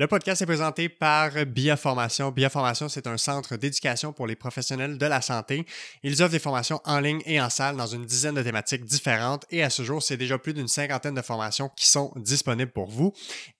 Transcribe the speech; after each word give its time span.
Le 0.00 0.06
podcast 0.06 0.40
est 0.40 0.46
présenté 0.46 0.88
par 0.88 1.30
Biaformation. 1.44 2.30
Biaformation, 2.30 2.88
c'est 2.88 3.06
un 3.06 3.18
centre 3.18 3.56
d'éducation 3.56 4.14
pour 4.14 4.26
les 4.26 4.34
professionnels 4.34 4.96
de 4.96 5.04
la 5.04 5.20
santé. 5.20 5.66
Ils 6.02 6.22
offrent 6.22 6.32
des 6.32 6.38
formations 6.38 6.80
en 6.86 7.00
ligne 7.00 7.20
et 7.26 7.38
en 7.38 7.50
salle 7.50 7.76
dans 7.76 7.86
une 7.86 8.06
dizaine 8.06 8.34
de 8.34 8.42
thématiques 8.42 8.86
différentes 8.86 9.44
et 9.50 9.62
à 9.62 9.68
ce 9.68 9.82
jour, 9.82 10.02
c'est 10.02 10.16
déjà 10.16 10.38
plus 10.38 10.54
d'une 10.54 10.68
cinquantaine 10.68 11.14
de 11.14 11.20
formations 11.20 11.68
qui 11.76 11.86
sont 11.86 12.14
disponibles 12.16 12.72
pour 12.72 12.88
vous. 12.88 13.12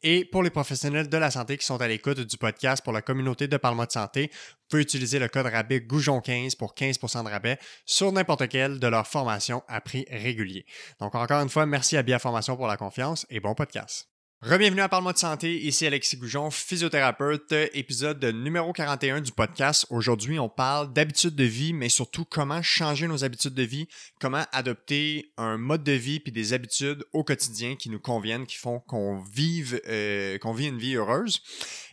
Et 0.02 0.24
pour 0.24 0.42
les 0.42 0.48
professionnels 0.48 1.10
de 1.10 1.16
la 1.18 1.30
santé 1.30 1.58
qui 1.58 1.66
sont 1.66 1.78
à 1.82 1.86
l'écoute 1.86 2.20
du 2.20 2.38
podcast 2.38 2.82
pour 2.82 2.94
la 2.94 3.02
communauté 3.02 3.46
de 3.46 3.58
Parlement 3.58 3.84
de 3.84 3.92
santé, 3.92 4.30
vous 4.32 4.66
pouvez 4.70 4.82
utiliser 4.82 5.18
le 5.18 5.28
code 5.28 5.44
rabais 5.44 5.80
Goujon15 5.80 6.56
pour 6.56 6.72
15% 6.72 7.22
de 7.22 7.28
rabais 7.28 7.58
sur 7.84 8.12
n'importe 8.12 8.48
quelle 8.48 8.78
de 8.78 8.86
leurs 8.86 9.06
formations 9.06 9.62
à 9.68 9.82
prix 9.82 10.06
régulier. 10.10 10.64
Donc 11.00 11.14
encore 11.14 11.42
une 11.42 11.50
fois, 11.50 11.66
merci 11.66 11.98
à 11.98 12.02
Biaformation 12.02 12.56
pour 12.56 12.66
la 12.66 12.78
confiance 12.78 13.26
et 13.28 13.40
bon 13.40 13.54
podcast. 13.54 14.09
Rebienvenue 14.42 14.80
à 14.80 14.88
Parle-moi 14.88 15.12
de 15.12 15.18
santé, 15.18 15.54
ici 15.54 15.86
Alexis 15.86 16.16
Goujon, 16.16 16.50
physiothérapeute, 16.50 17.52
épisode 17.74 18.24
numéro 18.24 18.72
41 18.72 19.20
du 19.20 19.32
podcast. 19.32 19.84
Aujourd'hui, 19.90 20.38
on 20.38 20.48
parle 20.48 20.94
d'habitudes 20.94 21.34
de 21.34 21.44
vie, 21.44 21.74
mais 21.74 21.90
surtout 21.90 22.24
comment 22.24 22.62
changer 22.62 23.06
nos 23.06 23.22
habitudes 23.22 23.52
de 23.52 23.62
vie, 23.62 23.86
comment 24.18 24.46
adopter 24.52 25.30
un 25.36 25.58
mode 25.58 25.84
de 25.84 25.92
vie 25.92 26.20
puis 26.20 26.32
des 26.32 26.54
habitudes 26.54 27.04
au 27.12 27.22
quotidien 27.22 27.76
qui 27.76 27.90
nous 27.90 28.00
conviennent, 28.00 28.46
qui 28.46 28.56
font 28.56 28.80
qu'on 28.80 29.20
vive, 29.20 29.78
euh, 29.86 30.38
qu'on 30.38 30.54
vit 30.54 30.68
une 30.68 30.78
vie 30.78 30.94
heureuse. 30.94 31.42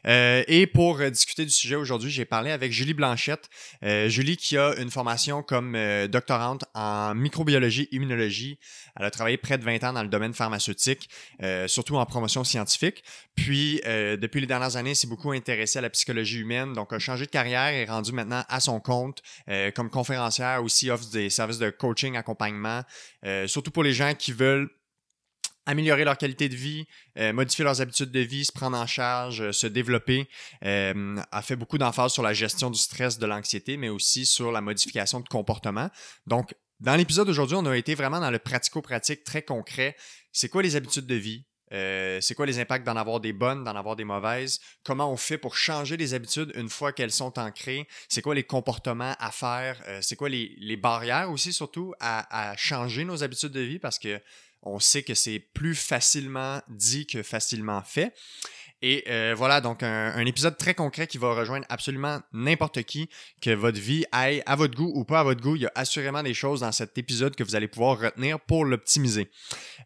Euh, 0.08 0.44
et 0.48 0.68
pour 0.68 1.00
discuter 1.00 1.46
du 1.46 1.52
sujet 1.52 1.76
aujourd'hui, 1.76 2.10
j'ai 2.10 2.26
parlé 2.26 2.52
avec 2.52 2.72
Julie 2.72 2.94
Blanchette. 2.94 3.50
Euh, 3.84 4.10
Julie 4.10 4.38
qui 4.38 4.58
a 4.58 4.76
une 4.78 4.92
formation 4.92 5.44
comme 5.44 5.76
euh, 5.76 6.08
doctorante 6.08 6.66
en 6.74 7.14
microbiologie, 7.16 7.88
immunologie. 7.92 8.60
Elle 8.96 9.06
a 9.06 9.12
travaillé 9.12 9.38
près 9.38 9.58
de 9.58 9.64
20 9.64 9.84
ans 9.84 9.94
dans 9.94 10.04
le 10.04 10.10
domaine 10.10 10.34
pharmaceutique, 10.34 11.10
euh, 11.44 11.68
surtout 11.68 11.98
en 11.98 12.06
promotion 12.06 12.44
scientifique. 12.44 13.04
Puis, 13.36 13.82
euh, 13.86 14.18
depuis 14.18 14.42
les 14.42 14.48
dernières 14.48 14.76
années, 14.76 14.96
s'est 14.96 15.08
beaucoup 15.08 15.32
intéressée 15.32 15.78
à 15.78 15.82
la 15.82 15.92
psychologie 15.92 16.40
humaine. 16.40 16.74
Donc, 16.74 16.92
a 16.92 17.00
changé 17.00 17.26
de 17.26 17.32
carrière 17.32 17.68
et 17.68 17.82
est 17.82 17.86
rendue 17.86 18.12
maintenant 18.12 18.44
à 18.50 18.60
son 18.60 18.80
compte 18.80 19.22
euh, 19.50 19.70
comme 19.72 19.90
conférencière. 19.90 20.64
Aussi 20.64 20.90
offre 20.90 21.10
des 21.12 21.30
services 21.30 21.60
de 21.60 21.70
coaching, 21.70 22.18
accompagnement, 22.18 22.82
euh, 23.26 23.48
surtout 23.48 23.72
pour 23.72 23.84
les 23.84 23.94
gens 23.94 24.14
qui 24.16 24.32
veulent 24.32 24.70
améliorer 25.68 26.06
leur 26.06 26.18
qualité 26.18 26.50
de 26.50 26.56
vie, 26.56 26.88
euh, 27.20 27.34
modifier 27.34 27.64
leurs 27.64 27.82
habitudes 27.82 28.10
de 28.10 28.22
vie, 28.22 28.46
se 28.46 28.54
prendre 28.54 28.78
en 28.78 28.88
charge, 28.88 29.42
euh, 29.42 29.52
se 29.52 29.68
développer, 29.68 30.28
euh, 30.64 31.18
a 31.32 31.42
fait 31.42 31.58
beaucoup 31.58 31.78
d'emphase 31.78 32.14
sur 32.14 32.24
la 32.24 32.34
gestion 32.34 32.72
du 32.72 32.80
stress, 32.80 33.20
de 33.20 33.26
l'anxiété, 33.28 33.76
mais 33.76 33.90
aussi 33.90 34.26
sur 34.26 34.52
la 34.52 34.62
modification 34.62 35.20
de 35.20 35.28
comportement. 35.28 35.90
Donc, 36.26 36.56
dans 36.80 36.96
l'épisode 36.96 37.28
d'aujourd'hui, 37.28 37.58
on 37.60 37.66
a 37.66 37.76
été 37.78 37.96
vraiment 37.96 38.22
dans 38.22 38.32
le 38.32 38.40
pratico-pratique 38.40 39.26
très 39.26 39.42
concret. 39.42 39.96
C'est 40.32 40.48
quoi 40.48 40.64
les 40.64 40.76
habitudes 40.76 41.06
de 41.06 41.16
vie? 41.16 41.46
C'est 41.70 42.34
quoi 42.34 42.46
les 42.46 42.60
impacts 42.60 42.86
d'en 42.86 42.96
avoir 42.96 43.20
des 43.20 43.34
bonnes, 43.34 43.66
d'en 43.66 43.76
avoir 43.76 43.98
des 43.98 44.06
mauvaises? 44.06 44.62
Comment 44.86 45.12
on 45.12 45.18
fait 45.18 45.38
pour 45.38 45.58
changer 45.58 45.98
les 45.98 46.14
habitudes 46.14 46.54
une 46.56 46.70
fois 46.70 46.94
qu'elles 46.94 47.12
sont 47.12 47.38
ancrées? 47.38 47.90
C'est 48.08 48.22
quoi 48.22 48.36
les 48.36 48.44
comportements 48.44 49.16
à 49.20 49.32
faire? 49.32 49.84
C'est 50.02 50.16
quoi 50.16 50.30
les, 50.30 50.56
les, 50.60 50.78
barrières 50.78 51.30
aussi, 51.30 51.52
surtout, 51.52 51.94
à, 52.00 52.54
changer 52.56 53.04
nos 53.04 53.22
habitudes 53.22 53.52
de 53.52 53.60
vie? 53.60 53.80
Parce 53.80 54.00
que 54.00 54.22
on 54.68 54.80
sait 54.80 55.04
que 55.04 55.14
c'est 55.14 55.40
plus 55.40 55.76
facilement 55.76 56.62
dit 56.70 57.08
que 57.08 57.24
facilement 57.24 57.82
fait. 57.82 58.14
Et 58.84 59.06
euh, 59.10 59.34
voilà, 59.36 59.60
donc 59.60 59.82
un, 59.82 60.26
épisode 60.26 60.56
très 60.56 60.76
concret 60.76 61.08
qui 61.08 61.18
va 61.18 61.34
rejoindre 61.34 61.66
absolument 61.68 62.20
n'importe 62.32 62.84
qui, 62.84 63.10
que 63.42 63.50
votre 63.50 63.80
vie 63.80 64.06
aille 64.12 64.44
à 64.46 64.56
votre 64.56 64.76
goût 64.76 64.92
ou 64.94 65.04
pas 65.04 65.22
à 65.22 65.24
votre 65.24 65.42
goût. 65.42 65.56
Il 65.56 65.64
y 65.64 65.66
a 65.66 65.72
assurément 65.74 66.22
des 66.22 66.36
choses 66.36 66.60
dans 66.60 66.72
cet 66.72 66.96
épisode 66.98 67.36
que 67.36 67.44
vous 67.44 67.56
allez 67.56 67.68
pouvoir 67.68 68.00
retenir 68.00 68.40
pour 68.40 68.66
l'optimiser. 68.66 69.32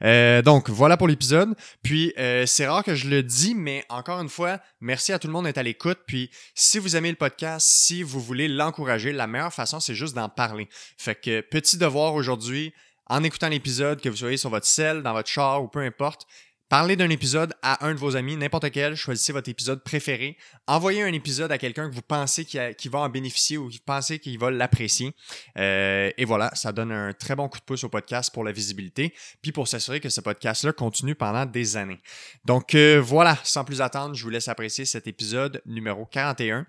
Euh, 0.03 0.41
donc 0.41 0.69
voilà 0.69 0.97
pour 0.97 1.07
l'épisode. 1.07 1.55
Puis 1.81 2.13
euh, 2.17 2.45
c'est 2.45 2.67
rare 2.67 2.83
que 2.83 2.93
je 2.93 3.07
le 3.07 3.23
dis, 3.23 3.55
mais 3.55 3.85
encore 3.87 4.19
une 4.19 4.29
fois, 4.29 4.59
merci 4.81 5.13
à 5.13 5.19
tout 5.19 5.27
le 5.27 5.33
monde 5.33 5.45
d'être 5.45 5.57
à 5.57 5.63
l'écoute. 5.63 5.99
Puis 6.05 6.29
si 6.53 6.77
vous 6.77 6.97
aimez 6.97 7.11
le 7.11 7.15
podcast, 7.15 7.65
si 7.69 8.03
vous 8.03 8.19
voulez 8.19 8.49
l'encourager, 8.49 9.13
la 9.13 9.27
meilleure 9.27 9.53
façon, 9.53 9.79
c'est 9.79 9.95
juste 9.95 10.15
d'en 10.15 10.27
parler. 10.27 10.67
Fait 10.97 11.15
que 11.15 11.39
petit 11.39 11.77
devoir 11.77 12.13
aujourd'hui, 12.13 12.73
en 13.07 13.23
écoutant 13.23 13.49
l'épisode, 13.49 14.01
que 14.01 14.09
vous 14.09 14.17
soyez 14.17 14.37
sur 14.37 14.49
votre 14.49 14.65
selle, 14.65 15.03
dans 15.03 15.13
votre 15.13 15.29
char 15.29 15.63
ou 15.63 15.67
peu 15.67 15.79
importe, 15.79 16.25
Parlez 16.71 16.95
d'un 16.95 17.09
épisode 17.09 17.53
à 17.61 17.85
un 17.85 17.93
de 17.93 17.99
vos 17.99 18.15
amis, 18.15 18.37
n'importe 18.37 18.71
quel, 18.71 18.95
choisissez 18.95 19.33
votre 19.33 19.49
épisode 19.49 19.83
préféré. 19.83 20.37
Envoyez 20.67 21.03
un 21.03 21.11
épisode 21.11 21.51
à 21.51 21.57
quelqu'un 21.57 21.89
que 21.89 21.93
vous 21.93 22.01
pensez 22.01 22.45
qui, 22.45 22.87
va 22.87 22.99
en 22.99 23.09
bénéficier 23.09 23.57
ou 23.57 23.67
qui 23.67 23.79
pensez 23.79 24.19
qu'il 24.19 24.39
va 24.39 24.51
l'apprécier. 24.51 25.13
Euh, 25.57 26.09
et 26.17 26.23
voilà, 26.23 26.49
ça 26.55 26.71
donne 26.71 26.93
un 26.93 27.11
très 27.11 27.35
bon 27.35 27.49
coup 27.49 27.59
de 27.59 27.65
pouce 27.65 27.83
au 27.83 27.89
podcast 27.89 28.33
pour 28.33 28.45
la 28.45 28.53
visibilité, 28.53 29.13
puis 29.41 29.51
pour 29.51 29.67
s'assurer 29.67 29.99
que 29.99 30.07
ce 30.07 30.21
podcast-là 30.21 30.71
continue 30.71 31.13
pendant 31.13 31.45
des 31.45 31.75
années. 31.75 31.99
Donc 32.45 32.73
euh, 32.73 33.01
voilà, 33.03 33.37
sans 33.43 33.65
plus 33.65 33.81
attendre, 33.81 34.15
je 34.15 34.23
vous 34.23 34.29
laisse 34.29 34.47
apprécier 34.47 34.85
cet 34.85 35.07
épisode 35.07 35.61
numéro 35.65 36.05
41 36.05 36.65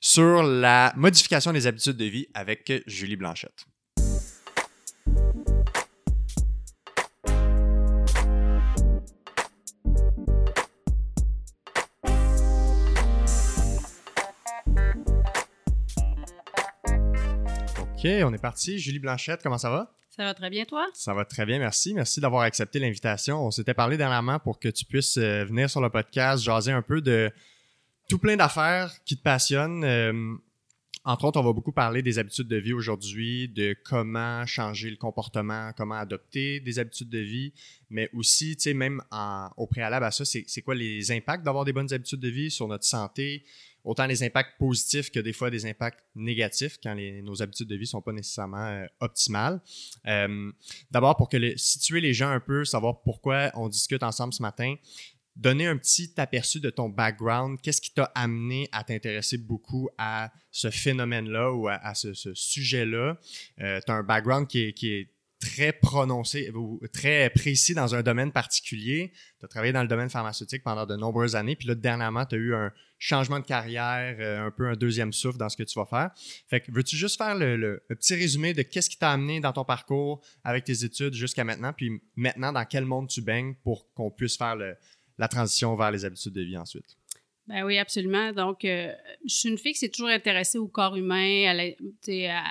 sur 0.00 0.42
la 0.42 0.92
modification 0.96 1.52
des 1.52 1.68
habitudes 1.68 1.96
de 1.96 2.06
vie 2.06 2.26
avec 2.34 2.72
Julie 2.88 3.14
Blanchette. 3.14 3.66
OK, 18.04 18.10
on 18.22 18.34
est 18.34 18.38
parti. 18.38 18.78
Julie 18.78 18.98
Blanchette, 18.98 19.40
comment 19.42 19.56
ça 19.56 19.70
va? 19.70 19.90
Ça 20.10 20.24
va 20.24 20.34
très 20.34 20.50
bien, 20.50 20.66
toi? 20.66 20.86
Ça 20.92 21.14
va 21.14 21.24
très 21.24 21.46
bien, 21.46 21.58
merci. 21.58 21.94
Merci 21.94 22.20
d'avoir 22.20 22.42
accepté 22.42 22.78
l'invitation. 22.78 23.46
On 23.46 23.50
s'était 23.50 23.72
parlé 23.72 23.96
dernièrement 23.96 24.38
pour 24.38 24.58
que 24.58 24.68
tu 24.68 24.84
puisses 24.84 25.16
euh, 25.16 25.46
venir 25.46 25.70
sur 25.70 25.80
le 25.80 25.88
podcast, 25.88 26.44
jaser 26.44 26.70
un 26.70 26.82
peu 26.82 27.00
de 27.00 27.30
tout 28.06 28.18
plein 28.18 28.36
d'affaires 28.36 28.92
qui 29.06 29.16
te 29.16 29.22
passionnent. 29.22 29.84
Euh, 29.84 30.34
entre 31.06 31.24
autres, 31.24 31.40
on 31.40 31.44
va 31.44 31.54
beaucoup 31.54 31.72
parler 31.72 32.02
des 32.02 32.18
habitudes 32.18 32.46
de 32.46 32.56
vie 32.56 32.74
aujourd'hui, 32.74 33.48
de 33.48 33.74
comment 33.84 34.44
changer 34.44 34.90
le 34.90 34.96
comportement, 34.96 35.72
comment 35.74 35.94
adopter 35.94 36.60
des 36.60 36.78
habitudes 36.78 37.08
de 37.08 37.20
vie, 37.20 37.54
mais 37.88 38.10
aussi, 38.12 38.54
tu 38.56 38.64
sais, 38.64 38.74
même 38.74 39.02
en, 39.12 39.48
au 39.56 39.66
préalable 39.66 40.04
à 40.04 40.10
ça, 40.10 40.26
c'est 40.26 40.62
quoi 40.62 40.74
les 40.74 41.10
impacts 41.10 41.42
d'avoir 41.42 41.64
des 41.64 41.72
bonnes 41.72 41.92
habitudes 41.92 42.20
de 42.20 42.28
vie 42.28 42.50
sur 42.50 42.68
notre 42.68 42.84
santé, 42.84 43.44
autant 43.84 44.06
les 44.06 44.22
impacts 44.22 44.58
positifs 44.58 45.10
que 45.10 45.20
des 45.20 45.32
fois 45.32 45.50
des 45.50 45.66
impacts 45.66 46.00
négatifs 46.14 46.78
quand 46.82 46.96
nos 47.22 47.42
habitudes 47.42 47.68
de 47.68 47.76
vie 47.76 47.86
sont 47.86 48.00
pas 48.00 48.12
nécessairement 48.12 48.66
euh, 48.66 48.86
optimales. 49.00 49.60
Euh, 50.06 50.50
D'abord, 50.90 51.16
pour 51.16 51.28
que 51.28 51.56
situer 51.56 52.00
les 52.00 52.14
gens 52.14 52.30
un 52.30 52.40
peu, 52.40 52.64
savoir 52.64 53.02
pourquoi 53.02 53.50
on 53.54 53.68
discute 53.68 54.02
ensemble 54.02 54.32
ce 54.32 54.42
matin, 54.42 54.74
donner 55.36 55.66
un 55.66 55.76
petit 55.76 56.12
aperçu 56.16 56.60
de 56.60 56.70
ton 56.70 56.88
background, 56.88 57.58
qu'est-ce 57.60 57.80
qui 57.80 57.92
t'a 57.92 58.10
amené 58.14 58.68
à 58.72 58.84
t'intéresser 58.84 59.36
beaucoup 59.36 59.88
à 59.98 60.32
ce 60.50 60.70
phénomène-là 60.70 61.52
ou 61.52 61.68
à, 61.68 61.94
ce 61.94 62.14
sujet-là? 62.14 63.18
Euh, 63.60 63.80
tu 63.84 63.92
as 63.92 63.94
un 63.94 64.02
background 64.02 64.46
qui 64.46 64.60
est, 64.60 64.72
qui 64.72 64.92
est 64.92 65.10
très 65.40 65.72
prononcé 65.72 66.50
ou 66.54 66.80
très 66.92 67.30
précis 67.30 67.74
dans 67.74 67.94
un 67.94 68.02
domaine 68.02 68.32
particulier. 68.32 69.12
Tu 69.38 69.44
as 69.44 69.48
travaillé 69.48 69.72
dans 69.72 69.82
le 69.82 69.88
domaine 69.88 70.08
pharmaceutique 70.08 70.62
pendant 70.62 70.86
de 70.86 70.96
nombreuses 70.96 71.36
années, 71.36 71.56
puis 71.56 71.68
là, 71.68 71.74
dernièrement, 71.74 72.24
tu 72.24 72.36
as 72.36 72.38
eu 72.38 72.54
un 72.54 72.72
changement 73.04 73.38
de 73.38 73.44
carrière, 73.44 74.16
euh, 74.18 74.46
un 74.46 74.50
peu 74.50 74.66
un 74.66 74.76
deuxième 74.76 75.12
souffle 75.12 75.36
dans 75.36 75.50
ce 75.50 75.58
que 75.58 75.62
tu 75.62 75.78
vas 75.78 75.84
faire. 75.84 76.10
Fait 76.48 76.60
que 76.60 76.72
veux-tu 76.72 76.96
juste 76.96 77.18
faire 77.18 77.34
le, 77.34 77.82
petit 77.88 78.14
résumé 78.14 78.54
de 78.54 78.62
qu'est-ce 78.62 78.88
qui 78.88 78.96
t'a 78.96 79.10
amené 79.10 79.40
dans 79.40 79.52
ton 79.52 79.64
parcours 79.64 80.22
avec 80.42 80.64
tes 80.64 80.84
études 80.84 81.12
jusqu'à 81.12 81.44
maintenant, 81.44 81.74
puis 81.74 81.90
maintenant, 82.16 82.50
dans 82.50 82.64
quel 82.64 82.86
monde 82.86 83.08
tu 83.08 83.20
baignes 83.20 83.54
pour 83.62 83.92
qu'on 83.92 84.10
puisse 84.10 84.38
faire 84.38 84.56
la 84.56 85.28
transition 85.28 85.76
vers 85.76 85.90
les 85.90 86.06
habitudes 86.06 86.32
de 86.32 86.42
vie 86.42 86.56
ensuite? 86.56 86.96
Ben 87.46 87.62
oui, 87.62 87.76
absolument. 87.76 88.32
Donc, 88.32 88.64
euh, 88.64 88.90
je 89.26 89.34
suis 89.34 89.48
une 89.50 89.58
fille 89.58 89.74
qui 89.74 89.80
s'est 89.80 89.90
toujours 89.90 90.08
intéressée 90.08 90.56
au 90.56 90.66
corps 90.66 90.96
humain, 90.96 91.44
à 91.46 91.52
la, 91.52 91.64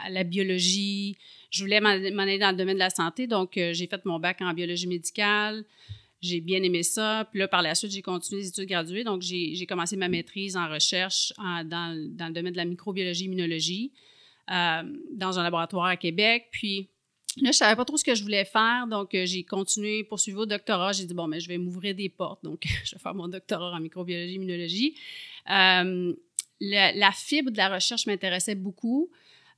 à 0.04 0.10
la 0.12 0.24
biologie. 0.24 1.18
Je 1.50 1.64
voulais 1.64 1.82
m'en 1.82 1.90
aller 1.90 2.38
dans 2.38 2.52
le 2.52 2.58
domaine 2.58 2.76
de 2.76 2.80
la 2.80 2.92
santé, 2.92 3.26
donc 3.26 3.58
euh, 3.58 3.74
j'ai 3.74 3.88
fait 3.88 4.06
mon 4.06 4.20
bac 4.20 4.38
en 4.42 4.54
biologie 4.54 4.88
médicale. 4.88 5.66
J'ai 6.24 6.40
bien 6.40 6.64
aimé 6.64 6.84
ça. 6.84 7.28
Puis 7.30 7.40
là, 7.40 7.50
par 7.50 7.62
la 7.62 7.76
suite, 7.76 7.92
j'ai 7.92 8.02
continué 8.02 8.42
les 8.42 8.48
études 8.48 8.70
graduées. 8.70 9.04
Donc, 9.04 9.22
j'ai 9.22 9.66
commencé 9.68 9.98
ma 9.98 10.08
maîtrise 10.08 10.56
en 10.56 10.70
recherche 10.70 11.34
dans, 11.38 11.94
le 11.94 12.32
domaine 12.32 12.54
de 12.54 12.58
la 12.58 12.64
microbiologie 12.64 13.26
immunologie 13.26 13.92
euh, 14.50 14.84
dans 15.12 15.38
un 15.38 15.44
laboratoire 15.44 15.86
à 15.86 15.98
Québec. 15.98 16.48
Puis, 16.52 16.90
Là, 17.42 17.52
je 17.52 17.58
savais 17.58 17.76
pas 17.76 17.84
trop 17.84 17.98
ce 17.98 18.04
que 18.04 18.14
je 18.14 18.22
voulais 18.22 18.46
faire, 18.46 18.86
donc 18.88 19.16
euh, 19.16 19.26
j'ai 19.26 19.44
continué, 19.44 20.04
poursuivi 20.04 20.38
au 20.38 20.46
doctorat. 20.46 20.92
J'ai 20.92 21.06
dit, 21.06 21.16
bon, 21.16 21.26
mais 21.26 21.40
je 21.40 21.48
vais 21.48 21.58
m'ouvrir 21.58 21.96
des 21.96 22.08
portes, 22.08 22.44
donc 22.44 22.62
je 22.86 22.94
vais 22.94 23.02
faire 23.02 23.16
mon 23.16 23.28
doctorat 23.28 23.72
en 23.72 23.80
microbiologie, 23.80 24.36
immunologie. 24.36 24.96
Euh, 25.50 26.14
la, 26.60 27.12
fibre 27.12 27.50
de 27.50 27.58
la 27.58 27.70
recherche 27.70 28.06
m'intéressait 28.06 28.54
beaucoup. 28.54 29.10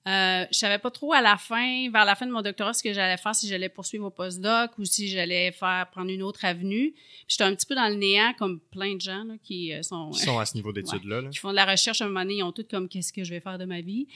Euh, 0.07 0.45
je 0.51 0.57
savais 0.59 0.77
pas 0.77 0.91
trop 0.91 1.13
à 1.13 1.21
la 1.21 1.35
fin, 1.35 1.89
vers 1.89 2.05
la 2.05 2.13
fin 2.13 2.27
de 2.27 2.31
mon 2.31 2.43
doctorat, 2.43 2.73
ce 2.73 2.83
que 2.83 2.93
j'allais 2.93 3.17
faire, 3.17 3.33
si 3.33 3.47
j'allais 3.47 3.69
poursuivre 3.69 4.05
au 4.05 4.11
postdoc 4.11 4.77
ou 4.77 4.85
si 4.85 5.07
j'allais 5.07 5.51
faire 5.51 5.89
prendre 5.91 6.11
une 6.11 6.21
autre 6.21 6.45
avenue. 6.45 6.93
J'étais 7.27 7.43
un 7.43 7.55
petit 7.55 7.65
peu 7.65 7.73
dans 7.73 7.87
le 7.87 7.95
néant, 7.95 8.33
comme 8.37 8.59
plein 8.59 8.93
de 8.95 9.01
gens 9.01 9.23
là, 9.23 9.33
qui 9.43 9.73
euh, 9.73 9.81
sont... 9.81 10.11
Qui 10.11 10.19
sont 10.19 10.37
à 10.37 10.45
ce 10.45 10.53
niveau 10.53 10.71
d'études-là. 10.73 11.21
Ouais, 11.21 11.29
qui 11.31 11.39
font 11.39 11.49
de 11.49 11.55
la 11.55 11.65
recherche 11.65 12.01
à 12.01 12.05
un 12.05 12.07
moment 12.09 12.21
donné, 12.21 12.35
ils 12.35 12.43
ont 12.43 12.51
tout 12.51 12.65
comme 12.69 12.87
qu'est-ce 12.87 13.11
que 13.11 13.23
je 13.23 13.31
vais 13.31 13.39
faire 13.39 13.57
de 13.57 13.65
ma 13.65 13.81
vie? 13.81 14.07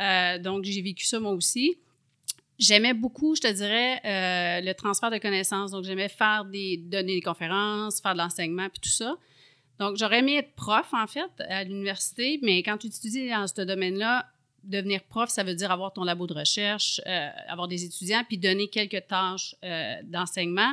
Euh, 0.00 0.38
donc, 0.40 0.64
j'ai 0.64 0.82
vécu 0.82 1.06
ça 1.06 1.20
moi 1.20 1.32
aussi. 1.32 1.78
J'aimais 2.58 2.94
beaucoup, 2.94 3.36
je 3.36 3.42
te 3.42 3.52
dirais, 3.52 4.00
euh, 4.04 4.66
le 4.66 4.72
transfert 4.72 5.12
de 5.12 5.18
connaissances. 5.18 5.70
Donc, 5.70 5.84
j'aimais 5.84 6.08
faire 6.08 6.44
des, 6.44 6.76
donner 6.76 7.14
des 7.14 7.22
conférences, 7.22 8.00
faire 8.00 8.14
de 8.14 8.18
l'enseignement, 8.18 8.68
puis 8.68 8.80
tout 8.80 8.88
ça. 8.88 9.14
Donc, 9.78 9.96
j'aurais 9.96 10.20
aimé 10.20 10.38
être 10.38 10.54
prof, 10.54 10.88
en 10.92 11.06
fait, 11.06 11.30
à 11.48 11.62
l'université, 11.62 12.40
mais 12.42 12.64
quand 12.64 12.78
tu 12.78 12.88
étudies 12.88 13.28
dans 13.28 13.46
ce 13.46 13.60
domaine-là, 13.60 14.26
devenir 14.66 15.02
prof, 15.04 15.30
ça 15.30 15.42
veut 15.42 15.54
dire 15.54 15.70
avoir 15.70 15.92
ton 15.92 16.04
labo 16.04 16.26
de 16.26 16.34
recherche, 16.34 17.00
euh, 17.06 17.28
avoir 17.48 17.68
des 17.68 17.84
étudiants, 17.84 18.22
puis 18.26 18.38
donner 18.38 18.68
quelques 18.68 19.06
tâches 19.06 19.54
euh, 19.64 19.94
d'enseignement. 20.04 20.72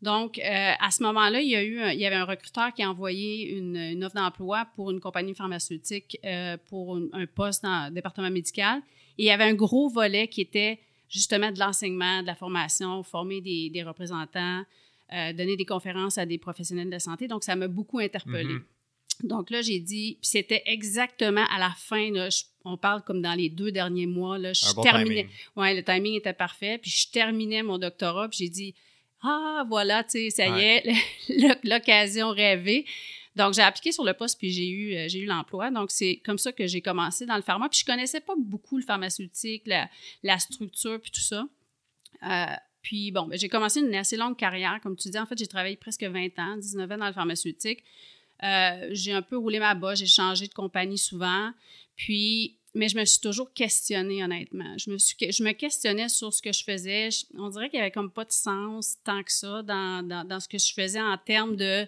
Donc, 0.00 0.38
euh, 0.38 0.72
à 0.80 0.90
ce 0.90 1.02
moment-là, 1.04 1.40
il 1.40 1.48
y 1.48 1.56
a 1.56 1.62
eu, 1.62 1.80
il 1.92 1.98
y 1.98 2.06
avait 2.06 2.16
un 2.16 2.24
recruteur 2.24 2.72
qui 2.74 2.82
a 2.82 2.90
envoyé 2.90 3.52
une, 3.56 4.04
offre 4.04 4.16
d'emploi 4.16 4.66
pour 4.74 4.90
une 4.90 5.00
compagnie 5.00 5.34
pharmaceutique 5.34 6.18
pour 6.68 6.96
un, 6.96 7.26
poste 7.26 7.62
dans 7.62 7.86
le 7.86 7.94
département 7.94 8.30
médical. 8.30 8.80
Et 9.16 9.24
il 9.24 9.26
y 9.26 9.30
avait 9.30 9.44
un 9.44 9.54
gros 9.54 9.88
volet 9.88 10.26
qui 10.26 10.40
était 10.40 10.80
justement 11.08 11.52
de 11.52 11.60
l'enseignement, 11.60 12.22
de 12.22 12.26
la 12.26 12.34
formation, 12.34 13.04
former 13.04 13.40
des, 13.40 13.84
représentants, 13.84 14.64
donner 15.08 15.56
des 15.56 15.66
conférences 15.66 16.18
à 16.18 16.26
des 16.26 16.38
professionnels 16.38 16.86
de 16.86 16.92
la 16.92 16.98
santé. 16.98 17.28
Donc, 17.28 17.44
ça 17.44 17.54
m'a 17.54 17.68
beaucoup 17.68 18.00
interpellée. 18.00 18.54
Mm-hmm. 18.54 18.81
Donc 19.22 19.50
là, 19.50 19.62
j'ai 19.62 19.78
dit, 19.78 20.18
puis 20.20 20.28
c'était 20.28 20.62
exactement 20.66 21.44
à 21.54 21.58
la 21.58 21.70
fin, 21.70 22.10
on 22.64 22.76
parle 22.76 23.02
comme 23.02 23.22
dans 23.22 23.34
les 23.34 23.48
deux 23.48 23.70
derniers 23.70 24.06
mois, 24.06 24.38
là, 24.38 24.52
je 24.52 24.82
terminais. 24.82 25.28
Ouais, 25.56 25.74
le 25.74 25.82
timing 25.82 26.14
était 26.14 26.32
parfait, 26.32 26.78
puis 26.78 26.90
je 26.90 27.10
terminais 27.10 27.62
mon 27.62 27.78
doctorat, 27.78 28.28
puis 28.28 28.38
j'ai 28.38 28.48
dit, 28.48 28.74
ah, 29.22 29.64
voilà, 29.68 30.02
tu 30.04 30.10
sais, 30.10 30.30
ça 30.30 30.46
y 30.48 30.62
est, 30.62 30.84
l'occasion 31.64 32.30
rêvée. 32.30 32.84
Donc, 33.36 33.54
j'ai 33.54 33.62
appliqué 33.62 33.92
sur 33.92 34.04
le 34.04 34.12
poste, 34.12 34.38
puis 34.38 34.50
j'ai 34.50 34.68
eu, 34.68 34.94
euh, 34.94 35.08
j'ai 35.08 35.20
eu 35.20 35.26
l'emploi. 35.26 35.70
Donc, 35.70 35.90
c'est 35.90 36.16
comme 36.24 36.38
ça 36.38 36.52
que 36.52 36.66
j'ai 36.66 36.82
commencé 36.82 37.24
dans 37.24 37.36
le 37.36 37.42
pharma. 37.42 37.68
Puis, 37.68 37.80
je 37.80 37.84
connaissais 37.84 38.20
pas 38.20 38.34
beaucoup 38.36 38.76
le 38.76 38.84
pharmaceutique, 38.84 39.66
la, 39.66 40.38
structure, 40.38 41.00
puis 41.00 41.10
tout 41.10 41.20
ça. 41.20 41.46
Euh, 42.28 42.46
puis, 42.82 43.10
bon, 43.10 43.26
ben, 43.26 43.38
j'ai 43.38 43.48
commencé 43.48 43.80
une 43.80 43.94
assez 43.94 44.16
longue 44.16 44.36
carrière. 44.36 44.80
Comme 44.82 44.96
tu 44.96 45.08
dis, 45.08 45.18
en 45.18 45.24
fait, 45.24 45.38
j'ai 45.38 45.46
travaillé 45.46 45.76
presque 45.76 46.02
20 46.02 46.38
ans, 46.38 46.56
19 46.56 46.90
ans 46.90 46.98
dans 46.98 47.06
le 47.06 47.12
pharmaceutique. 47.12 47.82
Euh, 48.44 48.88
j'ai 48.90 49.12
un 49.12 49.22
peu 49.22 49.36
roulé 49.36 49.58
ma 49.58 49.74
bosse, 49.74 49.98
j'ai 49.98 50.06
changé 50.06 50.48
de 50.48 50.54
compagnie 50.54 50.98
souvent. 50.98 51.52
Puis, 51.96 52.58
mais 52.74 52.88
je 52.88 52.96
me 52.96 53.04
suis 53.04 53.20
toujours 53.20 53.52
questionnée, 53.52 54.24
honnêtement. 54.24 54.76
Je 54.78 54.90
me, 54.90 54.98
suis, 54.98 55.16
je 55.20 55.42
me 55.44 55.52
questionnais 55.52 56.08
sur 56.08 56.32
ce 56.32 56.42
que 56.42 56.52
je 56.52 56.64
faisais. 56.64 57.10
on 57.38 57.50
dirait 57.50 57.68
qu'il 57.68 57.78
n'y 57.78 57.82
avait 57.82 57.92
comme 57.92 58.10
pas 58.10 58.24
de 58.24 58.32
sens 58.32 58.96
tant 59.04 59.22
que 59.22 59.32
ça 59.32 59.62
dans, 59.62 60.06
dans, 60.06 60.40
ce 60.40 60.48
que 60.48 60.58
je 60.58 60.72
faisais 60.72 61.00
en 61.00 61.16
termes 61.18 61.54
de, 61.54 61.86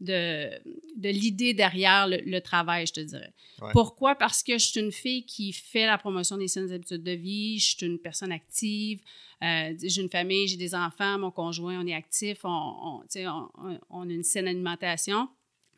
de, 0.00 0.50
de 0.96 1.08
l'idée 1.08 1.54
derrière 1.54 2.06
le, 2.08 2.40
travail, 2.40 2.86
je 2.86 2.92
te 2.92 3.00
dirais. 3.00 3.32
Pourquoi? 3.72 4.14
Parce 4.14 4.42
que 4.42 4.54
je 4.54 4.64
suis 4.64 4.80
une 4.80 4.92
fille 4.92 5.26
qui 5.26 5.52
fait 5.52 5.86
la 5.86 5.98
promotion 5.98 6.36
des 6.36 6.48
saines 6.48 6.72
habitudes 6.72 7.02
de 7.02 7.12
vie, 7.12 7.58
je 7.58 7.76
suis 7.76 7.86
une 7.86 7.98
personne 7.98 8.32
active, 8.32 9.00
euh, 9.42 9.74
j'ai 9.82 10.00
une 10.00 10.10
famille, 10.10 10.46
j'ai 10.46 10.56
des 10.56 10.74
enfants, 10.74 11.18
mon 11.18 11.32
conjoint, 11.32 11.80
on 11.80 11.86
est 11.86 11.94
actif, 11.94 12.44
on, 12.44 12.48
on, 12.48 13.02
on, 13.16 13.80
on 13.90 14.08
a 14.08 14.12
une 14.12 14.22
saine 14.22 14.46
alimentation 14.46 15.28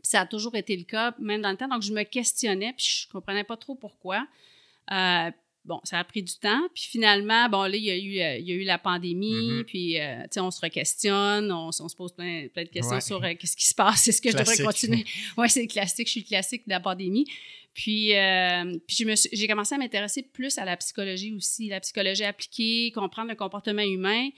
ça 0.05 0.21
a 0.21 0.27
toujours 0.27 0.55
été 0.55 0.77
le 0.77 0.85
cas, 0.85 1.15
même 1.19 1.41
dans 1.41 1.51
le 1.51 1.57
temps. 1.57 1.67
Donc, 1.67 1.83
je 1.83 1.93
me 1.93 2.03
questionnais, 2.03 2.75
puis 2.77 2.87
je 2.87 3.09
comprenais 3.09 3.43
pas 3.43 3.57
trop 3.57 3.75
pourquoi. 3.75 4.27
Euh, 4.93 5.31
bon, 5.65 5.81
ça 5.83 5.99
a 5.99 6.05
pris 6.05 6.23
du 6.23 6.35
temps. 6.35 6.61
Puis 6.75 6.85
finalement, 6.91 7.49
bon, 7.49 7.63
là, 7.63 7.75
il 7.75 7.85
y 7.85 7.91
a 7.91 7.97
eu, 7.97 8.21
euh, 8.21 8.39
il 8.39 8.47
y 8.47 8.53
a 8.53 8.55
eu 8.55 8.65
la 8.65 8.79
pandémie, 8.79 9.33
mm-hmm. 9.33 9.65
puis, 9.65 9.99
euh, 9.99 10.23
tu 10.25 10.29
sais, 10.33 10.41
on 10.41 10.51
se 10.51 10.61
re-questionne, 10.61 11.51
on, 11.51 11.73
se 11.73 11.97
pose 11.97 12.13
plein, 12.13 12.49
plein 12.53 12.65
de 12.65 12.69
questions 12.69 13.01
sur 13.01 13.21
qu'est-ce 13.23 13.57
qui 13.57 13.67
se 13.67 13.75
passe, 13.75 14.07
est-ce 14.07 14.21
que 14.21 14.31
je 14.31 14.37
devrais 14.37 14.59
continuer? 14.59 15.05
Oui, 15.39 15.49
c'est 15.49 15.63
le 15.63 15.69
classique, 15.69 16.07
je 16.07 16.13
suis 16.13 16.21
le 16.21 16.27
classique 16.27 16.67
de 16.67 16.71
la 16.71 16.81
pandémie. 16.81 17.27
Puis, 17.73 18.13
puis 18.87 19.07
j'ai 19.33 19.49
commencé 19.49 19.75
à 19.75 19.79
m'intéresser 19.79 20.23
plus 20.23 20.59
à 20.59 20.65
la 20.65 20.77
psychologie 20.77 21.33
aussi, 21.33 21.69
la 21.69 21.81
psychologie 21.81 22.25
appliquée, 22.25 22.93
comprendre 22.95 23.31
le 23.31 23.35
comportement 23.35 23.83
humain. 23.83 24.29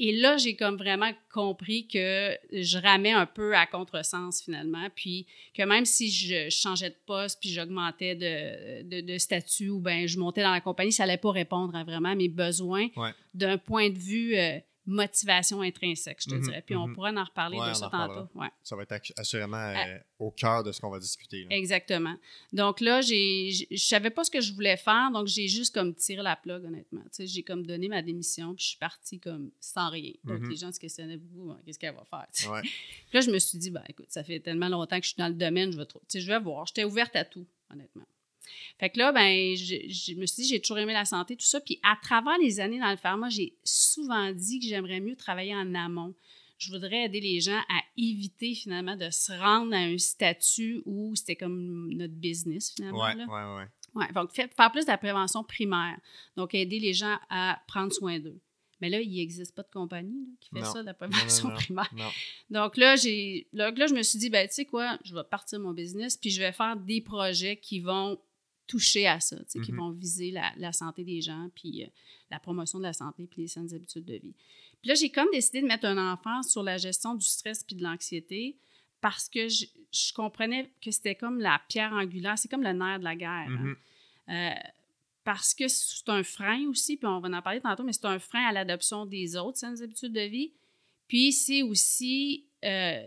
Et 0.00 0.12
là, 0.12 0.36
j'ai 0.36 0.56
comme 0.56 0.76
vraiment 0.76 1.12
compris 1.32 1.86
que 1.86 2.36
je 2.50 2.78
ramais 2.78 3.12
un 3.12 3.26
peu 3.26 3.54
à 3.54 3.64
contresens 3.66 4.42
finalement, 4.42 4.88
puis 4.94 5.26
que 5.54 5.62
même 5.62 5.84
si 5.84 6.10
je 6.10 6.50
changeais 6.50 6.90
de 6.90 6.96
poste 7.06 7.38
puis 7.40 7.50
j'augmentais 7.50 8.16
de, 8.16 9.00
de, 9.00 9.18
statut 9.18 9.68
ou 9.68 9.78
ben 9.78 10.08
je 10.08 10.18
montais 10.18 10.42
dans 10.42 10.50
la 10.50 10.60
compagnie, 10.60 10.90
ça 10.90 11.06
n'allait 11.06 11.18
pas 11.18 11.30
répondre 11.30 11.76
à 11.76 11.84
vraiment 11.84 12.16
mes 12.16 12.28
besoins. 12.28 12.88
D'un 13.34 13.56
point 13.56 13.90
de 13.90 13.98
vue 13.98 14.36
euh, 14.36 14.58
motivation 14.86 15.62
intrinsèque, 15.62 16.18
je 16.22 16.30
te 16.30 16.34
mhm, 16.34 16.42
dirais. 16.42 16.62
Puis 16.64 16.76
on 16.76 16.88
mhm. 16.88 16.94
pourra 16.94 17.10
en 17.10 17.24
reparler 17.24 17.58
de 17.58 17.74
ça 17.74 17.88
tantôt. 17.88 18.28
Ouais. 18.34 18.48
Ça 18.62 18.76
va 18.76 18.82
être 18.82 19.12
assurément 19.16 19.56
ah. 19.56 19.88
euh, 19.88 19.98
au 20.18 20.30
cœur 20.30 20.62
de 20.62 20.72
ce 20.72 20.80
qu'on 20.80 20.90
va 20.90 20.98
discuter. 20.98 21.46
Exactement. 21.50 22.16
Donc 22.52 22.80
là, 22.80 23.00
je 23.00 23.66
ne 23.70 23.76
savais 23.76 24.10
pas 24.10 24.24
ce 24.24 24.30
que 24.30 24.40
je 24.40 24.52
voulais 24.52 24.76
faire, 24.76 25.10
donc 25.12 25.26
j'ai 25.26 25.48
juste 25.48 25.74
comme 25.74 25.94
tiré 25.94 26.22
la 26.22 26.36
plug, 26.36 26.64
honnêtement. 26.64 27.02
J'ai 27.18 27.42
comme 27.42 27.66
donné 27.66 27.88
ma 27.88 28.02
démission, 28.02 28.54
puis 28.54 28.64
je 28.64 28.68
suis 28.70 28.78
partie 28.78 29.18
comme 29.18 29.50
sans 29.60 29.90
rien. 29.90 30.12
Donc 30.24 30.40
mhm. 30.40 30.50
les 30.50 30.56
gens 30.56 30.72
se 30.72 30.80
questionnaient 30.80 31.16
beaucoup, 31.16 31.54
qu'est-ce 31.64 31.78
qu'elle 31.78 31.94
va 31.94 32.04
faire? 32.04 32.52
Ouais. 32.52 32.62
puis 32.62 33.14
là, 33.14 33.20
je 33.20 33.30
me 33.30 33.38
suis 33.38 33.58
dit, 33.58 33.70
ben 33.70 33.82
écoute, 33.88 34.06
ça 34.08 34.22
fait 34.22 34.40
tellement 34.40 34.68
longtemps 34.68 34.98
que 34.98 35.04
je 35.04 35.10
suis 35.10 35.18
dans 35.18 35.28
le 35.28 35.34
domaine, 35.34 35.72
je 35.72 35.78
vais, 35.78 35.86
trop, 35.86 36.02
je 36.12 36.26
vais 36.26 36.40
voir. 36.40 36.66
J'étais 36.66 36.84
ouverte 36.84 37.16
à 37.16 37.24
tout, 37.24 37.46
honnêtement. 37.70 38.04
Fait 38.78 38.90
que 38.90 38.98
là, 38.98 39.12
ben, 39.12 39.56
je, 39.56 40.14
me 40.14 40.26
suis 40.26 40.42
dit, 40.42 40.48
j'ai 40.48 40.60
toujours 40.60 40.78
aimé 40.78 40.92
la 40.92 41.04
santé, 41.04 41.36
tout 41.36 41.46
ça. 41.46 41.60
Puis 41.60 41.80
à 41.82 41.96
travers 42.02 42.38
les 42.38 42.60
années 42.60 42.78
dans 42.78 42.90
le 42.90 42.96
pharma, 42.96 43.28
j'ai 43.28 43.56
souvent 43.64 44.32
dit 44.32 44.60
que 44.60 44.66
j'aimerais 44.66 45.00
mieux 45.00 45.16
travailler 45.16 45.54
en 45.54 45.74
amont. 45.74 46.14
Je 46.58 46.70
voudrais 46.70 47.04
aider 47.04 47.20
les 47.20 47.40
gens 47.40 47.58
à 47.68 47.82
éviter 47.96 48.54
finalement 48.54 48.96
de 48.96 49.10
se 49.10 49.32
rendre 49.32 49.74
à 49.74 49.78
un 49.78 49.98
statut 49.98 50.82
où 50.84 51.14
c'était 51.16 51.36
comme 51.36 51.92
notre 51.92 52.14
business 52.14 52.72
finalement. 52.74 53.04
Oui, 53.04 53.12
oui, 53.16 53.40
oui. 53.58 53.62
Ouais, 53.94 54.12
donc 54.12 54.32
faire 54.32 54.72
plus 54.72 54.86
de 54.86 54.90
la 54.90 54.98
prévention 54.98 55.44
primaire. 55.44 55.98
Donc 56.36 56.54
aider 56.54 56.80
les 56.80 56.94
gens 56.94 57.16
à 57.28 57.60
prendre 57.66 57.92
soin 57.92 58.18
d'eux. 58.18 58.40
Mais 58.80 58.90
là, 58.90 59.00
il 59.00 59.14
n'existe 59.14 59.54
pas 59.54 59.62
de 59.62 59.70
compagnie 59.72 60.36
qui 60.40 60.50
fait 60.50 60.64
ça, 60.64 60.80
de 60.80 60.86
la 60.86 60.94
prévention 60.94 61.50
primaire. 61.54 61.90
Donc 62.50 62.76
là, 62.76 62.96
j'ai 62.96 63.48
là, 63.52 63.70
là, 63.70 63.86
je 63.86 63.94
me 63.94 64.02
suis 64.02 64.18
dit, 64.18 64.30
ben, 64.30 64.46
tu 64.48 64.54
sais 64.54 64.64
quoi, 64.64 64.98
je 65.04 65.14
vais 65.14 65.24
partir 65.24 65.60
mon 65.60 65.72
business, 65.72 66.16
puis 66.16 66.30
je 66.30 66.40
vais 66.40 66.52
faire 66.52 66.76
des 66.76 67.00
projets 67.00 67.56
qui 67.56 67.80
vont 67.80 68.20
toucher 68.66 69.06
à 69.06 69.20
ça, 69.20 69.36
qui 69.48 69.72
mhm. 69.72 69.78
vont 69.78 69.90
viser 69.90 70.30
la, 70.30 70.72
santé 70.72 71.04
des 71.04 71.20
gens, 71.20 71.50
puis 71.54 71.84
euh, 71.84 71.86
la 72.30 72.38
promotion 72.38 72.78
de 72.78 72.84
la 72.84 72.92
santé, 72.92 73.26
puis 73.26 73.42
les 73.42 73.48
saines 73.48 73.72
habitudes 73.74 74.04
de 74.04 74.14
vie. 74.14 74.34
Puis 74.80 74.88
là, 74.88 74.94
j'ai 74.94 75.10
comme 75.10 75.28
décidé 75.32 75.62
de 75.62 75.66
mettre 75.66 75.86
un 75.86 76.12
enfant 76.12 76.42
sur 76.42 76.62
la 76.62 76.76
gestion 76.76 77.14
du 77.14 77.26
stress 77.26 77.64
puis 77.64 77.76
de 77.76 77.82
l'anxiété 77.82 78.56
parce 79.00 79.28
que 79.28 79.48
je, 79.48 79.66
comprenais 80.14 80.70
que 80.82 80.90
c'était 80.90 81.14
comme 81.14 81.38
la 81.38 81.60
pierre 81.68 81.92
angulaire, 81.92 82.38
c'est 82.38 82.50
comme 82.50 82.62
le 82.62 82.72
nerf 82.72 82.98
de 82.98 83.04
la 83.04 83.16
guerre. 83.16 83.48
Hein. 83.48 83.48
Mhm. 83.48 83.76
Euh, 84.30 84.54
parce 85.24 85.54
que 85.54 85.68
c'est 85.68 86.08
un 86.08 86.22
frein 86.22 86.66
aussi, 86.68 86.96
puis 86.96 87.06
on 87.06 87.18
va 87.20 87.28
en 87.28 87.42
parler 87.42 87.60
tantôt, 87.60 87.82
mais 87.82 87.92
c'est 87.92 88.06
un 88.06 88.18
frein 88.18 88.46
à 88.46 88.52
l'adoption 88.52 89.06
des 89.06 89.36
autres 89.36 89.58
saines 89.58 89.82
habitudes 89.82 90.12
de 90.12 90.20
vie. 90.20 90.52
Puis 91.08 91.32
c'est 91.32 91.62
aussi 91.62 92.46
euh, 92.64 93.06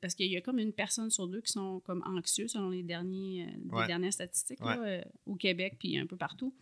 parce 0.00 0.14
qu'il 0.14 0.30
y 0.30 0.36
a 0.36 0.40
comme 0.40 0.58
une 0.58 0.72
personne 0.72 1.10
sur 1.10 1.26
deux 1.28 1.40
qui 1.40 1.52
sont 1.52 1.80
comme 1.80 2.02
anxieux 2.06 2.48
selon 2.48 2.70
les, 2.70 2.82
derniers, 2.82 3.46
euh, 3.46 3.86
dernières 3.86 4.12
statistiques 4.12 4.60
euh, 4.62 5.02
au 5.26 5.36
Québec 5.36 5.76
puis 5.78 5.98
un 5.98 6.06
peu 6.06 6.16
partout. 6.16 6.54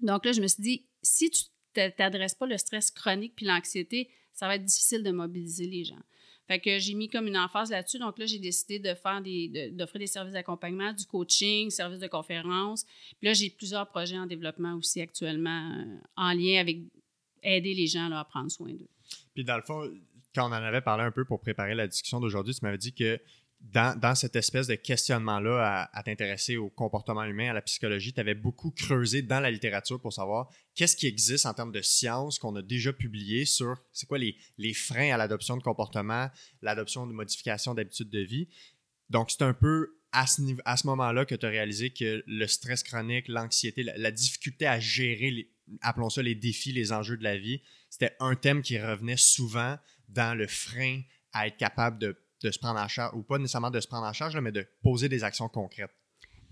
Donc 0.00 0.24
là, 0.24 0.32
je 0.32 0.40
me 0.40 0.46
suis 0.46 0.62
dit, 0.62 0.84
si 1.02 1.30
tu 1.30 1.44
t'adresses 1.72 2.34
pas 2.34 2.46
le 2.46 2.58
stress 2.58 2.90
chronique 2.90 3.34
puis 3.36 3.46
l'anxiété, 3.46 4.10
ça 4.32 4.46
va 4.46 4.56
être 4.56 4.64
difficile 4.64 5.02
de 5.02 5.10
mobiliser 5.10 5.66
les 5.66 5.84
gens. 5.84 6.00
Fait 6.46 6.60
que 6.60 6.78
j'ai 6.78 6.94
mis 6.94 7.08
comme 7.08 7.26
une 7.26 7.38
emphase 7.38 7.70
là-dessus. 7.70 7.98
Donc 7.98 8.18
là, 8.18 8.26
j'ai 8.26 8.38
décidé 8.38 8.78
de 8.78 8.94
faire 8.94 9.22
des, 9.22 9.70
d'offrir 9.72 10.00
des 10.00 10.06
services 10.06 10.34
d'accompagnement, 10.34 10.92
du 10.92 11.06
coaching, 11.06 11.70
services 11.70 12.00
de 12.00 12.06
conférence. 12.06 12.84
Puis 13.18 13.28
là, 13.28 13.32
j'ai 13.32 13.48
plusieurs 13.48 13.88
projets 13.88 14.18
en 14.18 14.26
développement 14.26 14.74
aussi 14.74 15.00
actuellement 15.00 15.70
euh, 15.72 15.96
en 16.16 16.32
lien 16.34 16.60
avec 16.60 16.80
aider 17.42 17.74
les 17.74 17.86
gens 17.86 18.10
à 18.10 18.24
prendre 18.24 18.50
soin 18.50 18.72
d'eux. 18.72 18.88
Puis 19.34 19.44
dans 19.44 19.56
le 19.56 19.62
fond, 19.62 19.90
quand 20.34 20.48
on 20.48 20.52
en 20.52 20.62
avait 20.62 20.80
parlé 20.80 21.04
un 21.04 21.10
peu 21.10 21.24
pour 21.24 21.40
préparer 21.40 21.74
la 21.74 21.86
discussion 21.86 22.20
d'aujourd'hui, 22.20 22.54
tu 22.54 22.64
m'avais 22.64 22.78
dit 22.78 22.92
que 22.92 23.20
dans, 23.72 24.14
cette 24.14 24.36
espèce 24.36 24.66
de 24.66 24.74
questionnement-là 24.74 25.88
à, 25.92 26.02
t'intéresser 26.02 26.56
au 26.56 26.68
comportement 26.68 27.24
humain, 27.24 27.50
à 27.50 27.52
la 27.54 27.62
psychologie, 27.62 28.12
tu 28.12 28.20
avais 28.20 28.34
beaucoup 28.34 28.70
creusé 28.70 29.22
dans 29.22 29.40
la 29.40 29.50
littérature 29.50 30.00
pour 30.00 30.12
savoir 30.12 30.50
qu'est-ce 30.74 30.96
qui 30.96 31.06
existe 31.06 31.46
en 31.46 31.54
termes 31.54 31.72
de 31.72 31.80
science 31.80 32.38
qu'on 32.38 32.54
a 32.56 32.62
déjà 32.62 32.92
publié 32.92 33.44
sur 33.46 33.76
c'est 33.92 34.06
quoi 34.06 34.18
les, 34.18 34.74
freins 34.74 35.14
à 35.14 35.16
l'adoption 35.16 35.56
de 35.56 35.62
comportement, 35.62 36.30
l'adoption 36.62 37.06
de 37.06 37.12
modifications 37.12 37.74
d'habitudes 37.74 38.10
de 38.10 38.20
vie. 38.20 38.48
Donc, 39.08 39.30
c'est 39.30 39.42
un 39.42 39.54
peu 39.54 39.96
à 40.12 40.26
ce, 40.26 40.42
à 40.64 40.76
ce 40.76 40.86
moment-là 40.88 41.24
que 41.24 41.34
tu 41.34 41.46
as 41.46 41.48
réalisé 41.48 41.90
que 41.90 42.22
le 42.26 42.46
stress 42.46 42.82
chronique, 42.82 43.28
l'anxiété, 43.28 43.82
la, 43.82 44.10
difficulté 44.10 44.66
à 44.66 44.78
gérer, 44.78 45.50
appelons 45.80 46.10
ça 46.10 46.22
les 46.22 46.34
défis, 46.34 46.72
les 46.72 46.92
enjeux 46.92 47.16
de 47.16 47.24
la 47.24 47.38
vie, 47.38 47.62
c'était 47.88 48.14
un 48.20 48.34
thème 48.34 48.62
qui 48.62 48.78
revenait 48.78 49.16
souvent 49.16 49.78
dans 50.08 50.36
le 50.36 50.46
frein 50.46 51.00
à 51.32 51.46
être 51.46 51.56
capable 51.56 51.98
de, 51.98 52.16
se 52.50 52.58
prendre 52.58 52.78
en 52.78 52.88
charge, 52.88 53.14
ou 53.14 53.22
pas 53.22 53.38
nécessairement 53.38 53.70
de 53.70 53.80
se 53.80 53.88
prendre 53.88 54.06
en 54.06 54.12
charge, 54.12 54.36
mais 54.36 54.52
de 54.52 54.66
poser 54.82 55.08
des 55.08 55.24
actions 55.24 55.48
concrètes. 55.48 55.94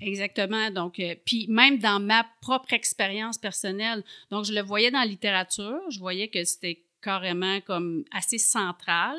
Exactement. 0.01 0.71
Donc, 0.71 0.99
euh, 0.99 1.15
puis 1.25 1.47
même 1.49 1.79
dans 1.79 2.01
ma 2.01 2.27
propre 2.41 2.73
expérience 2.73 3.39
personnelle, 3.39 4.03
donc 4.31 4.45
je 4.45 4.53
le 4.53 4.63
voyais 4.63 4.91
dans 4.91 4.99
la 4.99 5.07
littérature, 5.07 5.79
je 5.91 5.99
voyais 5.99 6.29
que 6.29 6.43
c'était 6.45 6.83
carrément 7.03 7.61
comme 7.61 8.05
assez 8.11 8.39
central. 8.39 9.17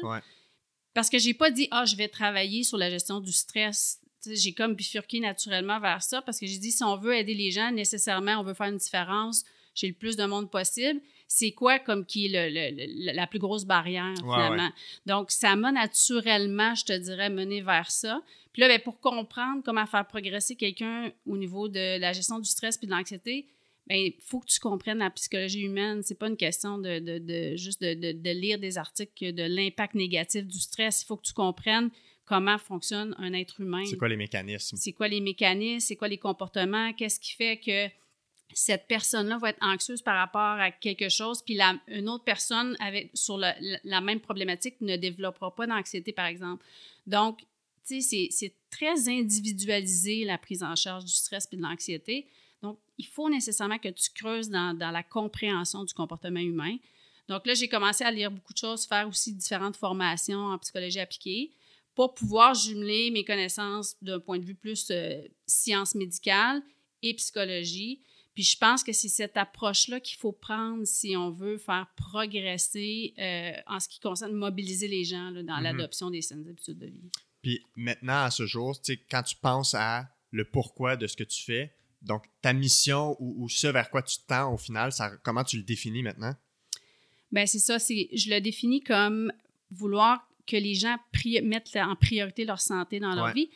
Parce 0.94 1.10
que 1.10 1.18
j'ai 1.18 1.34
pas 1.34 1.52
dit, 1.52 1.68
ah, 1.72 1.86
je 1.86 1.96
vais 1.96 2.08
travailler 2.08 2.64
sur 2.64 2.78
la 2.78 2.90
gestion 2.90 3.20
du 3.20 3.32
stress. 3.32 4.00
J'ai 4.26 4.54
comme 4.54 4.76
bifurqué 4.76 5.20
naturellement 5.20 5.80
vers 5.80 6.02
ça 6.02 6.22
parce 6.22 6.40
que 6.40 6.46
j'ai 6.46 6.58
dit, 6.58 6.72
si 6.72 6.84
on 6.84 6.98
veut 6.98 7.16
aider 7.16 7.34
les 7.34 7.52
gens, 7.52 7.72
nécessairement, 7.72 8.40
on 8.40 8.44
veut 8.44 8.54
faire 8.54 8.68
une 8.68 8.78
différence 8.78 9.44
chez 9.74 9.88
le 9.88 9.94
plus 9.94 10.16
de 10.16 10.26
monde 10.26 10.50
possible, 10.50 11.02
c'est 11.28 11.52
quoi 11.52 11.80
comme 11.80 12.06
qui 12.06 12.28
est 12.28 12.52
le, 12.52 13.14
la 13.14 13.28
plus 13.28 13.40
grosse 13.40 13.66
barrière, 13.66 14.14
finalement. 14.18 14.70
Donc, 15.06 15.32
ça 15.32 15.56
m'a 15.56 15.72
naturellement, 15.72 16.76
je 16.76 16.86
te 16.86 16.98
dirais, 16.98 17.30
mené 17.30 17.62
vers 17.62 17.90
ça. 17.90 18.22
Puis 18.52 18.62
là, 18.62 18.68
ben, 18.68 18.80
pour 18.80 19.00
comprendre 19.00 19.64
comment 19.66 19.86
faire 19.86 20.08
progresser 20.08 20.56
quelqu'un 20.56 21.12
au 21.26 21.38
niveau 21.38 21.68
de 21.68 22.00
la 22.00 22.14
gestion 22.14 22.40
du 22.40 22.50
stress 22.50 22.78
puis 22.78 22.88
de 22.88 22.92
l'anxiété, 22.92 23.48
il 23.90 24.12
ben, 24.12 24.12
faut 24.22 24.40
que 24.40 24.46
tu 24.46 24.60
comprennes 24.60 25.00
la 25.00 25.10
psychologie 25.10 25.62
humaine. 25.62 26.04
C'est 26.04 26.18
pas 26.18 26.28
une 26.28 26.38
question 26.38 26.78
de, 26.78 27.00
de, 27.00 27.18
de 27.18 27.56
juste 27.58 27.82
de, 27.82 28.32
lire 28.32 28.60
des 28.60 28.78
articles 28.78 29.34
de 29.34 29.44
l'impact 29.44 29.96
négatif 29.96 30.46
du 30.46 30.60
stress. 30.60 31.02
Il 31.02 31.06
faut 31.06 31.18
que 31.18 31.26
tu 31.26 31.34
comprennes 31.34 31.90
comment 32.26 32.58
fonctionne 32.58 33.16
un 33.18 33.34
être 33.34 33.60
humain. 33.60 33.84
C'est 33.86 33.98
quoi 33.98 34.08
les 34.08 34.18
mécanismes? 34.18 34.78
C'est 34.78 34.94
quoi 34.94 35.08
les 35.08 35.20
mécanismes? 35.20 35.80
C'est 35.80 35.96
quoi 35.96 36.08
les 36.08 36.20
comportements? 36.20 36.94
Qu'est-ce 36.94 37.20
qui 37.20 37.34
fait 37.34 37.58
que 37.58 37.90
cette 38.54 38.88
personne-là 38.88 39.38
va 39.38 39.50
être 39.50 39.62
anxieuse 39.62 40.02
par 40.02 40.18
rapport 40.18 40.60
à 40.60 40.72
quelque 40.72 41.10
chose, 41.10 41.42
puis 41.42 41.56
la, 41.56 41.76
une 41.88 42.10
autre 42.10 42.24
personne 42.24 42.76
avec, 42.80 43.12
sur 43.14 43.38
la, 43.38 43.56
la 43.84 44.02
même 44.02 44.20
problématique 44.20 44.80
ne 44.82 44.96
développera 44.96 45.54
pas 45.54 45.68
d'anxiété, 45.68 46.14
par 46.14 46.26
exemple. 46.26 46.66
Donc, 47.08 47.42
tu 47.88 48.02
sais, 48.02 48.28
c'est 48.32 48.56
très 48.70 49.10
individualisé 49.10 50.24
la 50.24 50.38
prise 50.38 50.64
en 50.64 50.76
charge 50.76 51.06
du 51.06 51.12
stress 51.12 51.48
et 51.52 51.58
de 51.58 51.62
l'anxiété. 51.62 52.28
Donc, 52.62 52.80
il 52.98 53.06
faut 53.06 53.30
nécessairement 53.30 53.78
que 53.78 53.90
tu 53.90 54.10
creuses 54.16 54.50
dans, 54.50 54.74
dans 54.78 54.92
la 54.92 55.04
compréhension 55.04 55.84
du 55.84 55.94
comportement 55.94 56.40
humain. 56.40 56.78
Donc 57.28 57.46
là, 57.46 57.54
j'ai 57.54 57.68
commencé 57.68 58.04
à 58.04 58.12
lire 58.12 58.32
beaucoup 58.32 58.54
de 58.54 58.58
choses, 58.58 58.86
faire 58.86 59.08
aussi 59.08 59.34
différentes 59.34 59.78
formations 59.78 60.46
en 60.46 60.58
psychologie 60.60 61.00
appliquée 61.00 61.52
pour 61.96 62.14
pouvoir 62.14 62.54
jumeler 62.54 63.12
mes 63.12 63.24
connaissances 63.24 63.96
d'un 64.02 64.20
point 64.20 64.40
de 64.40 64.46
vue 64.46 64.56
plus 64.56 64.88
euh, 64.92 65.22
science 65.46 65.96
médicale 65.96 66.62
et 67.02 67.14
psychologie. 67.14 68.02
Puis 68.34 68.44
je 68.44 68.58
pense 68.58 68.84
que 68.84 68.92
c'est 68.94 69.10
cette 69.10 69.38
approche-là 69.38 70.00
qu'il 70.00 70.18
faut 70.18 70.32
prendre 70.32 70.86
si 70.86 71.16
on 71.16 71.30
veut 71.30 71.58
faire 71.58 71.88
progresser 71.96 73.14
euh, 73.20 73.52
en 73.68 73.80
ce 73.80 73.88
qui 73.88 74.00
concerne 74.00 74.34
mobiliser 74.34 74.88
les 74.88 75.04
gens 75.04 75.32
dans 75.32 75.42
mm-hmm. 75.42 75.62
l'adoption 75.62 76.10
des 76.10 76.22
saines 76.22 76.48
habitudes 76.48 76.80
de 76.80 76.88
vie. 76.88 77.12
Puis 77.44 77.62
maintenant, 77.76 78.24
à 78.24 78.32
ce 78.32 78.46
jour, 78.46 78.76
quand 79.12 79.24
tu 79.24 79.36
penses 79.36 79.76
à 79.76 80.08
le 80.32 80.46
pourquoi 80.46 80.96
de 80.96 81.06
ce 81.06 81.16
que 81.16 81.24
tu 81.24 81.44
fais, 81.44 81.76
donc 82.02 82.24
ta 82.42 82.54
mission 82.54 83.16
ou, 83.20 83.48
ce 83.50 83.68
vers 83.68 83.90
quoi 83.90 84.02
tu 84.02 84.18
tends 84.28 84.54
au 84.54 84.58
final, 84.58 84.92
ça, 84.92 85.12
comment 85.24 85.44
tu 85.44 85.58
le 85.58 85.64
définis 85.64 86.04
maintenant? 86.04 86.34
Bien, 87.32 87.46
c'est 87.46 87.60
ça. 87.60 87.78
Je 87.78 88.30
le 88.30 88.40
définis 88.40 88.82
comme 88.82 89.32
vouloir 89.72 90.28
que 90.46 90.58
les 90.58 90.76
gens 90.76 90.98
mettent 91.44 91.76
en 91.76 91.96
priorité 91.96 92.46
leur 92.46 92.60
santé 92.60 93.00
dans 93.00 93.16
leur 93.16 93.34
vie. 93.34 93.50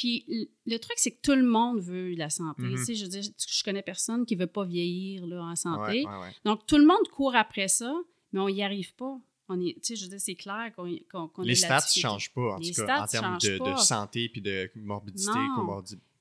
Puis 0.00 0.48
le 0.64 0.78
truc, 0.78 0.94
c'est 0.96 1.10
que 1.10 1.20
tout 1.20 1.34
le 1.34 1.42
monde 1.42 1.78
veut 1.80 2.14
la 2.14 2.30
santé. 2.30 2.62
Mm-hmm. 2.62 2.96
Je 2.96 3.02
veux 3.04 3.10
dire, 3.10 3.22
je 3.22 3.62
connais 3.62 3.82
personne 3.82 4.24
qui 4.24 4.34
ne 4.34 4.40
veut 4.40 4.46
pas 4.46 4.64
vieillir 4.64 5.26
là, 5.26 5.42
en 5.42 5.56
santé. 5.56 6.06
Donc, 6.42 6.66
tout 6.66 6.78
le 6.78 6.86
monde 6.86 7.06
court 7.12 7.36
après 7.36 7.68
ça, 7.68 7.94
mais 8.32 8.40
on 8.40 8.48
n'y 8.48 8.62
arrive 8.62 8.94
pas. 8.94 9.20
On 9.50 9.60
est, 9.60 9.76
je 9.86 10.02
veux 10.02 10.08
dire, 10.08 10.20
c'est 10.20 10.36
clair 10.36 10.72
qu'on 10.74 11.28
qu 11.28 11.42
Les 11.42 11.54
stats 11.54 11.84
ne 11.96 12.00
changent 12.00 12.32
pas, 12.32 12.54
en 12.54 12.60
tout 12.60 12.72
cas, 12.72 13.02
en 13.02 13.06
termes 13.06 13.36
de, 13.36 13.76
santé 13.76 14.30
puis 14.30 14.40
de 14.40 14.70
morbidité, 14.76 15.38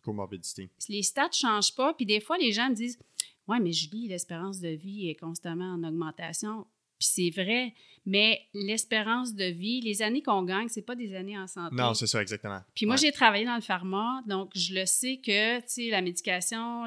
comorbidité. 0.01 0.69
Les 0.89 1.03
stats 1.03 1.27
ne 1.27 1.33
changent 1.33 1.73
pas. 1.73 1.93
Puis 1.93 2.05
des 2.05 2.19
fois, 2.19 2.37
les 2.37 2.51
gens 2.51 2.69
me 2.69 2.75
disent 2.75 2.99
Ouais, 3.47 3.61
mais 3.61 3.71
Julie, 3.71 4.09
l'espérance 4.09 4.59
de 4.59 4.69
vie 4.69 5.09
est 5.09 5.15
constamment 5.15 5.73
en 5.73 5.83
augmentation. 5.85 6.67
Puis 6.99 7.07
c'est 7.13 7.29
vrai, 7.41 7.73
mais 8.05 8.41
l'espérance 8.53 9.33
de 9.33 9.45
vie, 9.45 9.81
les 9.81 10.01
années 10.01 10.21
qu'on 10.21 10.43
gagne, 10.43 10.67
c'est 10.67 10.81
pas 10.81 10.95
des 10.95 11.15
années 11.15 11.37
en 11.37 11.47
santé. 11.47 11.75
Non, 11.75 11.93
c'est 11.93 12.07
ça, 12.07 12.21
exactement. 12.21 12.59
Puis 12.75 12.85
moi, 12.85 12.95
j'ai 12.95 13.11
travaillé 13.11 13.45
dans 13.45 13.55
le 13.55 13.61
pharma, 13.61 14.21
donc 14.27 14.51
je 14.55 14.73
le 14.73 14.85
sais 14.85 15.17
que, 15.17 15.59
tu 15.59 15.65
sais, 15.67 15.89
la 15.89 16.01
médication, 16.01 16.85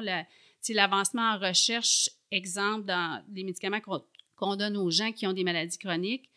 l'avancement 0.69 1.33
en 1.33 1.39
recherche, 1.39 2.09
exemple, 2.31 2.85
dans 2.85 3.23
les 3.33 3.43
médicaments 3.43 3.79
qu'on 4.35 4.55
donne 4.55 4.77
aux 4.77 4.91
gens 4.91 5.11
qui 5.11 5.25
ont 5.25 5.33
des 5.33 5.43
maladies 5.43 5.77
chroniques, 5.77 6.29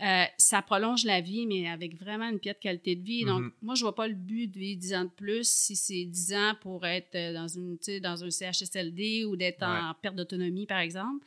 euh, 0.00 0.24
ça 0.36 0.62
prolonge 0.62 1.04
la 1.04 1.20
vie, 1.20 1.46
mais 1.46 1.68
avec 1.68 1.96
vraiment 1.96 2.28
une 2.28 2.40
piètre 2.40 2.58
qualité 2.58 2.96
de 2.96 3.04
vie. 3.04 3.24
Donc, 3.24 3.42
mm-hmm. 3.42 3.52
moi, 3.62 3.74
je 3.76 3.82
vois 3.82 3.94
pas 3.94 4.08
le 4.08 4.14
but 4.14 4.48
de 4.48 4.58
vivre 4.58 4.80
10 4.80 4.94
ans 4.94 5.04
de 5.04 5.10
plus 5.10 5.48
si 5.48 5.76
c'est 5.76 6.04
10 6.04 6.34
ans 6.34 6.54
pour 6.60 6.84
être 6.84 7.14
euh, 7.14 7.32
dans, 7.32 7.46
une, 7.46 7.78
dans 8.00 8.24
un 8.24 8.30
CHSLD 8.30 9.24
ou 9.26 9.36
d'être 9.36 9.62
en 9.62 9.94
perte 9.94 10.16
d'autonomie, 10.16 10.66
par 10.66 10.80
exemple. 10.80 11.24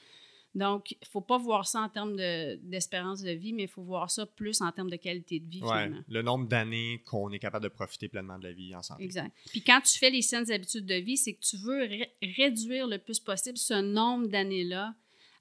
Donc, 0.56 0.92
il 0.92 0.98
ne 1.02 1.08
faut 1.08 1.22
pas 1.22 1.38
voir 1.38 1.68
ça 1.68 1.82
en 1.82 1.90
termes 1.90 2.16
d'espérance 2.16 3.22
de, 3.22 3.32
vie, 3.32 3.52
mais 3.52 3.64
il 3.64 3.68
faut 3.68 3.84
voir 3.84 4.10
ça 4.10 4.26
plus 4.26 4.62
en 4.62 4.72
termes 4.72 4.90
de 4.90 4.96
qualité 4.96 5.40
de 5.42 5.50
vie, 5.50 5.62
ouais, 5.62 5.92
Le 6.08 6.22
nombre 6.22 6.48
d'années 6.48 7.04
qu'on 7.06 7.30
est 7.32 7.40
capable 7.40 7.66
de 7.66 7.70
profiter 7.70 8.08
pleinement 8.08 8.40
de 8.40 8.46
la 8.46 8.54
vie 8.54 8.74
ensemble. 8.74 9.04
Exact. 9.04 9.36
Puis 9.50 9.62
quand 9.62 9.82
tu 9.82 10.00
fais 10.00 10.10
les 10.10 10.22
saines 10.22 10.50
habitudes 10.50 10.86
de 10.86 10.96
vie, 10.96 11.18
c'est 11.18 11.34
que 11.34 11.42
tu 11.42 11.58
veux 11.58 11.88
réduire 12.38 12.88
le 12.88 12.98
plus 12.98 13.20
possible 13.20 13.58
ce 13.58 13.82
nombre 13.82 14.28
d'années-là 14.28 14.96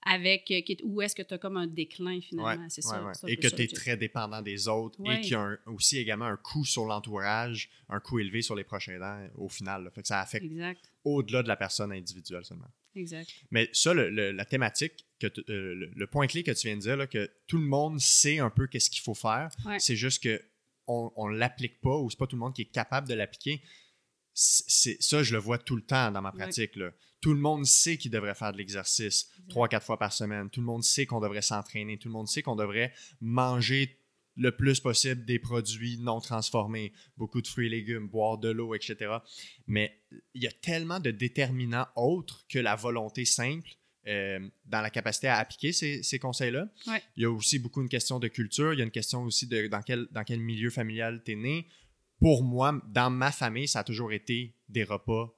avec 0.05 0.51
euh, 0.51 0.61
où 0.83 1.01
est-ce 1.01 1.15
que 1.15 1.23
tu 1.23 1.35
as 1.35 1.39
comme 1.39 1.57
un 1.57 1.67
déclin 1.67 2.21
finalement, 2.21 2.69
c'est 2.69 2.83
ça, 2.83 3.01
Et 3.27 3.37
que 3.37 3.49
tu 3.49 3.63
es 3.63 3.69
très 3.69 3.97
dépendant 3.97 4.43
des 4.43 4.69
autres 4.69 4.99
et 5.07 5.21
qu'il 5.21 5.33
y 5.33 5.35
a 5.35 5.57
aussi 5.67 5.99
également 5.99 6.27
un 6.27 6.37
coût 6.37 6.65
sur 6.65 6.85
l'entourage, 6.85 7.71
un 7.89 8.01
coût 8.01 8.19
élevé 8.19 8.43
sur 8.43 8.55
les 8.55 8.65
prochains 8.65 8.99
dents 8.99 9.27
au 9.37 9.49
final. 9.49 9.91
Fait 9.95 10.03
que 10.03 10.09
ça 10.09 10.21
affecte 10.21 10.47
au-delà 11.05 11.43
de 11.43 11.49
la 11.49 11.57
personne 11.57 11.93
individuelle 11.93 12.45
seulement. 12.45 12.71
Exact. 12.95 13.29
Mais 13.51 13.69
ça, 13.73 13.95
la 13.95 14.45
thématique, 14.45 15.04
que 15.21 15.27
euh, 15.51 15.91
le, 15.95 16.07
point 16.07 16.27
clé 16.27 16.43
que 16.43 16.51
tu 16.51 16.67
viens 16.67 16.77
de 16.77 16.83
dire, 16.83 17.09
que 17.09 17.31
tout 17.47 17.59
le 17.59 17.65
monde 17.65 18.01
sait 18.01 18.39
un 18.39 18.51
peu 18.51 18.67
qu'est-ce 18.67 18.91
qu'il 18.91 19.03
faut 19.03 19.15
faire, 19.15 19.51
c'est 19.79 19.97
juste 19.97 20.23
que 20.23 20.41
on 20.87 21.31
ne 21.31 21.37
l'applique 21.37 21.81
pas 21.81 21.97
ou 21.97 22.11
c'est 22.11 22.19
pas 22.19 22.27
tout 22.27 22.37
le 22.37 22.41
monde 22.41 22.55
qui 22.55 22.63
est 22.63 22.71
capable 22.71 23.09
de 23.09 23.15
l'appliquer. 23.15 23.63
C'est, 24.35 25.01
ça, 25.01 25.23
je 25.23 25.33
le 25.33 25.39
vois 25.39 25.59
tout 25.59 25.77
le 25.77 25.83
temps 25.83 26.11
dans 26.11 26.21
ma 26.21 26.33
pratique. 26.33 26.77
Là. 26.77 26.91
Tout 27.21 27.33
le 27.33 27.41
monde 27.41 27.65
sait 27.65 27.97
qu'il 27.97 28.11
devrait 28.11 28.35
faire 28.35 28.53
de 28.53 28.59
l'exercice 28.59 29.31
trois, 29.49 29.69
quatre 29.69 29.87
fois 29.87 29.99
par 29.99 30.13
semaine. 30.13 30.51
Tout 30.51 30.61
le 30.61 30.67
monde 30.67 30.83
sait 30.83 31.07
qu'on 31.07 31.21
devrait 31.21 31.41
s'entraîner. 31.41 31.99
Tout 31.99 32.09
le 32.09 32.13
monde 32.13 32.29
sait 32.29 32.43
qu'on 32.43 32.57
devrait 32.57 32.93
manger 33.21 33.99
le 34.37 34.51
plus 34.51 34.81
possible 34.81 35.25
des 35.25 35.39
produits 35.39 35.99
non 35.99 36.21
transformés, 36.21 36.93
beaucoup 37.17 37.41
de 37.41 37.47
fruits 37.47 37.67
et 37.67 37.71
légumes, 37.71 38.09
boire 38.09 38.39
de 38.39 38.49
l'eau, 38.49 38.75
etc. 38.75 39.19
Mais 39.67 40.03
il 40.35 40.43
y 40.43 40.47
a 40.47 40.53
tellement 40.53 41.01
de 41.01 41.13
déterminants 41.13 41.87
autres 41.95 42.45
que 42.49 42.59
la 42.59 42.75
volonté 42.75 43.25
simple 43.25 43.71
euh, 44.07 44.39
dans 44.67 44.81
la 44.81 44.91
capacité 44.91 45.29
à 45.29 45.39
appliquer 45.39 45.73
ces, 45.73 46.19
conseils-là. 46.19 46.69
Il 47.17 47.23
y 47.23 47.25
a 47.25 47.31
aussi 47.31 47.59
beaucoup 47.59 47.81
une 47.81 47.89
question 47.89 48.19
de 48.19 48.29
culture, 48.29 48.73
il 48.73 48.79
y 48.79 48.83
a 48.83 48.85
une 48.85 48.91
question 48.91 49.23
aussi 49.23 49.47
de 49.47 49.67
dans 49.67 49.83
quel, 49.83 50.07
dans 50.11 50.25
quel 50.25 50.41
milieu 50.41 50.71
familial 50.71 51.23
tu 51.25 51.33
es 51.33 51.37
né. 51.37 51.67
Pour 52.21 52.45
moi, 52.45 52.81
dans 52.89 53.11
ma 53.11 53.33
famille, 53.33 53.69
ça 53.69 53.81
a 53.81 53.85
toujours 53.85 54.13
été 54.13 54.55
des 54.69 54.85
repas 54.85 55.35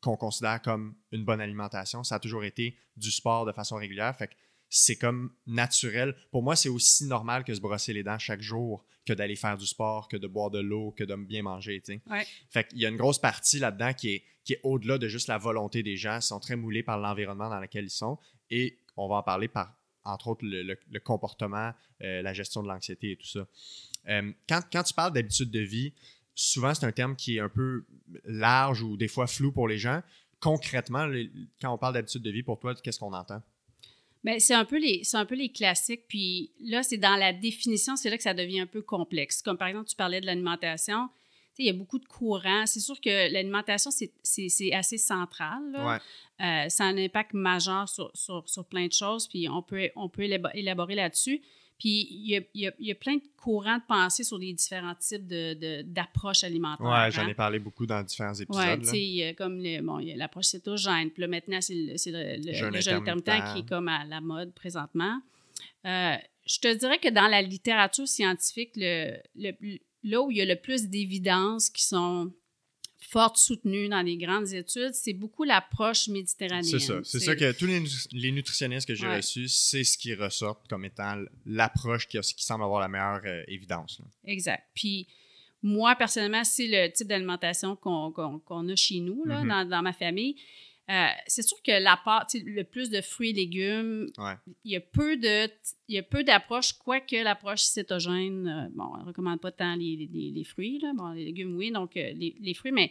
qu'on 0.00 0.16
considère 0.16 0.60
comme 0.62 0.94
une 1.12 1.24
bonne 1.24 1.40
alimentation. 1.40 2.04
Ça 2.04 2.16
a 2.16 2.18
toujours 2.18 2.44
été 2.44 2.76
du 2.96 3.10
sport 3.10 3.46
de 3.46 3.52
façon 3.52 3.76
régulière. 3.76 4.14
Fait 4.16 4.28
que 4.28 4.34
c'est 4.68 4.96
comme 4.96 5.32
naturel. 5.46 6.14
Pour 6.30 6.42
moi, 6.42 6.56
c'est 6.56 6.68
aussi 6.68 7.06
normal 7.06 7.44
que 7.44 7.54
se 7.54 7.60
brosser 7.60 7.92
les 7.92 8.02
dents 8.02 8.18
chaque 8.18 8.40
jour 8.40 8.84
que 9.06 9.12
d'aller 9.12 9.36
faire 9.36 9.56
du 9.56 9.66
sport, 9.66 10.08
que 10.08 10.16
de 10.16 10.26
boire 10.26 10.50
de 10.50 10.60
l'eau, 10.60 10.92
que 10.96 11.04
de 11.04 11.14
bien 11.14 11.42
manger. 11.42 11.82
Fait 12.50 12.66
qu'il 12.66 12.78
y 12.78 12.86
a 12.86 12.88
une 12.88 12.96
grosse 12.96 13.18
partie 13.18 13.58
là-dedans 13.58 13.92
qui 13.92 14.14
est, 14.14 14.24
qui 14.44 14.54
est 14.54 14.60
au-delà 14.62 14.98
de 14.98 15.08
juste 15.08 15.28
la 15.28 15.38
volonté 15.38 15.82
des 15.82 15.96
gens. 15.96 16.20
Sont 16.20 16.40
très 16.40 16.56
moulés 16.56 16.82
par 16.82 16.98
l'environnement 16.98 17.48
dans 17.48 17.60
lequel 17.60 17.84
ils 17.84 17.90
sont. 17.90 18.18
Et 18.50 18.78
on 18.96 19.08
va 19.08 19.16
en 19.16 19.22
parler 19.22 19.48
par, 19.48 19.74
entre 20.04 20.28
autres, 20.28 20.44
le, 20.44 20.76
comportement, 21.00 21.72
euh, 22.02 22.22
la 22.22 22.32
gestion 22.32 22.62
de 22.62 22.68
l'anxiété 22.68 23.12
et 23.12 23.16
tout 23.16 23.26
ça. 23.26 23.46
Euh, 24.08 24.32
quand, 24.48 24.60
quand, 24.72 24.82
tu 24.82 24.94
parles 24.94 25.12
d'habitude 25.12 25.50
de 25.50 25.60
vie, 25.60 25.92
souvent 26.34 26.74
c'est 26.74 26.86
un 26.86 26.92
terme 26.92 27.16
qui 27.16 27.36
est 27.36 27.40
un 27.40 27.48
peu 27.48 27.84
large 28.24 28.82
ou 28.82 28.96
des 28.96 29.08
fois 29.08 29.26
flou 29.26 29.50
pour 29.50 29.66
les 29.66 29.78
gens. 29.78 30.02
Concrètement, 30.40 31.08
quand 31.60 31.72
on 31.72 31.78
parle 31.78 31.94
d'habitude 31.94 32.22
de 32.22 32.30
vie, 32.30 32.42
pour 32.42 32.58
toi, 32.58 32.74
qu'est-ce 32.74 32.98
qu'on 32.98 33.14
entend? 33.14 33.42
Bien, 34.22 34.38
c'est 34.38 34.54
un 34.54 34.66
les 34.72 35.02
un 35.14 35.26
peu 35.26 35.34
les 35.34 35.50
classiques 35.50 36.04
puis 36.08 36.50
là 36.58 36.82
c'est 36.82 36.96
dans 36.96 37.16
la 37.16 37.34
définition 37.34 37.94
c'est 37.94 38.08
là 38.08 38.16
que 38.16 38.22
ça 38.22 38.32
devient 38.32 38.60
un 38.60 38.66
peu 38.66 38.80
complexe 38.80 39.42
comme 39.42 39.58
par 39.58 39.68
exemple 39.68 39.86
tu 39.86 39.96
parlais 39.96 40.18
de 40.22 40.24
l'alimentation 40.24 41.10
il 41.58 41.66
y 41.66 41.70
a 41.70 41.72
beaucoup 41.72 41.98
de 41.98 42.06
courants 42.06 42.66
c'est 42.66 42.80
sûr 42.80 43.00
que 43.00 43.32
l'alimentation 43.32 43.90
c'est 43.92 44.72
assez 44.72 44.98
central 44.98 45.62
euh, 45.74 46.68
ça 46.68 46.84
a 46.84 46.86
un 46.86 46.98
impact 46.98 47.32
majeur 47.32 47.88
sur, 47.88 48.10
sur, 48.14 48.42
sur, 48.48 48.64
plein 48.64 48.86
de 48.86 48.92
choses 48.92 49.28
puis 49.28 49.48
on 49.48 49.62
peut 49.62 49.90
on 49.96 50.08
peut 50.08 50.24
élaborer 50.54 50.94
là-dessus 50.94 51.42
puis 51.78 52.06
il 52.10 52.46
y 52.54 52.90
a, 52.90 52.94
plein 52.94 53.16
de 53.16 53.22
courants 53.36 53.78
de 53.78 53.82
pensée 53.86 54.22
sur 54.22 54.38
les 54.38 54.52
différents 54.52 54.94
types 54.94 55.26
d'approches 55.26 56.42
de, 56.42 56.46
alimentaires. 56.46 56.86
Oui, 56.86 57.10
j'en 57.10 57.22
hein. 57.22 57.28
ai 57.28 57.34
parlé 57.34 57.58
beaucoup 57.58 57.84
dans 57.84 58.00
différents 58.02 58.32
épisodes. 58.32 58.78
Oui, 58.80 58.80
tu 58.80 58.86
sais, 58.86 59.34
comme 59.36 59.60
bon, 59.82 59.98
il 59.98 60.08
y 60.08 60.12
a 60.12 60.16
l'approche 60.16 60.46
cétogène. 60.46 61.10
Puis 61.10 61.20
là, 61.22 61.26
maintenant, 61.26 61.60
c'est 61.60 61.74
le, 61.74 62.46
le, 62.70 62.80
jeûne, 62.80 62.96
intermittent 62.96 63.52
qui 63.52 63.58
est 63.60 63.68
comme 63.68 63.88
à 63.88 64.04
la 64.04 64.20
mode 64.20 64.54
présentement. 64.54 65.20
Euh, 65.84 66.14
je 66.46 66.58
te 66.60 66.72
dirais 66.74 66.98
que 66.98 67.08
dans 67.08 67.26
la 67.26 67.42
littérature 67.42 68.06
scientifique, 68.06 68.72
le, 68.76 69.20
là 70.04 70.22
où 70.22 70.30
il 70.30 70.36
y 70.36 70.40
a 70.40 70.44
le 70.44 70.56
plus 70.56 70.88
d'évidences 70.88 71.70
qui 71.70 71.82
sont 71.82 72.32
forte 73.08 73.36
soutenue 73.36 73.88
dans 73.88 74.02
les 74.02 74.16
grandes 74.16 74.52
études, 74.52 74.92
c'est 74.92 75.12
beaucoup 75.12 75.44
l'approche 75.44 76.08
méditerranéenne. 76.08 76.64
C'est 76.64 76.78
ça. 76.78 77.00
C'est 77.04 77.20
ça 77.20 77.36
que 77.36 77.52
tous 77.52 77.66
les, 78.12 78.32
nutritionnistes 78.32 78.88
que 78.88 78.94
j'ai 78.94 79.06
reçus, 79.06 79.48
c'est 79.48 79.84
ce 79.84 79.96
qui 79.96 80.14
ressort 80.14 80.62
comme 80.68 80.84
étant 80.84 81.22
l'approche 81.46 82.08
qui, 82.08 82.18
qui, 82.18 82.44
semble 82.44 82.64
avoir 82.64 82.80
la 82.80 82.88
meilleure 82.88 83.20
euh, 83.24 83.42
évidence. 83.46 84.00
Exact. 84.24 84.64
Puis 84.74 85.06
moi, 85.62 85.94
personnellement, 85.96 86.44
c'est 86.44 86.66
le 86.66 86.92
type 86.92 87.06
d'alimentation 87.06 87.76
qu'on 87.76 88.68
a 88.68 88.76
chez 88.76 89.00
nous, 89.00 89.24
là, 89.24 89.42
mm-hmm. 89.42 89.48
dans, 89.48 89.68
dans, 89.68 89.82
ma 89.82 89.92
famille. 89.92 90.36
Euh, 90.90 91.06
c'est 91.26 91.42
sûr 91.42 91.56
que 91.62 91.72
l'apport, 91.82 92.24
le 92.34 92.62
plus 92.62 92.90
de 92.90 93.00
fruits 93.00 93.30
et 93.30 93.32
légumes, 93.32 94.10
Ouais. 94.18 94.34
il 94.64 94.72
y 94.72 94.76
a 94.76 94.80
peu 94.80 95.16
de, 95.16 95.46
il 95.88 95.94
y 95.94 95.98
a 95.98 96.02
peu 96.02 96.24
d'approches, 96.24 96.74
quoique 96.74 97.16
l'approche 97.16 97.62
cétogène, 97.62 98.46
euh, 98.46 98.68
bon, 98.74 98.84
on 98.94 98.98
ne 98.98 99.04
recommande 99.04 99.40
pas 99.40 99.50
tant 99.50 99.76
les, 99.76 100.08
les- 100.12 100.30
les 100.30 100.44
fruits, 100.44 100.78
là. 100.80 100.92
bon, 100.94 101.12
les 101.12 101.24
légumes, 101.24 101.56
oui, 101.56 101.70
donc 101.70 101.96
euh, 101.96 102.12
les, 102.14 102.36
les 102.38 102.52
fruits, 102.54 102.72
mais 102.72 102.90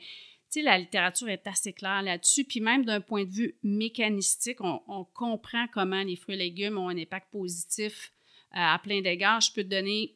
la 0.56 0.78
littérature 0.78 1.30
est 1.30 1.46
assez 1.48 1.74
claire 1.74 2.02
là-dessus. 2.04 2.44
Puis 2.46 2.62
même 2.62 2.86
d'un 2.86 3.02
point 3.02 3.26
de 3.26 3.30
vue 3.32 3.56
mécanistique, 3.64 4.62
on, 4.62 4.82
on 4.88 5.04
comprend 5.04 5.66
comment 5.74 6.04
les 6.04 6.16
fruits 6.16 6.36
et 6.36 6.38
légumes 6.38 6.78
ont 6.78 6.90
un 6.90 6.98
impact 6.98 7.32
positif 7.32 8.12
à 8.52 8.80
plein 8.84 9.02
d'égards. 9.02 9.42
Je 9.42 9.52
peux 9.52 9.64
te 9.64 9.70
donner, 9.70 10.16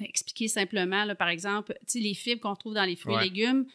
expliquer 0.00 0.48
simplement, 0.48 1.04
là, 1.04 1.14
par 1.14 1.28
exemple, 1.28 1.76
les 1.94 2.14
fibres 2.14 2.40
qu'on 2.42 2.54
trouve 2.56 2.74
dans 2.74 2.84
les 2.84 2.96
fruits 2.96 3.14
Ouais. 3.14 3.26
et 3.26 3.30
légumes. 3.30 3.66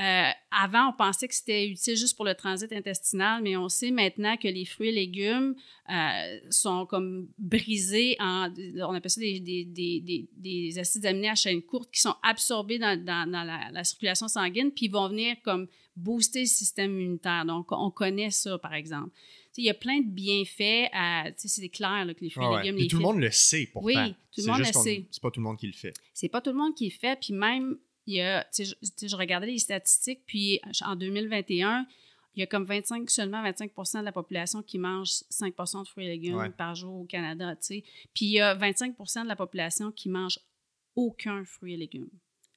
Euh, 0.00 0.30
avant, 0.50 0.88
on 0.88 0.92
pensait 0.92 1.28
que 1.28 1.34
c'était 1.34 1.68
utile 1.68 1.96
juste 1.96 2.16
pour 2.16 2.24
le 2.24 2.34
transit 2.34 2.72
intestinal, 2.72 3.42
mais 3.42 3.56
on 3.56 3.68
sait 3.68 3.90
maintenant 3.90 4.36
que 4.36 4.48
les 4.48 4.64
fruits 4.64 4.88
et 4.88 4.92
légumes 4.92 5.54
euh, 5.90 6.40
sont 6.50 6.84
comme 6.86 7.28
brisés 7.38 8.16
en, 8.18 8.52
on 8.80 8.92
appelle 8.94 9.10
ça 9.10 9.20
des, 9.20 9.38
des, 9.40 9.64
des, 9.64 10.00
des, 10.00 10.28
des 10.36 10.78
acides 10.78 11.06
aminés 11.06 11.28
à 11.28 11.34
chaîne 11.34 11.62
courte 11.62 11.90
qui 11.92 12.00
sont 12.00 12.14
absorbés 12.22 12.78
dans, 12.78 12.98
dans, 13.02 13.30
dans 13.30 13.44
la, 13.44 13.70
la 13.70 13.84
circulation 13.84 14.26
sanguine, 14.28 14.70
puis 14.72 14.88
vont 14.88 15.08
venir 15.08 15.36
comme 15.44 15.68
booster 15.96 16.40
le 16.40 16.46
système 16.46 16.90
immunitaire. 16.98 17.44
Donc, 17.44 17.70
on 17.70 17.90
connaît 17.90 18.30
ça, 18.30 18.58
par 18.58 18.74
exemple. 18.74 19.10
Il 19.56 19.62
y 19.64 19.70
a 19.70 19.74
plein 19.74 20.00
de 20.00 20.08
bienfaits. 20.08 20.90
à- 20.92 21.26
C'est 21.36 21.68
clair 21.68 22.04
là, 22.04 22.12
que 22.14 22.20
les 22.24 22.30
fruits 22.30 22.44
et 22.44 22.48
ouais. 22.48 22.62
légumes, 22.64 22.76
les 22.80 22.88
tout 22.88 22.96
le 22.96 23.02
monde 23.04 23.20
le 23.20 23.30
sait 23.30 23.68
pourtant. 23.72 23.86
Oui, 23.86 23.94
tout 24.34 24.40
le 24.40 24.46
monde 24.48 24.58
le 24.58 24.64
sait. 24.64 25.06
C'est 25.12 25.22
pas 25.22 25.30
tout 25.30 25.38
le 25.38 25.44
monde 25.44 25.56
qui 25.56 25.68
le 25.68 25.72
fait. 25.72 25.94
c'est 26.12 26.28
pas 26.28 26.40
tout 26.40 26.50
le 26.50 26.56
monde 26.56 26.74
qui 26.74 26.86
le 26.86 26.90
fait. 26.90 27.16
Puis 27.20 27.32
même, 27.32 27.76
il 28.06 28.14
y 28.16 28.20
a, 28.20 28.44
tu 28.54 28.64
sais, 28.64 28.74
je, 29.08 29.16
regardais 29.16 29.46
les 29.46 29.58
statistiques, 29.58 30.20
puis 30.26 30.60
en 30.84 30.96
2021, 30.96 31.86
il 32.36 32.40
y 32.40 32.42
a 32.42 32.46
comme 32.46 32.64
25, 32.64 33.08
seulement 33.10 33.42
25% 33.44 34.00
de 34.00 34.04
la 34.04 34.12
population 34.12 34.62
qui 34.62 34.78
mange 34.78 35.08
5% 35.30 35.84
de 35.84 35.88
fruits 35.88 36.06
et 36.06 36.08
légumes 36.08 36.36
Ouais. 36.36 36.50
par 36.50 36.74
jour 36.74 37.00
au 37.02 37.04
Canada, 37.04 37.54
tu 37.56 37.66
sais. 37.66 37.84
Puis 38.12 38.26
il 38.26 38.32
y 38.32 38.40
a 38.40 38.54
25% 38.56 39.22
de 39.22 39.28
la 39.28 39.36
population 39.36 39.92
qui 39.92 40.08
mange 40.08 40.38
aucun 40.96 41.44
fruit 41.44 41.74
et 41.74 41.76
légumes. 41.76 42.10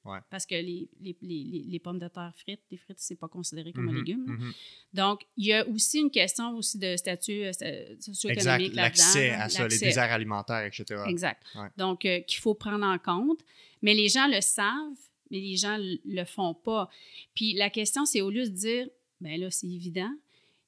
Ouais. 0.04 0.18
Parce 0.30 0.46
que 0.46 0.54
les, 0.54 0.88
les, 1.00 1.16
les, 1.20 1.64
les- 1.66 1.78
pommes 1.80 1.98
de 1.98 2.08
terre 2.08 2.32
frites, 2.36 2.62
les 2.70 2.78
frites, 2.78 2.98
c'est 2.98 3.16
pas 3.16 3.28
considéré 3.28 3.72
comme 3.72 3.88
un 3.88 3.92
Mhm, 3.92 3.98
légume. 3.98 4.24
mhm. 4.26 4.52
Donc, 4.94 5.26
il 5.36 5.46
y 5.46 5.52
a 5.52 5.66
aussi 5.68 5.98
une 5.98 6.10
question 6.10 6.56
aussi 6.56 6.78
de 6.78 6.96
statut 6.96 7.44
euh, 7.44 7.52
socio-économique 8.00 8.74
là-dedans. 8.74 8.82
L'accès 8.82 9.30
à 9.30 9.48
ça, 9.48 9.68
les 9.68 9.78
déserts 9.78 10.10
alimentaires, 10.12 10.64
etc. 10.64 11.02
Exact. 11.08 11.42
Ouais. 11.56 11.68
Donc, 11.76 12.04
euh, 12.06 12.20
qu'il 12.20 12.40
faut 12.40 12.54
prendre 12.54 12.86
en 12.86 12.98
compte. 12.98 13.40
Mais 13.82 13.92
les 13.92 14.08
gens 14.08 14.26
le 14.28 14.40
savent, 14.40 14.96
mais 15.30 15.40
les 15.40 15.56
gens 15.56 15.78
le 15.78 16.24
font 16.24 16.54
pas. 16.54 16.88
Puis 17.34 17.54
la 17.54 17.70
question, 17.70 18.04
c'est 18.04 18.20
au 18.20 18.30
lieu 18.30 18.44
de 18.44 18.54
dire, 18.54 18.88
ben 19.20 19.40
là, 19.40 19.50
c'est 19.50 19.66
évident, 19.66 20.10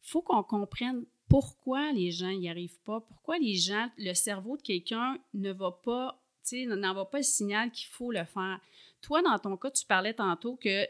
il 0.03 0.09
faut 0.09 0.23
qu'on 0.23 0.43
comprenne 0.43 1.05
pourquoi 1.29 1.93
les 1.93 2.11
gens 2.11 2.33
n'y 2.33 2.49
arrivent 2.49 2.81
pas, 2.85 3.01
pourquoi 3.01 3.39
les 3.39 3.55
gens, 3.55 3.89
le 3.99 4.15
cerveau 4.15 4.57
de 4.57 4.63
quelqu'un 4.63 5.19
ne 5.33 5.53
va 5.53 5.71
pas, 5.71 6.21
tu 6.43 6.65
sais, 6.65 6.67
n'envoie 6.67 7.09
pas 7.09 7.19
le 7.19 7.25
signal 7.25 7.71
qu'il 7.71 7.87
faut 7.87 8.11
le 8.11 8.25
faire. 8.25 8.61
Toi, 9.01 9.23
dans 9.23 9.39
ton 9.39 9.57
cas, 9.57 9.71
tu 9.71 9.87
parlais 9.87 10.13
tantôt 10.13 10.57
que 10.57 10.87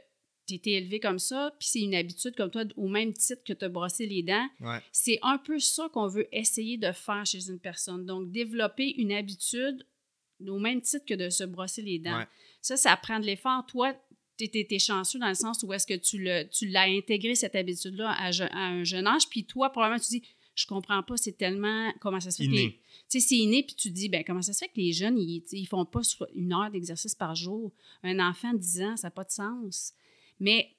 tu 0.46 0.54
étais 0.54 0.72
élevé 0.72 0.98
comme 0.98 1.18
ça, 1.18 1.54
puis 1.58 1.68
c'est 1.68 1.80
une 1.80 1.94
habitude 1.94 2.34
comme 2.34 2.50
toi, 2.50 2.64
au 2.76 2.88
même 2.88 3.12
titre 3.12 3.44
que 3.44 3.52
te 3.52 3.66
brosser 3.66 4.06
les 4.06 4.22
dents. 4.22 4.48
Ouais. 4.60 4.78
C'est 4.90 5.18
un 5.22 5.36
peu 5.36 5.58
ça 5.58 5.88
qu'on 5.92 6.08
veut 6.08 6.26
essayer 6.34 6.78
de 6.78 6.90
faire 6.90 7.26
chez 7.26 7.50
une 7.50 7.60
personne. 7.60 8.06
Donc, 8.06 8.30
développer 8.30 8.94
une 8.96 9.12
habitude 9.12 9.86
au 10.48 10.58
même 10.58 10.80
titre 10.80 11.04
que 11.06 11.14
de 11.14 11.28
se 11.30 11.44
brosser 11.44 11.82
les 11.82 11.98
dents. 11.98 12.18
Ouais. 12.18 12.26
Ça, 12.62 12.76
ça 12.76 12.96
prend 12.96 13.18
de 13.20 13.26
l'effort. 13.26 13.64
Toi, 13.66 13.94
tu 14.38 14.44
es, 14.54 14.78
chanceux 14.78 15.18
dans 15.18 15.28
le 15.28 15.34
sens 15.34 15.62
où 15.62 15.72
est-ce 15.72 15.86
que 15.86 15.94
tu 15.94 16.18
le- 16.18 16.48
tu 16.48 16.66
l'as 16.68 16.84
intégré, 16.84 17.34
cette 17.34 17.54
habitude-là, 17.54 18.14
à, 18.18 18.30
je- 18.32 18.44
à 18.44 18.58
un 18.68 18.84
jeune 18.84 19.06
âge. 19.06 19.28
Puis 19.28 19.44
toi, 19.44 19.70
probablement, 19.70 20.00
tu 20.00 20.08
dis, 20.20 20.22
je 20.54 20.66
comprends 20.66 21.02
pas, 21.02 21.16
c'est 21.16 21.36
tellement... 21.36 21.92
Comment 22.00 22.20
ça 22.20 22.30
se 22.30 22.38
fait 22.38 22.44
Inné. 22.44 22.80
tu 23.08 23.20
sais, 23.20 23.26
c'est 23.28 23.36
inné, 23.36 23.62
puis 23.62 23.74
tu 23.74 23.88
te 23.90 23.94
dis, 23.94 24.08
ben 24.08 24.24
comment 24.26 24.42
ça 24.42 24.52
se 24.52 24.58
fait 24.58 24.68
que 24.68 24.76
les 24.76 24.92
jeunes, 24.92 25.18
ils, 25.18 25.42
ils 25.52 25.66
font 25.66 25.84
pas 25.84 26.00
une 26.34 26.52
heure 26.52 26.70
d'exercice 26.70 27.14
par 27.14 27.34
jour? 27.34 27.72
Un 28.02 28.18
enfant 28.18 28.52
de 28.52 28.58
10 28.58 28.82
ans, 28.82 28.96
ça 28.96 29.06
n'a 29.08 29.10
pas 29.10 29.24
de 29.24 29.30
sens. 29.30 29.92
Mais 30.38 30.70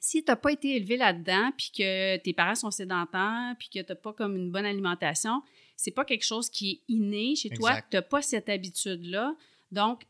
si 0.00 0.22
tu 0.24 0.30
n'as 0.30 0.36
pas 0.36 0.52
été 0.52 0.76
élevé 0.76 0.96
là-dedans, 0.96 1.50
puis 1.56 1.70
que 1.76 2.16
tes 2.18 2.32
parents 2.32 2.54
sont 2.54 2.70
sédentaires, 2.70 3.54
puis 3.58 3.68
que 3.68 3.80
tu 3.80 3.86
n'as 3.88 3.96
pas 3.96 4.12
comme 4.12 4.36
une 4.36 4.50
bonne 4.50 4.64
alimentation, 4.66 5.42
c'est 5.82 5.92
pas 5.92 6.04
quelque 6.04 6.24
chose 6.26 6.50
qui 6.50 6.70
est 6.72 6.80
inné 6.92 7.34
chez 7.36 7.48
toi. 7.48 7.80
Tu 7.90 7.96
n'as 7.96 8.02
pas 8.02 8.20
cette 8.20 8.50
habitude-là. 8.50 9.34
Donc, 9.72 10.02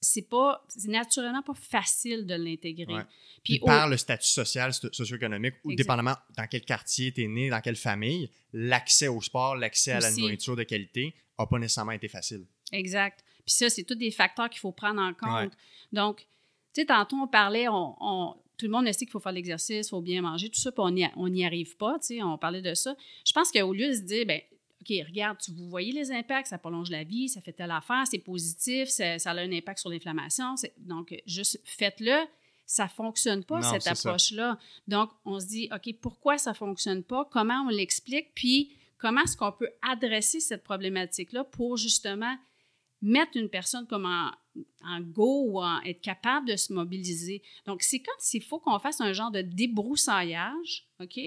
c'est 0.00 0.22
pas 0.22 0.64
c'est 0.68 0.88
naturellement 0.88 1.42
pas 1.42 1.52
facile 1.54 2.24
de 2.24 2.34
l'intégrer. 2.34 2.94
Ouais. 2.94 3.02
Puis 3.44 3.54
Puis 3.54 3.58
au- 3.60 3.66
par 3.66 3.88
le 3.88 3.96
statut 3.98 4.28
social, 4.28 4.72
socio-économique, 4.72 5.54
ou 5.64 5.74
dépendamment 5.74 6.14
dans 6.36 6.46
quel 6.46 6.62
quartier 6.64 7.12
tu 7.12 7.24
es 7.24 7.28
né, 7.28 7.50
dans 7.50 7.60
quelle 7.60 7.76
famille, 7.76 8.30
l'accès 8.54 9.08
au 9.08 9.20
sport, 9.20 9.54
l'accès 9.56 9.92
à 9.92 10.00
la 10.00 10.10
nourriture 10.12 10.56
de 10.56 10.62
qualité 10.62 11.14
n'a 11.38 11.46
pas 11.46 11.58
nécessairement 11.58 11.92
été 11.92 12.08
facile. 12.08 12.46
Exact. 12.72 13.22
Puis 13.44 13.54
ça, 13.54 13.68
c'est 13.68 13.84
tous 13.84 13.96
des 13.96 14.10
facteurs 14.10 14.48
qu'il 14.48 14.60
faut 14.60 14.72
prendre 14.72 15.00
en 15.02 15.12
compte. 15.12 15.52
Donc, 15.92 16.20
tu 16.74 16.80
sais, 16.80 16.86
tantôt, 16.86 17.16
on 17.16 17.28
parlait, 17.28 17.68
on, 17.68 17.96
on- 18.00 18.34
tout 18.56 18.66
le 18.66 18.72
monde 18.72 18.86
sait 18.92 19.04
qu'il 19.04 19.10
faut 19.10 19.20
faire 19.20 19.32
l'exercice, 19.32 19.86
il 19.86 19.90
faut 19.90 20.00
bien 20.00 20.22
manger, 20.22 20.48
tout 20.48 20.58
ça, 20.60 20.72
puis 20.72 20.80
on 20.84 20.90
n'y 20.90 21.06
on 21.16 21.28
n'y 21.28 21.44
arrive 21.44 21.76
pas, 21.76 21.98
tu 22.00 22.06
sais, 22.16 22.22
on 22.22 22.38
parlait 22.38 22.62
de 22.62 22.74
ça. 22.74 22.96
Je 23.26 23.32
pense 23.32 23.50
qu'au 23.52 23.72
lieu 23.74 23.88
de 23.88 23.94
se 23.94 24.00
dire, 24.02 24.24
ben 24.26 24.40
OK, 24.80 24.92
regarde, 25.06 25.38
tu, 25.38 25.50
vous 25.52 25.68
voyez 25.68 25.92
les 25.92 26.12
impacts, 26.12 26.48
ça 26.48 26.58
prolonge 26.58 26.90
la 26.90 27.02
vie, 27.02 27.28
ça 27.28 27.40
fait 27.40 27.52
telle 27.52 27.70
affaire, 27.70 28.04
c'est 28.08 28.18
positif, 28.18 28.88
ça, 28.88 29.18
ça 29.18 29.32
a 29.32 29.40
un 29.40 29.52
impact 29.52 29.80
sur 29.80 29.90
l'inflammation. 29.90 30.54
Donc, 30.78 31.14
juste 31.26 31.60
faites-le. 31.64 32.26
Ça 32.64 32.84
ne 32.84 32.90
fonctionne 32.90 33.44
pas, 33.44 33.60
Non, 33.60 33.70
cette 33.70 33.86
approche-là. 33.86 34.58
Donc, 34.86 35.10
on 35.24 35.40
se 35.40 35.46
dit, 35.46 35.70
OK, 35.74 35.94
pourquoi 36.02 36.36
ça 36.36 36.50
ne 36.50 36.54
fonctionne 36.54 37.02
pas? 37.02 37.26
Comment 37.30 37.64
on 37.66 37.70
l'explique? 37.70 38.34
Puis, 38.34 38.72
comment 38.98 39.22
est-ce 39.22 39.36
qu'on 39.38 39.52
peut 39.52 39.70
adresser 39.80 40.38
cette 40.38 40.62
problématique-là 40.64 41.44
pour 41.44 41.78
justement 41.78 42.36
mettre 43.00 43.36
une 43.36 43.48
personne 43.48 43.86
comme 43.86 44.04
en, 44.04 44.30
en 44.84 45.00
go 45.00 45.46
ou 45.48 45.62
en 45.62 45.80
être 45.80 46.02
capable 46.02 46.46
de 46.46 46.56
se 46.56 46.72
mobiliser? 46.72 47.42
Donc, 47.64 47.82
c'est 47.82 48.00
comme 48.00 48.14
s'il 48.18 48.42
faut 48.42 48.58
qu'on 48.58 48.78
fasse 48.78 49.00
un 49.00 49.14
genre 49.14 49.30
de 49.30 49.40
débroussaillage, 49.40 50.86
OK? 51.00 51.18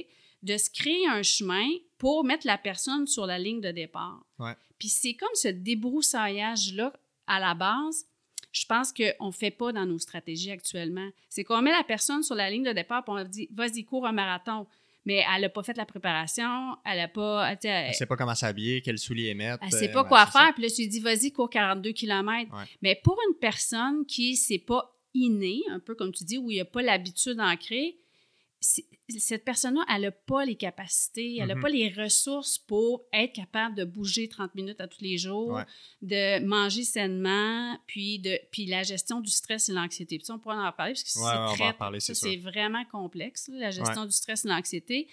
De 0.44 0.58
se 0.58 0.70
créer 0.70 1.08
un 1.08 1.22
chemin 1.22 1.68
pour 1.98 2.24
mettre 2.24 2.48
la 2.48 2.58
personne 2.58 3.06
sur 3.06 3.26
la 3.26 3.38
ligne 3.38 3.62
de 3.62 3.72
départ. 3.72 4.26
Ouais. 4.40 4.56
Puis 4.80 4.90
c'est 4.90 5.14
comme 5.14 5.30
ce 5.36 5.48
débroussaillage-là, 5.48 6.94
à 7.28 7.40
la 7.40 7.54
base, 7.54 8.06
je 8.52 8.66
pense 8.66 8.92
qu'on 8.92 9.28
ne 9.28 9.32
fait 9.32 9.52
pas 9.52 9.72
dans 9.72 9.86
nos 9.86 10.00
stratégies 10.00 10.52
actuellement. 10.52 11.08
C'est 11.30 11.44
qu'on 11.44 11.62
met 11.62 11.72
la 11.72 11.84
personne 11.84 12.24
sur 12.24 12.36
la 12.36 12.50
ligne 12.50 12.64
de 12.64 12.74
départ 12.74 13.04
et 13.08 13.12
on 13.12 13.24
dit 13.24 13.48
vas-y, 13.54 13.86
cours 13.86 14.06
un 14.06 14.12
marathon. 14.12 14.68
Mais 15.06 15.24
elle 15.34 15.42
n'a 15.42 15.50
pas 15.50 15.64
fait 15.64 15.76
la 15.78 15.86
préparation, 15.86 16.76
elle 16.86 16.98
n'a 16.98 17.08
pas. 17.08 17.56
Elle 17.64 17.88
ne 17.90 17.94
sait 17.94 18.06
pas 18.06 18.16
comment 18.16 18.36
s'habiller, 18.36 18.82
quels 18.82 19.00
souliers 19.00 19.34
mettre. 19.34 19.64
elle 19.64 19.74
ne 19.74 19.78
sait 19.78 19.90
euh, 19.90 19.94
pas 19.94 20.04
quoi 20.04 20.28
faire. 20.28 20.54
Puis 20.54 20.64
là, 20.64 20.70
tu 20.70 20.82
lui 20.82 20.90
dis, 20.90 21.00
vas-y, 21.00 21.32
cours 21.32 21.50
42 21.50 21.92
km. 21.92 22.56
Ouais. 22.56 22.64
Mais 22.84 23.00
pour 23.04 23.18
une 23.30 23.36
personne 23.38 24.06
qui, 24.06 24.36
c'est 24.36 24.60
pas 24.60 24.96
inné, 25.16 25.62
un 25.72 25.80
peu 25.80 25.96
comme 25.96 26.12
tu 26.12 26.24
dis, 26.24 26.38
où 26.38 26.52
il 26.52 26.56
n'y 26.56 26.62
a 26.62 26.66
pas 26.66 26.84
l'habitude 26.84 27.40
ancrée, 27.40 27.98
cette 28.62 29.44
personne-là, 29.44 29.84
elle 29.94 30.04
n'a 30.04 30.12
pas 30.12 30.46
les 30.46 30.56
capacités, 30.56 31.38
elle 31.40 31.48
n'a 31.48 31.56
Mhm. 31.56 31.62
pas 31.62 31.70
les 31.70 31.90
ressources 31.90 32.58
pour 32.60 33.04
être 33.12 33.34
capable 33.34 33.76
de 33.76 33.84
bouger 33.84 34.30
30 34.30 34.54
minutes 34.56 34.80
à 34.80 34.88
tous 34.88 35.02
les 35.02 35.18
jours, 35.18 35.54
Ouais. 35.54 35.66
de 36.04 36.46
manger 36.46 36.84
sainement, 36.84 37.78
puis, 37.88 38.20
de, 38.20 38.40
puis 38.52 38.68
la 38.68 38.84
gestion 38.84 39.20
du 39.20 39.32
stress 39.32 39.68
et 39.70 39.74
l'anxiété. 39.74 40.18
Puis 40.18 40.26
ça, 40.26 40.36
on 40.36 40.40
pourra 40.40 40.56
en 40.56 40.68
reparler 40.72 40.94
parce 40.94 41.04
que 41.14 41.20
Ouais, 41.20 42.00
c'est 42.14 42.38
vraiment 42.38 42.86
complexe, 42.86 43.48
là, 43.50 43.58
la 43.58 43.72
gestion 43.72 44.06
du 44.06 44.12
stress 44.12 44.46
et 44.46 44.48
de 44.48 44.54
l'anxiété. 44.54 45.08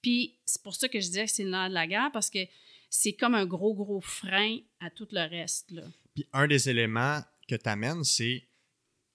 Puis 0.00 0.38
c'est 0.46 0.62
pour 0.62 0.74
ça 0.74 0.88
que 0.88 1.00
je 1.00 1.06
disais 1.06 1.24
que 1.26 1.30
c'est 1.30 1.44
le 1.44 1.50
nerf 1.50 1.68
de 1.68 1.74
la 1.74 1.86
guerre 1.86 2.10
parce 2.12 2.30
que 2.30 2.40
c'est 2.88 3.12
comme 3.12 3.34
un 3.34 3.46
gros, 3.46 3.74
gros 3.74 4.00
frein 4.00 4.58
à 4.80 4.90
tout 4.90 5.08
le 5.12 5.28
reste. 5.28 5.70
Là. 5.72 5.82
Puis 6.14 6.26
un 6.32 6.46
des 6.46 6.68
éléments 6.68 7.20
que 7.48 7.54
tu 7.56 7.68
amènes, 7.68 8.04
c'est 8.04 8.42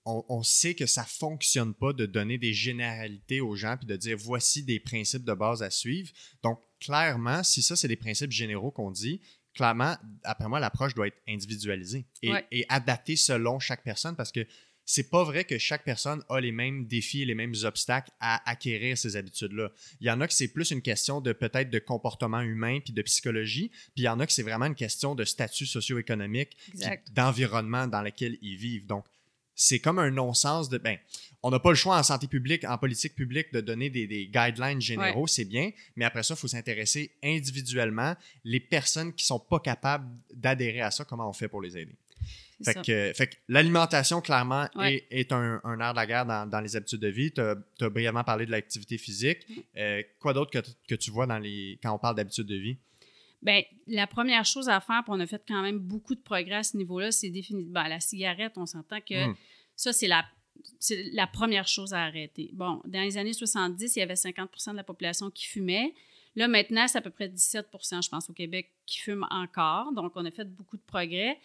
on, 0.08 0.24
on 0.30 0.42
sait 0.44 0.74
que 0.74 0.86
ça 0.86 1.04
fonctionne 1.04 1.74
pas 1.74 1.92
de 1.94 2.06
donner 2.06 2.38
des 2.38 2.54
généralités 2.54 3.42
aux 3.42 3.56
gens 3.56 3.76
puis 3.78 3.86
de 3.88 3.96
dire 3.96 4.18
voici 4.18 4.64
des 4.64 4.80
principes 4.80 5.24
de 5.26 5.34
base 5.34 5.62
à 5.62 5.70
suivre. 5.70 6.10
Donc, 6.44 6.60
clairement, 6.80 7.44
si 7.44 7.62
ça, 7.62 7.76
c'est 7.76 7.88
des 7.88 7.96
principes 7.98 8.32
généraux 8.32 8.72
qu'on 8.72 8.92
dit, 8.92 9.22
clairement, 9.54 9.96
après 10.24 10.48
moi, 10.48 10.60
l'approche 10.60 10.94
doit 10.96 11.08
être 11.08 11.22
individualisée 11.28 12.06
et, 12.22 12.32
Ouais. 12.32 12.46
et 12.52 12.66
adaptée 12.70 13.16
selon 13.16 13.60
chaque 13.60 13.84
personne 13.84 14.16
parce 14.16 14.32
que 14.32 14.48
c'est 14.90 15.10
pas 15.10 15.26
vrai 15.26 15.44
que 15.44 15.58
chaque 15.58 15.84
personne 15.84 16.24
a 16.30 16.40
les 16.40 16.54
mêmes 16.54 16.88
défis 16.88 17.24
et 17.24 17.26
les 17.26 17.36
mêmes 17.36 17.56
obstacles 17.64 18.10
à 18.22 18.50
acquérir 18.50 18.98
ces 18.98 19.18
habitudes-là. 19.18 19.70
Il 20.00 20.08
y 20.08 20.10
en 20.12 20.22
a 20.22 20.28
que 20.30 20.34
c'est 20.34 20.48
plus 20.48 20.72
une 20.72 20.82
question 20.82 21.20
de 21.20 21.34
peut-être 21.34 21.70
de 21.70 21.80
comportement 21.80 22.40
humain 22.40 22.80
puis 22.80 22.94
de 22.94 23.02
psychologie, 23.02 23.68
puis 23.70 23.92
il 23.98 24.04
y 24.04 24.08
en 24.08 24.22
a 24.22 24.26
que 24.26 24.32
c'est 24.32 24.44
vraiment 24.44 24.68
une 24.68 24.76
question 24.76 25.14
de 25.14 25.26
statut 25.26 25.66
socio-économique 25.66 26.56
d'environnement 27.12 27.88
dans 27.88 28.02
lequel 28.02 28.38
ils 28.42 28.56
vivent. 28.56 28.86
Donc, 28.86 29.06
c'est 29.58 29.80
comme 29.80 30.00
un 30.00 30.12
non-sens 30.12 30.70
de. 30.70 30.78
Ben, 30.78 30.98
on 31.44 31.52
n'a 31.52 31.60
pas 31.60 31.70
le 31.70 31.76
choix 31.76 31.98
en 31.98 32.04
santé 32.04 32.28
publique, 32.28 32.64
en 32.64 32.78
politique 32.78 33.16
publique, 33.16 33.52
de 33.52 33.60
donner 33.62 33.90
des, 33.90 34.08
des 34.08 34.28
guidelines 34.28 34.82
généraux, 34.82 35.28
c'est 35.28 35.46
bien, 35.46 35.72
mais 35.96 36.06
après 36.06 36.24
ça, 36.24 36.36
il 36.36 36.38
faut 36.38 36.48
s'intéresser 36.48 37.12
individuellement 37.24 38.16
les 38.44 38.60
personnes 38.60 39.14
qui 39.14 39.26
sont 39.26 39.40
pas 39.40 39.60
capables 39.60 40.08
d'adhérer 40.34 40.82
à 40.82 40.92
ça, 40.92 41.04
comment 41.06 41.30
on 41.30 41.34
fait 41.34 41.48
pour 41.48 41.62
les 41.62 41.78
aider. 41.78 41.96
Fait 42.64 42.74
ça. 42.74 42.82
que, 42.82 43.14
fait 43.16 43.28
que 43.28 43.36
l'alimentation, 43.48 44.20
clairement, 44.20 44.68
Ouais. 44.76 45.06
est, 45.12 45.20
est 45.20 45.32
un, 45.32 45.62
un 45.64 45.80
art 45.80 45.94
de 45.94 46.00
la 46.00 46.08
guerre 46.08 46.26
dans, 46.26 46.50
dans 46.50 46.60
les 46.60 46.76
habitudes 46.76 47.00
de 47.00 47.08
vie. 47.08 47.32
Tu 47.32 47.42
as, 47.42 47.90
brièvement 47.90 48.24
parlé 48.24 48.48
de 48.48 48.52
l'activité 48.52 48.98
physique. 48.98 49.48
Mm. 49.48 49.54
Euh, 49.78 50.04
quoi 50.20 50.34
d'autre 50.34 50.50
que, 50.52 50.68
que 50.88 50.96
tu 50.96 51.12
vois 51.12 51.28
dans 51.28 51.38
les, 51.38 51.78
quand 51.84 51.94
on 51.94 52.00
parle 52.00 52.16
d'habitudes 52.16 52.48
de 52.48 52.56
vie? 52.56 52.78
Ben, 53.42 53.64
la 53.86 54.08
première 54.08 54.46
chose 54.46 54.68
à 54.68 54.80
faire, 54.80 55.04
puis 55.04 55.14
on 55.16 55.20
a 55.20 55.28
fait 55.28 55.44
quand 55.48 55.62
même 55.62 55.78
beaucoup 55.80 56.16
de 56.16 56.20
progrès 56.22 56.56
à 56.56 56.64
ce 56.64 56.76
niveau-là, 56.76 57.12
c'est 57.12 57.30
définir. 57.30 57.66
Ben, 57.70 57.88
la 57.88 58.00
cigarette, 58.00 58.54
on 58.58 58.66
s'entend 58.66 59.00
que 59.02 59.28
Mm. 59.28 59.36
ça, 59.76 59.92
ça, 59.92 60.00
c'est 60.00 60.08
la, 60.08 60.26
c'est 60.80 61.10
la 61.14 61.28
première 61.28 61.68
chose 61.68 61.94
à 61.94 62.04
arrêter. 62.04 62.50
Bon, 62.54 62.82
dans 62.86 63.02
les 63.02 63.18
années 63.18 63.34
70, 63.34 63.96
il 63.96 64.00
y 64.00 64.02
avait 64.02 64.16
50% 64.16 64.72
de 64.72 64.78
la 64.78 64.84
population 64.84 65.30
qui 65.30 65.46
fumait. 65.46 65.94
Là, 66.36 66.48
maintenant, 66.48 66.88
c'est 66.88 66.98
à 66.98 67.02
peu 67.02 67.10
près 67.10 67.28
17% 67.30 68.04
je 68.04 68.10
pense, 68.10 68.30
au 68.30 68.34
Québec 68.34 68.72
qui 68.86 69.00
fument 69.00 69.28
encore. 69.30 69.92
Donc, 69.94 70.14
on 70.16 70.26
a 70.26 70.32
fait 70.32 70.46
beaucoup 70.46 70.78
de 70.78 70.84
progrès. 70.84 71.40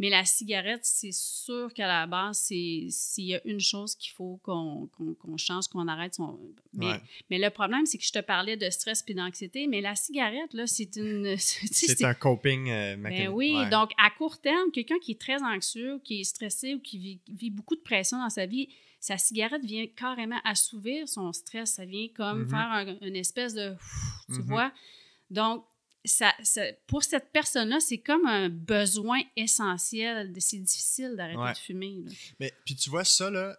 Mais 0.00 0.10
la 0.10 0.24
cigarette, 0.24 0.84
c'est 0.84 1.10
sûr 1.12 1.72
qu'à 1.74 1.86
la 1.88 2.06
base, 2.06 2.38
s'il 2.38 3.24
y 3.24 3.34
a 3.34 3.40
une 3.44 3.58
chose 3.58 3.96
qu'il 3.96 4.12
faut 4.12 4.38
qu'on 4.44 4.88
change, 5.36 5.66
qu'on 5.68 5.88
arrête. 5.88 6.14
son- 6.14 6.38
Mais, 6.72 6.86
Ouais. 6.86 7.00
mais 7.30 7.38
le 7.38 7.50
problème, 7.50 7.84
c'est 7.84 7.98
que 7.98 8.04
je 8.04 8.12
te 8.12 8.20
parlais 8.20 8.56
de 8.56 8.70
stress 8.70 9.02
et 9.08 9.14
d'anxiété, 9.14 9.66
mais 9.66 9.80
la 9.80 9.96
cigarette, 9.96 10.54
là, 10.54 10.66
c'est 10.66 10.94
une. 10.96 11.36
C'est 11.38 12.04
un 12.04 12.14
coping 12.14 12.70
euh, 12.70 12.96
ben 12.96 13.28
oui, 13.28 13.54
Ouais. 13.56 13.68
donc 13.70 13.90
à 13.98 14.10
court 14.10 14.38
terme, 14.40 14.70
quelqu'un 14.70 14.98
qui 15.00 15.12
est 15.12 15.20
très 15.20 15.42
anxieux, 15.42 16.00
qui 16.04 16.20
est 16.20 16.24
stressé 16.24 16.74
ou 16.74 16.80
qui 16.80 16.98
vit, 16.98 17.20
vit 17.28 17.50
beaucoup 17.50 17.74
de 17.74 17.80
pression 17.80 18.18
dans 18.22 18.30
sa 18.30 18.46
vie, 18.46 18.68
sa 19.00 19.18
cigarette 19.18 19.64
vient 19.64 19.86
carrément 19.86 20.40
assouvir 20.44 21.08
son 21.08 21.32
stress. 21.32 21.72
Ça 21.74 21.84
vient 21.84 22.08
comme 22.16 22.42
Mhm. 22.42 22.48
faire 22.50 22.58
un- 22.72 22.96
une 23.00 23.16
espèce 23.16 23.54
de... 23.54 23.74
Tu 24.28 24.40
Mhm. 24.40 24.42
vois? 24.42 24.72
Donc, 25.30 25.64
ça, 26.04 26.32
ça- 26.42 26.72
pour 26.86 27.02
cette 27.02 27.32
personne-là, 27.32 27.80
c'est 27.80 27.98
comme 27.98 28.24
un 28.26 28.48
besoin 28.48 29.20
essentiel. 29.36 30.32
de- 30.32 30.40
C'est 30.40 30.58
difficile 30.58 31.14
d'arrêter 31.16 31.38
Ouais. 31.38 31.52
de 31.52 31.58
fumer. 31.58 31.96
là. 32.04 32.10
Mais 32.40 32.52
puis 32.64 32.74
tu 32.76 32.88
vois 32.90 33.04
ça 33.04 33.30
là, 33.30 33.56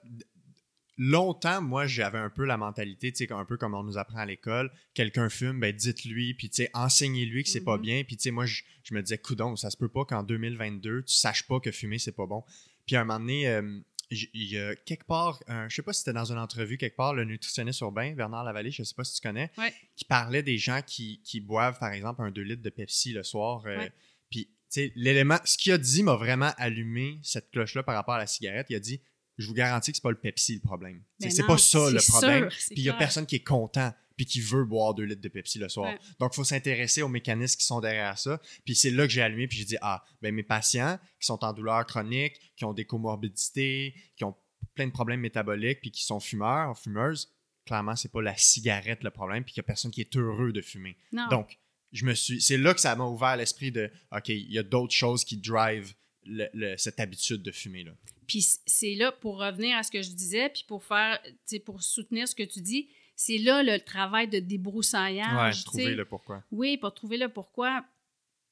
longtemps 0.97 1.61
moi 1.61 1.87
j'avais 1.87 2.17
un 2.17 2.29
peu 2.29 2.43
la 2.45 2.57
mentalité, 2.57 3.11
tu 3.11 3.25
sais 3.25 3.31
un 3.31 3.45
peu 3.45 3.55
comme 3.57 3.73
on 3.73 3.83
nous 3.83 3.97
apprend 3.97 4.19
à 4.19 4.25
l'école, 4.25 4.69
quelqu'un 4.93 5.29
fume, 5.29 5.59
ben 5.59 5.73
dites-lui 5.73 6.33
puis 6.33 6.49
tu 6.49 6.57
sais 6.63 6.69
enseignez-lui 6.73 7.43
que 7.43 7.49
c'est 7.49 7.63
pas 7.63 7.77
Mhm. 7.77 7.81
bien, 7.81 8.03
puis 8.03 8.17
tu 8.17 8.23
sais 8.23 8.31
moi 8.31 8.45
je, 8.45 8.63
je 8.83 8.93
me 8.93 9.01
disais 9.01 9.17
coudon, 9.17 9.55
ça 9.55 9.69
se 9.69 9.77
peut 9.77 9.87
pas 9.87 10.03
qu'en 10.05 10.23
2022 10.23 11.03
tu 11.03 11.13
saches 11.15 11.43
pas 11.47 11.59
que 11.59 11.71
fumer 11.71 11.99
c'est 11.99 12.11
pas 12.11 12.25
bon. 12.25 12.43
Puis 12.85 12.95
à 12.97 13.01
un 13.01 13.05
moment 13.05 13.19
donné 13.19 13.47
euh, 13.47 13.79
il 14.11 14.29
y 14.51 14.57
a 14.57 14.75
quelque 14.75 15.05
part, 15.05 15.41
un- 15.47 15.69
je 15.69 15.75
sais 15.75 15.81
pas 15.83 15.93
si 15.93 15.99
c'était 15.99 16.13
dans 16.13 16.31
une 16.31 16.37
entrevue 16.39 16.77
quelque 16.77 16.95
part, 16.95 17.13
le 17.13 17.25
nutritionniste 17.25 17.81
urbain, 17.81 18.13
Bernard 18.13 18.43
Lavallée, 18.43 18.71
je 18.71 18.83
sais 18.83 18.95
pas 18.95 19.03
si 19.03 19.13
tu 19.15 19.21
connais, 19.27 19.51
Ouais. 19.57 19.73
qui 19.95 20.05
parlait 20.05 20.41
des 20.43 20.57
gens 20.57 20.81
qui, 20.85 21.21
qui 21.23 21.39
boivent, 21.41 21.77
par 21.79 21.91
exemple, 21.93 22.21
un 22.23 22.31
2 22.31 22.41
litres 22.41 22.63
de 22.63 22.69
Pepsi 22.69 23.13
le 23.13 23.23
soir. 23.23 23.63
euh, 23.67 23.77
Ouais. 23.77 23.91
Puis, 24.31 24.45
tu 24.45 24.51
sais, 24.69 24.91
l'élément, 24.95 25.37
ce 25.45 25.57
qu'il 25.57 25.71
a 25.73 25.77
dit 25.77 26.01
m'a 26.03 26.15
vraiment 26.15 26.51
allumé 26.57 27.19
cette 27.23 27.51
cloche-là 27.51 27.83
par 27.83 27.95
rapport 27.95 28.15
à 28.15 28.19
la 28.19 28.27
cigarette. 28.27 28.67
Il 28.69 28.75
a 28.75 28.79
dit 28.79 29.01
Je 29.41 29.47
vous 29.47 29.53
garantis 29.53 29.91
que 29.91 29.95
c'est 29.97 30.01
pas 30.03 30.11
le 30.11 30.17
Pepsi 30.19 30.55
le 30.55 30.59
problème. 30.59 31.01
C'est 31.17 31.45
pas 31.47 31.57
ça 31.57 31.89
le 31.89 31.99
c'est 31.99 32.11
problème. 32.11 32.49
Puis 32.49 32.73
il 32.75 32.83
y 32.83 32.89
a 32.89 32.93
personne 32.93 33.25
qui 33.25 33.37
est 33.37 33.43
content 33.43 33.93
puis 34.19 34.25
qui 34.25 34.41
veut 34.41 34.65
boire 34.65 34.93
2 34.93 35.03
litres 35.03 35.21
de 35.21 35.29
Pepsi 35.29 35.59
le 35.59 35.69
soir. 35.69 35.93
Ouais. 35.93 35.99
Donc, 36.19 36.33
il 36.33 36.35
faut 36.35 36.43
s'intéresser 36.43 37.01
aux 37.01 37.07
mécanismes 37.07 37.57
qui 37.57 37.65
sont 37.65 37.79
derrière 37.79 38.19
ça. 38.19 38.41
Puis 38.65 38.75
c'est 38.75 38.91
là 38.91 39.07
que 39.07 39.13
j'ai 39.13 39.21
allumé, 39.21 39.47
puis 39.47 39.57
j'ai 39.59 39.63
dit 39.63 39.77
Ah, 39.81 40.03
ben 40.21 40.35
mes 40.35 40.43
patients 40.43 40.99
qui 41.21 41.25
sont 41.25 41.41
en 41.45 41.53
douleur 41.53 41.85
chronique, 41.85 42.33
qui 42.57 42.65
ont 42.65 42.73
des 42.73 42.83
comorbidités, 42.83 43.93
qui 44.17 44.25
ont 44.25 44.35
plein 44.75 44.87
de 44.87 44.91
problèmes 44.91 45.21
métaboliques, 45.21 45.79
puis 45.79 45.91
qui 45.91 46.03
sont 46.03 46.19
fumeurs, 46.19 46.77
fumeuses, 46.77 47.31
clairement, 47.65 47.95
c'est 47.95 48.11
pas 48.11 48.21
la 48.21 48.35
cigarette 48.35 49.03
le 49.03 49.09
problème, 49.11 49.45
puis 49.45 49.53
qu'il 49.53 49.61
y 49.61 49.63
a 49.65 49.67
personne 49.67 49.91
qui 49.91 50.01
est 50.01 50.15
heureux 50.17 50.51
de 50.51 50.61
fumer. 50.61 50.97
Non. 51.13 51.27
Donc, 51.29 51.57
je 51.93 52.05
me 52.05 52.13
suis, 52.13 52.41
c'est 52.41 52.57
là 52.57 52.73
que 52.73 52.81
ça 52.81 52.93
m'a 52.97 53.05
ouvert 53.05 53.37
l'esprit 53.37 53.71
de, 53.71 53.89
OK, 54.11 54.27
il 54.27 54.51
y 54.51 54.59
a 54.59 54.63
d'autres 54.63 54.93
choses 54.93 55.23
qui 55.23 55.37
drivent 55.37 55.93
le- 56.25 56.49
le- 56.53 56.77
cette 56.77 56.99
habitude 56.99 57.41
de 57.41 57.51
fumer. 57.51 57.83
Là. 57.85 57.91
Puis 58.27 58.45
c'est 58.67 58.93
là, 58.95 59.11
pour 59.11 59.39
revenir 59.39 59.75
à 59.77 59.83
ce 59.83 59.89
que 59.91 60.01
je 60.01 60.11
disais, 60.11 60.49
puis 60.49 60.65
pour 60.67 60.83
faire, 60.83 61.19
pour 61.65 61.81
soutenir 61.81 62.27
ce 62.27 62.35
que 62.35 62.43
tu 62.43 62.61
dis, 62.61 62.89
c'est 63.21 63.37
là 63.37 63.63
le 63.63 63.77
travail 63.81 64.29
de 64.29 64.39
débroussaillage. 64.39 65.57
sais. 65.57 65.63
trouver 65.65 65.93
le 65.93 66.05
pourquoi. 66.05 66.41
Oui, 66.51 66.77
pour 66.77 66.93
trouver 66.93 67.17
le 67.17 67.27
pourquoi. 67.27 67.83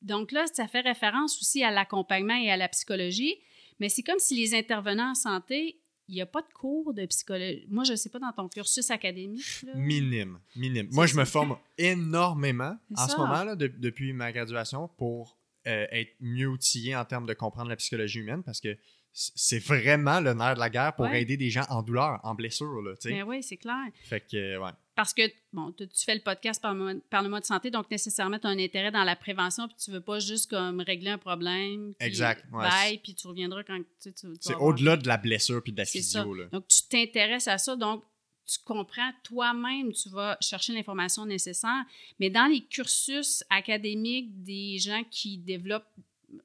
Donc 0.01 0.33
là, 0.33 0.45
ça 0.53 0.67
fait 0.67 0.81
référence 0.81 1.39
aussi 1.41 1.63
à 1.63 1.71
l'accompagnement 1.71 2.35
et 2.35 2.51
à 2.51 2.57
la 2.57 2.67
psychologie, 2.67 3.35
mais 3.79 3.87
c'est 3.87 4.03
comme 4.03 4.19
si 4.19 4.35
les 4.35 4.53
intervenants 4.53 5.11
en 5.11 5.15
santé, 5.15 5.79
il 6.09 6.15
n'y 6.15 6.21
a 6.21 6.25
pas 6.25 6.41
de 6.41 6.51
cours 6.53 6.93
de 6.93 7.05
psychologie. 7.05 7.65
Moi, 7.69 7.85
je 7.85 7.93
ne 7.93 7.95
sais 7.95 8.09
pas 8.09 8.19
dans 8.19 8.33
ton 8.33 8.49
cursus 8.49 8.91
académique. 8.91 9.63
là. 9.63 9.71
Minime, 9.75 10.37
minime. 10.57 10.89
Moi, 10.91 11.05
je 11.07 11.15
me 11.15 11.23
forme 11.23 11.57
énormément 11.77 12.77
en 12.95 13.07
ce 13.07 13.15
moment, 13.15 13.43
là, 13.45 13.55
de- 13.55 13.67
depuis 13.67 14.11
ma 14.11 14.33
graduation, 14.33 14.89
pour 14.97 15.37
euh, 15.65 15.85
être 15.91 16.13
mieux 16.19 16.47
outillé 16.47 16.93
en 16.95 17.05
termes 17.05 17.25
de 17.25 17.33
comprendre 17.33 17.69
la 17.69 17.75
psychologie 17.77 18.19
humaine, 18.19 18.43
parce 18.43 18.59
que 18.61 18.77
c'est 19.19 19.57
vraiment 19.57 20.19
le 20.19 20.33
nerf 20.33 20.53
de 20.53 20.59
la 20.59 20.69
guerre 20.69 20.95
pour 20.95 21.05
Ouais. 21.05 21.21
aider 21.23 21.37
des 21.37 21.49
gens 21.49 21.65
en 21.69 21.81
douleur, 21.81 22.19
en 22.23 22.35
blessure. 22.35 22.81
Là, 22.83 22.93
tu 22.95 23.09
sais. 23.09 23.15
Ben 23.15 23.23
oui, 23.23 23.41
c'est 23.41 23.57
clair. 23.57 23.85
Fait 24.03 24.21
que, 24.21 24.37
euh, 24.37 24.59
ouais. 24.63 24.69
Parce 24.95 25.13
que, 25.13 25.23
bon, 25.53 25.71
tu 25.71 25.87
fais 26.05 26.13
le 26.15 26.21
podcast 26.21 26.61
Parle-moi 26.61 26.93
Parle-moi 27.09 27.39
de 27.39 27.45
santé, 27.45 27.71
donc 27.71 27.89
nécessairement, 27.89 28.37
tu 28.37 28.45
as 28.47 28.51
un 28.51 28.59
intérêt 28.59 28.91
dans 28.91 29.03
la 29.03 29.15
prévention, 29.15 29.67
puis 29.67 29.77
tu 29.83 29.89
veux 29.91 30.01
pas 30.01 30.19
juste 30.19 30.49
comme 30.49 30.81
régler 30.81 31.09
un 31.09 31.17
problème. 31.17 31.93
puis 31.97 32.07
Exact, 32.07 32.45
ouais. 32.51 32.63
Bye, 32.69 32.97
puis 32.99 33.15
tu 33.15 33.27
reviendras 33.27 33.63
quand 33.63 33.79
tu, 34.01 34.13
tu, 34.13 34.27
C'est 34.39 34.55
au-delà 34.55 34.97
de 34.97 35.07
la 35.07 35.17
blessure 35.17 35.61
puis 35.63 35.71
de 35.71 35.77
la 35.77 35.85
physio. 35.85 36.33
Là. 36.33 36.45
Donc, 36.51 36.67
tu 36.67 36.83
t'intéresses 36.89 37.47
à 37.47 37.57
ça, 37.57 37.75
donc 37.75 38.03
tu 38.45 38.59
comprends 38.63 39.11
toi-même, 39.23 39.91
tu 39.93 40.09
vas 40.09 40.37
chercher 40.41 40.73
l'information 40.73 41.25
nécessaire. 41.25 41.83
Mais 42.19 42.29
dans 42.29 42.45
les 42.45 42.61
cursus 42.61 43.43
académiques 43.49 44.43
des 44.43 44.77
gens 44.79 45.03
qui 45.09 45.37
développent 45.37 45.89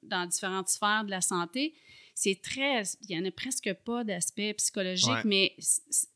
dans 0.02 0.26
différentes 0.26 0.68
sphères 0.68 1.04
de 1.04 1.10
la 1.10 1.20
santé, 1.20 1.74
c'est 2.14 2.40
très. 2.42 2.82
Il 3.08 3.16
n'y 3.16 3.22
en 3.22 3.24
a 3.26 3.30
presque 3.30 3.72
pas 3.84 4.04
d'aspect 4.04 4.54
psychologique, 4.54 5.08
Ouais. 5.08 5.22
mais 5.24 5.56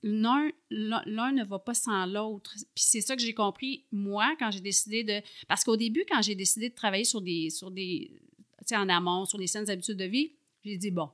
l'un 0.02 0.50
ne 1.32 1.44
va 1.44 1.58
pas 1.58 1.74
sans 1.74 2.06
l'autre. 2.06 2.52
Puis 2.74 2.84
c'est 2.86 3.00
ça 3.00 3.16
que 3.16 3.22
j'ai 3.22 3.34
compris, 3.34 3.84
moi, 3.92 4.34
quand 4.38 4.50
j'ai 4.50 4.60
décidé 4.60 5.04
de. 5.04 5.20
Parce 5.48 5.64
qu'au 5.64 5.76
début, 5.76 6.04
quand 6.08 6.22
j'ai 6.22 6.34
décidé 6.34 6.68
de 6.70 6.74
travailler 6.74 7.04
sur 7.04 7.20
des. 7.20 7.50
Sur 7.50 7.70
des 7.70 8.10
tu 8.60 8.74
sais, 8.74 8.76
en 8.76 8.88
amont, 8.88 9.26
sur 9.26 9.38
les 9.38 9.46
saines 9.46 9.70
habitudes 9.70 9.96
de 9.98 10.06
vie, 10.06 10.32
j'ai 10.64 10.76
dit, 10.76 10.90
bon, 10.90 11.08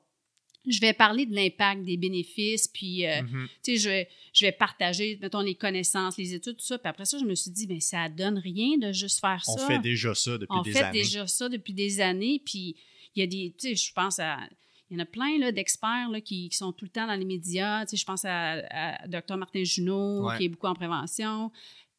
je 0.67 0.81
vais 0.81 0.95
parler 0.95 1.27
de 1.27 1.35
l'impact, 1.35 1.83
des 1.83 1.99
bénéfices, 1.99 2.67
puis, 2.67 3.05
euh, 3.05 3.21
Mhm. 3.21 3.49
tu 3.63 3.73
sais, 3.73 3.77
je 3.77 3.89
vais, 3.91 4.09
je 4.33 4.47
vais 4.47 4.53
partager, 4.53 5.19
mettons, 5.21 5.41
les 5.43 5.55
connaissances, 5.57 6.17
les 6.17 6.33
études, 6.35 6.57
tout 6.57 6.65
ça. 6.65 6.79
Puis 6.79 6.89
après 6.89 7.05
ça, 7.05 7.19
je 7.19 7.25
me 7.27 7.35
suis 7.35 7.51
dit, 7.51 7.67
bien, 7.67 7.81
ça 7.81 8.09
donne 8.09 8.39
rien 8.39 8.79
de 8.79 8.91
juste 8.93 9.21
faire 9.21 9.43
On 9.49 9.59
ça. 9.59 9.67
fait 9.67 9.81
déjà 9.81 10.15
ça 10.15 10.39
depuis 10.39 10.57
On 10.57 10.63
des 10.63 10.73
fait 10.73 10.79
années. 10.83 10.99
déjà 11.03 11.27
ça 11.27 11.49
depuis 11.51 11.75
des 11.75 12.01
années. 12.01 12.41
Puis 12.43 12.75
il 13.15 13.21
y 13.21 13.23
a 13.23 13.27
des, 13.27 13.55
tu 13.59 13.69
sais, 13.69 13.75
je 13.77 13.93
pense 13.93 14.19
à, 14.19 14.39
il 14.93 14.99
y 14.99 15.01
en 15.01 15.03
a 15.03 15.07
plein 15.07 15.51
d'experts 15.53 16.11
qui, 16.25 16.51
qui 16.51 16.57
sont 16.57 16.71
tout 16.73 16.85
le 16.85 16.91
temps 16.91 17.07
dans 17.07 17.15
les 17.15 17.25
médias. 17.25 17.85
Tu 17.87 17.91
sais, 17.91 17.97
je 17.97 18.05
pense 18.05 18.25
à, 18.27 18.63
à 18.71 19.09
Dr 19.09 19.37
Martin 19.39 19.65
Junot, 19.65 20.27
Ouais. 20.29 20.37
qui 20.37 20.45
est 20.45 20.49
beaucoup 20.49 20.67
en 20.67 20.75
prévention, 20.75 21.51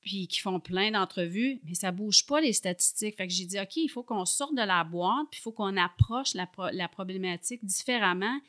puis 0.01 0.27
qui 0.27 0.39
font 0.39 0.59
plein 0.59 0.91
d'entrevues, 0.91 1.59
mais 1.65 1.73
ça 1.73 1.91
bouge 1.91 2.25
pas 2.25 2.39
les 2.39 2.53
statistiques. 2.53 3.15
Fait 3.17 3.25
que 3.27 3.33
j'ai 3.33 3.45
dit, 3.45 3.59
OK, 3.59 3.77
il 3.77 3.87
faut 3.89 4.03
qu'on 4.03 4.25
sorte 4.25 4.53
de 4.53 4.61
la 4.61 4.83
boîte, 4.83 5.27
puis 5.31 5.39
il 5.39 5.43
faut 5.43 5.51
qu'on 5.51 5.75
approche 5.77 6.33
la, 6.35 6.45
pro- 6.45 6.69
la 6.71 6.87
problématique 6.87 7.65
différemment. 7.65 8.39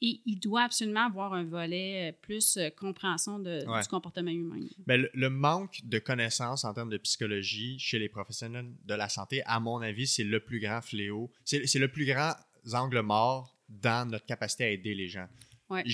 Et 0.00 0.20
il 0.26 0.38
doit 0.38 0.62
absolument 0.62 1.06
avoir 1.06 1.32
un 1.34 1.42
volet 1.42 2.10
euh, 2.10 2.16
plus 2.22 2.56
euh, 2.56 2.70
compréhension 2.70 3.40
de- 3.40 3.64
Ouais. 3.66 3.82
du 3.82 3.88
comportement 3.88 4.30
humain. 4.30 4.60
Ben, 4.86 5.00
le, 5.00 5.10
le 5.12 5.28
manque 5.28 5.80
de 5.82 5.98
connaissances 5.98 6.64
en 6.64 6.72
termes 6.72 6.90
de 6.90 6.98
psychologie 6.98 7.80
chez 7.80 7.98
les 7.98 8.08
professionnels 8.08 8.70
de 8.84 8.94
la 8.94 9.08
santé, 9.08 9.42
à 9.44 9.58
mon 9.58 9.78
avis, 9.80 10.06
c'est 10.06 10.22
le 10.22 10.38
plus 10.38 10.60
grand 10.60 10.80
fléau. 10.82 11.32
C'est 11.44 11.78
le 11.80 11.88
plus 11.88 12.04
grand 12.06 12.32
angle 12.74 13.00
mort 13.00 13.56
dans 13.68 14.08
notre 14.08 14.26
capacité 14.26 14.64
à 14.64 14.70
aider 14.70 14.94
les 14.94 15.08
gens. 15.08 15.26
Ouais. 15.70 15.84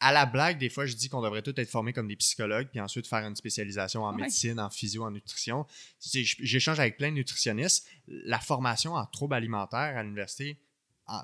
À 0.00 0.10
la 0.12 0.24
blague, 0.24 0.58
des 0.58 0.70
fois, 0.70 0.86
je 0.86 0.94
dis 0.94 1.10
qu'on 1.10 1.20
devrait 1.20 1.42
tous 1.42 1.52
être 1.58 1.68
formés 1.68 1.92
comme 1.92 2.08
des 2.08 2.16
psychologues, 2.16 2.68
puis 2.70 2.80
ensuite 2.80 3.06
faire 3.06 3.26
une 3.26 3.36
spécialisation 3.36 4.04
en 4.04 4.14
Ouais. 4.14 4.22
médecine, 4.22 4.58
en 4.58 4.70
physio, 4.70 5.04
en 5.04 5.10
nutrition. 5.10 5.66
J'échange 6.00 6.80
avec 6.80 6.96
plein 6.96 7.10
de 7.10 7.16
nutritionnistes. 7.16 7.86
La 8.06 8.38
formation 8.38 8.94
en 8.94 9.04
troubles 9.04 9.34
alimentaires 9.34 9.96
à 9.98 10.02
l'université, 10.02 10.58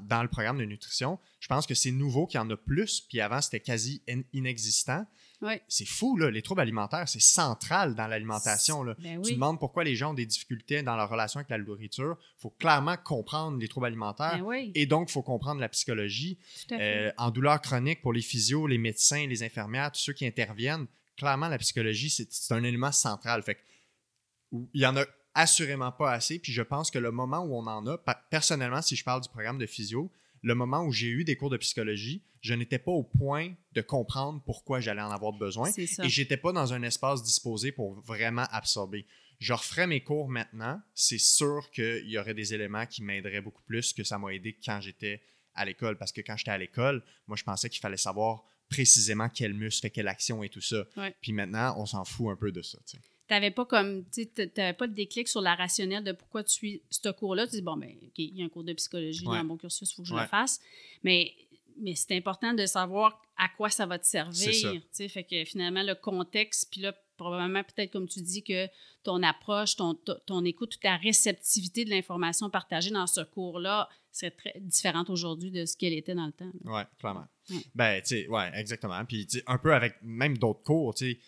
dans 0.02 0.22
le 0.22 0.28
programme 0.28 0.58
de 0.58 0.64
nutrition, 0.64 1.18
je 1.40 1.48
pense 1.48 1.66
que 1.66 1.74
c'est 1.74 1.90
nouveau 1.90 2.26
qu'il 2.26 2.38
y 2.38 2.42
en 2.42 2.50
a 2.50 2.56
plus, 2.56 3.00
puis 3.02 3.20
avant, 3.20 3.40
c'était 3.40 3.60
quasi 3.60 4.02
in- 4.08 4.22
inexistant 4.32 5.06
C'est 5.68 5.87
fou, 5.87 6.16
là. 6.16 6.30
Les 6.30 6.42
troubles 6.42 6.61
alimentaires, 6.61 7.09
c'est 7.09 7.20
central 7.20 7.94
dans 7.94 8.07
l'alimentation. 8.07 8.83
Là. 8.83 8.94
Ben 8.98 9.22
Tu 9.22 9.35
demandes 9.35 9.59
pourquoi 9.59 9.85
les 9.85 9.96
gens 9.96 10.11
ont 10.11 10.14
des 10.14 10.26
difficultés 10.26 10.83
dans 10.83 10.96
leur 10.96 11.09
relation 11.09 11.38
avec 11.38 11.50
la 11.50 11.59
nourriture. 11.59 12.16
Il 12.38 12.40
faut 12.40 12.50
clairement 12.50 12.96
comprendre 12.96 13.59
les 13.59 13.68
troubles 13.68 13.87
alimentaires 13.87 14.38
Ben 14.38 14.44
oui, 14.44 14.72
et 14.74 14.87
donc 14.87 15.11
il 15.11 15.12
faut 15.12 15.22
comprendre 15.22 15.61
la 15.61 15.68
psychologie. 15.68 16.38
Euh, 16.72 17.12
en 17.16 17.30
douleur 17.30 17.61
chronique, 17.61 18.00
pour 18.02 18.12
les 18.12 18.22
physios, 18.22 18.66
les 18.66 18.78
médecins, 18.78 19.26
les 19.26 19.42
infirmières, 19.42 19.92
tous 19.92 20.00
ceux 20.00 20.12
qui 20.12 20.26
interviennent, 20.26 20.87
clairement, 21.16 21.48
la 21.48 21.59
psychologie, 21.59 22.11
c'est 22.11 22.33
c'est 22.33 22.54
un 22.54 22.64
élément 22.64 22.92
central. 22.92 23.42
Fait 23.42 23.57
que, 23.57 23.61
il 24.52 24.80
y 24.80 24.87
en 24.87 24.96
a 24.96 25.04
assurément 25.35 25.92
pas 25.92 26.12
assez. 26.12 26.38
Puis 26.38 26.52
je 26.52 26.62
pense 26.62 26.90
que 26.90 26.98
le 26.98 27.11
moment 27.11 27.40
où 27.40 27.57
on 27.57 27.66
en 27.66 27.87
a, 27.87 27.98
personnellement, 28.30 28.83
si 28.83 28.96
je 28.96 29.04
parle 29.04 29.20
du 29.20 29.28
programme 29.28 29.59
de 29.59 29.66
physio, 29.66 30.11
le 30.44 30.54
moment 30.54 30.85
où 30.85 30.92
j'ai 30.92 31.09
eu 31.09 31.24
des 31.24 31.37
cours 31.37 31.48
de 31.48 31.57
psychologie, 31.57 32.22
je 32.42 32.52
n'étais 32.52 32.78
pas 32.78 32.90
au 32.92 33.02
point 33.02 33.54
de 33.72 33.80
comprendre 33.80 34.42
pourquoi 34.44 34.78
j'allais 34.78 35.00
en 35.00 35.11
avoir 35.11 35.33
besoin. 35.33 35.70
Et 35.76 36.09
j'étais 36.11 36.37
pas 36.37 36.52
dans 36.52 36.74
un 36.74 36.83
espace 36.83 37.22
disposé 37.22 37.72
pour 37.72 37.98
vraiment 38.02 38.44
absorber. 38.50 39.07
Je 39.38 39.54
referais 39.54 39.87
mes 39.87 40.02
cours 40.02 40.28
maintenant. 40.28 40.80
C'est 40.94 41.18
sûr 41.18 41.70
qu'il 41.72 42.07
y 42.11 42.18
aurait 42.18 42.35
des 42.35 42.52
éléments 42.52 42.85
qui 42.85 43.02
m'aideraient 43.02 43.40
beaucoup 43.40 43.62
plus 43.62 43.94
que 43.94 44.04
ça 44.04 44.18
m'a 44.18 44.35
aidé 44.35 44.57
quand 44.62 44.83
j'étais 44.83 45.22
à 45.54 45.64
l'école. 45.64 45.96
Parce 45.96 46.12
que 46.12 46.20
quand 46.20 46.37
j'étais 46.37 46.50
à 46.50 46.59
l'école, 46.59 47.02
moi, 47.26 47.38
je 47.38 47.44
pensais 47.44 47.70
qu'il 47.70 47.80
fallait 47.80 47.96
savoir 47.96 48.44
précisément 48.68 49.30
quel 49.30 49.54
muscle 49.54 49.80
fait 49.80 49.90
quelle 49.90 50.09
action 50.09 50.42
et 50.42 50.50
tout 50.50 50.61
ça. 50.61 50.85
Ouais. 50.98 51.14
Puis 51.22 51.33
maintenant, 51.33 51.74
on 51.78 51.87
s'en 51.87 52.04
fout 52.04 52.30
un 52.30 52.37
peu 52.37 52.52
de 52.52 52.61
ça. 52.61 52.78
T'avais 53.26 53.50
pas 53.50 53.64
comme, 53.64 54.04
t'avais 54.54 54.74
pas 54.74 54.87
de 54.87 54.92
déclic 54.92 55.28
sur 55.28 55.40
la 55.40 55.54
rationnelle 55.54 56.04
de 56.04 56.12
pourquoi 56.12 56.44
tu 56.44 56.52
suis 56.52 56.82
ce 56.90 57.08
cours-là. 57.08 57.46
Tu 57.46 57.52
dis, 57.56 57.62
bon, 57.62 57.76
ben, 57.76 57.90
OK, 58.02 58.18
il 58.18 58.37
y 58.37 58.42
a 58.42 58.44
un 58.44 58.48
cours 58.50 58.64
de 58.64 58.72
psychologie 58.74 59.26
Ouais. 59.26 59.38
dans 59.38 59.44
mon 59.44 59.56
cursus, 59.56 59.90
il 59.90 59.94
faut 59.94 60.02
que 60.02 60.08
je 60.08 60.14
Ouais. 60.14 60.22
le 60.22 60.26
fasse. 60.28 60.60
Mais, 61.02 61.32
mais 61.78 61.94
c'est 61.94 62.14
important 62.16 62.52
de 62.52 62.66
savoir 62.66 63.22
à 63.37 63.48
quoi 63.48 63.70
ça 63.70 63.87
va 63.87 63.98
te 63.98 64.06
servir. 64.06 64.80
Fait 65.08 65.24
que 65.24 65.44
finalement, 65.44 65.82
le 65.82 65.94
contexte, 65.94 66.68
puis 66.70 66.82
là, 66.82 66.94
probablement, 67.16 67.62
peut-être 67.62 67.90
comme 67.90 68.09
tu 68.09 68.20
dis, 68.20 68.42
que 68.42 68.66
ton 69.03 69.22
approche, 69.22 69.77
ton, 69.77 69.94
ton, 69.94 70.44
écoute, 70.44 70.79
ta 70.81 70.96
réceptivité 70.96 71.85
de 71.85 71.90
l'information 71.90 72.50
partagée 72.50 72.90
dans 72.90 73.07
ce 73.07 73.20
cours-là 73.20 73.88
serait 74.12 74.31
très 74.31 74.55
différente 74.61 75.11
aujourd'hui 75.11 75.50
de 75.50 75.66
ce 75.66 75.77
qu'elle 75.77 75.92
était 75.92 76.14
dans 76.14 76.27
le 76.27 76.33
temps. 76.33 76.50
Ouais, 76.64 76.85
clairement. 76.98 77.27
Ouais. 77.50 77.57
Ben, 77.74 78.00
tu 78.00 78.09
sais, 78.09 78.29
ouais, 78.29 78.50
exactement. 78.55 79.05
Puis, 79.05 79.27
un 79.46 79.59
peu 79.59 79.74
avec 79.74 79.96
même 80.03 80.38
d'autres 80.38 80.62
cours, 80.62 80.94
tu 80.94 81.12
sais, 81.12 81.18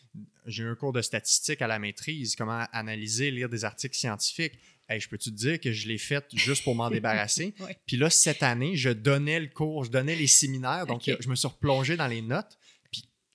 j'ai 0.46 0.62
eu 0.62 0.68
un 0.68 0.74
cours 0.74 0.92
de 0.92 1.02
statistique 1.02 1.60
à 1.62 1.66
la 1.66 1.78
maîtrise, 1.78 2.36
comment 2.36 2.64
analyser, 2.72 3.30
lire 3.30 3.48
des 3.48 3.64
articles 3.64 3.96
scientifiques. 3.96 4.58
Hey, 4.88 5.00
je 5.00 5.08
peux-tu 5.08 5.30
te 5.30 5.36
dire 5.36 5.60
que 5.60 5.72
je 5.72 5.88
l'ai 5.88 5.98
fait 5.98 6.24
juste 6.34 6.62
pour 6.62 6.76
m'en 6.76 6.90
débarrasser? 6.90 7.54
Ouais. 7.58 7.76
Puis 7.86 7.96
là, 7.96 8.08
cette 8.08 8.44
année, 8.44 8.76
je 8.76 8.90
donnais 8.90 9.40
le 9.40 9.48
cours, 9.48 9.84
je 9.84 9.90
donnais 9.90 10.14
les 10.14 10.28
séminaires, 10.28 10.86
donc 10.86 11.02
je 11.04 11.28
me 11.28 11.34
suis 11.34 11.48
replongé 11.48 11.96
dans 11.96 12.06
les 12.06 12.22
notes, 12.22 12.56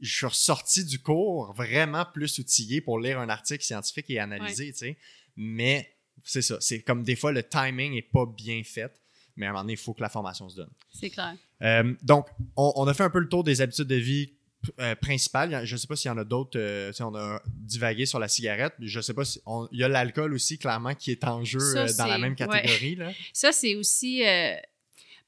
je 0.01 0.15
suis 0.15 0.25
ressorti 0.25 0.83
du 0.83 0.99
cours 0.99 1.53
vraiment 1.53 2.05
plus 2.11 2.39
outillé 2.39 2.81
pour 2.81 2.99
lire 2.99 3.19
un 3.19 3.29
article 3.29 3.63
scientifique 3.63 4.09
et 4.09 4.19
analyser, 4.19 4.71
tu 4.71 4.77
sais. 4.79 4.97
Mais 5.35 5.95
c'est 6.23 6.41
ça, 6.41 6.57
c'est 6.59 6.81
comme 6.81 7.03
des 7.03 7.15
fois 7.15 7.31
le 7.31 7.43
timing 7.43 7.93
est 7.93 8.01
pas 8.01 8.25
bien 8.25 8.61
fait, 8.63 9.01
mais 9.35 9.45
à 9.45 9.49
un 9.49 9.51
moment 9.53 9.63
donné, 9.63 9.73
il 9.73 9.79
faut 9.79 9.93
que 9.93 10.01
la 10.01 10.09
formation 10.09 10.49
se 10.49 10.55
donne. 10.57 10.71
C'est 10.91 11.09
clair. 11.09 11.35
Euh, 11.61 11.93
donc, 12.01 12.27
on, 12.55 12.73
on 12.75 12.87
a 12.87 12.93
fait 12.93 13.03
un 13.03 13.09
peu 13.09 13.19
le 13.19 13.29
tour 13.29 13.43
des 13.43 13.61
habitudes 13.61 13.87
de 13.87 13.95
vie 13.95 14.33
euh, 14.79 14.95
principales. 14.95 15.65
Je 15.65 15.73
ne 15.73 15.77
sais 15.77 15.87
pas 15.87 15.95
s'il 15.95 16.09
y 16.09 16.11
en 16.11 16.17
a 16.17 16.23
d'autres. 16.23 16.59
euh, 16.59 16.91
on 16.99 17.15
a 17.15 17.41
divagué 17.47 18.05
sur 18.05 18.19
la 18.19 18.27
cigarette. 18.27 18.73
Je 18.79 18.99
ne 18.99 19.01
sais 19.01 19.13
pas 19.13 19.25
si. 19.25 19.39
Il 19.71 19.79
y 19.79 19.83
a 19.83 19.87
l'alcool 19.87 20.33
aussi, 20.33 20.59
clairement, 20.59 20.93
qui 20.93 21.11
est 21.11 21.23
en 21.23 21.43
jeu 21.43 21.59
Ça, 21.59 21.85
euh, 21.85 21.93
dans 21.97 22.05
la 22.05 22.17
même 22.19 22.33
ouais. 22.33 22.35
catégorie. 22.35 22.95
Là. 22.95 23.11
Ça, 23.33 23.51
c'est 23.51 23.75
aussi 23.75 24.21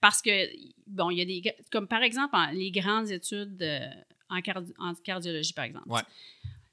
parce 0.02 0.22
que, 0.22 0.30
bon, 0.86 1.10
il 1.10 1.18
y 1.18 1.22
a 1.22 1.26
des. 1.26 1.56
Comme 1.72 1.88
par 1.88 2.04
exemple, 2.04 2.36
les 2.54 2.70
grandes 2.72 3.10
études 3.10 3.58
en, 4.34 4.42
cardi- 4.42 4.74
en 4.80 4.94
cardiologie, 4.96 5.54
par 5.54 5.66
exemple. 5.66 5.90
Ouais. 5.90 6.02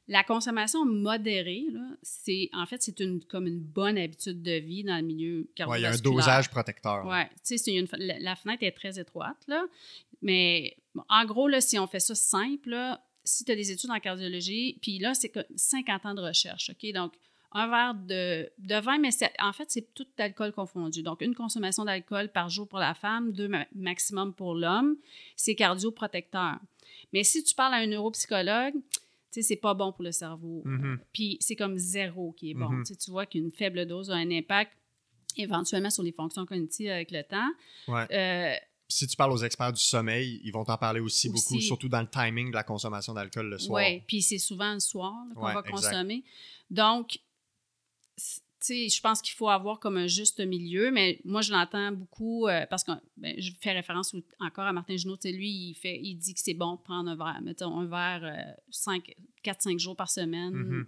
La 0.09 0.25
consommation 0.25 0.85
modérée, 0.85 1.67
c'est 2.03 2.51
en 2.53 2.67
fait, 2.67 2.83
c'est 2.83 2.99
une, 2.99 3.23
comme 3.25 3.47
une 3.47 3.61
bonne 3.61 3.97
habitude 3.97 4.43
de 4.43 4.53
vie 4.59 4.83
dans 4.83 4.97
le 4.97 5.03
milieu 5.03 5.41
Ouais, 5.41 5.45
il 5.55 5.59
y 5.59 5.63
a 5.63 5.65
un 5.65 5.77
cardiovasculaire. 5.93 6.15
dosage 6.17 6.51
protecteur. 6.51 7.07
Ouais, 7.07 7.27
tu 7.27 7.41
sais, 7.45 7.59
c'est 7.59 7.75
une- 7.77 7.87
la, 7.97 8.19
la 8.19 8.35
fenêtre 8.35 8.65
est 8.65 8.73
très 8.73 8.99
étroite, 8.99 9.39
là. 9.47 9.65
Mais 10.23 10.77
bon, 10.95 11.05
en 11.09 11.25
gros, 11.27 11.47
là, 11.47 11.61
si 11.61 11.79
on 11.79 11.87
fait 11.87 12.01
ça 12.01 12.15
simple, 12.17 12.71
là, 12.71 13.05
si 13.23 13.45
tu 13.45 13.53
as 13.53 13.55
des 13.55 13.71
études 13.71 13.91
en 13.91 14.01
cardiologie, 14.01 14.79
puis 14.83 14.99
là, 14.99 15.15
c'est 15.15 15.29
que 15.29 15.41
50 15.55 16.05
ans 16.07 16.15
de 16.15 16.23
recherche, 16.23 16.71
OK? 16.71 16.93
Donc, 16.93 17.13
un 17.53 17.67
verre 17.69 17.95
de, 17.95 18.51
de 18.59 18.81
vin, 18.81 18.99
mais 18.99 19.11
en 19.41 19.53
fait, 19.53 19.65
c'est 19.71 19.93
tout 19.95 20.07
alcool 20.19 20.53
confondu. 20.53 21.03
Donc, 21.03 21.21
une 21.21 21.35
consommation 21.35 21.85
d'alcool 21.85 22.29
par 22.31 22.49
jour 22.49 22.67
pour 22.69 22.79
la 22.79 22.95
femme, 22.95 23.33
deux 23.33 23.49
ma- 23.49 23.67
maximum 23.75 24.33
pour 24.35 24.55
l'homme, 24.55 24.97
c'est 25.37 25.55
cardioprotecteur. 25.57 26.59
Mais 27.13 27.25
si 27.25 27.43
tu 27.43 27.55
parles 27.55 27.75
à 27.75 27.79
un 27.79 27.87
neuropsychologue, 27.87 28.75
tu 28.75 28.81
sais, 29.31 29.43
c'est 29.43 29.57
pas 29.57 29.75
bon 29.75 29.93
pour 29.93 30.03
le 30.03 30.13
cerveau. 30.13 30.63
Mhm. 30.65 30.99
Puis 31.13 31.37
c'est 31.41 31.57
comme 31.57 31.77
zéro 31.79 32.33
qui 32.33 32.51
est 32.51 32.55
bon. 32.55 32.69
Mhm. 32.71 32.85
Tu 32.85 33.11
vois 33.11 33.27
qu'une 33.27 33.51
faible 33.51 33.87
dose 33.87 34.11
a 34.11 34.15
un 34.15 34.31
impact 34.31 34.73
éventuellement 35.37 35.91
sur 35.91 36.03
les 36.03 36.13
fonctions 36.13 36.45
cognitives 36.47 36.91
avec 36.91 37.11
le 37.13 37.23
temps. 37.23 37.51
Ouais. 37.89 38.07
Euh, 38.13 38.55
Si 38.89 39.07
tu 39.07 39.17
parles 39.17 39.31
aux 39.31 39.37
experts 39.45 39.73
du 39.73 39.81
sommeil, 39.81 40.41
ils 40.43 40.51
vont 40.51 40.65
t'en 40.65 40.77
parler 40.77 40.99
aussi, 40.99 41.29
Aussi. 41.29 41.37
beaucoup, 41.49 41.61
surtout 41.61 41.89
dans 41.89 42.01
le 42.01 42.09
timing 42.09 42.51
de 42.51 42.57
la 42.57 42.65
consommation 42.65 43.15
d'alcool 43.15 43.49
le 43.49 43.59
soir. 43.59 43.81
Oui, 43.85 44.01
puis 44.09 44.21
c'est 44.21 44.39
souvent 44.39 44.75
le 44.75 44.81
soir 44.81 45.15
qu'on 45.37 45.47
Ouais, 45.47 45.55
va 45.55 45.61
exact. 45.61 45.71
consommer. 45.75 46.25
Donc, 46.71 47.21
je 48.69 49.01
pense 49.01 49.23
qu'il 49.23 49.35
faut 49.35 49.49
avoir 49.49 49.81
comme 49.81 49.97
un 49.97 50.07
juste 50.07 50.41
milieu, 50.41 50.91
mais 50.91 51.21
moi, 51.25 51.41
je 51.43 51.53
l'entends 51.53 51.93
beaucoup 51.93 52.47
euh, 52.47 52.67
parce 52.69 52.85
que 52.85 52.93
ben, 53.17 53.35
je 53.39 53.53
fais 53.61 53.73
référence 53.73 54.15
au- 54.15 54.23
encore 54.39 54.65
à 54.67 54.73
Martin 54.73 54.97
Junot. 54.97 55.17
Lui, 55.25 55.51
il, 55.71 55.75
fait, 55.75 55.99
il 56.03 56.17
dit 56.17 56.35
que 56.35 56.41
c'est 56.41 56.55
bon 56.55 56.75
de 56.77 56.81
prendre 56.81 57.11
un 57.11 57.17
verre, 57.17 57.41
mettons, 57.43 57.79
un 57.79 57.87
verre 57.87 58.55
4-5 59.45 59.79
jours 59.79 59.97
par 59.97 60.11
semaine. 60.11 60.53
Mhm. 60.53 60.87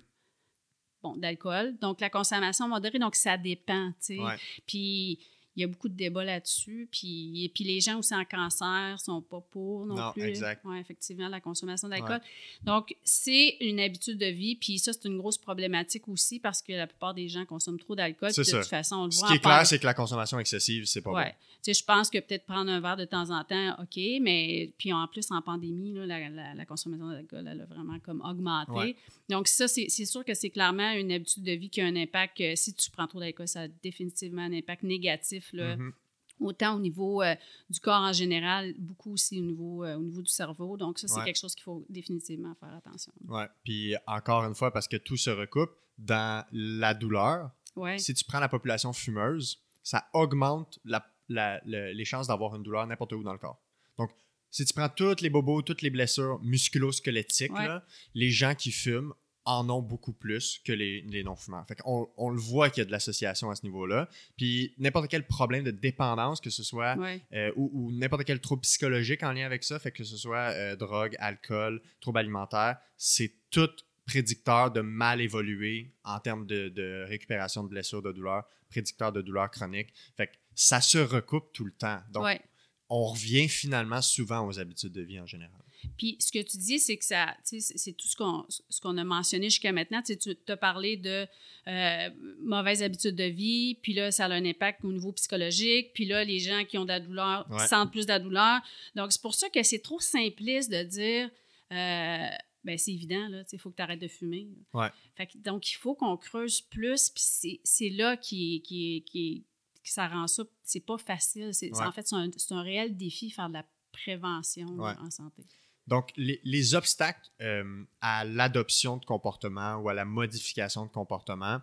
Bon, 1.03 1.17
d'alcool. 1.17 1.77
Donc, 1.81 2.01
la 2.01 2.11
consommation 2.11 2.69
modérée, 2.69 2.99
donc 3.01 3.17
ça 3.17 3.37
dépend, 3.37 3.91
tu 3.93 3.97
sais. 4.15 4.19
Ouais. 4.21 4.37
Puis, 4.67 5.19
il 5.57 5.61
y 5.61 5.65
a 5.65 5.67
beaucoup 5.67 5.89
de 5.89 5.95
débats 5.95 6.25
là-dessus. 6.25 6.89
Puis, 6.91 7.45
et 7.45 7.49
puis, 7.49 7.65
les 7.65 7.81
gens 7.81 7.99
aussi 7.99 8.15
en 8.15 8.25
cancer 8.25 8.99
sont 9.01 9.21
pas 9.21 9.41
pour 9.51 9.85
non, 9.87 9.95
Non, 9.97 10.13
plus. 10.13 10.23
exact. 10.23 10.63
Oui, 10.65 10.79
effectivement, 10.79 11.29
la 11.29 11.41
consommation 11.41 11.89
d'alcool. 11.89 12.21
Donc, 12.65 12.95
c'est 13.05 13.57
une 13.61 13.81
habitude 13.81 14.19
de 14.19 14.27
vie. 14.27 14.57
Puis, 14.57 14.79
ça, 14.79 14.93
c'est 14.93 15.05
une 15.07 15.19
grosse 15.19 15.39
problématique 15.39 16.09
aussi 16.09 16.39
parce 16.41 16.63
que 16.63 16.73
la 16.73 16.87
plupart 16.87 17.15
des 17.15 17.29
gens 17.29 17.45
consomment 17.45 17.79
trop 17.79 17.95
d'alcool. 17.95 18.31
De 18.37 18.43
ça. 18.43 18.59
toute 18.61 18.69
façon, 18.69 18.97
on 18.97 19.05
le 19.07 19.11
Ce 19.11 19.19
voit 19.21 19.29
qui 19.29 19.35
est 19.35 19.39
clair, 19.41 19.67
c'est 19.67 19.79
que 19.79 19.87
la 19.87 19.95
consommation 19.95 20.39
excessive, 20.39 20.85
c'est 20.87 21.01
pas 21.03 21.11
Ouais. 21.13 21.35
Tu 21.65 21.73
sais, 21.73 21.81
je 21.81 21.85
pense 21.85 22.11
que 22.11 22.19
peut-être 22.19 22.45
prendre 22.45 22.69
un 22.73 22.81
verre 22.81 22.97
de 22.97 23.05
temps 23.05 23.31
en 23.31 23.45
temps, 23.45 23.77
OK, 23.81 23.97
mais 24.21 24.73
puis 24.79 24.93
en 24.93 25.07
plus, 25.07 25.31
en 25.31 25.41
pandémie, 25.43 25.93
là, 25.93 26.07
la, 26.07 26.29
la- 26.29 26.55
la 26.55 26.65
consommation 26.67 27.09
d'alcool, 27.09 27.47
elle 27.49 27.61
a 27.61 27.67
vraiment 27.67 28.01
comme 28.01 28.21
augmenté. 28.21 28.73
Ouais. 28.73 28.97
Donc, 29.29 29.47
ça, 29.47 29.69
c'est 29.69 29.87
c'est 29.89 30.05
sûr 30.05 30.25
que 30.25 30.35
c'est 30.35 30.51
clairement 30.51 30.91
une 30.93 31.13
habitude 31.13 31.45
de 31.45 31.53
vie 31.53 31.71
qui 31.71 31.81
a 31.81 31.87
un 31.87 31.95
impact. 31.95 32.41
euh, 32.41 32.55
si 32.57 32.75
tu 32.75 32.91
prends 32.91 33.07
trop 33.07 33.21
d'alcool, 33.21 33.47
ça 33.47 33.63
a 33.63 33.69
définitivement 33.69 34.43
un 34.43 34.53
impact 34.53 34.83
négatif, 34.83 35.42
là. 35.53 35.77
Mhm. 35.77 35.93
autant 36.41 36.75
au 36.75 36.81
niveau 36.81 37.23
euh, 37.23 37.37
du 37.71 37.79
corps 37.79 38.01
en 38.01 38.13
général, 38.13 38.75
beaucoup 38.77 39.13
aussi 39.13 39.39
au 39.41 39.45
niveau, 39.45 39.85
euh, 39.85 39.95
au 39.97 40.03
niveau 40.03 40.23
du 40.23 40.31
cerveau. 40.31 40.77
Donc, 40.77 40.99
ça, 40.99 41.07
c'est 41.07 41.19
Ouais. 41.21 41.25
quelque 41.27 41.39
chose 41.39 41.55
qu'il 41.55 41.63
faut 41.63 41.87
définitivement 41.89 42.53
faire 42.59 42.75
attention. 42.75 43.13
Ouais. 43.29 43.47
Puis 43.63 43.95
encore 44.09 44.43
une 44.45 44.55
fois, 44.57 44.73
parce 44.73 44.89
que 44.89 44.97
tout 44.97 45.17
se 45.17 45.31
recoupe, 45.31 45.71
dans 45.99 46.45
la 46.51 46.95
douleur, 46.95 47.53
Ouais. 47.77 47.97
si 47.99 48.13
tu 48.15 48.25
prends 48.25 48.41
la 48.41 48.49
population 48.49 48.93
fumeuse, 48.93 49.61
ça 49.85 50.09
augmente 50.15 50.81
la- 50.85 51.07
la- 51.29 51.61
le- 51.65 51.93
les 51.93 52.05
chances 52.05 52.27
d'avoir 52.27 52.57
une 52.57 52.65
douleur 52.65 52.87
n'importe 52.89 53.13
où 53.13 53.23
dans 53.23 53.33
le 53.35 53.39
corps. 53.39 53.61
Donc, 53.97 54.11
si 54.51 54.65
tu 54.65 54.73
prends 54.75 54.89
toutes 54.89 55.21
les 55.21 55.31
bobos, 55.31 55.63
toutes 55.63 55.83
les 55.83 55.91
blessures 55.91 56.41
musculo-squelettiques, 56.43 57.53
Ouais. 57.53 57.69
les 58.15 58.31
gens 58.31 58.55
qui 58.57 58.73
fument 58.73 59.13
en 59.45 59.69
ont 59.71 59.83
beaucoup 59.83 60.13
plus 60.13 60.61
que 60.65 60.73
les, 60.73 61.03
les 61.03 61.25
non-fumeurs. 61.25 61.67
Fait 61.67 61.77
on 61.85 62.31
le 62.31 62.39
voit 62.41 62.71
qu'il 62.71 62.81
y 62.81 62.83
a 62.83 62.85
de 62.85 62.93
l'association 62.93 63.51
à 63.51 63.57
ce 63.57 63.65
niveau-là. 63.65 64.09
Puis 64.37 64.73
n'importe 64.79 65.09
quel 65.09 65.27
problème 65.27 65.65
de 65.65 65.71
dépendance, 65.71 66.41
que 66.41 66.51
ce 66.51 66.63
soit 66.63 66.97
Ouais. 66.97 67.21
euh, 67.33 67.53
ou, 67.57 67.71
ou 67.73 67.93
n'importe 67.93 68.25
quel 68.25 68.41
trouble 68.41 68.63
psychologique 68.63 69.23
en 69.23 69.33
lien 69.33 69.45
avec 69.47 69.65
ça, 69.65 69.79
fait 69.79 69.91
que 69.91 70.05
ce 70.05 70.17
soit 70.17 70.51
euh, 70.53 70.77
drogue, 70.77 71.17
alcool, 71.19 71.83
trouble 72.01 72.19
alimentaire, 72.21 72.77
c'est 72.97 73.33
tout 73.51 73.71
prédicteur 74.07 74.71
de 74.71 74.81
mal 74.81 75.21
évoluer 75.21 75.93
en 76.05 76.19
termes 76.19 76.47
de, 76.47 76.69
de 76.69 77.05
récupération 77.09 77.63
de 77.65 77.69
blessures, 77.69 78.03
de 78.03 78.13
douleurs, 78.13 78.45
prédicteur 78.69 79.13
de 79.13 79.23
douleurs 79.23 79.51
chroniques. 79.51 79.93
Fait 80.17 80.27
que 80.29 80.33
ça 80.55 80.81
se 80.81 80.99
recoupe 80.99 81.53
tout 81.53 81.65
le 81.65 81.73
temps. 81.73 82.01
Donc, 82.11 82.25
ouais. 82.25 82.41
on 82.89 83.07
revient 83.07 83.49
finalement 83.49 84.03
souvent 84.03 84.47
aux 84.47 84.59
habitudes 84.59 84.93
de 84.93 85.03
vie 85.03 85.19
en 85.21 85.27
général. 85.27 85.62
Puis 85.99 86.17
ce 86.21 86.31
que 86.33 86.39
tu 86.43 86.57
dis, 86.59 86.79
c'est 86.79 86.97
que 86.97 87.05
ça, 87.05 87.35
tu 87.49 87.61
sais, 87.61 87.77
c'est 87.77 87.93
tout 87.93 88.07
ce 88.07 88.17
qu'on 88.17 88.45
ce 88.49 88.81
qu'on 88.81 88.97
a 88.99 89.05
mentionné 89.05 89.51
jusqu'à 89.51 89.73
maintenant. 89.73 90.01
Tu 90.03 90.15
sais, 90.15 90.35
tu 90.35 90.53
as 90.53 90.57
parlé 90.57 90.97
de 90.97 91.27
euh, 91.69 92.11
mauvaises 92.41 92.83
habitudes 92.83 93.15
de 93.17 93.25
vie, 93.25 93.77
puis 93.83 93.93
là, 93.93 94.11
ça 94.11 94.27
a 94.27 94.31
un 94.31 94.45
impact 94.45 94.85
au 94.85 94.93
niveau 94.93 95.13
psychologique, 95.13 95.93
puis 95.95 96.05
là, 96.07 96.25
les 96.25 96.39
gens 96.39 96.65
qui 96.65 96.79
ont 96.79 96.85
de 96.85 96.89
la 96.89 97.01
douleur 97.01 97.47
Ouais. 97.51 97.67
sentent 97.67 97.91
plus 97.91 98.07
de 98.07 98.11
la 98.13 98.19
douleur. 98.19 98.61
Donc, 98.95 99.13
c'est 99.13 99.23
pour 99.23 99.35
ça 99.35 99.49
que 99.49 99.63
c'est 99.63 99.79
trop 99.81 100.01
simpliste 100.01 100.71
de 100.71 100.83
dire, 100.83 101.31
euh, 101.73 102.29
ben 102.65 102.79
c'est 102.79 102.93
évident, 102.93 103.29
là, 103.29 103.43
tu 103.45 103.51
sais, 103.51 103.57
il 103.57 103.59
faut 103.59 103.71
que 103.71 103.77
tu 103.77 103.83
arrêtes 103.83 104.01
de 104.01 104.09
fumer. 104.09 104.49
Ouais. 104.75 104.89
Fait 105.17 105.27
que, 105.27 105.39
donc, 105.39 105.71
il 105.71 105.75
faut 105.75 105.95
qu'on 105.95 106.17
creuse 106.17 106.61
plus, 106.61 107.11
puis 107.11 107.25
c'est- 107.65 107.91
là 107.91 108.17
qui, 108.17 108.63
qui, 108.63 109.03
qui, 109.07 109.45
que 109.85 109.91
ça 109.91 110.07
rend 110.07 110.27
ça, 110.29 110.45
c'est 110.63 110.85
pas 110.85 110.99
facile. 110.99 111.51
Ouais. 111.61 111.71
En 111.81 111.91
fait, 111.93 112.07
c'est 112.07 112.15
un, 112.15 112.31
un 112.51 112.63
réel 112.63 112.97
défi 112.97 113.31
faire 113.31 113.49
de 113.49 113.55
la 113.55 113.67
prévention 113.93 114.67
Ouais. 114.77 114.93
en 115.01 115.11
santé. 115.11 115.43
Donc, 115.87 116.11
les, 116.17 116.41
les 116.45 116.75
obstacles 116.75 117.29
euh, 117.41 117.85
à 118.01 118.25
l'adoption 118.25 118.97
de 118.97 119.05
comportement 119.05 119.77
ou 119.77 119.89
à 119.89 119.95
la 119.95 120.05
modification 120.05 120.87
de 120.87 120.91
comportement, 120.91 121.61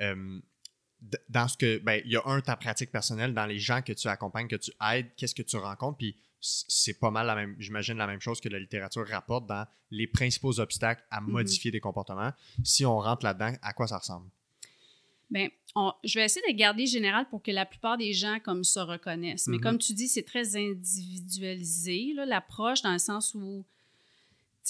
euh, 0.00 0.40
dans 1.28 1.48
ce 1.48 1.56
que, 1.56 1.78
ben, 1.78 2.02
il 2.04 2.10
y 2.10 2.16
a 2.16 2.22
un, 2.26 2.40
ta 2.40 2.56
pratique 2.56 2.90
personnelle, 2.90 3.32
dans 3.32 3.46
les 3.46 3.58
gens 3.58 3.80
que 3.80 3.92
tu 3.92 4.08
accompagnes, 4.08 4.48
que 4.48 4.56
tu 4.56 4.70
aides, 4.92 5.08
qu'est-ce 5.16 5.34
que 5.34 5.42
tu 5.42 5.56
rencontres, 5.56 5.96
puis 5.98 6.16
c'est 6.40 6.98
pas 6.98 7.10
mal 7.10 7.26
la 7.26 7.34
même, 7.34 7.54
j'imagine 7.58 7.96
la 7.96 8.06
même 8.06 8.20
chose 8.20 8.40
que 8.40 8.48
la 8.48 8.58
littérature 8.58 9.06
rapporte 9.08 9.46
dans 9.46 9.66
les 9.90 10.06
principaux 10.06 10.58
obstacles 10.58 11.02
à 11.10 11.20
Mhm. 11.20 11.30
modifier 11.30 11.70
des 11.70 11.80
comportements. 11.80 12.32
Si 12.64 12.84
on 12.84 12.98
rentre 12.98 13.24
là-dedans, 13.24 13.52
à 13.62 13.72
quoi 13.72 13.86
ça 13.86 13.98
ressemble? 13.98 14.28
Bien, 15.30 15.48
on- 15.76 15.92
je 16.02 16.18
vais 16.18 16.24
essayer 16.24 16.44
de 16.52 16.56
garder 16.56 16.86
général 16.86 17.28
pour 17.28 17.42
que 17.42 17.50
la 17.52 17.64
plupart 17.64 17.96
des 17.96 18.12
gens 18.12 18.38
comme 18.42 18.64
ça 18.64 18.84
reconnaissent. 18.84 19.46
Mais 19.46 19.58
Mhm. 19.58 19.62
comme 19.62 19.78
tu 19.78 19.92
dis, 19.92 20.08
c'est 20.08 20.24
très 20.24 20.56
individualisé, 20.56 22.12
l'approche, 22.26 22.82
dans 22.82 22.92
le 22.92 22.98
sens 22.98 23.34
où 23.34 23.64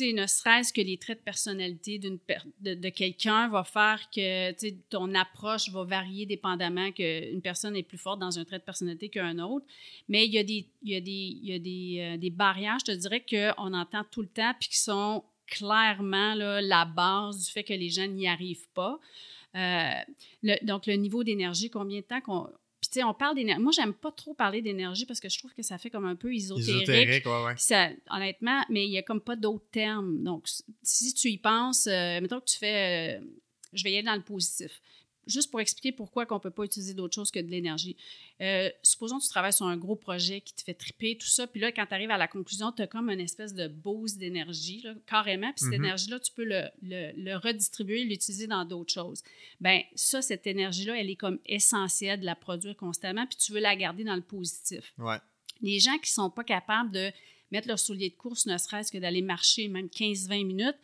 ne 0.03 0.27
serait-ce 0.27 0.73
que 0.73 0.81
les 0.81 0.97
traits 0.97 1.19
de 1.19 1.25
personnalité 1.25 1.99
d'une 1.99 2.19
de, 2.63 2.73
de 2.73 2.89
quelqu'un 2.89 3.49
va 3.49 3.65
faire 3.65 4.09
que 4.11 4.51
ton 4.89 5.15
approche 5.15 5.69
va 5.69 5.85
varier 5.85 6.25
dépendamment 6.25 6.91
qu'une 6.91 7.43
personne 7.43 7.77
est 7.77 7.83
plus 7.83 7.99
forte 7.99 8.19
dans 8.19 8.39
un 8.39 8.45
trait 8.47 8.59
de 8.61 8.65
personnalité 8.65 9.11
qu'un 9.11 9.39
autre. 9.41 9.67
Mais 10.09 10.25
il 10.25 10.33
y 10.33 10.39
a 10.39 10.43
des, 10.43 10.67
il 10.83 10.91
y 10.93 10.97
a 10.97 11.01
des, 11.03 11.11
il 11.43 11.45
y 11.45 11.53
a 11.53 11.59
des, 11.59 12.15
euh, 12.15 12.17
des 12.17 12.31
barrières, 12.31 12.79
je 12.81 12.93
te 12.93 12.97
dirais, 12.97 13.23
qu'on 13.29 13.75
entend 13.75 14.03
tout 14.11 14.23
le 14.23 14.29
temps 14.29 14.55
puis 14.59 14.71
qui 14.71 14.79
sont 14.79 15.23
clairement 15.47 16.35
là, 16.35 16.63
la 16.63 16.87
base 16.87 17.45
du 17.45 17.51
fait 17.53 17.65
que 17.65 17.75
les 17.75 17.91
gens 17.91 18.07
n'y 18.07 18.27
arrivent 18.27 18.69
pas. 18.73 18.99
Euh, 19.57 20.57
donc, 20.63 20.87
le 20.87 20.95
niveau 20.95 21.25
d'énergie, 21.25 21.71
combien 21.71 22.01
de 22.01 22.05
temps 22.05 22.21
qu'on 22.21 22.49
puis, 22.81 22.89
tu 22.89 22.95
sais, 22.95 23.05
on 23.05 23.13
parle 23.13 23.35
d'énergie. 23.35 23.63
Moi, 23.63 23.73
j'aime 23.73 23.93
pas 23.93 24.11
trop 24.11 24.33
parler 24.33 24.63
d'énergie 24.63 25.05
parce 25.05 25.21
que 25.21 25.29
je 25.29 25.39
trouve 25.39 25.53
que 25.53 25.63
ça 25.63 25.77
fait 25.77 25.91
comme 25.91 26.07
un 26.07 26.17
peu 26.17 26.35
ésotérique. 26.35 26.83
Ésotérique, 26.85 27.27
ouais, 27.27 27.45
ouais. 27.45 27.55
Ça, 27.59 27.91
honnêtement, 28.11 28.65
mais 28.71 28.87
il 28.87 28.91
y 28.91 28.97
a 28.97 29.03
comme 29.03 29.21
pas 29.21 29.37
d'autres 29.37 29.69
termes. 29.71 30.23
Donc, 30.23 30.49
si 30.83 31.13
tu 31.13 31.29
y 31.29 31.37
penses, 31.37 31.87
euh, 31.87 32.21
mettons 32.23 32.41
que 32.41 32.47
tu 32.47 32.57
fais. 32.57 33.19
Euh, 33.19 33.25
je 33.75 33.85
vais 33.85 33.93
y 33.93 33.97
aller 33.97 34.07
dans 34.07 34.17
le 34.17 34.23
positif 34.23 34.81
juste 35.27 35.51
pour 35.51 35.61
expliquer 35.61 35.93
pourquoi 35.93 36.27
on 36.31 36.35
ne 36.35 36.41
peut 36.41 36.51
pas 36.51 36.65
utiliser 36.65 36.95
d'autre 36.95 37.15
chose 37.15 37.31
que 37.31 37.41
de 37.41 37.49
l'énergie. 37.49 37.97
Euh, 38.41 38.71
supposons 38.83 39.19
que 39.19 39.25
tu 39.25 39.29
travailles 39.29 39.53
sur 39.53 39.67
un 39.67 39.77
gros 39.77 39.97
projet 39.97 40.41
qui 40.41 40.55
te 40.55 40.63
fait 40.63 40.75
triper, 40.75 41.17
tout 41.19 41.27
ça, 41.27 41.47
puis 41.47 41.61
là, 41.61 41.73
quand 41.73 41.87
tu 41.87 41.95
arrives 41.95 42.11
à 42.11 42.19
la 42.19 42.29
conclusion, 42.29 42.73
tu 42.73 42.83
as 42.83 42.87
comme 42.87 43.11
une 43.11 43.21
espèce 43.21 43.55
de 43.55 43.69
boost 43.69 44.19
d'énergie, 44.19 44.85
carrément, 45.07 45.53
puis 45.53 45.65
cette 45.65 45.71
mm-hmm. 45.71 45.85
énergie-là, 45.85 46.21
tu 46.21 46.33
peux 46.33 46.45
le, 46.45 46.65
le, 46.83 47.37
redistribuer, 47.37 48.05
l'utiliser 48.05 48.47
dans 48.47 48.65
d'autres 48.65 48.93
choses. 48.93 49.23
Bien, 49.61 49.83
ça, 49.95 50.23
cette 50.23 50.47
énergie-là, 50.47 50.99
elle 50.99 51.11
est 51.11 51.17
comme 51.17 51.39
essentielle 51.47 52.21
de 52.21 52.27
la 52.27 52.35
produire 52.35 52.77
constamment, 52.77 53.27
puis 53.27 53.37
tu 53.37 53.53
veux 53.53 53.61
la 53.61 53.77
garder 53.77 54.05
dans 54.05 54.17
le 54.17 54.23
positif. 54.23 54.93
Ouais. 54.99 55.19
Les 55.63 55.79
gens 55.79 55.95
qui 55.95 56.11
ne 56.11 56.25
sont 56.25 56.31
pas 56.31 56.45
capables 56.45 56.91
de 56.93 57.11
mettre 57.51 57.69
leur 57.69 57.79
soulier 57.79 58.11
de 58.11 58.15
course, 58.15 58.47
ne 58.47 58.57
serait-ce 58.57 58.93
que 58.93 58.99
d'aller 58.99 59.23
marcher 59.23 59.69
même 59.69 59.87
15-20 59.87 60.47
minutes, 60.47 60.77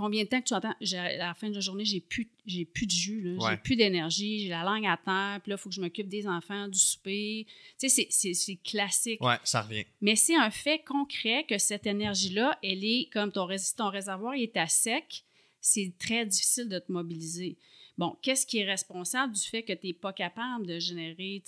combien 0.00 0.24
de 0.24 0.28
temps 0.28 0.40
que 0.40 0.46
tu 0.46 0.54
attends? 0.54 0.74
À 0.94 1.16
la 1.16 1.34
fin 1.34 1.50
de 1.50 1.54
la 1.54 1.60
journée, 1.60 1.84
j'ai 1.84 2.00
plus, 2.00 2.30
j'ai 2.46 2.64
plus 2.64 2.86
de 2.86 2.90
jus, 2.90 3.36
j'ai 3.38 3.56
plus 3.58 3.76
d'énergie, 3.76 4.40
j'ai 4.40 4.48
la 4.48 4.62
langue 4.62 4.86
à 4.86 4.96
terre, 4.96 5.40
puis 5.42 5.50
là, 5.50 5.56
il 5.56 5.58
faut 5.58 5.68
que 5.68 5.74
je 5.74 5.80
m'occupe 5.82 6.08
des 6.08 6.26
enfants, 6.26 6.68
du 6.68 6.78
souper. 6.78 7.46
Tu 7.78 7.90
sais, 7.90 8.08
c'est 8.10 8.56
classique. 8.64 9.20
Oui, 9.20 9.34
ça 9.44 9.60
revient. 9.60 9.84
Mais 10.00 10.16
c'est 10.16 10.36
un 10.36 10.50
fait 10.50 10.78
concret 10.78 11.44
que 11.46 11.58
cette 11.58 11.86
énergie-là, 11.86 12.58
elle 12.62 12.82
est 12.82 13.10
comme 13.12 13.30
ton, 13.30 13.46
ton 13.76 13.90
réservoir 13.90 14.34
est 14.34 14.56
à 14.56 14.68
sec, 14.68 15.24
c'est 15.60 15.92
très 15.98 16.24
difficile 16.24 16.70
de 16.70 16.78
te 16.78 16.90
mobiliser. 16.90 17.58
Bon, 17.98 18.16
qu'est-ce 18.22 18.46
qui 18.46 18.58
est 18.58 18.64
responsable 18.64 19.34
du 19.34 19.42
fait 19.42 19.62
que 19.62 19.74
tu 19.74 19.88
n'es 19.88 19.92
pas 19.92 20.14
capable 20.14 20.66
de 20.66 20.78
générer 20.78 21.42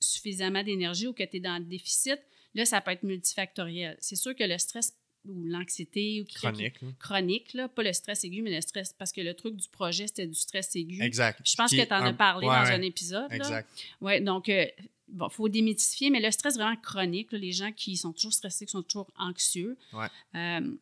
suffisamment 0.00 0.64
d'énergie 0.64 1.06
ou 1.06 1.12
que 1.12 1.22
tu 1.22 1.36
es 1.36 1.40
dans 1.40 1.58
le 1.58 1.64
déficit? 1.64 2.18
Là, 2.54 2.64
ça 2.64 2.80
peut 2.80 2.90
être 2.90 3.04
multifactoriel. 3.04 3.96
C'est 4.00 4.16
sûr 4.16 4.34
que 4.34 4.42
le 4.42 4.58
stress 4.58 4.92
ou 5.26 5.44
l'anxiété 5.44 6.24
chronique, 6.34 6.80
chronique 6.98 7.54
là, 7.54 7.68
pas 7.68 7.82
le 7.82 7.92
stress 7.92 8.24
aigu, 8.24 8.42
mais 8.42 8.54
le 8.54 8.60
stress, 8.60 8.92
parce 8.92 9.12
que 9.12 9.20
le 9.20 9.34
truc 9.34 9.56
du 9.56 9.68
projet, 9.68 10.06
c'était 10.06 10.26
du 10.26 10.34
stress 10.34 10.74
aigu. 10.74 11.00
Exact. 11.02 11.40
Je 11.44 11.54
pense 11.54 11.70
que 11.70 11.84
tu 11.84 11.94
en 11.94 12.04
as 12.04 12.12
parlé 12.12 12.46
dans 12.46 12.52
un 12.52 12.82
épisode. 12.82 13.32
Exact. 13.32 13.68
Oui, 14.00 14.20
donc, 14.20 14.48
il 14.48 14.72
euh, 15.20 15.28
faut 15.30 15.48
démythifier, 15.48 16.10
mais 16.10 16.20
le 16.20 16.30
stress 16.30 16.56
vraiment 16.56 16.76
chronique, 16.76 17.32
les 17.32 17.52
gens 17.52 17.72
qui 17.72 17.96
sont 17.96 18.12
toujours 18.12 18.32
stressés, 18.32 18.66
qui 18.66 18.72
sont 18.72 18.82
toujours 18.82 19.10
anxieux, 19.16 19.76
ouais. 19.92 20.06
euh, 20.34 20.76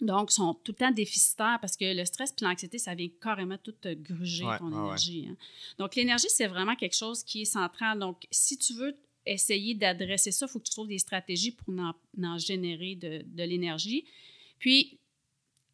donc, 0.00 0.30
sont 0.30 0.54
tout 0.54 0.72
le 0.72 0.76
temps 0.76 0.90
déficitaires 0.92 1.58
parce 1.60 1.76
que 1.76 1.96
le 1.96 2.04
stress 2.04 2.32
et 2.40 2.44
l'anxiété, 2.44 2.78
ça 2.78 2.94
vient 2.94 3.08
carrément 3.20 3.58
tout 3.58 3.74
gruger 3.84 4.46
ton 4.58 4.70
énergie. 4.70 5.28
Hein. 5.28 5.36
Donc, 5.78 5.96
l'énergie, 5.96 6.28
c'est 6.30 6.46
vraiment 6.46 6.76
quelque 6.76 6.96
chose 6.96 7.24
qui 7.24 7.42
est 7.42 7.46
central. 7.46 7.98
Donc, 7.98 8.26
si 8.30 8.56
tu 8.58 8.74
veux 8.74 8.96
essayer 9.32 9.74
d'adresser 9.74 10.32
ça. 10.32 10.46
Il 10.46 10.52
faut 10.52 10.58
que 10.58 10.64
tu 10.64 10.72
trouves 10.72 10.88
des 10.88 10.98
stratégies 10.98 11.52
pour 11.52 11.74
en, 11.78 12.38
générer 12.38 12.94
de, 12.96 13.42
l'énergie. 13.42 14.04
Puis, 14.58 14.98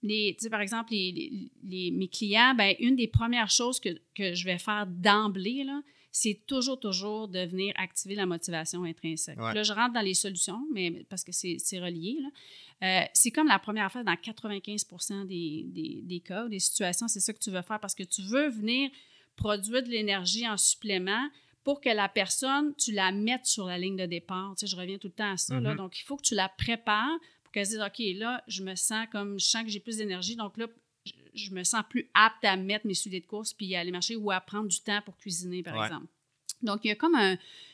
les, 0.02 0.36
par 0.50 0.60
exemple, 0.60 0.92
les, 0.92 1.90
mes 1.90 2.08
clients, 2.08 2.54
ben, 2.54 2.74
une 2.78 2.96
des 2.96 3.08
premières 3.08 3.50
choses 3.50 3.80
que, 3.80 3.90
je 4.18 4.44
vais 4.44 4.58
faire 4.58 4.86
d'emblée, 4.86 5.66
c'est 6.10 6.40
toujours, 6.46 6.78
toujours 6.78 7.26
de 7.28 7.40
venir 7.40 7.72
activer 7.76 8.14
la 8.14 8.26
motivation 8.26 8.84
intrinsèque. 8.84 9.38
Là, 9.38 9.62
je 9.62 9.72
rentre 9.72 9.94
dans 9.94 10.00
les 10.00 10.14
solutions, 10.14 10.66
mais 10.72 11.04
parce 11.08 11.24
que 11.24 11.32
c'est 11.32 11.80
relié. 11.80 12.18
Euh, 12.82 13.00
c'est 13.14 13.30
comme 13.30 13.48
la 13.48 13.58
première 13.58 13.90
fois 13.90 14.02
dans 14.02 14.16
95 14.16 14.86
des, 15.26 15.64
des, 15.66 16.00
des, 16.02 16.20
cas, 16.20 16.48
des 16.48 16.58
situations, 16.58 17.08
c'est 17.08 17.20
ça 17.20 17.32
que 17.32 17.38
tu 17.38 17.50
veux 17.50 17.62
faire 17.62 17.80
parce 17.80 17.94
que 17.94 18.02
tu 18.02 18.22
veux 18.22 18.48
venir 18.48 18.90
produire 19.36 19.82
de 19.82 19.88
l'énergie 19.88 20.46
en 20.48 20.56
supplément 20.56 21.28
pour 21.64 21.80
que 21.80 21.88
la 21.88 22.08
personne, 22.08 22.74
tu 22.76 22.92
la 22.92 23.10
mettes 23.10 23.46
sur 23.46 23.66
la 23.66 23.78
ligne 23.78 23.96
de 23.96 24.06
départ. 24.06 24.54
Tu 24.56 24.66
sais, 24.66 24.70
je 24.70 24.76
reviens 24.76 24.98
tout 24.98 25.08
le 25.08 25.14
temps 25.14 25.32
à 25.32 25.36
ça. 25.38 25.58
là. 25.58 25.72
Mm-hmm. 25.72 25.76
Donc, 25.76 25.98
il 25.98 26.02
faut 26.02 26.16
que 26.16 26.22
tu 26.22 26.34
la 26.34 26.50
prépares 26.50 27.18
pour 27.42 27.52
qu'elle 27.52 27.66
se 27.66 27.72
dise, 27.72 27.80
OK, 27.80 28.18
là, 28.18 28.44
je 28.46 28.62
me 28.62 28.74
sens 28.74 29.06
comme, 29.10 29.40
je 29.40 29.46
sens 29.46 29.64
que 29.64 29.70
j'ai 29.70 29.80
plus 29.80 29.96
d'énergie. 29.96 30.36
Donc 30.36 30.58
là, 30.58 30.66
je, 31.34 31.50
me 31.52 31.64
sens 31.64 31.82
plus 31.88 32.08
apte 32.12 32.44
à 32.44 32.56
mettre 32.56 32.86
mes 32.86 32.94
souliers 32.94 33.20
de 33.20 33.26
course 33.26 33.54
puis 33.54 33.74
aller 33.74 33.90
marcher 33.90 34.14
ou 34.14 34.30
à 34.30 34.40
prendre 34.40 34.68
du 34.68 34.80
temps 34.80 35.00
pour 35.04 35.16
cuisiner, 35.16 35.62
par 35.62 35.82
exemple. 35.84 36.06
Donc, 36.62 36.80
il 36.84 36.88
y 36.88 36.90
a 36.90 36.96
comme 36.96 37.16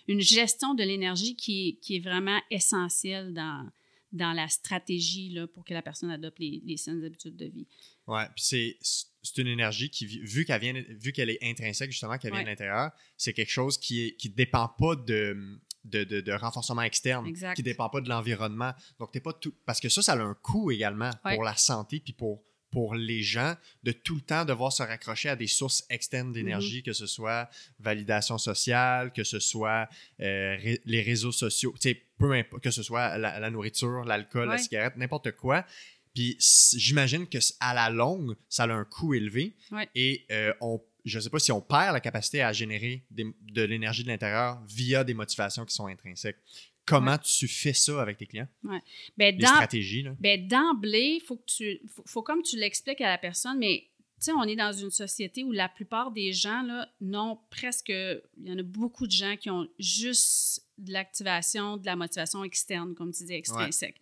une 0.08 0.20
gestion 0.20 0.74
de 0.74 0.82
l'énergie 0.84 1.36
qui, 1.36 1.78
qui, 1.82 1.96
est 1.96 2.00
vraiment 2.00 2.40
essentielle 2.50 3.34
dans, 3.34 3.68
dans 4.12 4.32
la 4.32 4.48
stratégie 4.48 5.30
là, 5.30 5.46
pour 5.46 5.64
que 5.64 5.74
la 5.74 5.82
personne 5.82 6.10
adopte 6.10 6.38
les, 6.38 6.62
les 6.64 6.76
saines 6.76 7.04
habitudes 7.04 7.36
de 7.36 7.46
vie. 7.46 7.66
Oui, 8.06 8.22
puis 8.34 8.44
c'est 8.44 8.78
c'est 9.22 9.38
une 9.38 9.48
énergie 9.48 9.90
qui, 9.90 10.06
vu 10.06 10.44
qu'elle 10.44 10.60
vient, 10.60 10.72
vu 10.88 11.12
qu'elle 11.12 11.30
est 11.30 11.38
intrinsèque, 11.42 11.90
justement, 11.90 12.18
qu'elle 12.18 12.32
vient 12.32 12.42
de 12.42 12.48
l'intérieur, 12.48 12.90
c'est 13.16 13.32
quelque 13.32 13.50
chose 13.50 13.78
qui 13.78 14.06
ne 14.06 14.10
qui 14.10 14.30
dépend 14.30 14.68
pas 14.68 14.96
de, 14.96 15.58
de, 15.84 16.04
de, 16.04 16.32
renforcement 16.32 16.82
externe, 16.82 17.26
exact. 17.26 17.54
qui 17.54 17.62
ne 17.62 17.64
dépend 17.64 17.88
pas 17.88 18.00
de 18.00 18.08
l'environnement. 18.08 18.72
Donc, 18.98 19.12
t'es 19.12 19.20
pas 19.20 19.32
tout. 19.32 19.54
Parce 19.66 19.80
que 19.80 19.88
ça, 19.88 20.02
ça 20.02 20.12
a 20.12 20.18
un 20.18 20.34
coût 20.34 20.70
également 20.70 21.10
pour 21.22 21.44
la 21.44 21.56
santé 21.56 22.00
puis 22.00 22.12
pour, 22.12 22.42
pour 22.70 22.94
les 22.94 23.22
gens 23.22 23.54
de 23.82 23.92
tout 23.92 24.14
le 24.14 24.20
temps 24.20 24.44
devoir 24.44 24.72
se 24.72 24.82
raccrocher 24.82 25.28
à 25.28 25.36
des 25.36 25.46
sources 25.46 25.84
externes 25.90 26.32
d'énergie, 26.32 26.80
mm-hmm. 26.80 26.84
que 26.84 26.92
ce 26.92 27.06
soit 27.06 27.50
validation 27.78 28.38
sociale, 28.38 29.12
que 29.12 29.24
ce 29.24 29.38
soit 29.38 29.88
euh, 30.20 30.56
les 30.84 31.02
réseaux 31.02 31.32
sociaux, 31.32 31.74
peu 32.18 32.32
importe, 32.32 32.62
que 32.62 32.70
ce 32.70 32.82
soit 32.82 33.18
la, 33.18 33.50
nourriture, 33.50 34.04
l'alcool, 34.04 34.48
la 34.48 34.58
cigarette, 34.58 34.96
n'importe 34.96 35.32
quoi 35.32 35.64
puis 36.14 36.36
j'imagine 36.38 37.26
que 37.28 37.38
à 37.60 37.74
la 37.74 37.90
longue, 37.90 38.36
ça 38.48 38.64
a 38.64 38.72
un 38.72 38.84
coût 38.84 39.14
élevé. 39.14 39.56
Et 39.94 40.26
euh, 40.30 40.52
on, 40.60 40.80
je 41.04 41.18
ne 41.18 41.22
sais 41.22 41.30
pas 41.30 41.38
si 41.38 41.52
on 41.52 41.60
perd 41.60 41.92
la 41.92 42.00
capacité 42.00 42.42
à 42.42 42.52
générer 42.52 43.04
de 43.10 43.62
l'énergie 43.62 44.02
de 44.02 44.08
l'intérieur 44.08 44.62
via 44.66 45.04
des 45.04 45.14
motivations 45.14 45.64
qui 45.64 45.74
sont 45.74 45.86
intrinsèques. 45.86 46.38
Comment 46.84 47.18
tu 47.18 47.46
fais 47.46 47.72
ça 47.72 48.02
avec 48.02 48.16
tes 48.18 48.26
clients? 48.26 48.48
Ouais. 48.64 48.80
Ben, 49.16 49.36
Les 49.36 49.46
stratégies. 49.46 50.04
Ben, 50.18 50.48
D'emblée, 50.48 51.18
il 51.20 51.24
faut 51.24 51.36
que 51.36 51.44
tu. 51.46 51.80
Faut, 52.06 52.22
comme 52.22 52.42
tu 52.42 52.56
l'expliques 52.56 53.00
à 53.00 53.08
la 53.08 53.18
personne, 53.18 53.58
mais 53.58 53.86
tu 54.18 54.24
sais, 54.26 54.32
on 54.32 54.42
est 54.42 54.56
dans 54.56 54.72
une 54.72 54.90
société 54.90 55.44
où 55.44 55.52
la 55.52 55.68
plupart 55.68 56.10
des 56.10 56.32
gens, 56.32 56.62
là, 56.62 56.88
n'ont 57.00 57.38
presque. 57.50 57.90
Il 57.90 58.22
y 58.44 58.50
en 58.52 58.58
a 58.58 58.62
beaucoup 58.62 59.06
de 59.06 59.12
gens 59.12 59.36
qui 59.36 59.50
ont 59.50 59.68
juste 59.78 60.66
de 60.78 60.92
l'activation, 60.92 61.76
de 61.76 61.86
la 61.86 61.94
motivation 61.94 62.42
externe, 62.42 62.94
comme 62.94 63.12
tu 63.12 63.24
dis, 63.24 63.34
extrinsèque. 63.34 64.00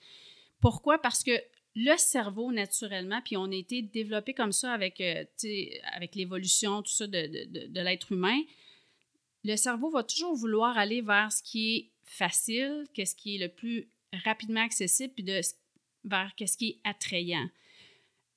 Pourquoi? 0.60 0.98
Parce 0.98 1.22
que 1.22 1.32
le 1.80 1.96
cerveau, 1.96 2.50
naturellement, 2.50 3.20
puis 3.24 3.36
on 3.36 3.44
a 3.44 3.54
été 3.54 3.82
développé 3.82 4.34
comme 4.34 4.50
ça 4.50 4.72
avec, 4.72 5.00
euh, 5.00 5.24
avec 5.94 6.16
l'évolution, 6.16 6.82
tout 6.82 6.90
ça 6.90 7.06
de, 7.06 7.68
de, 7.68 7.80
l'être 7.80 8.10
humain, 8.10 8.40
le 9.44 9.54
cerveau 9.54 9.88
va 9.88 10.02
toujours 10.02 10.34
vouloir 10.34 10.76
aller 10.76 11.02
vers 11.02 11.30
ce 11.30 11.40
qui 11.40 11.76
est 11.76 11.90
facile, 12.02 12.84
qu'est-ce 12.94 13.14
qui 13.14 13.36
est 13.36 13.38
le 13.38 13.48
plus 13.48 13.88
rapidement 14.24 14.62
accessible, 14.62 15.14
puis 15.14 15.22
de, 15.22 15.40
vers 16.02 16.32
ce 16.36 16.56
qui 16.56 16.68
est 16.70 16.80
attrayant. 16.82 17.48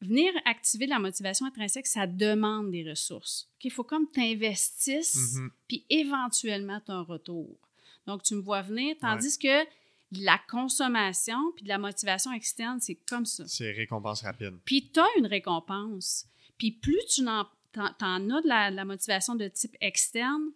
Venir 0.02 0.32
activer 0.46 0.86
la 0.86 1.00
motivation 1.00 1.48
intrinsèque, 1.48 1.88
ça 1.88 2.06
demande 2.06 2.70
des 2.70 2.88
ressources. 2.88 3.50
Il 3.64 3.72
faut 3.72 3.84
comme 3.84 4.10
tu 4.12 4.22
investisses, 4.22 5.36
mm-hmm. 5.36 5.50
puis 5.68 5.86
éventuellement 5.90 6.80
tu 6.86 6.92
as 6.92 6.96
un 6.96 7.02
retour. 7.02 7.58
Donc, 8.06 8.22
tu 8.22 8.36
me 8.36 8.42
vois 8.42 8.62
venir, 8.62 8.96
tandis 9.00 9.38
que 9.40 9.66
de 10.12 10.24
la 10.24 10.40
consommation 10.50 11.52
puis 11.56 11.64
de 11.64 11.70
la 11.70 11.78
motivation 11.78 12.32
externe, 12.34 12.80
c'est 12.80 13.00
comme 13.08 13.26
ça. 13.26 13.46
C'est 13.48 13.72
récompense 13.72 14.22
rapide. 14.22 14.60
Puis 14.66 14.92
tu 14.94 15.00
as 15.00 15.08
une 15.18 15.28
récompense. 15.28 16.28
Puis 16.58 16.72
plus 16.72 17.06
tu 17.08 17.28
en, 17.28 17.48
en, 17.78 18.30
as 18.30 18.42
de 18.42 18.48
la, 18.48 18.86
motivation 18.86 19.36
de 19.36 19.48
type 19.48 19.76
externe, 19.82 20.52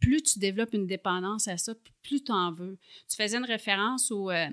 plus 0.00 0.22
tu 0.22 0.38
développes 0.38 0.74
une 0.74 0.86
dépendance 0.86 1.46
à 1.48 1.56
ça, 1.56 1.74
plus 2.02 2.24
tu 2.24 2.32
en 2.32 2.52
veux. 2.52 2.76
Tu 3.08 3.16
faisais 3.16 3.38
une 3.38 3.44
référence 3.44 4.10
au, 4.10 4.30
euh, 4.30 4.48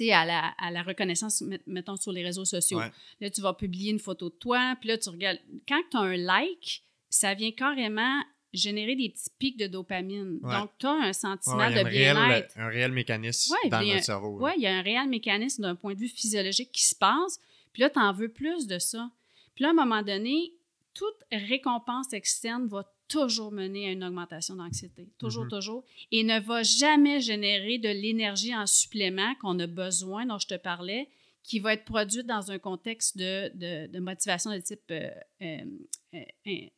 à, 0.00 0.24
la, 0.26 0.54
à 0.58 0.70
la 0.70 0.82
reconnaissance, 0.82 1.42
mettons, 1.66 1.96
sur 1.96 2.12
les 2.12 2.22
réseaux 2.22 2.44
sociaux. 2.44 2.80
Là, 3.20 3.30
tu 3.30 3.40
vas 3.40 3.54
publier 3.54 3.90
une 3.90 3.98
photo 3.98 4.28
de 4.28 4.34
toi, 4.34 4.76
puis 4.80 4.90
là, 4.90 4.98
tu 4.98 5.08
regardes. 5.08 5.40
Quand 5.66 5.82
tu 5.90 5.96
as 5.96 6.00
un 6.00 6.16
like, 6.16 6.84
ça 7.08 7.34
vient 7.34 7.52
carrément 7.52 8.22
générer 8.52 8.96
des 8.96 9.10
petits 9.10 9.30
pics 9.38 9.58
de 9.58 9.66
dopamine. 9.66 10.40
Donc, 10.40 10.70
tu 10.78 10.86
as 10.86 10.92
un 10.92 11.12
sentiment 11.12 11.70
de 11.70 11.88
bien-être. 11.88 12.54
Un 12.56 12.68
réel 12.68 12.92
mécanisme 12.92 13.54
dans 13.70 13.82
notre 13.82 14.04
cerveau. 14.04 14.38
Oui, 14.40 14.52
il 14.56 14.62
y 14.62 14.66
a 14.66 14.76
un 14.76 14.82
réel 14.82 15.08
mécanisme 15.08 15.62
d'un 15.62 15.74
point 15.74 15.94
de 15.94 15.98
vue 15.98 16.08
physiologique 16.08 16.70
qui 16.72 16.84
se 16.84 16.94
passe. 16.94 17.40
Puis 17.72 17.82
là, 17.82 17.90
tu 17.90 17.98
en 17.98 18.12
veux 18.12 18.28
plus 18.28 18.66
de 18.66 18.78
ça. 18.78 19.10
Puis 19.54 19.62
là, 19.62 19.68
à 19.68 19.72
un 19.72 19.74
moment 19.74 20.02
donné, 20.02 20.52
toute 20.94 21.16
récompense 21.30 22.12
externe 22.12 22.66
va 22.66 22.90
toujours 23.08 23.52
mener 23.52 23.88
à 23.88 23.92
une 23.92 24.04
augmentation 24.04 24.54
d'anxiété. 24.56 25.08
Toujours, 25.18 25.46
mm-hmm. 25.46 25.50
toujours. 25.50 25.84
Et 26.12 26.24
ne 26.24 26.40
va 26.40 26.62
jamais 26.62 27.20
générer 27.20 27.78
de 27.78 27.88
l'énergie 27.88 28.54
en 28.54 28.66
supplément 28.66 29.34
qu'on 29.36 29.58
a 29.58 29.66
besoin, 29.66 30.26
dont 30.26 30.38
je 30.38 30.46
te 30.46 30.56
parlais, 30.56 31.08
qui 31.42 31.60
va 31.60 31.72
être 31.72 31.84
produite 31.84 32.26
dans 32.26 32.50
un 32.50 32.58
contexte 32.58 33.16
de, 33.16 33.50
de, 33.54 33.86
de 33.90 33.98
motivation 34.00 34.50
de 34.52 34.58
type 34.58 34.80
euh, 34.90 35.08
euh, 35.40 35.64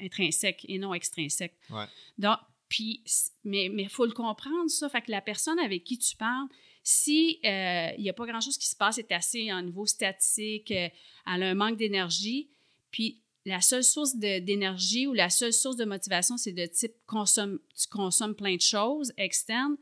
intrinsèque 0.00 0.64
et 0.68 0.78
non 0.78 0.94
extrinsèque. 0.94 1.54
Ouais. 1.70 1.86
Donc, 2.18 2.38
puis, 2.68 3.02
mais 3.44 3.66
il 3.66 3.88
faut 3.88 4.06
le 4.06 4.12
comprendre, 4.12 4.70
ça. 4.70 4.88
Fait 4.88 5.02
que 5.02 5.10
la 5.10 5.20
personne 5.20 5.58
avec 5.58 5.84
qui 5.84 5.98
tu 5.98 6.16
parles, 6.16 6.46
si 6.82 7.40
il 7.42 8.02
n'y 8.02 8.08
a 8.08 8.12
pas 8.12 8.26
grand-chose 8.26 8.58
qui 8.58 8.68
se 8.68 8.76
passe, 8.76 8.98
est 8.98 9.12
assez 9.12 9.52
en 9.52 9.62
niveau 9.62 9.86
statistique, 9.86 10.70
elle 10.70 10.92
a 11.26 11.34
un 11.50 11.54
manque 11.54 11.76
d'énergie, 11.76 12.48
puis 12.90 13.20
la 13.46 13.60
seule 13.60 13.84
source 13.84 14.16
d'énergie 14.16 15.06
ou 15.06 15.14
la 15.14 15.30
seule 15.30 15.52
source 15.52 15.76
de 15.76 15.84
motivation, 15.84 16.36
c'est 16.36 16.52
de 16.52 16.66
type 16.66 16.94
consomme, 17.06 17.58
tu 17.74 17.88
consommes 17.88 18.34
plein 18.34 18.54
de 18.54 18.60
choses 18.60 19.12
externes, 19.16 19.76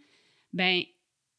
ben 0.52 0.82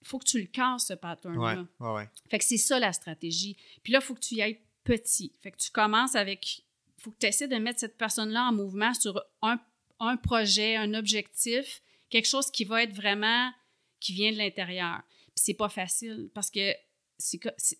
il 0.02 0.08
faut 0.08 0.20
que 0.20 0.26
tu 0.26 0.40
le 0.40 0.48
casses, 0.48 0.88
ce 0.88 0.94
pattern-là. 0.94 1.66
Ouais, 1.80 1.88
ouais, 1.88 1.94
ouais. 1.96 2.10
Fait 2.30 2.40
que 2.40 2.46
c'est 2.46 2.58
ça 2.58 2.80
la 2.80 2.94
stratégie. 2.94 3.58
Puis 3.84 3.92
là, 3.92 4.00
il 4.02 4.06
faut 4.06 4.16
que 4.16 4.22
tu 4.22 4.36
y 4.36 4.42
ailles 4.42 4.62
petit. 4.84 5.34
Fait 5.42 5.52
que 5.52 5.58
tu 5.58 5.72
commences 5.72 6.16
avec. 6.16 6.64
Faut 7.00 7.12
que 7.12 7.18
tu 7.20 7.26
essaies 7.28 7.48
de 7.48 7.56
mettre 7.56 7.80
cette 7.80 7.98
personne-là 7.98 8.50
en 8.50 8.54
mouvement 8.54 8.94
sur 8.94 9.22
un, 9.42 9.60
un, 10.00 10.18
projet, 10.18 10.76
un 10.76 10.94
objectif, 10.94 11.82
quelque 12.10 12.28
chose 12.28 12.50
qui 12.52 12.66
va 12.66 12.84
être 12.84 12.94
vraiment. 12.94 13.52
qui 14.00 14.14
vient 14.14 14.32
de 14.32 14.38
l'intérieur. 14.38 15.02
Puis 15.36 15.44
c'est 15.46 15.54
pas 15.54 15.70
facile 15.70 16.30
parce 16.34 16.50
que. 16.50 16.74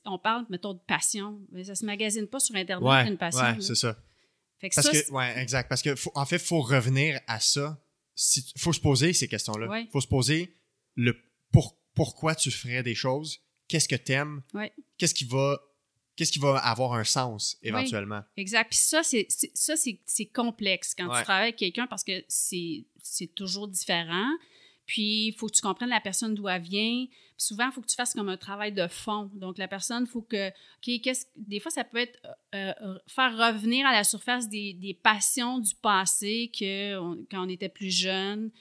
on 0.06 0.20
parle, 0.20 0.46
mettons, 0.50 0.74
de 0.74 0.82
passion. 0.86 1.40
Mais 1.52 1.64
ça 1.64 1.76
se 1.76 1.86
magasine 1.86 2.28
pas 2.28 2.40
sur 2.40 2.56
Internet, 2.56 2.88
ouais, 2.88 3.08
une 3.08 3.18
passion. 3.18 3.42
Ouais, 3.42 3.62
c'est 3.62 3.76
ça. 3.76 3.98
Fait 4.60 4.70
que 4.70 4.76
Parce 4.76 4.88
ça, 4.88 5.02
que, 5.02 5.12
ouais, 5.12 5.40
exact. 5.42 5.70
Parce 5.70 5.82
que, 5.82 5.96
faut- 5.96 6.12
en 6.16 6.26
fait, 6.26 6.36
il 6.36 6.42
faut 6.42 6.60
revenir 6.62 7.20
à 7.28 7.40
ça. 7.40 7.80
Il 8.36 8.60
faut 8.60 8.74
se 8.74 8.82
poser 8.82 9.14
ces 9.14 9.30
questions-là. 9.30 9.66
Il 9.68 9.70
Ouais. 9.70 9.88
faut 9.94 10.02
se 10.02 10.08
poser 10.08 10.54
le 10.96 11.16
pour, 11.54 11.78
pourquoi 11.96 12.36
tu 12.36 12.52
ferais 12.52 12.84
des 12.84 12.96
choses, 12.96 13.40
qu'est-ce 13.70 13.88
que 13.88 13.96
tu 13.96 14.12
aimes, 14.12 14.44
Ouais. 14.54 14.74
qu'est-ce 14.98 15.14
qui 15.14 15.24
va 15.24 15.58
qu'est-ce 16.20 16.34
qui 16.34 16.40
va 16.40 16.58
avoir 16.58 16.94
un 16.94 17.06
sens 17.06 17.58
éventuellement? 17.64 18.22
Exact. 18.36 18.68
Puis 18.70 18.78
ça, 18.80 19.04
c'est, 19.04 19.26
ça, 19.30 19.74
complexe 20.34 20.94
quand 20.94 21.08
Ouais. 21.10 21.18
tu 21.20 21.24
travailles 21.24 21.44
avec 21.44 21.56
quelqu'un 21.56 21.88
parce 21.88 22.04
que 22.04 22.24
c'est, 22.28 22.86
toujours 23.36 23.70
différent. 23.70 24.30
Puis, 24.86 25.28
il 25.28 25.34
faut 25.34 25.48
que 25.48 25.54
tu 25.56 25.62
comprennes 25.62 25.90
la 25.90 26.02
personne 26.02 26.34
d'où 26.36 26.50
elle 26.50 26.62
vient. 26.62 27.06
Puis 27.08 27.16
souvent, 27.38 27.68
il 27.68 27.72
faut 27.72 27.80
que 27.82 27.88
tu 27.88 27.96
fasses 27.96 28.14
comme 28.14 28.28
un 28.28 28.38
travail 28.38 28.74
de 28.74 28.88
fond. 28.88 29.30
Donc, 29.36 29.58
la 29.58 29.68
personne, 29.68 30.04
il 30.08 30.10
faut 30.10 30.24
que... 30.24 30.50
OK, 30.50 31.02
qu'est-ce, 31.02 31.28
des 31.38 31.60
fois, 31.60 31.72
ça 31.72 31.84
peut 31.84 32.00
être 32.00 32.20
euh, 32.56 32.74
euh, 32.82 32.98
faire 33.08 33.32
revenir 33.38 33.86
à 33.86 33.92
la 33.94 34.04
surface 34.04 34.50
des, 34.50 34.74
des 34.74 34.94
passions 34.96 35.60
du 35.60 35.74
passé 35.76 36.52
que 36.58 36.98
on- 36.98 37.24
quand 37.32 37.46
on 37.46 37.50
était 37.50 37.70
plus 37.70 37.92
jeune. 37.96 38.52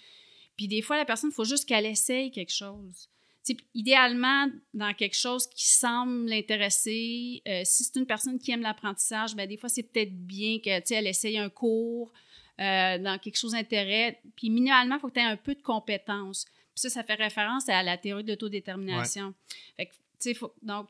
Puis 0.56 0.68
des 0.68 0.82
fois, 0.82 0.96
la 0.98 1.04
personne, 1.06 1.30
il 1.32 1.34
faut 1.34 1.44
juste 1.44 1.66
qu'elle 1.66 1.86
essaye 1.86 2.30
quelque 2.30 2.52
chose. 2.52 3.08
Tu 3.54 3.54
sais, 3.54 3.64
idéalement, 3.74 4.46
dans 4.74 4.92
quelque 4.94 5.16
chose 5.16 5.46
qui 5.48 5.66
semble 5.68 6.26
l'intéresser, 6.28 7.42
euh, 7.48 7.62
si 7.64 7.84
c'est 7.84 7.96
une 7.98 8.06
personne 8.06 8.38
qui 8.38 8.50
aime 8.52 8.60
l'apprentissage, 8.62 9.34
ben 9.34 9.48
des 9.48 9.56
fois, 9.56 9.68
c'est 9.68 9.82
peut-être 9.84 10.14
bien 10.26 10.58
que, 10.58 10.78
tu 10.80 10.86
sais, 10.86 10.94
elle 10.96 11.06
essaye 11.06 11.38
un 11.38 11.48
cours 11.48 12.12
euh, 12.60 12.98
dans 12.98 13.18
quelque 13.18 13.36
chose 13.36 13.52
d'intérêt. 13.52 14.20
Puis 14.36 14.50
minimalement, 14.50 14.96
il 14.96 15.00
faut 15.00 15.08
que 15.08 15.14
tu 15.14 15.20
aies 15.20 15.24
un 15.24 15.36
peu 15.36 15.54
de 15.54 15.62
compétences. 15.62 16.44
Puis 16.74 16.82
ça, 16.82 16.90
ça 16.90 17.02
fait 17.04 17.14
référence 17.14 17.68
à 17.68 17.82
la 17.82 17.96
théorie 17.96 18.24
de 18.24 18.32
l'autodétermination. 18.32 19.34
Fait 19.76 19.86
que, 19.86 19.92
tu 19.94 19.98
sais, 20.18 20.34
faut- 20.34 20.54
donc, 20.62 20.88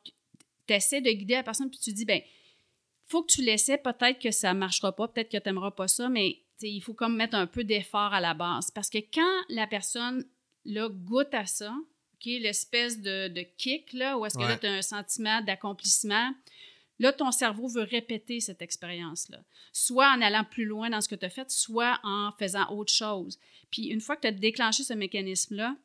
tu 0.67 0.75
essaies 0.75 1.01
de 1.01 1.11
guider 1.11 1.35
la 1.35 1.43
personne, 1.43 1.71
puis 1.71 1.79
tu 1.79 1.93
dis, 1.93 2.05
ben 2.05 2.21
faut 3.07 3.23
que 3.23 3.33
tu 3.33 3.43
l'essaies, 3.43 3.79
peut-être 3.79 4.19
que 4.19 4.31
ça 4.31 4.53
ne 4.53 4.59
marchera 4.59 4.95
pas, 4.95 5.09
peut-être 5.09 5.31
que 5.31 5.39
tu 5.39 5.43
n'aimeras 5.49 5.71
pas 5.71 5.89
ça, 5.89 6.09
mais 6.11 6.43
il 6.61 6.81
faut 6.83 6.93
comme 6.95 7.17
mettre 7.17 7.37
un 7.37 7.47
peu 7.47 7.65
d'effort 7.65 8.13
à 8.13 8.21
la 8.21 8.35
base. 8.35 8.71
Parce 8.71 8.91
que 8.91 8.99
quand 8.99 9.45
la 9.49 9.67
personne 9.67 10.27
là, 10.65 10.89
goûte 10.91 11.33
à 11.33 11.47
ça, 11.47 11.75
OK, 12.19 12.27
l'espèce 12.27 13.01
de, 13.01 13.29
de 13.29 13.43
kick, 13.57 13.93
là, 13.93 14.19
où 14.19 14.27
est-ce 14.27 14.37
que 14.37 14.43
là, 14.43 14.59
tu 14.59 14.67
as 14.67 14.73
un 14.73 14.83
sentiment 14.83 15.41
d'accomplissement, 15.43 16.33
là, 16.99 17.13
ton 17.13 17.31
cerveau 17.31 17.69
veut 17.69 17.83
répéter 17.83 18.41
cette 18.41 18.61
expérience-là. 18.61 19.39
Soit 19.73 20.11
en 20.11 20.21
allant 20.21 20.45
plus 20.45 20.65
loin 20.65 20.91
dans 20.91 21.01
ce 21.01 21.09
que 21.09 21.15
tu 21.15 21.25
as 21.25 21.31
fait, 21.31 21.51
soit 21.51 22.01
en 22.03 22.33
faisant 22.33 22.69
autre 22.71 22.93
chose. 22.93 23.39
Puis 23.71 23.87
une 23.87 24.01
fois 24.01 24.17
que 24.17 24.23
tu 24.23 24.27
as 24.29 24.33
déclenché 24.33 24.83
ce 24.83 24.95
mécanisme-là, 24.95 25.77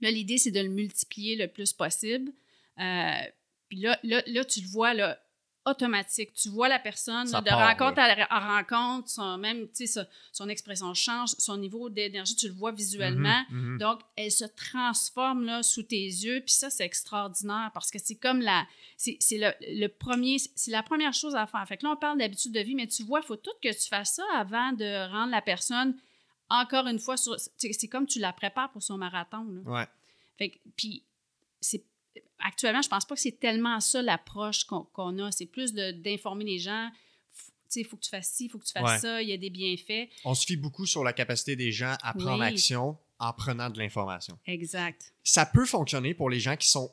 là, 0.00 0.10
l'idée, 0.10 0.38
c'est 0.38 0.50
de 0.50 0.60
le 0.60 0.68
multiplier 0.68 1.36
le 1.36 1.48
plus 1.48 1.72
possible. 1.72 2.30
Euh, 2.78 3.22
puis 3.68 3.78
là, 3.78 3.98
là, 4.02 4.22
là, 4.26 4.44
tu 4.44 4.60
le 4.60 4.68
vois 4.68 4.92
là, 4.94 5.18
automatique. 5.66 6.32
Tu 6.32 6.48
vois 6.48 6.68
la 6.68 6.78
personne 6.78 7.30
là, 7.30 7.40
de 7.40 7.48
part, 7.48 7.68
rencontre 7.68 7.98
à, 8.00 8.34
à 8.34 8.56
rencontre, 8.56 9.08
son, 9.10 9.36
même 9.38 9.68
tu 9.68 9.86
sais, 9.86 9.86
son, 9.86 10.06
son 10.32 10.48
expression 10.48 10.94
change, 10.94 11.30
son 11.38 11.56
niveau 11.58 11.90
d'énergie, 11.90 12.34
tu 12.34 12.48
le 12.48 12.54
vois 12.54 12.72
visuellement. 12.72 13.44
Mhm, 13.50 13.72
mhm. 13.72 13.78
Donc, 13.78 14.00
elle 14.16 14.32
se 14.32 14.44
transforme 14.44 15.44
là, 15.44 15.62
sous 15.62 15.82
tes 15.82 16.02
yeux. 16.04 16.40
Puis 16.40 16.54
ça, 16.54 16.70
c'est 16.70 16.84
extraordinaire 16.84 17.70
parce 17.74 17.90
que 17.90 17.98
c'est 17.98 18.16
comme 18.16 18.40
la. 18.40 18.66
C'est 18.96 19.16
c'est 19.20 19.38
le, 19.38 19.52
le 19.60 19.88
premier. 19.88 20.38
C'est 20.54 20.70
la 20.70 20.82
première 20.82 21.12
chose 21.12 21.34
à 21.34 21.46
faire. 21.46 21.66
Fait 21.68 21.76
que 21.76 21.84
là, 21.84 21.92
on 21.92 21.96
parle 21.96 22.18
d'habitude 22.18 22.52
de 22.52 22.60
vie, 22.60 22.74
mais 22.74 22.86
tu 22.86 23.02
vois, 23.02 23.20
il 23.22 23.26
faut 23.26 23.36
tout 23.36 23.50
que 23.62 23.72
tu 23.72 23.88
fasses 23.88 24.14
ça 24.14 24.24
avant 24.34 24.72
de 24.72 25.10
rendre 25.10 25.30
la 25.30 25.42
personne, 25.42 25.94
encore 26.50 26.86
une 26.86 26.98
fois, 26.98 27.16
c'est 27.16 27.88
comme 27.88 28.06
tu 28.06 28.18
la 28.18 28.32
prépares 28.32 28.70
pour 28.72 28.82
son 28.82 28.98
marathon. 28.98 29.44
là. 29.44 29.60
Ouais. 29.70 29.86
Fait 30.36 30.50
que, 30.50 30.58
puis, 30.76 31.04
c'est, 31.60 31.84
actuellement, 32.42 32.82
je 32.82 32.88
pense 32.88 33.04
pas 33.04 33.14
que 33.14 33.20
c'est 33.20 33.38
tellement 33.38 33.80
ça 33.80 34.02
l'approche 34.02 34.64
qu'on, 34.64 35.18
a. 35.18 35.30
C'est 35.32 35.46
plus 35.46 35.72
de, 35.72 35.90
d'informer 35.92 36.44
les 36.44 36.58
gens. 36.58 36.88
F- 36.88 36.92
Tu 37.46 37.52
sais, 37.68 37.80
il 37.80 37.84
faut 37.84 37.96
que 37.96 38.02
tu 38.04 38.10
fasses 38.10 38.32
ci, 38.32 38.46
il 38.46 38.48
faut 38.48 38.58
que 38.58 38.64
tu 38.64 38.72
fasses 38.72 38.82
Ouais. 38.90 38.98
ça, 38.98 39.22
il 39.22 39.28
y 39.28 39.32
a 39.32 39.36
des 39.36 39.50
bienfaits. 39.50 40.08
On 40.24 40.34
se 40.34 40.44
fie 40.46 40.56
beaucoup 40.56 40.86
sur 40.86 41.04
la 41.04 41.12
capacité 41.12 41.56
des 41.56 41.72
gens 41.72 41.94
à 42.02 42.14
prendre 42.14 42.40
Oui. 42.40 42.46
action 42.46 42.96
en 43.18 43.32
prenant 43.32 43.68
de 43.70 43.78
l'information. 43.78 44.38
Exact. 44.46 45.12
Ça 45.22 45.44
peut 45.46 45.66
fonctionner 45.66 46.14
pour 46.14 46.30
les 46.30 46.40
gens 46.40 46.56
qui 46.56 46.68
sont 46.68 46.90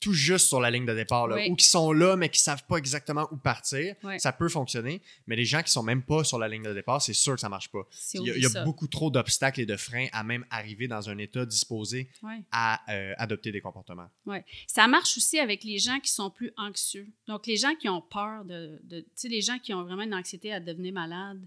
tout 0.00 0.12
juste 0.12 0.48
sur 0.48 0.60
la 0.60 0.70
ligne 0.70 0.86
de 0.86 0.94
départ, 0.94 1.26
là, 1.26 1.36
Oui. 1.36 1.48
ou 1.50 1.56
qui 1.56 1.66
sont 1.66 1.92
là, 1.92 2.16
mais 2.16 2.28
qui 2.28 2.40
savent 2.40 2.64
pas 2.66 2.76
exactement 2.76 3.26
où 3.30 3.36
partir. 3.36 3.94
Ça 4.18 4.32
peut 4.32 4.48
fonctionner, 4.48 5.00
mais 5.26 5.36
les 5.36 5.44
gens 5.44 5.62
qui 5.62 5.70
sont 5.70 5.82
même 5.82 6.02
pas 6.02 6.22
sur 6.24 6.38
la 6.38 6.48
ligne 6.48 6.62
de 6.62 6.74
départ, 6.74 7.00
c'est 7.02 7.12
sûr 7.14 7.34
que 7.34 7.40
ça 7.40 7.48
marche 7.48 7.70
pas. 7.70 7.86
Il 8.14 8.16
y 8.16 8.18
a, 8.18 8.22
oublie 8.22 8.32
il 8.36 8.42
y 8.42 8.46
a 8.46 8.50
ça. 8.50 8.64
beaucoup 8.64 8.86
trop 8.88 9.10
d'obstacles 9.10 9.60
et 9.60 9.66
de 9.66 9.76
freins 9.76 10.06
à 10.12 10.22
même 10.22 10.44
arriver 10.50 10.86
dans 10.88 11.08
un 11.08 11.18
état 11.18 11.44
disposé 11.46 12.08
à 12.52 12.80
euh, 12.92 13.14
adopter 13.18 13.52
des 13.52 13.60
comportements. 13.60 14.08
Ouais. 14.26 14.44
Ça 14.66 14.86
marche 14.88 15.16
aussi 15.16 15.38
avec 15.38 15.64
les 15.64 15.78
gens 15.78 15.98
qui 16.00 16.10
sont 16.10 16.30
plus 16.30 16.52
anxieux. 16.56 17.08
Donc, 17.26 17.46
les 17.46 17.56
gens 17.56 17.74
qui 17.74 17.88
ont 17.88 18.00
peur 18.02 18.44
de. 18.44 18.78
de 18.84 19.00
tu 19.00 19.06
sais, 19.14 19.28
les 19.28 19.40
gens 19.40 19.58
qui 19.58 19.72
ont 19.74 19.82
vraiment 19.84 20.02
une 20.02 20.14
anxiété 20.14 20.52
à 20.52 20.60
devenir 20.60 20.92
malade 20.92 21.40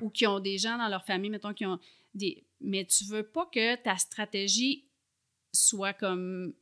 ou 0.00 0.10
qui 0.10 0.26
ont 0.26 0.40
des 0.40 0.58
gens 0.58 0.76
dans 0.78 0.88
leur 0.88 1.04
famille, 1.04 1.30
mettons, 1.30 1.54
qui 1.54 1.66
ont 1.66 1.78
des. 2.14 2.44
Mais 2.60 2.84
tu 2.84 3.04
veux 3.04 3.22
pas 3.22 3.46
que 3.52 3.76
ta 3.76 3.96
stratégie 3.96 4.84
soit 5.52 5.92
comme. 5.92 6.54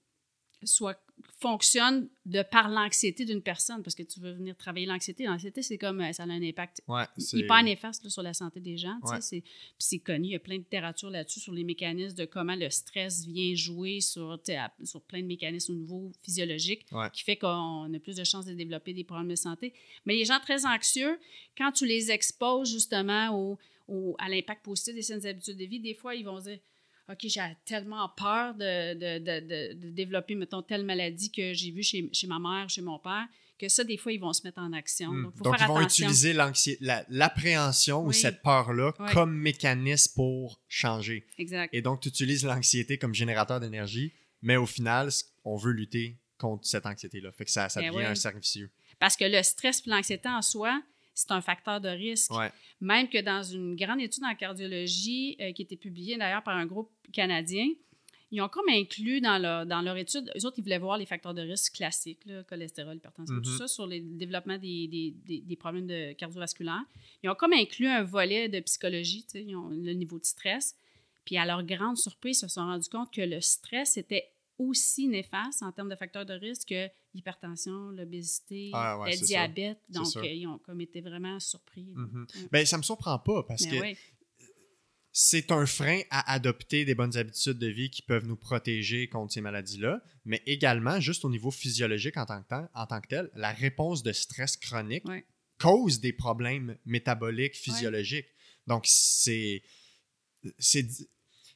soit 0.65 1.01
fonctionne 1.41 2.09
de 2.27 2.43
par 2.43 2.69
l'anxiété 2.69 3.25
d'une 3.25 3.43
personne 3.43 3.83
parce 3.83 3.95
que 3.95 4.03
tu 4.03 4.21
veux 4.21 4.33
venir 4.33 4.57
travailler 4.57 4.87
l'anxiété. 4.87 5.25
L'anxiété, 5.25 5.63
c'est 5.63 5.79
comme. 5.79 6.01
euh, 6.01 6.13
ça 6.13 6.23
a 6.23 6.27
un 6.27 6.43
impact 6.43 6.83
Ouais, 6.89 7.05
hyper 7.33 7.63
néfaste 7.63 8.05
là, 8.05 8.11
sur 8.11 8.23
la 8.23 8.33
santé 8.35 8.61
des 8.61 8.77
gens. 8.77 8.99
Ouais. 9.05 9.21
c'est- 9.21 9.99
connu, 10.01 10.29
il 10.29 10.33
y 10.33 10.37
a 10.37 10.39
plein 10.39 10.55
de 10.57 10.61
littérature 10.61 11.11
là-dessus 11.11 11.41
sur 11.41 11.53
les 11.53 11.65
mécanismes 11.65 12.17
de 12.17 12.25
comment 12.25 12.55
le 12.55 12.71
stress 12.71 13.25
vient 13.27 13.55
jouer 13.55 14.01
sur, 14.01 14.39
sur 14.85 15.01
plein 15.03 15.21
de 15.21 15.27
mécanismes 15.27 15.73
au 15.73 15.77
niveau 15.77 16.13
physiologique 16.23 16.87
Ouais. 16.93 17.09
qui 17.13 17.23
fait 17.23 17.37
qu'on 17.37 17.93
a 17.93 17.99
plus 17.99 18.17
de 18.17 18.25
chances 18.25 18.47
de 18.47 18.55
développer 18.55 18.93
des 18.95 19.05
problèmes 19.05 19.29
de 19.29 19.35
santé. 19.37 19.73
Mais 20.07 20.15
les 20.17 20.25
gens 20.25 20.39
très 20.41 20.65
anxieux, 20.67 21.19
quand 21.57 21.73
tu 21.73 21.87
les 21.87 22.11
exposes 22.11 22.71
justement 22.73 23.31
au, 23.31 23.59
au- 23.89 24.17
à 24.19 24.29
l'impact 24.29 24.65
positif 24.65 24.95
des 24.95 25.03
saines 25.03 25.27
habitudes 25.27 25.57
de 25.59 25.65
vie, 25.65 25.81
des 25.81 25.95
fois, 25.95 26.15
ils 26.15 26.25
vont 26.25 26.39
dire 26.41 26.59
OK, 27.11 27.19
j'ai 27.25 27.41
tellement 27.65 28.09
peur 28.17 28.55
de, 28.55 28.95
de- 28.95 29.19
de- 29.19 29.75
de- 29.75 29.91
développer, 29.91 30.35
mettons, 30.35 30.63
telle 30.63 30.85
maladie 30.85 31.31
que 31.33 31.53
j'ai 31.53 31.71
vue 31.71 31.83
chez, 31.83 32.09
chez 32.13 32.27
ma 32.27 32.39
mère, 32.39 32.69
chez 32.69 32.81
mon 32.83 32.99
père, 32.99 33.27
que 33.59 33.69
ça, 33.69 33.85
des 33.85 33.97
fois, 33.97 34.13
ils 34.13 34.21
vont 34.21 34.33
se 34.33 34.43
mettre 34.47 34.61
en 34.61 34.73
action. 34.73 35.11
Hmm. 35.13 35.23
Donc, 35.25 35.33
il 35.35 35.39
faut 35.39 35.45
Donc, 35.45 35.59
faire 35.59 35.67
ils 35.67 35.69
vont 35.69 35.77
attention. 35.79 36.05
utiliser 36.07 36.33
l'anxi- 36.33 36.77
la- 36.81 37.05
l'appréhension 37.09 38.03
ou 38.03 38.09
Oui. 38.09 38.15
cette 38.15 38.43
peur-là 38.43 38.93
comme 39.13 39.35
mécanisme 39.37 40.13
pour 40.15 40.61
changer. 40.69 41.27
Exact. 41.39 41.71
Et 41.75 41.83
donc, 41.83 42.01
tu 42.01 42.09
utilises 42.09 42.45
l'anxiété 42.45 42.99
comme 42.99 43.15
générateur 43.15 43.61
d'énergie, 43.61 44.13
mais 44.41 44.57
au 44.57 44.67
final, 44.67 45.09
on 45.45 45.57
veut 45.57 45.73
lutter 45.73 46.19
contre 46.39 46.67
cette 46.67 46.87
anxiété-là. 46.87 47.31
Fait 47.33 47.45
que 47.45 47.51
ça, 47.51 47.69
ça 47.69 47.81
Ben 47.81 47.89
devient 47.89 47.99
oui. 47.99 48.11
un 48.11 48.15
cercle 48.15 48.41
vicieux. 48.41 48.71
Parce 48.99 49.17
que 49.17 49.25
le 49.25 49.43
stress 49.43 49.83
et 49.87 49.91
l'anxiété 49.91 50.29
en 50.29 50.43
soi, 50.43 50.83
c'est 51.15 51.31
un 51.31 51.41
facteur 51.41 51.81
de 51.81 51.89
risque. 51.89 52.31
Ouais. 52.33 52.51
Même 52.81 53.09
que 53.09 53.21
dans 53.21 53.43
une 53.43 53.77
grande 53.77 54.01
étude 54.01 54.25
en 54.25 54.35
cardiologie 54.35 55.37
euh, 55.41 55.53
qui 55.53 55.63
a 55.63 55.65
été 55.65 55.77
publiée 55.77 56.17
d'ailleurs 56.17 56.43
par 56.43 56.57
un 56.57 56.67
groupe 56.67 56.91
canadien, 57.13 57.69
ils 58.35 58.41
ont 58.41 58.49
comme 58.49 58.69
inclus 58.71 59.21
dans 59.21 59.37
leur, 59.37 59.67
dans 59.67 59.83
leur 59.83 59.97
étude, 59.99 60.33
eux 60.35 60.47
autres, 60.47 60.59
ils 60.59 60.63
voulaient 60.63 60.79
voir 60.79 60.97
les 60.97 61.05
facteurs 61.05 61.35
de 61.35 61.43
risque 61.43 61.75
classiques, 61.75 62.25
là, 62.25 62.43
cholestérol, 62.45 62.97
hypertension, 62.97 63.35
tout 63.43 63.51
Mhm. 63.51 63.59
ça, 63.59 63.69
sur 63.69 63.87
le 63.87 64.01
développement 64.01 64.57
des, 64.57 64.89
des- 64.89 65.11
des- 65.27 65.41
des 65.43 65.57
problèmes 65.57 65.87
de 65.87 66.13
cardiovasculaires. 66.15 66.83
Ils 67.23 67.29
ont 67.29 67.35
comme 67.35 67.53
inclus 67.53 67.89
un 67.89 68.03
volet 68.03 68.49
de 68.49 68.61
psychologie, 68.61 69.27
ils 69.35 69.55
ont 69.55 69.69
le 69.69 69.93
niveau 69.93 70.19
de 70.19 70.25
stress. 70.25 70.75
Puis 71.27 71.37
à 71.37 71.45
leur 71.45 71.63
grande 71.63 71.99
surprise, 71.99 72.39
ils 72.39 72.41
se 72.41 72.49
sont 72.49 72.63
rendus 72.65 72.89
compte 72.89 73.13
que 73.13 73.21
le 73.21 73.41
stress 73.43 73.99
était 73.99 74.32
aussi 74.69 75.09
néfaste 75.09 75.63
en 75.63 75.73
termes 75.73 75.89
de 75.89 75.97
facteurs 75.97 76.27
de 76.27 76.35
risque 76.35 76.69
que 76.69 76.89
l'hypertension, 77.15 77.91
l'obésité, 77.91 78.71
Ah 78.73 78.99
ouais, 78.99 79.17
le 79.17 79.27
diabète. 79.27 79.79
Donc, 79.89 80.17
euh, 80.17 80.27
ils 80.27 80.47
ont 80.47 80.59
comme 80.59 80.81
été 80.81 81.01
vraiment 81.01 81.39
surpris. 81.41 81.93
Ouais. 81.95 82.47
Ben, 82.51 82.67
ça 82.67 82.79
me 82.79 82.83
surprend 82.83 83.19
pas 83.19 83.43
parce 83.43 83.63
Mais 83.67 83.95
que 83.95 83.99
c'est 85.13 85.53
un 85.53 85.67
frein 85.67 86.01
à 86.11 86.33
adopter 86.33 86.85
des 86.87 86.95
bonnes 86.95 87.17
habitudes 87.17 87.59
de 87.59 87.67
vie 87.67 87.91
qui 87.91 88.01
peuvent 88.01 88.27
nous 88.27 88.37
protéger 88.37 89.09
contre 89.09 89.35
ces 89.35 89.43
maladies-là, 89.43 90.03
mais 90.25 90.43
également, 90.47 91.01
juste 91.01 91.25
au 91.27 91.31
niveau 91.31 91.51
physiologique 91.51 92.17
en 92.17 92.25
tant 92.25 92.43
que, 92.43 92.49
tel, 92.49 92.69
en 92.75 92.87
tant 92.87 93.01
que 93.01 93.09
tel, 93.09 93.31
la 93.35 93.53
réponse 93.53 94.03
de 94.03 94.13
stress 94.13 94.57
chronique 94.57 95.05
cause 95.59 96.01
des 96.01 96.13
problèmes 96.13 96.77
métaboliques, 96.87 97.55
physiologiques. 97.55 98.29
Donc, 98.67 98.85
c'est. 98.87 99.63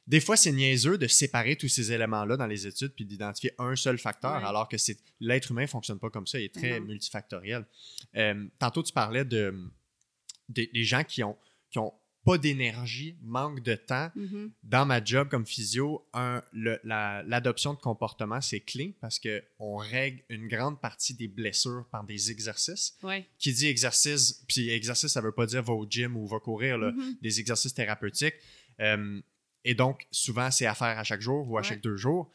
Des 0.07 0.19
fois, 0.21 0.37
c'est 0.37 0.51
niaiseux 0.51 0.97
de 0.97 1.07
séparer 1.07 1.55
tous 1.57 1.67
ces 1.67 1.91
éléments-là 1.91 2.37
dans 2.37 2.47
les 2.47 2.65
études 2.65 2.93
puis 2.95 3.05
d'identifier 3.05 3.51
un 3.59 3.75
seul 3.75 3.97
facteur, 3.97 4.37
Ouais. 4.41 4.47
alors 4.47 4.67
que 4.69 4.77
c'est 4.77 4.97
l'être 5.19 5.51
humain 5.51 5.63
ne 5.63 5.67
fonctionne 5.67 5.99
pas 5.99 6.09
comme 6.09 6.25
ça, 6.27 6.39
il 6.39 6.45
est 6.45 6.53
très 6.53 6.79
multifactoriel. 6.79 7.65
Euh, 8.15 8.45
tantôt, 8.59 8.83
tu 8.83 8.93
parlais 8.93 9.25
de, 9.25 9.53
des 10.49 10.67
des 10.73 10.83
gens 10.83 11.03
qui 11.03 11.23
ont, 11.23 11.37
qui 11.69 11.79
ont 11.79 11.93
pas 12.23 12.37
d'énergie, 12.37 13.17
manque 13.21 13.61
de 13.63 13.75
temps. 13.75 14.11
Mhm. 14.15 14.51
Dans 14.63 14.85
ma 14.85 15.01
job 15.01 15.29
comme 15.29 15.45
physio, 15.45 16.05
la- 16.13 17.23
l'adoption 17.23 17.73
de 17.73 17.79
comportement, 17.79 18.41
c'est 18.41 18.59
clé 18.59 18.97
parce 18.99 19.17
qu'on 19.17 19.77
règle 19.77 20.23
une 20.27 20.47
grande 20.49 20.81
partie 20.81 21.13
des 21.13 21.29
blessures 21.29 21.85
par 21.89 22.03
des 22.03 22.29
exercices. 22.29 22.97
Ouais. 23.01 23.25
Qui 23.39 23.53
dit 23.53 23.67
exercice, 23.67 24.43
puis 24.45 24.69
exercice, 24.69 25.11
ça 25.13 25.21
veut 25.21 25.31
pas 25.31 25.45
dire 25.45 25.63
va 25.63 25.71
au 25.73 25.85
gym 25.89 26.17
ou 26.17 26.27
va 26.27 26.39
courir, 26.39 26.77
là, 26.77 26.91
Mhm. 26.91 27.15
des 27.21 27.39
exercices 27.39 27.73
thérapeutiques. 27.73 28.35
Euh, 28.81 29.21
et 29.69 29.75
donc, 29.75 30.07
souvent, 30.11 30.49
c'est 30.51 30.65
à 30.65 30.73
faire 30.75 30.97
à 30.97 31.03
chaque 31.03 31.21
jour 31.21 31.47
ou 31.49 31.57
à 31.57 31.61
Ouais. 31.61 31.67
chaque 31.67 31.81
deux 31.81 31.97
jours. 31.97 32.31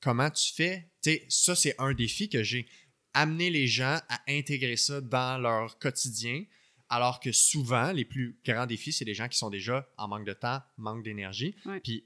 Comment 0.00 0.30
tu 0.30 0.52
fais? 0.52 0.88
Tu 1.02 1.10
sais, 1.10 1.26
ça, 1.28 1.54
c'est 1.54 1.74
un 1.78 1.92
défi 1.94 2.28
que 2.28 2.42
j'ai. 2.42 2.66
Amener 3.12 3.50
les 3.50 3.66
gens 3.66 4.00
à 4.08 4.20
intégrer 4.28 4.76
ça 4.76 5.00
dans 5.00 5.38
leur 5.38 5.78
quotidien, 5.78 6.44
alors 6.88 7.20
que 7.20 7.32
souvent, 7.32 7.92
les 7.92 8.04
plus 8.04 8.38
grands 8.44 8.66
défis, 8.66 8.92
c'est 8.92 9.04
des 9.04 9.14
gens 9.14 9.28
qui 9.28 9.38
sont 9.38 9.50
déjà 9.50 9.88
en 9.98 10.08
manque 10.08 10.26
de 10.26 10.32
temps, 10.32 10.60
manque 10.78 11.02
d'énergie. 11.04 11.54
Ouais. 11.66 11.80
Puis, 11.80 12.04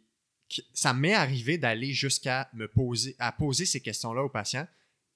ça 0.73 0.93
m'est 0.95 1.15
arrivé 1.15 1.57
d'aller 1.59 1.93
jusqu'à 1.93 2.49
me 2.53 2.67
poser, 2.69 3.15
à 3.19 3.33
poser 3.33 3.65
ces 3.67 3.81
questions-là 3.81 4.23
aux 4.23 4.29
patients. 4.29 4.67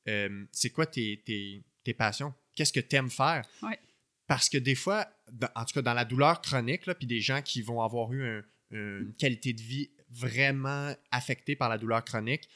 Euh, 0.09 0.45
c'est 0.53 0.71
quoi 0.71 0.87
tes, 0.87 1.23
tes, 1.25 1.63
tes 1.85 1.95
passions? 1.95 2.35
Qu'est-ce 2.55 2.73
que 2.73 2.81
tu 2.81 2.97
aimes 2.97 3.11
faire? 3.11 3.45
Ouais. 3.63 3.79
Parce 4.27 4.49
que 4.49 4.59
des 4.59 4.75
fois, 4.75 5.07
en 5.57 5.65
tout 5.65 5.75
cas 5.75 5.83
dans 5.83 5.95
la 5.95 6.05
douleur 6.05 6.41
chronique, 6.43 6.87
là, 6.87 6.95
puis 6.95 7.07
des 7.07 7.21
gens 7.21 7.43
qui 7.43 7.61
vont 7.63 7.81
avoir 7.83 8.13
eu 8.13 8.25
un- 8.39 8.43
une 8.73 9.15
qualité 9.15 9.53
de 9.53 9.61
vie 9.61 9.91
vraiment 10.11 10.95
affectée 11.11 11.57
par 11.57 11.69
la 11.69 11.79
douleur 11.79 12.05
chronique, 12.05 12.49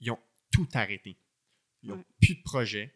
ils 0.00 0.10
ont 0.10 0.18
tout 0.50 0.68
arrêté. 0.74 1.16
Ils 1.82 1.90
n'ont 1.90 1.96
Ouais. 1.96 2.04
plus 2.20 2.34
de 2.36 2.42
projet. 2.42 2.94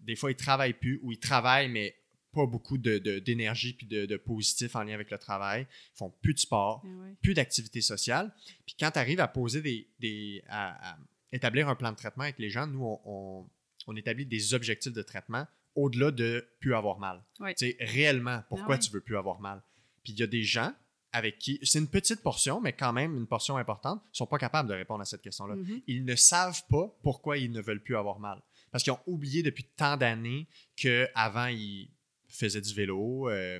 Des 0.00 0.16
fois, 0.16 0.30
ils 0.30 0.36
travaillent 0.36 0.74
plus 0.78 0.98
ou 1.02 1.12
ils 1.12 1.18
travaillent, 1.18 1.68
mais 1.68 1.96
pas 2.32 2.46
beaucoup 2.46 2.78
de- 2.78 2.98
de- 2.98 3.18
d'énergie 3.18 3.72
puis 3.72 3.86
de, 3.86 4.06
de 4.06 4.16
positif 4.16 4.76
en 4.76 4.84
lien 4.84 4.94
avec 4.94 5.10
le 5.10 5.18
travail. 5.18 5.66
Ils 5.94 5.98
font 5.98 6.10
plus 6.22 6.32
de 6.34 6.38
sport, 6.38 6.82
Ah 6.84 6.88
ouais. 6.88 7.16
plus 7.22 7.34
d'activité 7.34 7.80
sociale. 7.80 8.32
Puis 8.66 8.76
quand 8.78 8.90
tu 8.92 8.98
arrives 8.98 9.20
à 9.20 9.28
poser 9.28 9.60
des. 9.62 9.88
des 9.98 10.42
à, 10.48 10.92
à 10.92 10.98
établir 11.32 11.68
un 11.68 11.76
plan 11.76 11.92
de 11.92 11.96
traitement 11.96 12.24
avec 12.24 12.38
les 12.38 12.50
gens, 12.50 12.66
nous, 12.66 12.82
on, 12.84 13.00
on- 13.04 13.50
on 13.86 13.96
établit 13.96 14.26
des 14.26 14.52
objectifs 14.54 14.92
de 14.92 15.02
traitement 15.02 15.46
au-delà 15.74 16.10
de 16.10 16.48
plus 16.60 16.74
avoir 16.74 16.98
mal. 16.98 17.22
Ouais. 17.40 17.54
Tu 17.54 17.66
sais, 17.70 17.76
réellement, 17.80 18.42
pourquoi 18.48 18.74
Ah 18.74 18.78
ouais. 18.78 18.84
tu 18.84 18.90
veux 18.92 19.00
plus 19.00 19.16
avoir 19.16 19.40
mal? 19.40 19.62
Puis 20.04 20.12
il 20.12 20.18
y 20.18 20.22
a 20.22 20.26
des 20.26 20.42
gens 20.42 20.72
avec 21.12 21.38
qui. 21.38 21.58
C'est 21.62 21.78
une 21.78 21.88
petite 21.88 22.22
portion, 22.22 22.60
mais 22.60 22.72
quand 22.72 22.92
même 22.92 23.16
une 23.16 23.26
portion 23.26 23.56
importante, 23.56 24.02
ne 24.02 24.16
sont 24.16 24.26
pas 24.26 24.38
capables 24.38 24.68
de 24.68 24.74
répondre 24.74 25.00
à 25.02 25.04
cette 25.04 25.22
question-là. 25.22 25.56
Mhm. 25.56 25.82
Ils 25.86 26.04
ne 26.04 26.14
savent 26.14 26.62
pas 26.68 26.94
pourquoi 27.02 27.38
ils 27.38 27.50
ne 27.50 27.60
veulent 27.60 27.82
plus 27.82 27.96
avoir 27.96 28.18
mal. 28.18 28.40
Parce 28.70 28.84
qu'ils 28.84 28.92
ont 28.92 29.00
oublié 29.06 29.42
depuis 29.42 29.64
tant 29.64 29.96
d'années 29.96 30.46
qu'avant, 30.76 31.46
ils 31.46 31.90
faisaient 32.28 32.60
du 32.60 32.72
vélo. 32.72 33.28
euh, 33.28 33.58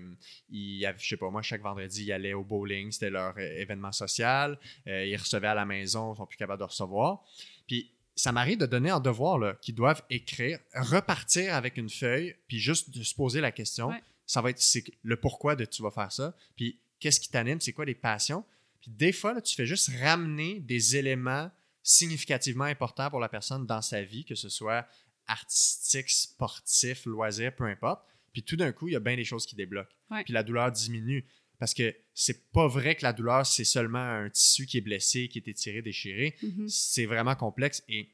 ils, 0.48 0.88
je 0.98 1.08
sais 1.08 1.16
pas, 1.16 1.30
moi, 1.30 1.42
chaque 1.42 1.62
vendredi, 1.62 2.04
ils 2.04 2.12
allaient 2.12 2.34
au 2.34 2.44
bowling. 2.44 2.92
C'était 2.92 3.10
leur 3.10 3.36
euh, 3.36 3.58
événement 3.58 3.92
social. 3.92 4.58
euh, 4.86 5.04
ils 5.04 5.16
recevaient 5.16 5.48
à 5.48 5.54
la 5.54 5.66
maison, 5.66 6.14
ils 6.14 6.16
sont 6.16 6.26
plus 6.26 6.38
capables 6.38 6.60
de 6.60 6.64
recevoir. 6.64 7.24
Puis 7.66 7.90
ça 8.14 8.32
m'arrive 8.32 8.58
de 8.58 8.66
donner 8.66 8.92
en 8.92 9.00
devoir 9.00 9.58
qu'ils 9.60 9.74
doivent 9.74 10.02
écrire, 10.10 10.58
repartir 10.74 11.54
avec 11.54 11.76
une 11.76 11.88
feuille, 11.90 12.36
puis 12.48 12.58
juste 12.58 12.96
de 12.96 13.02
se 13.02 13.14
poser 13.14 13.40
la 13.40 13.50
question. 13.50 13.88
Ouais. 13.88 14.02
Ça 14.26 14.40
va 14.42 14.50
être 14.50 14.62
le 15.02 15.16
pourquoi 15.16 15.56
de 15.56 15.64
tu 15.64 15.82
vas 15.82 15.90
faire 15.90 16.12
ça. 16.12 16.36
Puis 16.54 16.78
qu'est-ce 17.00 17.18
qui 17.20 17.28
t'anime, 17.30 17.60
c'est 17.60 17.72
quoi 17.72 17.84
les 17.84 17.94
passions. 17.94 18.44
Puis 18.80 18.90
des 18.90 19.12
fois, 19.12 19.34
là, 19.34 19.40
tu 19.42 19.54
fais 19.54 19.66
juste 19.66 19.90
ramener 20.00 20.60
des 20.60 20.96
éléments 20.96 21.50
significativement 21.82 22.64
importants 22.64 23.10
pour 23.10 23.20
la 23.20 23.28
personne 23.28 23.66
dans 23.66 23.82
sa 23.82 24.02
vie, 24.02 24.24
que 24.24 24.34
ce 24.34 24.48
soit 24.48 24.86
artistique, 25.26 26.10
sportif, 26.10 27.04
loisir, 27.06 27.54
peu 27.54 27.64
importe. 27.64 28.04
Puis 28.32 28.42
tout 28.42 28.56
d'un 28.56 28.72
coup, 28.72 28.88
il 28.88 28.92
y 28.92 28.96
a 28.96 29.00
bien 29.00 29.16
des 29.16 29.24
choses 29.24 29.46
qui 29.46 29.56
débloquent. 29.56 29.90
Ouais. 30.10 30.24
Puis 30.24 30.32
la 30.32 30.42
douleur 30.42 30.70
diminue. 30.72 31.26
Parce 31.58 31.74
que 31.74 31.94
c'est 32.14 32.50
pas 32.52 32.68
vrai 32.68 32.94
que 32.94 33.02
la 33.02 33.12
douleur, 33.12 33.44
c'est 33.46 33.64
seulement 33.64 33.98
un 33.98 34.30
tissu 34.30 34.64
qui 34.66 34.78
est 34.78 34.82
blessé, 34.82 35.28
qui 35.28 35.38
est 35.38 35.48
étiré, 35.48 35.82
déchiré. 35.82 36.36
Mhm. 36.42 36.68
C'est 36.68 37.04
vraiment 37.06 37.34
complexe. 37.34 37.82
Et 37.88 38.08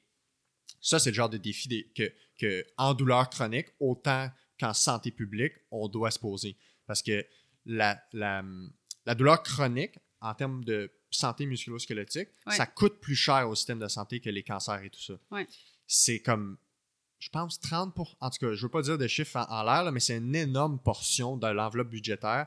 ça, 0.80 0.98
c'est 0.98 1.10
le 1.10 1.14
genre 1.14 1.30
de 1.30 1.36
défi 1.38 1.68
des- 1.68 1.84
que, 1.94 2.12
que 2.38 2.66
en 2.76 2.92
douleur 2.94 3.30
chronique, 3.30 3.68
autant 3.78 4.30
qu'en 4.58 4.74
santé 4.74 5.10
publique, 5.12 5.52
on 5.70 5.86
doit 5.88 6.10
se 6.10 6.18
poser. 6.18 6.56
Parce 6.86 7.02
que 7.02 7.24
la, 7.66 8.00
la, 8.12 8.42
la 9.04 9.14
douleur 9.14 9.42
chronique, 9.42 9.98
en 10.20 10.34
termes 10.34 10.64
de 10.64 10.90
santé 11.10 11.46
musculo-squelettique, 11.46 12.28
Ouais. 12.46 12.56
ça 12.56 12.66
coûte 12.66 13.00
plus 13.00 13.14
cher 13.16 13.48
au 13.48 13.54
système 13.54 13.78
de 13.78 13.88
santé 13.88 14.20
que 14.20 14.30
les 14.30 14.42
cancers 14.42 14.82
et 14.82 14.90
tout 14.90 15.00
ça. 15.00 15.14
Ouais. 15.30 15.46
C'est 15.86 16.20
comme, 16.20 16.56
je 17.18 17.28
pense, 17.28 17.60
30 17.60 17.94
pour, 17.94 18.16
En 18.20 18.30
tout 18.30 18.38
cas, 18.38 18.54
je 18.54 18.62
veux 18.62 18.70
pas 18.70 18.82
dire 18.82 18.98
de 18.98 19.06
chiffres 19.06 19.36
en, 19.36 19.44
en 19.50 19.62
l'air, 19.62 19.92
mais 19.92 20.00
c'est 20.00 20.16
une 20.16 20.34
énorme 20.34 20.78
portion 20.78 21.36
de 21.36 21.46
l'enveloppe 21.48 21.90
budgétaire 21.90 22.46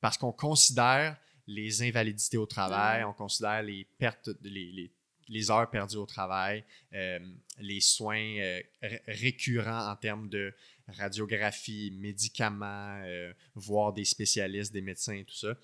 parce 0.00 0.16
qu'on 0.18 0.32
considère 0.32 1.16
les 1.46 1.82
invalidités 1.82 2.36
au 2.38 2.46
travail, 2.46 3.02
Ouais. 3.02 3.08
on 3.10 3.12
considère 3.12 3.62
les 3.62 3.84
pertes, 3.98 4.30
les, 4.42 4.70
les- 4.72 4.92
les 5.28 5.48
heures 5.48 5.70
perdues 5.70 5.96
au 5.96 6.06
travail, 6.06 6.64
euh, 6.92 7.20
les 7.60 7.80
soins 7.80 8.18
euh, 8.38 8.60
ré- 8.82 9.00
récurrents 9.06 9.88
en 9.88 9.94
termes 9.94 10.28
de 10.28 10.52
radiographie, 10.90 11.90
médicaments, 11.98 13.00
euh, 13.04 13.32
voir 13.54 13.92
des 13.92 14.04
spécialistes, 14.04 14.72
des 14.72 14.80
médecins, 14.82 15.22
tout 15.26 15.34
ça. 15.34 15.54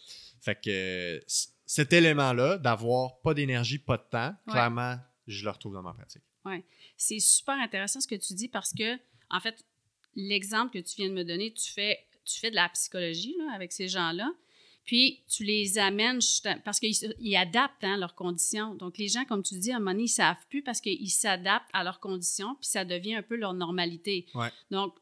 Fait 0.40 0.58
que 0.60 1.22
cet 1.66 1.92
élément-là, 1.92 2.58
d'avoir 2.58 3.20
pas 3.20 3.34
d'énergie, 3.34 3.78
pas 3.78 3.96
de 3.96 4.04
temps, 4.10 4.34
Ouais. 4.46 4.52
clairement, 4.52 4.96
je 5.26 5.44
le 5.44 5.50
retrouve 5.50 5.74
dans 5.74 5.82
ma 5.82 5.92
pratique. 5.92 6.22
C'est 6.96 7.18
super 7.18 7.54
intéressant 7.60 8.00
ce 8.00 8.06
que 8.06 8.14
tu 8.14 8.32
dis 8.34 8.48
parce 8.48 8.72
que, 8.72 8.96
en 9.30 9.40
fait, 9.40 9.64
l'exemple 10.14 10.72
que 10.72 10.78
tu 10.78 10.94
viens 10.96 11.08
de 11.08 11.14
me 11.14 11.24
donner, 11.24 11.52
tu 11.52 11.72
fais, 11.72 11.98
tu 12.24 12.38
fais 12.38 12.50
de 12.50 12.54
la 12.54 12.68
psychologie 12.68 13.34
là, 13.38 13.52
avec 13.54 13.72
ces 13.72 13.88
gens-là, 13.88 14.30
puis 14.84 15.24
tu 15.28 15.42
les 15.42 15.78
amènes 15.78 16.20
parce 16.64 16.78
qu'ils 16.78 17.36
adaptent 17.36 17.82
hein, 17.82 17.96
leurs 17.96 18.14
conditions. 18.14 18.76
Donc, 18.76 18.96
les 18.98 19.08
gens, 19.08 19.24
comme 19.24 19.42
tu 19.42 19.58
dis, 19.58 19.72
à 19.72 19.76
un 19.76 19.78
moment 19.80 19.90
donné, 19.90 20.04
ils 20.04 20.06
ne 20.06 20.10
savent 20.10 20.46
plus 20.48 20.62
parce 20.62 20.80
qu'ils 20.80 21.10
s'adaptent 21.10 21.68
à 21.72 21.82
leurs 21.82 21.98
conditions, 21.98 22.54
puis 22.60 22.68
ça 22.68 22.84
devient 22.84 23.16
un 23.16 23.22
peu 23.22 23.34
leur 23.34 23.52
normalité. 23.52 24.26
Ouais. 24.34 24.50
Donc, 24.70 24.94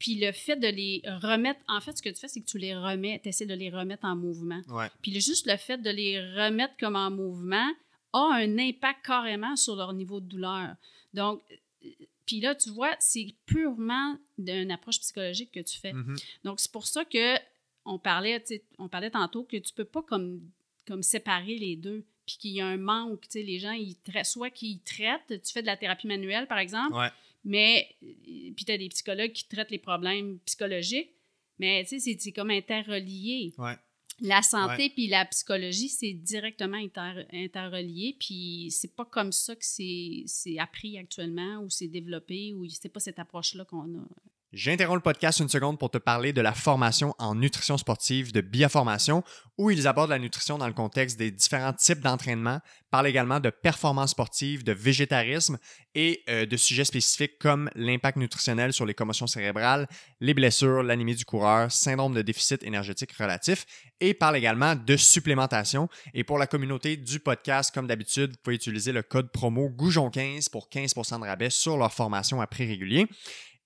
puis 0.00 0.16
le 0.16 0.32
fait 0.32 0.56
de 0.56 0.66
les 0.66 1.02
remettre, 1.04 1.60
en 1.68 1.80
fait, 1.80 1.96
ce 1.96 2.02
que 2.02 2.08
tu 2.08 2.16
fais, 2.16 2.26
c'est 2.26 2.40
que 2.40 2.46
tu 2.48 2.58
les 2.58 2.74
remets, 2.74 3.20
tu 3.22 3.28
essaies 3.28 3.46
de 3.46 3.54
les 3.54 3.70
remettre 3.70 4.04
en 4.06 4.16
mouvement. 4.16 4.60
Ouais. 4.68 4.88
Puis 5.02 5.12
le- 5.12 5.20
juste 5.20 5.46
le 5.46 5.56
fait 5.56 5.78
de 5.78 5.90
les 5.90 6.18
remettre 6.18 6.74
comme 6.80 6.96
en 6.96 7.10
mouvement 7.12 7.70
a 8.12 8.30
un 8.34 8.58
impact 8.58 9.04
carrément 9.06 9.54
sur 9.54 9.76
leur 9.76 9.92
niveau 9.92 10.18
de 10.18 10.26
douleur. 10.26 10.74
Donc, 11.14 11.40
euh, 11.84 11.88
puis 12.26 12.40
là, 12.40 12.54
tu 12.56 12.70
vois, 12.70 12.96
c'est 12.98 13.34
purement 13.46 14.16
d'une 14.38 14.70
approche 14.72 14.98
psychologique 15.00 15.52
que 15.52 15.60
tu 15.60 15.78
fais. 15.78 15.92
Mhm. 15.92 16.16
Donc, 16.44 16.58
c'est 16.60 16.72
pour 16.72 16.86
ça 16.86 17.04
que 17.04 17.36
on 17.84 17.98
parlait, 17.98 18.42
on 18.78 18.88
parlait 18.88 19.10
tantôt 19.10 19.44
que 19.44 19.56
tu 19.56 19.72
peux 19.72 19.84
pas 19.84 20.02
comme, 20.02 20.40
comme 20.86 21.02
séparer 21.02 21.56
les 21.58 21.76
deux, 21.76 22.04
puis 22.26 22.36
qu'il 22.38 22.50
y 22.52 22.60
a 22.60 22.66
un 22.66 22.76
manque. 22.76 23.22
Tu 23.22 23.30
sais, 23.30 23.42
les 23.42 23.58
gens, 23.58 23.72
ils 23.72 23.96
traitent, 23.96 24.26
soit 24.26 24.50
qu'ils 24.50 24.80
traitent, 24.80 25.42
tu 25.42 25.52
fais 25.52 25.62
de 25.62 25.66
la 25.66 25.76
thérapie 25.76 26.06
manuelle, 26.06 26.46
par 26.46 26.58
exemple, 26.58 26.94
Ouais. 26.96 27.08
Mais, 27.44 27.88
euh, 28.02 28.52
puis 28.54 28.64
tu 28.64 28.72
as 28.72 28.78
des 28.78 28.88
psychologues 28.88 29.32
qui 29.32 29.46
traitent 29.48 29.70
les 29.70 29.78
problèmes 29.78 30.38
psychologiques, 30.46 31.10
mais 31.58 31.84
tu 31.84 32.00
sais, 32.00 32.16
c'est- 32.18 32.32
comme 32.32 32.50
interrelié. 32.50 33.52
Ouais. 33.58 33.74
La 34.22 34.42
santé 34.42 34.90
puis 34.90 35.06
la 35.08 35.24
psychologie, 35.24 35.88
c'est 35.88 36.12
directement 36.12 36.76
inter- 36.76 37.24
interrelié, 37.32 38.16
puis 38.20 38.68
c'est 38.70 38.94
pas 38.94 39.06
comme 39.06 39.32
ça 39.32 39.56
que 39.56 39.64
c'est 39.64 40.24
c'est 40.26 40.58
appris 40.58 40.98
actuellement 40.98 41.62
ou 41.62 41.70
c'est 41.70 41.88
développé 41.88 42.52
ou 42.52 42.68
c'est 42.68 42.90
pas 42.90 43.00
cette 43.00 43.18
approche-là 43.18 43.64
qu'on 43.64 43.98
a. 43.98 44.06
J'interromps 44.52 44.96
le 44.96 45.02
podcast 45.02 45.38
une 45.38 45.48
seconde 45.48 45.78
pour 45.78 45.90
te 45.90 45.98
parler 45.98 46.32
de 46.32 46.40
la 46.40 46.52
formation 46.52 47.14
en 47.20 47.36
nutrition 47.36 47.78
sportive 47.78 48.32
de 48.32 48.40
Biaformation, 48.40 49.22
où 49.58 49.70
ils 49.70 49.86
abordent 49.86 50.10
la 50.10 50.18
nutrition 50.18 50.58
dans 50.58 50.66
le 50.66 50.72
contexte 50.72 51.16
des 51.20 51.30
différents 51.30 51.72
types 51.72 52.00
d'entraînement, 52.00 52.58
parlent 52.90 53.06
également 53.06 53.38
de 53.38 53.50
performance 53.50 54.10
sportive, 54.10 54.64
de 54.64 54.72
végétarisme 54.72 55.56
et 55.94 56.24
euh, 56.28 56.46
de 56.46 56.56
sujets 56.56 56.84
spécifiques 56.84 57.38
comme 57.38 57.70
l'impact 57.76 58.16
nutritionnel 58.16 58.72
sur 58.72 58.86
les 58.86 58.94
commotions 58.94 59.28
cérébrales, 59.28 59.86
les 60.18 60.34
blessures, 60.34 60.82
l'anémie 60.82 61.14
du 61.14 61.24
coureur, 61.24 61.70
syndrome 61.70 62.14
de 62.14 62.22
déficit 62.22 62.64
énergétique 62.64 63.12
relatif, 63.12 63.66
et 64.00 64.14
parlent 64.14 64.36
également 64.36 64.74
de 64.74 64.96
supplémentation. 64.96 65.88
Et 66.12 66.24
pour 66.24 66.38
la 66.38 66.48
communauté 66.48 66.96
du 66.96 67.20
podcast, 67.20 67.72
comme 67.72 67.86
d'habitude, 67.86 68.32
vous 68.32 68.38
pouvez 68.42 68.56
utiliser 68.56 68.90
le 68.90 69.04
code 69.04 69.30
promo 69.30 69.68
Goujon15 69.68 70.50
pour 70.50 70.68
15% 70.68 71.20
de 71.20 71.24
rabais 71.24 71.50
sur 71.50 71.76
leur 71.76 71.92
formation 71.92 72.40
à 72.40 72.48
prix 72.48 72.66
régulier. 72.66 73.06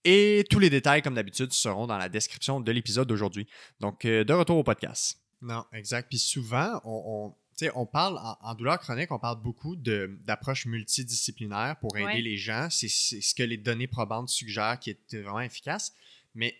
Et 0.04 0.44
tous 0.50 0.58
les 0.58 0.70
détails, 0.70 1.02
comme 1.02 1.14
d'habitude, 1.14 1.52
seront 1.52 1.86
dans 1.86 1.96
la 1.96 2.08
description 2.08 2.60
de 2.60 2.72
l'épisode 2.72 3.08
d'aujourd'hui. 3.08 3.46
Donc, 3.80 4.04
euh, 4.04 4.24
de 4.24 4.32
retour 4.32 4.58
au 4.58 4.64
podcast. 4.64 5.18
Non, 5.40 5.64
exact. 5.72 6.08
Puis 6.08 6.18
souvent, 6.18 6.80
on, 6.84 7.34
on, 7.62 7.70
on 7.74 7.86
parle, 7.86 8.20
en, 8.40 8.54
douleur 8.54 8.78
chronique, 8.78 9.10
on 9.12 9.18
parle 9.18 9.40
beaucoup 9.40 9.76
d'approches 9.76 10.66
multidisciplinaires 10.66 11.76
pour 11.80 11.96
aider 11.96 12.20
les 12.20 12.36
gens. 12.36 12.68
C'est 12.70 12.88
ce 12.88 13.34
que 13.34 13.42
les 13.42 13.56
données 13.56 13.86
probantes 13.86 14.28
suggèrent 14.28 14.78
qui 14.78 14.90
est 14.90 15.14
vraiment 15.16 15.40
efficace. 15.40 15.94
Mais 16.34 16.56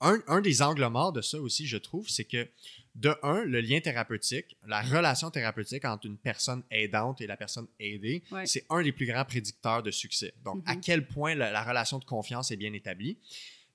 un, 0.00 0.18
un 0.26 0.40
des 0.40 0.60
angles 0.60 0.86
morts 0.88 1.12
de 1.12 1.22
ça 1.22 1.40
aussi, 1.40 1.66
je 1.66 1.78
trouve, 1.78 2.08
c'est 2.08 2.24
que 2.24 2.48
de 2.94 3.14
un, 3.22 3.44
le 3.44 3.60
lien 3.60 3.80
thérapeutique, 3.80 4.56
la 4.66 4.80
relation 4.80 5.30
thérapeutique 5.30 5.84
entre 5.84 6.06
une 6.06 6.16
personne 6.16 6.62
aidante 6.70 7.20
et 7.20 7.26
la 7.26 7.36
personne 7.36 7.66
aidée, 7.80 8.22
c'est 8.44 8.64
un 8.70 8.82
des 8.82 8.92
plus 8.92 9.06
grands 9.06 9.24
prédicteurs 9.24 9.82
de 9.82 9.90
succès. 9.90 10.32
Donc, 10.44 10.62
à 10.66 10.74
mhm. 10.74 10.80
quel 10.80 11.06
point 11.06 11.34
la, 11.34 11.64
relation 11.64 11.98
de 11.98 12.04
confiance 12.04 12.52
est 12.52 12.56
bien 12.56 12.72
établie. 12.72 13.18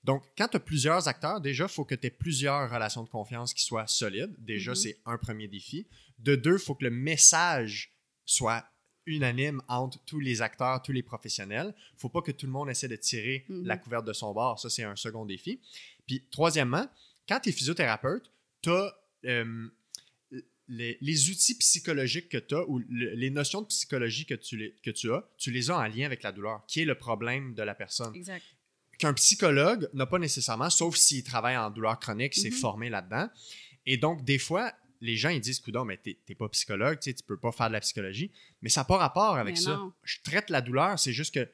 Donc, 0.04 0.22
quand 0.38 0.48
tu 0.48 0.56
as 0.56 0.60
plusieurs 0.60 1.06
acteurs, 1.06 1.40
déjà, 1.42 1.64
il 1.64 1.70
faut 1.70 1.84
que 1.84 1.94
tu 1.94 2.06
aies 2.06 2.10
plusieurs 2.10 2.70
relations 2.70 3.04
de 3.04 3.10
confiance 3.10 3.52
qui 3.52 3.62
soient 3.62 3.86
solides. 3.86 4.34
Déjà, 4.38 4.70
mhm. 4.70 4.76
c'est 4.76 4.98
un 5.04 5.18
premier 5.18 5.48
défi. 5.48 5.86
De 6.18 6.34
deux, 6.34 6.54
il 6.54 6.58
faut 6.58 6.74
que 6.74 6.84
le 6.84 6.90
message 6.90 7.92
soit 8.24 8.64
unanime 9.04 9.60
entre 9.68 9.98
tous 10.06 10.20
les 10.20 10.40
acteurs, 10.40 10.80
tous 10.80 10.92
les 10.92 11.02
professionnels. 11.02 11.74
Il 11.74 11.96
ne 11.96 12.00
faut 12.00 12.08
pas 12.08 12.22
que 12.22 12.32
tout 12.32 12.46
le 12.46 12.52
monde 12.52 12.70
essaie 12.70 12.88
de 12.88 12.96
tirer 12.96 13.44
mhm. 13.50 13.66
la 13.66 13.76
couverte 13.76 14.06
de 14.06 14.14
son 14.14 14.32
bord. 14.32 14.58
Ça, 14.58 14.70
c'est 14.70 14.84
un 14.84 14.96
second 14.96 15.26
défi. 15.26 15.60
Puis, 16.06 16.24
troisièmement, 16.30 16.88
quand 17.28 17.38
tu 17.40 17.50
es 17.50 17.52
physiothérapeute, 17.52 18.32
tu 18.62 18.70
as 18.70 18.94
euh, 19.26 19.68
les, 20.68 21.30
outils 21.30 21.56
psychologiques 21.56 22.28
que 22.28 22.38
tu 22.38 22.54
as 22.54 22.68
ou 22.68 22.80
les 22.88 23.30
notions 23.30 23.62
de 23.62 23.66
psychologie 23.66 24.24
que 24.24 24.34
tu, 24.34 24.74
que 24.82 24.90
tu 24.90 25.12
as, 25.12 25.28
tu 25.36 25.50
les 25.50 25.70
as 25.70 25.76
en 25.76 25.86
lien 25.86 26.06
avec 26.06 26.22
la 26.22 26.32
douleur, 26.32 26.64
qui 26.66 26.80
est 26.82 26.84
le 26.84 26.94
problème 26.94 27.54
de 27.54 27.62
la 27.62 27.74
personne. 27.74 28.14
Exact. 28.14 28.44
Qu'un 28.98 29.14
psychologue 29.14 29.88
n'a 29.94 30.06
pas 30.06 30.18
nécessairement, 30.18 30.70
sauf 30.70 30.94
s'il 30.96 31.24
travaille 31.24 31.56
en 31.56 31.70
douleur 31.70 31.98
chronique, 31.98 32.34
s'est 32.34 32.50
mm-hmm. 32.50 32.60
formé 32.60 32.90
là-dedans. 32.90 33.28
Et 33.86 33.96
donc, 33.96 34.24
des 34.24 34.38
fois, 34.38 34.72
les 35.00 35.16
gens 35.16 35.30
ils 35.30 35.40
disent 35.40 35.60
Coudon, 35.60 35.84
mais 35.84 35.96
t'es 35.96 36.34
pas 36.34 36.48
psychologue, 36.50 36.98
tu 37.00 37.14
peux 37.26 37.38
pas 37.38 37.52
faire 37.52 37.68
de 37.68 37.72
la 37.72 37.80
psychologie. 37.80 38.30
Mais 38.62 38.68
ça 38.68 38.82
n'a 38.82 38.84
pas 38.84 38.98
rapport 38.98 39.36
avec 39.36 39.56
ça. 39.56 39.80
Je 40.04 40.18
traite 40.22 40.50
la 40.50 40.60
douleur, 40.60 40.98
c'est 40.98 41.12
juste 41.12 41.34
que 41.34 41.48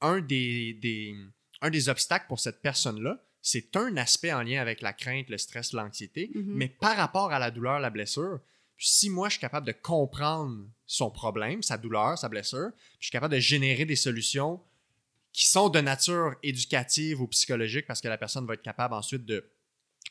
un 0.00 0.20
des, 0.20 0.74
des, 0.74 1.14
un 1.60 1.70
des 1.70 1.88
obstacles 1.88 2.26
pour 2.28 2.40
cette 2.40 2.60
personne-là, 2.60 3.24
c'est 3.42 3.76
un 3.76 3.96
aspect 3.96 4.32
en 4.32 4.42
lien 4.42 4.60
avec 4.60 4.80
la 4.80 4.92
crainte, 4.92 5.28
le 5.28 5.36
stress, 5.36 5.72
l'anxiété, 5.72 6.30
mhm. 6.34 6.44
mais 6.54 6.68
par 6.68 6.96
rapport 6.96 7.32
à 7.32 7.38
la 7.38 7.50
douleur, 7.50 7.80
la 7.80 7.90
blessure, 7.90 8.40
si 8.78 9.10
moi 9.10 9.28
je 9.28 9.32
suis 9.32 9.40
capable 9.40 9.66
de 9.66 9.72
comprendre 9.72 10.64
son 10.86 11.10
problème, 11.10 11.62
sa 11.62 11.76
douleur, 11.76 12.16
sa 12.16 12.28
blessure, 12.28 12.70
je 12.98 13.06
suis 13.06 13.12
capable 13.12 13.34
de 13.34 13.40
générer 13.40 13.84
des 13.84 13.96
solutions 13.96 14.60
qui 15.32 15.46
sont 15.48 15.68
de 15.68 15.80
nature 15.80 16.34
éducative 16.42 17.20
ou 17.20 17.26
psychologique 17.28 17.86
parce 17.86 18.00
que 18.00 18.08
la 18.08 18.18
personne 18.18 18.46
va 18.46 18.54
être 18.54 18.62
capable 18.62 18.94
ensuite 18.94 19.24
de 19.24 19.44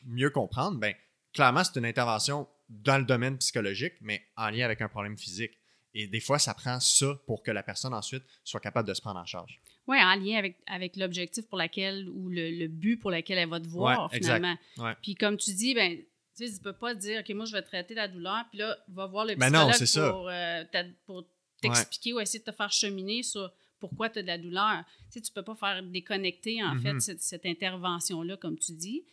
mieux 0.04 0.30
comprendre, 0.30 0.78
ben 0.78 0.94
clairement 1.32 1.64
c'est 1.64 1.78
une 1.78 1.86
intervention 1.86 2.48
dans 2.68 2.98
le 2.98 3.04
domaine 3.04 3.38
psychologique, 3.38 3.94
mais 4.00 4.22
en 4.36 4.50
lien 4.50 4.64
avec 4.64 4.80
un 4.80 4.88
problème 4.88 5.16
physique. 5.16 5.58
Et 5.94 6.06
des 6.06 6.20
fois, 6.20 6.38
ça 6.38 6.54
prend 6.54 6.80
ça 6.80 7.14
pour 7.26 7.42
que 7.42 7.50
la 7.50 7.62
personne 7.62 7.92
ensuite 7.92 8.24
soit 8.44 8.60
capable 8.60 8.88
de 8.88 8.94
se 8.94 9.02
prendre 9.02 9.20
en 9.20 9.26
charge. 9.26 9.60
Oui, 9.88 9.96
en 10.00 10.14
lien 10.14 10.38
avec, 10.38 10.58
avec 10.66 10.96
l'objectif 10.96 11.46
pour 11.48 11.58
lequel 11.58 12.08
ou 12.08 12.28
le, 12.28 12.66
but 12.68 12.96
pour 12.96 13.10
lequel 13.10 13.38
elle 13.38 13.48
va 13.48 13.60
te 13.60 13.68
voir, 13.68 14.10
finalement. 14.12 14.56
Puis 15.02 15.14
comme 15.14 15.36
tu 15.36 15.52
dis, 15.52 15.74
ben, 15.74 15.98
tu 16.36 16.46
sais, 16.46 16.54
tu 16.54 16.60
peux 16.60 16.72
pas 16.72 16.94
dire, 16.94 17.20
OK, 17.20 17.34
moi, 17.34 17.44
je 17.44 17.52
vais 17.52 17.62
traiter 17.62 17.94
la 17.94 18.08
douleur, 18.08 18.44
puis 18.50 18.58
là, 18.60 18.78
va 18.88 19.06
voir 19.06 19.26
le 19.26 19.34
ben 19.34 19.50
psychologue 19.72 20.10
pour, 20.10 20.28
euh, 20.28 20.64
pour 21.04 21.24
t'expliquer 21.60 22.12
ou 22.14 22.20
essayer 22.20 22.38
de 22.38 22.44
te 22.44 22.52
faire 22.52 22.72
cheminer 22.72 23.22
sur 23.22 23.52
pourquoi 23.78 24.08
tu 24.08 24.20
as 24.20 24.22
de 24.22 24.28
la 24.28 24.38
douleur. 24.38 24.84
Tu 25.10 25.14
sais, 25.14 25.20
tu 25.20 25.32
peux 25.32 25.42
pas 25.42 25.56
faire 25.56 25.82
déconnecter, 25.82 26.62
en 26.62 26.78
fait, 26.78 26.94
mm-hmm. 26.94 27.18
cette, 27.18 27.44
intervention-là, 27.44 28.36
comme 28.36 28.58
tu 28.58 28.72
dis. 28.72 29.04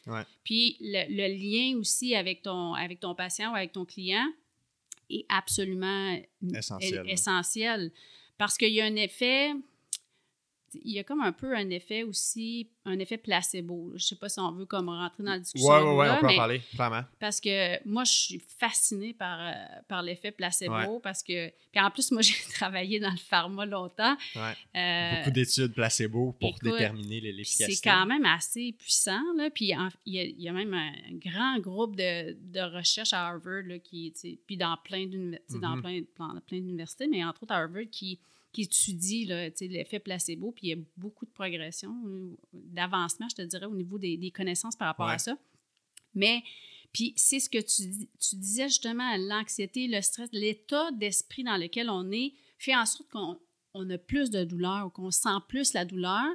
Puis 0.43 0.77
le, 0.79 1.27
lien 1.27 1.77
aussi 1.77 2.15
avec 2.15 2.43
ton, 2.43 2.73
avec 2.75 2.99
ton 2.99 3.15
patient 3.15 3.51
ou 3.51 3.55
avec 3.55 3.71
ton 3.71 3.85
client 3.85 4.31
est 5.09 5.25
absolument 5.27 6.19
essentiel. 6.53 7.09
essentiel 7.09 7.91
parce 8.37 8.57
qu'il 8.57 8.71
y 8.71 8.79
a 8.79 8.85
un 8.85 8.95
effet 8.95 9.51
il 10.73 10.91
y 10.91 10.99
a 10.99 11.03
comme 11.03 11.21
un 11.21 11.31
peu 11.31 11.55
un 11.55 11.69
effet 11.69 12.03
aussi, 12.03 12.69
un 12.85 12.99
effet 12.99 13.17
placebo. 13.17 13.91
Je 13.95 14.03
sais 14.03 14.15
pas 14.15 14.29
si 14.29 14.39
on 14.39 14.51
veut 14.51 14.65
comme 14.65 14.89
rentrer 14.89 15.23
dans 15.23 15.31
la 15.31 15.39
discussion. 15.39 15.69
Oui, 15.69 15.81
oui, 15.81 15.95
oui, 15.99 16.07
on 16.09 16.19
peut 16.19 16.33
en 16.33 16.35
parler, 16.35 16.61
clairement. 16.73 17.03
Parce 17.19 17.39
que 17.39 17.87
moi, 17.87 18.03
je 18.03 18.11
suis 18.11 18.39
fascinée 18.39 19.13
par, 19.13 19.39
euh, 19.41 19.53
par 19.87 20.01
l'effet 20.01 20.31
placebo 20.31 20.99
parce 20.99 21.23
que. 21.23 21.49
Puis 21.71 21.81
en 21.81 21.91
plus, 21.91 22.11
moi, 22.11 22.21
j'ai 22.23 22.35
travaillé 22.53 22.99
dans 22.99 23.11
le 23.11 23.17
pharma 23.17 23.65
longtemps. 23.65 24.15
Ouais. 24.35 24.79
Euh, 24.79 25.17
Beaucoup 25.17 25.31
d'études 25.31 25.73
placebo 25.73 26.35
pour 26.39 26.55
déterminer 26.61 27.21
l'efficacité. 27.21 27.75
C'est 27.75 27.89
quand 27.89 28.05
même 28.05 28.25
assez 28.25 28.73
puissant. 28.73 29.21
Là. 29.37 29.49
Puis 29.49 29.73
il 30.05 30.35
y, 30.37 30.47
a, 30.47 30.53
même 30.53 30.73
un 30.73 30.91
grand 31.13 31.59
groupe 31.59 31.95
de, 31.95 32.33
de 32.33 32.77
recherche 32.77 33.13
à 33.13 33.27
Harvard 33.27 33.63
là, 33.65 33.79
qui, 33.79 34.13
puis 34.45 34.57
dans 34.57 34.77
plein 34.83 35.05
d'universités, 35.05 35.59
dans 35.59 35.77
mm-hmm. 35.77 36.05
plein, 36.15 36.41
plein 36.47 36.59
d'universités, 36.59 37.07
mais 37.07 37.23
entre 37.23 37.43
autres 37.43 37.53
à 37.53 37.57
Harvard 37.57 37.89
qui 37.91 38.19
qui 38.51 38.63
étudie 38.63 39.25
l'effet 39.25 39.99
placebo, 39.99 40.51
puis 40.51 40.67
il 40.67 40.69
y 40.69 40.73
a 40.73 40.83
beaucoup 40.97 41.25
de 41.25 41.31
progression, 41.31 41.93
d'avancement, 42.53 43.27
je 43.29 43.35
te 43.35 43.41
dirais, 43.43 43.65
au 43.65 43.75
niveau 43.75 43.97
des, 43.97 44.31
connaissances 44.31 44.75
par 44.75 44.87
rapport 44.87 45.07
à 45.07 45.19
ça. 45.19 45.37
Mais, 46.15 46.41
puis 46.91 47.13
c'est 47.15 47.39
ce 47.39 47.49
que 47.49 47.59
tu, 47.59 48.07
tu 48.19 48.35
disais 48.35 48.67
justement, 48.67 49.15
l'anxiété, 49.17 49.87
le 49.87 50.01
stress, 50.01 50.29
l'état 50.31 50.91
d'esprit 50.91 51.43
dans 51.43 51.57
lequel 51.57 51.89
on 51.89 52.11
est 52.11 52.33
fait 52.57 52.75
en 52.75 52.85
sorte 52.85 53.09
qu'on 53.09 53.39
on 53.73 53.89
a 53.89 53.97
plus 53.97 54.29
de 54.29 54.43
douleur 54.43 54.87
ou 54.87 54.89
qu'on 54.89 55.11
sent 55.11 55.37
plus 55.47 55.73
la 55.73 55.85
douleur. 55.85 56.25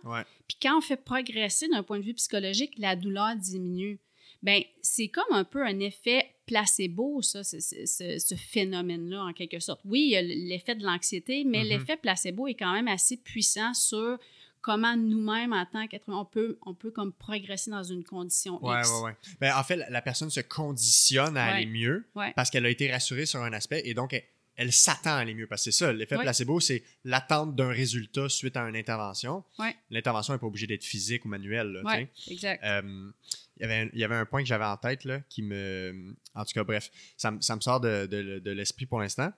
Puis 0.46 0.56
quand 0.60 0.78
on 0.78 0.80
fait 0.80 0.96
progresser 0.96 1.68
d'un 1.68 1.82
point 1.82 1.98
de 1.98 2.04
vue 2.04 2.14
psychologique, 2.14 2.74
la 2.78 2.96
douleur 2.96 3.36
diminue. 3.36 4.00
Bien, 4.44 4.60
c'est 4.82 5.08
comme 5.08 5.32
un 5.32 5.44
peu 5.44 5.64
un 5.64 5.80
effet 5.80 6.26
placebo, 6.44 7.22
ça, 7.22 7.42
ce, 7.42 8.34
phénomène-là, 8.36 9.24
en 9.24 9.32
quelque 9.32 9.58
sorte. 9.58 9.80
Oui, 9.86 10.02
il 10.02 10.10
y 10.10 10.16
a 10.16 10.22
l'effet 10.22 10.74
de 10.74 10.84
l'anxiété, 10.84 11.44
mais 11.44 11.64
mm-hmm. 11.64 11.68
l'effet 11.68 11.96
placebo 11.96 12.46
est 12.46 12.54
quand 12.54 12.74
même 12.74 12.86
assez 12.86 13.16
puissant 13.16 13.72
sur 13.72 14.18
comment 14.60 14.98
nous-mêmes, 14.98 15.54
en 15.54 15.64
tant 15.64 15.86
qu'être 15.86 16.04
on 16.08 16.26
peut, 16.26 16.58
on 16.66 16.74
peut 16.74 16.90
comme 16.90 17.14
progresser 17.14 17.70
dans 17.70 17.82
une 17.82 18.04
condition. 18.04 18.58
Oui, 18.62 18.76
oui, 18.84 19.12
oui. 19.40 19.50
En 19.50 19.64
fait, 19.64 19.76
la 19.88 20.02
personne 20.02 20.28
se 20.28 20.40
conditionne 20.40 21.38
à 21.38 21.46
aller 21.46 21.66
mieux 21.66 22.06
parce 22.36 22.50
qu'elle 22.50 22.66
a 22.66 22.70
été 22.70 22.92
rassurée 22.92 23.24
sur 23.24 23.42
un 23.42 23.52
aspect 23.54 23.80
et 23.86 23.94
donc 23.94 24.14
elle, 24.56 24.72
s'attend 24.72 25.10
à 25.10 25.20
aller 25.20 25.34
mieux. 25.34 25.46
Parce 25.46 25.64
que 25.64 25.70
c'est 25.70 25.84
ça, 25.84 25.90
l'effet 25.90 26.18
placebo, 26.18 26.60
c'est 26.60 26.82
l'attente 27.04 27.56
d'un 27.56 27.70
résultat 27.70 28.28
suite 28.28 28.58
à 28.58 28.68
une 28.68 28.76
intervention. 28.76 29.42
L'intervention 29.88 30.34
n'est 30.34 30.38
pas 30.38 30.46
obligée 30.46 30.66
d'être 30.66 30.84
physique 30.84 31.24
ou 31.24 31.28
manuelle. 31.28 31.80
Oui, 31.82 32.08
exact. 32.30 32.62
Euh, 32.62 33.10
il 33.56 33.62
y, 33.62 33.64
avait, 33.64 33.90
il 33.92 33.98
y 33.98 34.04
avait 34.04 34.16
un 34.16 34.26
point 34.26 34.42
que 34.42 34.48
j'avais 34.48 34.64
en 34.64 34.76
tête 34.76 35.04
là, 35.04 35.20
qui 35.28 35.42
me. 35.42 36.14
En 36.34 36.44
tout 36.44 36.52
cas, 36.52 36.64
bref, 36.64 36.90
ça, 37.16 37.32
ça 37.40 37.54
me 37.54 37.60
sort 37.60 37.80
de, 37.80 38.06
de, 38.06 38.50
l'esprit 38.50 38.86
pour 38.86 39.00
l'instant. 39.00 39.32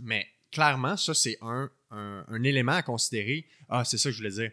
Mais 0.00 0.26
clairement, 0.50 0.96
ça, 0.96 1.12
c'est 1.14 1.36
un, 1.42 1.70
un, 1.90 2.42
élément 2.42 2.72
à 2.72 2.82
considérer. 2.82 3.46
Ah, 3.68 3.84
c'est 3.84 3.98
ça 3.98 4.08
que 4.08 4.12
je 4.12 4.18
voulais 4.18 4.30
dire. 4.30 4.50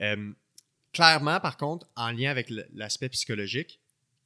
Euh, 0.00 0.32
clairement, 0.92 1.40
par 1.40 1.56
contre, 1.56 1.88
en 1.96 2.10
lien 2.10 2.30
avec 2.30 2.50
l'aspect 2.72 3.08
psychologique, 3.08 3.80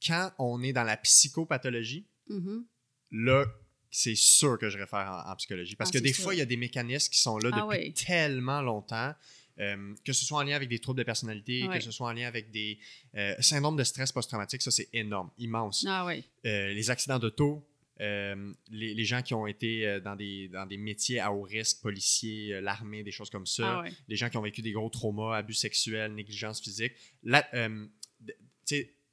quand 0.05 0.31
on 0.37 0.61
est 0.63 0.73
dans 0.73 0.83
la 0.83 0.97
psychopathologie, 0.97 2.05
mm-hmm. 2.29 2.63
là, 3.11 3.45
c'est 3.91 4.15
sûr 4.15 4.57
que 4.59 4.69
je 4.69 4.77
réfère 4.77 5.23
en, 5.27 5.35
psychologie. 5.35 5.75
Parce 5.75 5.89
ah, 5.93 5.97
que 5.97 6.03
des 6.03 6.13
fois, 6.13 6.35
il 6.35 6.37
y 6.37 6.41
a 6.41 6.45
des 6.45 6.57
mécanismes 6.57 7.11
qui 7.11 7.19
sont 7.19 7.37
là 7.37 7.49
ah 7.53 7.61
depuis 7.61 7.93
tellement 7.93 8.61
longtemps. 8.61 9.13
Euh, 9.59 9.93
que 10.05 10.13
ce 10.13 10.25
soit 10.25 10.39
en 10.39 10.43
lien 10.43 10.55
avec 10.55 10.69
des 10.69 10.79
troubles 10.79 10.99
de 10.99 11.03
personnalité, 11.03 11.67
que 11.71 11.79
ce 11.79 11.91
soit 11.91 12.07
en 12.07 12.13
lien 12.13 12.27
avec 12.27 12.51
des 12.51 12.79
euh, 13.15 13.35
syndromes 13.39 13.75
de 13.75 13.83
stress 13.83 14.11
post-traumatique, 14.11 14.61
ça 14.61 14.71
c'est 14.71 14.89
énorme, 14.93 15.29
immense. 15.37 15.85
Ah. 15.87 16.07
Euh, 16.45 16.69
les 16.69 16.89
accidents 16.89 17.19
d'auto, 17.19 17.65
les, 17.99 19.03
gens 19.03 19.21
qui 19.21 19.33
ont 19.33 19.47
été 19.47 19.99
dans 20.01 20.15
des, 20.15 20.47
dans 20.47 20.65
des 20.65 20.77
métiers 20.77 21.19
à 21.19 21.33
haut 21.33 21.41
risque, 21.41 21.81
policiers, 21.81 22.61
l'armée, 22.61 23.03
des 23.03 23.11
choses 23.11 23.29
comme 23.29 23.45
ça, 23.45 23.81
ah, 23.83 23.89
les 24.07 24.15
gens 24.15 24.29
qui 24.29 24.37
ont 24.37 24.41
vécu 24.41 24.61
des 24.61 24.71
gros 24.71 24.89
traumas, 24.89 25.35
abus 25.35 25.53
sexuels, 25.53 26.13
négligence 26.13 26.61
physique. 26.61 26.93
Là, 27.23 27.45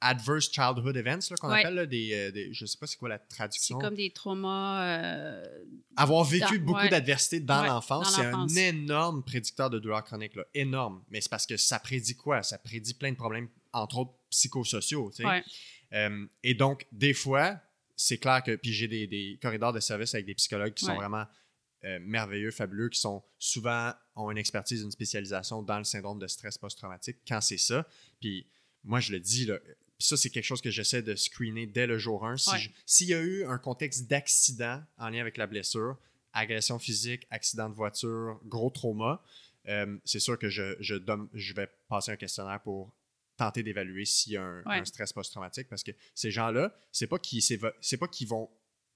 adverse 0.01 0.51
childhood 0.51 0.95
events 0.95 1.33
qu'on 1.39 1.49
appelle 1.49 1.87
des, 1.87 2.13
euh, 2.13 2.31
des, 2.31 2.53
je 2.53 2.65
sais 2.65 2.77
pas 2.77 2.87
c'est 2.87 2.97
quoi 2.97 3.09
la 3.09 3.19
traduction. 3.19 3.79
C'est 3.79 3.85
comme 3.85 3.95
des 3.95 4.11
traumas 4.11 4.83
euh, 4.83 5.63
avoir 5.95 6.23
vécu 6.23 6.59
beaucoup 6.59 6.87
d'adversité 6.87 7.39
dans 7.39 7.63
l'enfance 7.63 8.15
c'est 8.15 8.25
un 8.25 8.47
énorme 8.47 9.23
prédicteur 9.23 9.69
de 9.69 9.79
douleur 9.79 10.03
chronique 10.03 10.35
là, 10.35 10.43
énorme. 10.53 11.03
Mais 11.09 11.21
c'est 11.21 11.29
parce 11.29 11.45
que 11.45 11.57
ça 11.57 11.79
prédit 11.79 12.15
quoi? 12.15 12.43
Ça 12.43 12.57
prédit 12.57 12.93
plein 12.93 13.11
de 13.11 13.17
problèmes 13.17 13.49
entre 13.73 13.97
autres 13.99 14.13
psychosociaux 14.29 15.11
tu 15.15 15.23
sais. 15.23 15.43
Euh, 15.93 16.25
et 16.43 16.53
donc 16.53 16.85
des 16.91 17.13
fois 17.13 17.59
c'est 17.95 18.17
clair 18.17 18.43
que 18.43 18.55
puis 18.55 18.73
j'ai 18.73 18.87
des, 18.87 19.07
des, 19.07 19.39
corridors 19.41 19.73
de 19.73 19.79
service 19.79 20.13
avec 20.13 20.25
des 20.25 20.35
psychologues 20.35 20.73
qui 20.73 20.85
sont 20.85 20.95
vraiment 20.95 21.25
merveilleux, 22.01 22.51
fabuleux, 22.51 22.89
qui 22.89 22.99
sont 22.99 23.23
souvent 23.39 23.93
ont 24.15 24.29
une 24.29 24.37
expertise, 24.37 24.81
une 24.81 24.91
spécialisation 24.91 25.61
dans 25.61 25.77
le 25.77 25.85
syndrome 25.85 26.19
de 26.19 26.27
stress 26.27 26.57
post-traumatique 26.57 27.19
quand 27.25 27.39
c'est 27.39 27.57
ça. 27.57 27.87
Puis 28.19 28.45
moi, 28.83 28.99
je 28.99 29.11
le 29.11 29.19
dis, 29.19 29.45
là, 29.45 29.57
ça, 29.99 30.15
c'est 30.17 30.29
quelque 30.29 30.43
chose 30.45 30.61
que 30.61 30.69
j'essaie 30.71 31.01
de 31.01 31.15
screener 31.15 31.65
dès 31.65 31.87
le 31.87 31.97
jour 31.97 32.25
1. 32.25 32.35
S'il 32.85 33.07
y 33.07 33.13
a 33.13 33.21
eu 33.21 33.45
un 33.45 33.57
contexte 33.57 34.07
d'accident 34.07 34.83
en 34.97 35.09
lien 35.09 35.21
avec 35.21 35.37
la 35.37 35.47
blessure, 35.47 35.97
agression 36.33 36.77
physique, 36.79 37.25
accident 37.31 37.67
de 37.69 37.73
voiture, 37.75 38.39
gros 38.45 38.69
trauma, 38.69 39.23
euh, 39.67 39.97
c'est 40.05 40.19
sûr 40.19 40.37
que 40.37 40.49
je, 40.49 40.75
je, 40.79 40.95
je 41.33 41.53
vais 41.53 41.67
passer 41.89 42.11
un 42.11 42.15
questionnaire 42.15 42.61
pour 42.61 42.93
tenter 43.37 43.63
d'évaluer 43.63 44.05
s'il 44.05 44.33
y 44.33 44.37
a 44.37 44.43
un, 44.43 44.63
Ouais. 44.63 44.77
un 44.79 44.85
stress 44.85 45.13
post-traumatique 45.13 45.67
parce 45.67 45.83
que 45.83 45.91
ces 46.15 46.31
gens-là, 46.31 46.73
c'est 46.91 47.07
pas 47.07 47.19
qu'ils 47.19 47.41
c'est 47.41 47.97
pas 47.97 48.07
qu'ils 48.07 48.27
vont 48.27 48.49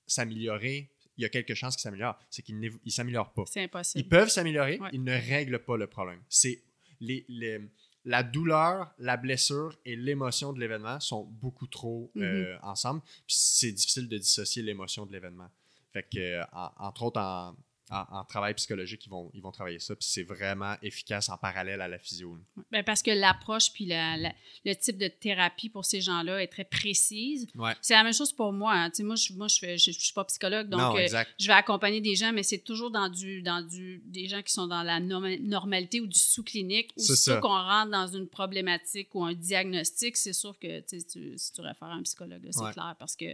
s'améliorer, 0.07 0.89
il 1.17 1.21
y 1.21 1.25
a 1.25 1.29
quelques 1.29 1.53
chances 1.53 1.75
qu'ils 1.75 1.83
s'améliorent, 1.83 2.17
c'est 2.29 2.41
qu'ils 2.41 2.71
ils 2.85 2.91
s'améliorent 2.91 3.33
pas. 3.33 3.43
C'est 3.47 3.61
Ils 3.61 3.65
impossible. 3.65 4.09
peuvent 4.09 4.29
s'améliorer, 4.29 4.79
Ouais. 4.79 4.89
ils 4.93 5.03
ne 5.03 5.11
règlent 5.13 5.59
pas 5.63 5.77
le 5.77 5.87
problème. 5.87 6.21
C'est 6.29 6.61
les, 6.99 7.25
les- 7.27 7.59
la 8.05 8.23
douleur, 8.23 8.91
la 8.97 9.15
blessure 9.17 9.77
et 9.85 9.95
l'émotion 9.95 10.53
de 10.53 10.59
l'événement 10.59 10.99
sont 10.99 11.23
beaucoup 11.23 11.67
trop 11.67 12.11
Mhm. 12.15 12.23
euh, 12.23 12.57
ensemble. 12.63 13.01
Puis 13.27 13.35
c'est 13.37 13.71
difficile 13.71 14.07
de 14.09 14.17
dissocier 14.17 14.63
l'émotion 14.63 15.05
de 15.05 15.11
l'événement. 15.11 15.49
Fait 15.93 16.03
que, 16.03 16.17
euh, 16.19 16.43
en- 16.53 16.71
entre 16.77 17.03
autres, 17.03 17.19
en, 17.19 17.55
en- 17.91 18.19
en 18.19 18.23
travail 18.25 18.53
psychologique, 18.55 19.05
ils 19.05 19.09
vont, 19.09 19.29
ils 19.33 19.41
vont 19.41 19.51
travailler 19.51 19.79
ça. 19.79 19.95
Puis 19.95 20.07
c'est 20.09 20.23
vraiment 20.23 20.75
efficace 20.81 21.29
en 21.29 21.37
parallèle 21.37 21.81
à 21.81 21.87
la 21.87 21.99
physio. 21.99 22.37
Ben, 22.71 22.83
parce 22.83 23.01
que 23.03 23.11
l'approche 23.11 23.71
puis 23.73 23.85
la- 23.85 24.17
la- 24.17 24.33
le 24.65 24.73
type 24.75 24.97
de 24.97 25.07
thérapie 25.07 25.69
pour 25.69 25.85
ces 25.85 26.01
gens-là 26.01 26.41
est 26.41 26.47
très 26.47 26.63
précise. 26.63 27.47
Ouais. 27.55 27.73
C'est 27.81 27.93
la 27.93 28.03
même 28.03 28.13
chose 28.13 28.31
pour 28.33 28.53
moi. 28.53 28.73
hein. 28.73 28.89
Moi, 29.01 29.15
je 29.15 29.33
moi, 29.33 29.47
je, 29.47 29.59
fais- 29.59 29.77
je, 29.77 29.91
je 29.91 29.99
suis 29.99 30.13
pas 30.13 30.23
psychologue, 30.25 30.69
donc 30.69 30.79
non, 30.79 30.95
euh, 30.97 31.07
je 31.39 31.47
vais 31.47 31.53
accompagner 31.53 32.01
des 32.01 32.15
gens, 32.15 32.31
mais 32.31 32.43
c'est 32.43 32.59
toujours 32.59 32.91
dans 32.91 33.09
du, 33.09 33.41
dans 33.41 33.61
du, 33.65 34.01
des 34.05 34.27
gens 34.27 34.41
qui 34.41 34.53
sont 34.53 34.67
dans 34.67 34.83
la 34.83 34.99
norma- 34.99 35.37
normalité 35.39 35.99
ou 36.01 36.07
du 36.07 36.17
sous-clinique. 36.19 36.91
Ou 36.97 37.01
ça. 37.01 37.37
qu'on 37.37 37.49
rentre 37.49 37.91
dans 37.91 38.07
une 38.07 38.27
problématique 38.27 39.13
ou 39.15 39.23
un 39.25 39.33
diagnostic, 39.33 40.15
c'est 40.17 40.33
sûr 40.33 40.57
que 40.59 40.79
tu 40.81 40.99
si 41.37 41.51
tu 41.53 41.61
réfères 41.61 41.87
à 41.89 41.93
un 41.95 42.03
psychologue, 42.03 42.47
c'est 42.51 42.61
Ouais. 42.61 42.71
clair 42.71 42.95
parce 42.99 43.15
que. 43.15 43.25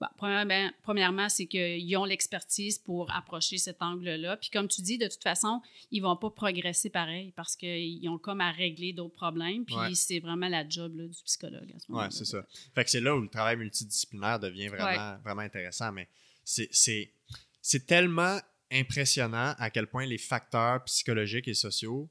Bon, 0.00 0.06
premièrement, 0.16 0.70
premièrement, 0.82 1.28
c'est 1.28 1.46
qu'ils 1.46 1.96
ont 1.96 2.04
l'expertise 2.04 2.78
pour 2.78 3.10
approcher 3.14 3.58
cet 3.58 3.82
angle-là. 3.82 4.36
Puis 4.38 4.50
comme 4.50 4.66
tu 4.68 4.80
dis, 4.82 4.98
de 4.98 5.06
toute 5.06 5.22
façon, 5.22 5.60
ils 5.90 6.00
vont 6.00 6.16
pas 6.16 6.30
progresser 6.30 6.90
pareil 6.90 7.32
parce 7.36 7.54
qu'ils 7.56 8.08
ont 8.08 8.18
comme 8.18 8.40
à 8.40 8.50
régler 8.50 8.92
d'autres 8.92 9.14
problèmes. 9.14 9.64
Puis 9.64 9.74
Ouais. 9.76 9.94
c'est 9.94 10.20
vraiment 10.20 10.48
la 10.48 10.68
job 10.68 10.96
là, 10.96 11.06
du 11.06 11.22
psychologue 11.24 11.72
à 11.74 11.78
ce 11.78 11.90
moment-là. 11.90 12.08
Ouais, 12.08 12.12
c'est 12.14 12.24
ça. 12.24 12.44
Fait 12.74 12.84
que 12.84 12.90
c'est 12.90 13.00
là 13.00 13.14
où 13.14 13.20
le 13.20 13.28
travail 13.28 13.56
multidisciplinaire 13.56 14.40
devient 14.40 14.68
vraiment, 14.68 15.18
vraiment 15.22 15.42
intéressant. 15.42 15.92
Mais 15.92 16.08
c'est 16.44 17.86
tellement 17.86 18.38
impressionnant 18.72 19.54
à 19.58 19.70
quel 19.70 19.86
point 19.88 20.06
les 20.06 20.18
facteurs 20.18 20.82
psychologiques 20.84 21.48
et 21.48 21.54
sociaux, 21.54 22.08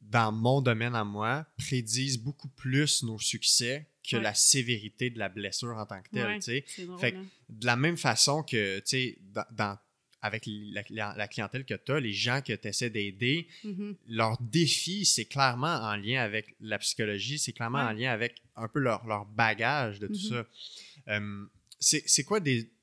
dans 0.00 0.32
mon 0.32 0.60
domaine 0.60 0.94
à 0.94 1.04
moi, 1.04 1.46
prédisent 1.56 2.18
beaucoup 2.18 2.48
plus 2.48 3.02
nos 3.02 3.18
succès 3.18 3.86
que 4.08 4.16
Ouais. 4.16 4.22
la 4.22 4.34
sévérité 4.34 5.10
de 5.10 5.18
la 5.18 5.28
blessure 5.28 5.76
en 5.76 5.86
tant 5.86 6.02
que 6.02 6.08
telle. 6.10 6.26
Ouais, 6.26 6.64
drôle. 6.86 6.98
Fait 7.00 7.12
que- 7.12 7.16
hein. 7.18 7.26
De 7.48 7.66
la 7.66 7.76
même 7.76 7.96
façon 7.96 8.42
que, 8.42 8.82
dans, 9.32 9.44
dans- 9.52 9.78
avec 10.24 10.44
la, 10.46 10.82
la- 10.90 11.14
la 11.16 11.26
clientèle 11.28 11.64
que 11.64 11.74
tu 11.74 11.90
as, 11.92 11.98
les 12.00 12.12
gens 12.12 12.40
que 12.42 12.52
tu 12.52 12.68
essaies 12.68 12.90
d'aider, 12.90 13.48
Mhm. 13.64 13.96
leur 14.08 14.40
défi, 14.40 15.04
c'est 15.04 15.24
clairement 15.24 15.66
en 15.82 15.96
lien 15.96 16.22
avec 16.22 16.54
la 16.60 16.78
psychologie, 16.78 17.38
c'est 17.38 17.52
clairement 17.52 17.78
Ouais. 17.78 17.90
en 17.90 17.92
lien 17.92 18.12
avec 18.12 18.36
un 18.56 18.68
peu 18.68 18.78
leur, 18.80 19.04
leur 19.06 19.24
bagage 19.26 19.98
de 19.98 20.06
tout 20.06 20.12
Mhm. 20.12 20.28
ça. 20.28 20.46
Euh, 21.08 21.44
c'est 21.80 22.22
quoi 22.24 22.38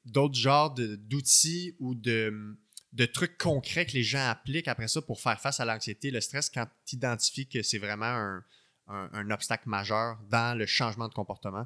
d'autres 0.05 0.35
genres 0.37 0.73
d'outils 0.75 1.75
ou 1.79 1.95
de, 1.95 2.57
de 2.91 3.05
trucs 3.05 3.37
concrets 3.37 3.85
que 3.85 3.93
les 3.93 4.03
gens 4.03 4.27
appliquent 4.29 4.67
après 4.67 4.87
ça 4.89 5.01
pour 5.01 5.21
faire 5.21 5.39
face 5.39 5.59
à 5.61 5.65
l'anxiété, 5.65 6.11
le 6.11 6.19
stress, 6.21 6.49
quand 6.49 6.67
tu 6.85 6.95
identifies 6.97 7.47
que 7.47 7.61
c'est 7.61 7.77
vraiment 7.77 8.05
un, 8.05 8.43
un- 8.89 9.09
un 9.13 9.31
obstacle 9.31 9.69
majeur 9.69 10.17
dans 10.29 10.57
le 10.57 10.65
changement 10.65 11.07
de 11.07 11.13
comportement? 11.13 11.65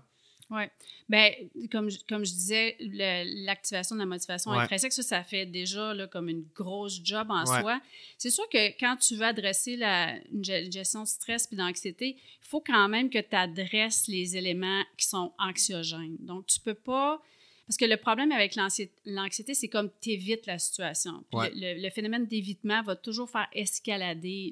Oui. 0.50 0.64
Bien, 1.10 1.32
comme, 1.72 1.90
je- 1.90 2.00
comme 2.08 2.26
je 2.26 2.32
disais, 2.34 2.76
l'activation 2.80 3.96
de 3.96 4.02
la 4.02 4.06
motivation 4.06 4.52
Ouais. 4.52 4.58
intrinsèque, 4.60 4.94
ça, 4.94 5.02
ça 5.02 5.24
fait 5.24 5.46
déjà 5.46 5.94
là, 5.94 6.06
comme 6.08 6.30
une 6.30 6.46
grosse 6.54 7.00
job 7.04 7.28
en 7.32 7.40
Ouais. 7.50 7.62
soi. 7.62 7.82
C'est 8.18 8.30
sûr 8.30 8.48
que 8.50 8.78
quand 8.80 8.98
tu 8.98 9.16
veux 9.16 9.26
adresser 9.26 9.78
la 9.78 10.16
une 10.32 10.44
ge- 10.44 10.72
gestion 10.72 11.04
de 11.04 11.08
stress 11.08 11.48
puis 11.48 11.56
d'anxiété, 11.58 12.18
il 12.20 12.48
faut 12.48 12.62
quand 12.62 12.88
même 12.90 13.10
que 13.10 13.20
tu 13.20 13.36
adresses 13.36 14.08
les 14.08 14.38
éléments 14.38 14.84
qui 14.98 15.08
sont 15.08 15.34
anxiogènes. 15.40 16.18
Donc, 16.20 16.46
tu 16.48 16.60
peux 16.60 16.74
pas. 16.76 17.22
Parce 17.74 17.90
que 17.90 17.92
le 17.92 17.98
problème 17.98 18.32
avec 18.32 18.54
l'anxi- 18.56 18.92
l'anxiété, 19.06 19.56
c'est 19.56 19.68
comme 19.68 19.90
tu 20.00 20.12
évites 20.12 20.46
la 20.46 20.60
situation. 20.60 21.24
Ouais. 21.34 21.50
le, 21.56 21.74
le- 21.76 21.82
le 21.82 21.90
phénomène 21.90 22.28
d'évitement 22.28 22.84
va 22.84 22.96
toujours 22.96 23.28
faire 23.28 23.48
escalader 23.52 24.52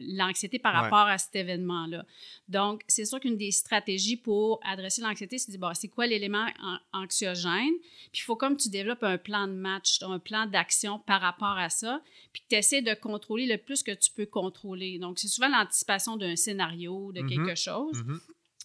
l'anxiété 0.00 0.58
par 0.60 0.74
Ouais. 0.74 0.80
rapport 0.82 1.08
à 1.08 1.18
cet 1.18 1.34
événement-là. 1.36 2.04
Donc, 2.48 2.82
c'est 2.86 3.04
sûr 3.04 3.18
qu'une 3.18 3.36
des 3.36 3.50
stratégies 3.50 4.16
pour 4.16 4.60
adresser 4.64 5.02
l'anxiété, 5.02 5.38
c'est 5.38 5.48
de 5.52 5.56
dire, 5.56 5.60
bon, 5.60 5.74
c'est 5.74 5.88
quoi 5.88 6.06
l'élément 6.06 6.46
an- 6.62 6.78
anxiogène? 6.92 7.74
Puis 8.12 8.20
il 8.20 8.22
faut 8.22 8.36
comme 8.36 8.56
tu 8.56 8.68
développes 8.68 9.02
un 9.02 9.18
plan 9.18 9.48
de 9.48 9.52
match, 9.54 9.98
un 10.02 10.18
plan 10.18 10.46
d'action 10.46 11.00
par 11.00 11.20
rapport 11.20 11.56
à 11.58 11.68
ça, 11.70 12.00
puis 12.32 12.42
que 12.42 12.48
tu 12.50 12.54
essaies 12.56 12.82
de 12.82 12.94
contrôler 12.94 13.46
le 13.46 13.58
plus 13.58 13.82
que 13.82 13.92
tu 13.92 14.10
peux 14.12 14.26
contrôler. 14.26 14.98
Donc, 14.98 15.18
c'est 15.18 15.28
souvent 15.28 15.48
l'anticipation 15.48 16.16
d'un 16.16 16.36
scénario, 16.36 17.10
de 17.12 17.22
Mhm. 17.22 17.28
quelque 17.28 17.54
chose. 17.56 18.04
Mhm. 18.04 18.20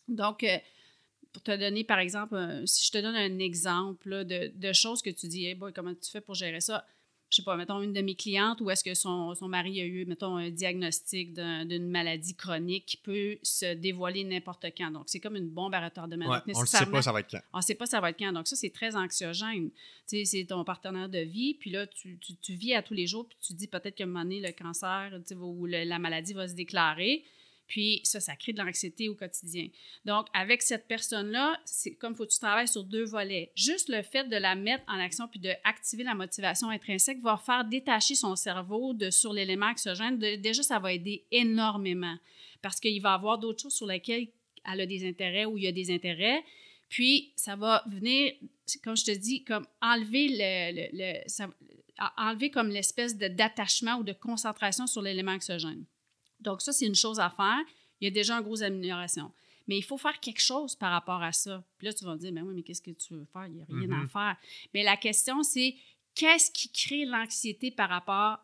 Donc, 0.09 0.43
euh, 0.43 0.57
pour 1.31 1.41
te 1.43 1.55
donner, 1.55 1.83
par 1.83 1.99
exemple, 1.99 2.35
un- 2.35 2.65
si 2.65 2.85
je 2.87 2.91
te 2.91 2.97
donne 2.97 3.15
un 3.15 3.39
exemple 3.39 4.09
là, 4.09 4.23
de, 4.23 4.51
de 4.55 4.73
choses 4.73 5.01
que 5.01 5.09
tu 5.09 5.27
dis, 5.27 5.45
hey 5.45 5.55
boy, 5.55 5.71
comment 5.73 5.93
tu 5.93 6.09
fais 6.11 6.21
pour 6.21 6.35
gérer 6.35 6.61
ça? 6.61 6.85
Je 7.31 7.35
sais 7.35 7.43
pas, 7.43 7.55
mettons 7.55 7.79
une 7.83 7.93
de 7.93 8.01
mes 8.01 8.15
clientes 8.15 8.59
où 8.59 8.71
est-ce 8.71 8.83
que 8.83 8.95
son, 8.95 9.35
son 9.35 9.47
mari 9.47 9.79
a 9.81 9.85
eu, 9.85 10.03
mettons, 10.05 10.37
un 10.37 10.49
diagnostic 10.49 11.31
d'un- 11.33 11.63
d'une 11.63 11.87
maladie 11.87 12.33
chronique 12.35 12.87
qui 12.87 12.97
peut 12.97 13.37
se 13.43 13.75
dévoiler 13.75 14.23
n'importe 14.23 14.65
quand. 14.75 14.89
Donc, 14.89 15.03
c'est 15.05 15.19
comme 15.19 15.35
une 15.35 15.47
bombe 15.49 15.75
à 15.75 15.85
retardement. 15.85 16.25
Ouais, 16.27 16.37
on 16.55 16.61
ne 16.61 16.65
sait 16.65 16.85
pas 16.91 17.01
ça 17.03 17.11
va 17.11 17.19
être 17.19 17.29
quand. 17.29 17.39
on 17.53 17.57
ne 17.59 17.61
sait 17.61 17.75
pas 17.75 17.85
ça 17.85 18.01
va 18.01 18.09
être 18.09 18.17
quand. 18.17 18.33
Donc, 18.33 18.47
ça, 18.47 18.55
c'est 18.55 18.71
très 18.71 18.95
anxiogène. 18.95 19.69
Tu 20.07 20.17
sais, 20.17 20.25
c'est 20.25 20.45
ton 20.45 20.63
partenaire 20.63 21.07
de 21.07 21.19
vie, 21.19 21.53
puis 21.53 21.69
là, 21.69 21.85
tu, 21.85 22.17
tu- 22.17 22.35
tu 22.35 22.53
vis 22.53 22.73
à 22.73 22.81
tous 22.81 22.95
les 22.95 23.05
jours, 23.05 23.27
puis 23.27 23.37
tu 23.39 23.53
dis 23.53 23.67
peut-être 23.67 23.93
qu'à 23.93 24.05
un 24.05 24.07
moment 24.07 24.23
donné, 24.23 24.39
le 24.41 24.51
cancer 24.51 25.11
tu 25.19 25.27
sais, 25.27 25.35
ou 25.35 25.67
le- 25.67 25.83
la 25.83 25.99
maladie 25.99 26.33
va 26.33 26.47
se 26.47 26.55
déclarer. 26.55 27.23
Puis 27.69 28.01
ça, 28.03 28.19
ça 28.19 28.35
crée 28.35 28.51
de 28.51 28.57
l'anxiété 28.57 29.07
au 29.07 29.15
quotidien. 29.15 29.67
Donc, 30.03 30.25
avec 30.33 30.63
cette 30.63 30.87
personne-là, 30.87 31.57
c'est 31.65 31.93
comme 31.93 32.15
faut 32.15 32.25
que 32.25 32.31
tu 32.31 32.39
travailles 32.39 32.67
sur 32.67 32.83
deux 32.83 33.05
volets. 33.05 33.51
Juste 33.55 33.89
le 33.89 34.01
fait 34.01 34.27
de 34.27 34.35
la 34.35 34.55
mettre 34.55 34.83
en 34.87 34.99
action 34.99 35.27
puis 35.27 35.39
d'activer 35.39 36.03
la 36.03 36.15
motivation 36.15 36.69
intrinsèque 36.69 37.21
va 37.21 37.37
faire 37.37 37.63
détacher 37.63 38.15
son 38.15 38.35
cerveau 38.35 38.93
de, 38.93 39.11
sur 39.11 39.31
l'élément 39.31 39.67
anxiogène. 39.67 40.17
De- 40.17 40.35
déjà, 40.35 40.63
ça 40.63 40.79
va 40.79 40.91
aider 40.91 41.23
énormément 41.31 42.17
parce 42.63 42.79
qu'il 42.79 42.99
va 43.01 43.13
avoir 43.13 43.37
d'autres 43.37 43.61
choses 43.61 43.75
sur 43.75 43.85
lesquelles 43.85 44.27
elle 44.69 44.81
a 44.81 44.85
des 44.87 45.07
intérêts 45.07 45.45
ou 45.45 45.57
il 45.57 45.63
y 45.65 45.67
a 45.67 45.71
des 45.71 45.93
intérêts. 45.93 46.43
Puis, 46.89 47.33
ça 47.35 47.55
va 47.55 47.83
venir, 47.87 48.33
comme 48.83 48.97
je 48.97 49.05
te 49.05 49.11
dis, 49.11 49.43
comme 49.43 49.67
enlever 49.79 50.27
le, 50.31 51.23
enlever 52.17 52.49
comme 52.49 52.69
l'espèce 52.69 53.15
d'attachement 53.15 53.97
ou 53.97 54.03
de 54.03 54.13
concentration 54.13 54.87
sur 54.87 55.03
l'élément 55.03 55.33
anxiogène. 55.33 55.85
Donc, 56.39 56.61
ça, 56.61 56.71
c'est 56.71 56.85
une 56.85 56.95
chose 56.95 57.19
à 57.19 57.29
faire. 57.29 57.59
Il 58.01 58.05
y 58.05 58.07
a 58.07 58.11
déjà 58.11 58.35
une 58.35 58.43
grosse 58.43 58.61
amélioration. 58.61 59.31
Mais 59.67 59.77
il 59.77 59.83
faut 59.83 59.97
faire 59.97 60.19
quelque 60.19 60.41
chose 60.41 60.75
par 60.75 60.91
rapport 60.91 61.21
à 61.21 61.31
ça. 61.31 61.63
Puis 61.77 61.85
là, 61.87 61.93
tu 61.93 62.03
vas 62.05 62.13
me 62.13 62.19
dire, 62.19 62.31
ben 62.31 62.43
oui, 62.43 62.53
mais 62.55 62.63
qu'est-ce 62.63 62.81
que 62.81 62.91
tu 62.91 63.13
veux 63.13 63.25
faire? 63.31 63.45
Il 63.47 63.53
n'y 63.55 63.61
a 63.61 63.65
rien 63.69 63.91
à 63.91 64.01
Mhm. 64.03 64.09
faire. 64.09 64.35
Mais 64.73 64.81
la 64.83 64.97
question, 64.97 65.43
c'est 65.43 65.75
qu'est-ce 66.15 66.49
qui 66.51 66.71
crée 66.71 67.05
l'anxiété 67.05 67.69
par 67.71 67.89
rapport 67.89 68.39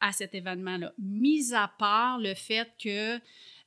à 0.00 0.12
cet 0.12 0.34
événement-là? 0.34 0.92
Mis 0.98 1.52
à 1.52 1.68
part 1.68 2.18
le 2.18 2.34
fait 2.34 2.72
que, 2.82 3.20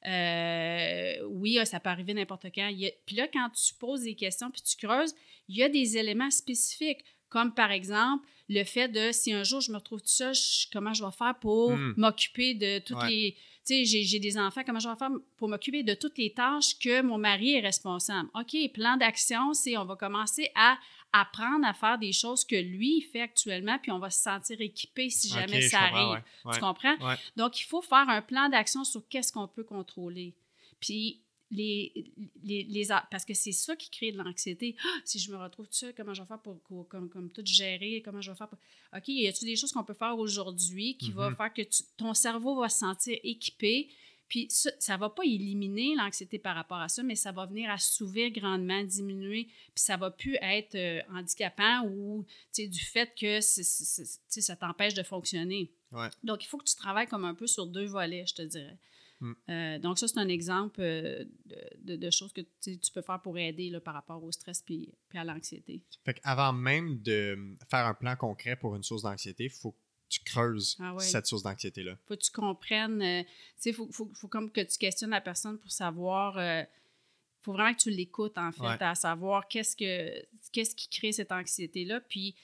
euh, 0.05 1.25
oui, 1.27 1.59
ça 1.65 1.79
peut 1.79 1.89
arriver 1.89 2.13
n'importe 2.13 2.45
quand. 2.53 2.67
Il 2.67 2.79
y 2.79 2.87
a- 2.87 2.91
puis 3.05 3.15
là, 3.15 3.27
quand 3.27 3.49
tu 3.51 3.73
poses 3.75 4.01
des 4.01 4.15
questions 4.15 4.49
puis 4.51 4.61
tu 4.61 4.75
creuses, 4.77 5.13
il 5.49 5.57
y 5.57 5.63
a 5.63 5.69
des 5.69 5.97
éléments 5.97 6.31
spécifiques, 6.31 7.03
comme 7.29 7.53
par 7.53 7.71
exemple 7.71 8.25
le 8.49 8.63
fait 8.63 8.87
de 8.87 9.11
si 9.11 9.33
un 9.33 9.43
jour 9.43 9.59
je 9.59 9.71
me 9.71 9.77
retrouve 9.77 9.99
tout 10.01 10.07
seul, 10.07 10.33
comment 10.71 10.93
je 10.93 11.03
vais 11.03 11.11
faire 11.11 11.37
pour 11.39 11.71
Hmm. 11.71 11.93
m'occuper 11.97 12.53
de 12.53 12.79
toutes 12.79 12.97
Ouais. 12.97 13.09
les. 13.09 13.37
Tu 13.67 13.85
sais, 13.85 14.03
j'ai- 14.05 14.19
des 14.19 14.37
enfants, 14.37 14.61
comment 14.65 14.79
je 14.79 14.87
vais 14.87 14.95
faire 14.95 15.09
pour 15.35 15.49
m'occuper 15.49 15.83
de 15.83 15.93
toutes 15.93 16.17
les 16.17 16.31
tâches 16.33 16.77
que 16.79 17.01
mon 17.01 17.17
mari 17.17 17.55
est 17.55 17.59
responsable? 17.59 18.29
OK, 18.33 18.55
plan 18.73 18.95
d'action, 18.95 19.53
c'est 19.53 19.75
on 19.75 19.83
va 19.83 19.97
commencer 19.97 20.49
à 20.55 20.77
apprendre 21.11 21.65
à 21.65 21.73
faire 21.73 21.97
des 21.97 22.13
choses 22.13 22.45
que 22.45 22.55
lui 22.55 22.99
il 22.99 23.01
fait 23.01 23.21
actuellement, 23.21 23.77
puis 23.81 23.91
on 23.91 23.99
va 23.99 24.09
se 24.09 24.21
sentir 24.21 24.59
équipé 24.61 25.09
si 25.09 25.27
jamais 25.27 25.61
ça 25.69 25.81
arrive. 25.81 26.23
ouais, 26.45 26.53
Tu 26.53 26.59
comprends? 26.61 26.95
Ouais. 27.05 27.15
Donc, 27.35 27.59
il 27.59 27.63
faut 27.65 27.81
faire 27.81 28.07
un 28.07 28.21
plan 28.21 28.47
d'action 28.47 28.83
sur 28.85 29.05
qu'est-ce 29.09 29.33
qu'on 29.33 29.47
peut 29.49 29.63
contrôler. 29.65 30.33
Puis, 30.79 31.21
les, 31.51 32.11
les, 32.43 32.63
les 32.63 32.87
parce 33.09 33.23
que 33.25 33.33
c'est 33.33 33.51
ça 33.53 33.75
qui 33.75 33.89
crée 33.89 34.11
de 34.11 34.17
l'anxiété. 34.17 34.75
Ah, 34.83 34.87
si 35.05 35.17
je 35.19 35.31
me 35.31 35.37
retrouve 35.37 35.67
tout 35.67 35.73
seul, 35.73 35.93
comment 35.95 36.13
je 36.13 36.21
vais 36.21 36.27
faire 36.27 36.39
pour, 36.41 36.59
pour- 36.61 36.87
comme, 36.87 37.09
comme 37.09 37.31
tout 37.31 37.41
gérer? 37.45 38.01
Comment 38.03 38.21
je 38.21 38.31
vais 38.31 38.37
faire 38.37 38.49
pour... 38.49 38.59
OK, 38.95 39.07
y 39.07 39.27
a-t-il 39.27 39.45
des 39.47 39.55
choses 39.55 39.71
qu'on 39.71 39.83
peut 39.83 39.93
faire 39.93 40.17
aujourd'hui 40.17 40.95
qui 40.97 41.11
va 41.11 41.29
Mhm. 41.29 41.35
faire 41.37 41.53
que 41.53 41.61
tu- 41.61 41.83
ton 41.97 42.13
cerveau 42.13 42.59
va 42.59 42.67
se 42.69 42.79
sentir 42.79 43.17
équipé? 43.23 43.89
Puis 44.29 44.47
ça, 44.49 44.71
ça 44.77 44.97
va 44.97 45.09
pas 45.09 45.23
éliminer 45.23 45.95
l'anxiété 45.95 46.37
par 46.37 46.53
rapport 46.53 46.79
à 46.79 46.89
ça, 46.89 47.01
mais 47.01 47.15
ça 47.15 47.31
va 47.31 47.45
venir 47.45 47.69
assouvir 47.69 48.29
grandement, 48.31 48.83
diminuer, 48.83 49.45
puis 49.45 49.71
ça 49.75 49.95
va 49.95 50.11
plus 50.11 50.35
être 50.41 50.75
euh, 50.75 51.01
handicapant 51.13 51.85
ou 51.87 52.25
tu 52.53 52.63
sais, 52.63 52.67
du 52.67 52.79
fait 52.83 53.09
que 53.17 53.39
ça 53.39 54.55
t'empêche 54.57 54.93
de 54.95 55.03
fonctionner. 55.03 55.71
Ouais. 55.93 56.09
Donc, 56.25 56.43
il 56.43 56.47
faut 56.47 56.57
que 56.57 56.65
tu 56.65 56.75
travailles 56.75 57.07
comme 57.07 57.23
un 57.23 57.35
peu 57.35 57.47
sur 57.47 57.67
deux 57.67 57.85
volets, 57.85 58.25
je 58.27 58.33
te 58.35 58.41
dirais. 58.41 58.77
Mm. 59.19 59.33
Euh, 59.49 59.79
donc, 59.79 59.97
ça, 59.99 60.07
c'est 60.07 60.19
un 60.19 60.27
exemple 60.27 60.79
euh, 60.81 61.25
de, 61.81 61.95
de- 61.95 62.09
choses 62.11 62.31
que 62.33 62.41
tu 62.41 62.91
peux 62.93 63.01
faire 63.01 63.21
pour 63.21 63.37
aider 63.37 63.69
là, 63.69 63.79
par 63.79 63.93
rapport 63.95 64.23
au 64.23 64.31
stress 64.31 64.61
puis, 64.61 64.89
puis 65.09 65.17
à 65.17 65.23
l'anxiété. 65.23 65.81
Fait 66.05 66.13
qu'avant 66.15 66.53
même 66.53 67.01
de 67.01 67.37
faire 67.69 67.85
un 67.87 67.93
plan 67.93 68.15
concret 68.15 68.55
pour 68.55 68.75
une 68.75 68.83
source 68.83 69.01
d'anxiété, 69.03 69.45
il 69.45 69.49
faut 69.49 69.73
tu 70.09 70.21
creuses 70.21 70.77
Ah 70.79 70.93
ouais. 70.93 71.03
cette 71.03 71.25
source 71.27 71.43
d'anxiété-là. 71.43 71.97
faut 72.05 72.15
que 72.15 72.21
tu 72.21 72.31
comprennes. 72.31 73.01
euh, 73.01 73.23
il 73.65 73.73
faut, 73.73 73.89
faut, 73.91 74.09
faut 74.13 74.27
comme 74.29 74.49
que 74.51 74.61
tu 74.61 74.77
questionnes 74.77 75.09
la 75.09 75.19
personne 75.19 75.57
pour 75.57 75.71
savoir. 75.71 76.37
Il 76.39 76.65
faut 77.41 77.51
vraiment 77.53 77.73
que 77.73 77.79
tu 77.81 77.89
l'écoutes, 77.89 78.37
en 78.37 78.51
fait, 78.51 78.61
Ouais. 78.63 78.77
à 78.83 78.95
savoir 78.95 79.47
qu'est-ce 79.47 79.75
que 79.75 80.25
qu'est-ce 80.53 80.75
qui 80.75 80.87
crée 80.89 81.11
cette 81.11 81.31
anxiété-là. 81.31 81.99
Puis 82.01 82.35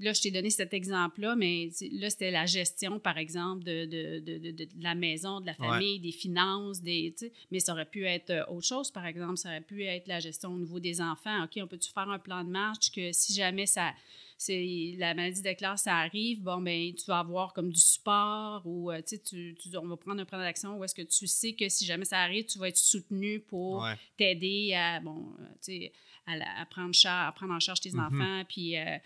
là, 0.00 0.12
je 0.12 0.20
t'ai 0.22 0.30
donné 0.30 0.50
cet 0.50 0.72
exemple-là, 0.74 1.34
mais 1.36 1.70
là, 1.92 2.08
c'était 2.10 2.30
la 2.30 2.46
gestion, 2.46 2.98
par 3.00 3.18
exemple, 3.18 3.64
de, 3.64 3.84
de, 3.86 4.18
de, 4.20 4.38
de- 4.38 4.50
de- 4.52 4.64
de 4.64 4.82
la 4.82 4.94
maison, 4.94 5.40
de 5.40 5.46
la 5.46 5.54
famille, 5.54 5.98
des 6.00 6.12
finances, 6.12 6.80
des, 6.80 7.14
mais 7.50 7.60
ça 7.60 7.72
aurait 7.72 7.84
pu 7.90 8.04
être 8.06 8.30
euh, 8.30 8.44
autre 8.46 8.66
chose, 8.66 8.90
par 8.90 9.06
exemple. 9.06 9.36
Ça 9.36 9.48
aurait 9.48 9.60
pu 9.60 9.82
être 9.84 10.06
la 10.06 10.20
gestion 10.20 10.50
au 10.52 10.58
niveau 10.58 10.78
des 10.80 11.00
enfants. 11.00 11.44
OK, 11.44 11.58
on 11.62 11.66
peut-tu 11.66 11.90
faire 11.92 12.08
un 12.08 12.18
plan 12.18 12.44
de 12.44 12.50
marche 12.50 12.90
que 12.92 13.12
si 13.12 13.32
jamais 13.34 13.66
ça 13.66 13.92
c'est 14.40 14.94
la 14.98 15.14
maladie 15.14 15.42
déclare, 15.42 15.76
ça 15.80 15.96
arrive, 15.96 16.40
bon, 16.42 16.58
ben 16.60 16.94
tu 16.94 17.04
vas 17.06 17.18
avoir 17.18 17.52
comme 17.52 17.72
du 17.72 17.80
support 17.80 18.62
ou, 18.66 18.88
euh, 18.92 19.02
tu 19.04 19.16
sais, 19.20 19.76
on 19.76 19.88
va 19.88 19.96
prendre 19.96 20.20
un 20.20 20.24
plan 20.24 20.38
d'action 20.38 20.78
où 20.78 20.84
est-ce 20.84 20.94
que 20.94 21.02
tu 21.02 21.26
sais 21.26 21.54
que 21.54 21.68
si 21.68 21.84
jamais 21.84 22.04
ça 22.04 22.20
arrive, 22.20 22.44
tu 22.46 22.56
vas 22.60 22.68
être 22.68 22.76
soutenu 22.76 23.40
pour 23.40 23.82
Ouais. 23.82 23.94
t'aider 24.16 24.74
à, 24.74 25.00
bon, 25.00 25.26
euh, 25.40 25.44
tu 25.54 25.80
sais, 25.80 25.92
à, 26.24 26.60
à 26.62 26.66
prendre, 26.66 26.94
à 27.06 27.32
prendre 27.32 27.52
en 27.52 27.58
charge 27.58 27.80
tes 27.80 27.90
Mhm. 27.90 27.98
enfants, 28.00 28.44
puis, 28.48 28.76
euh, 28.76 28.96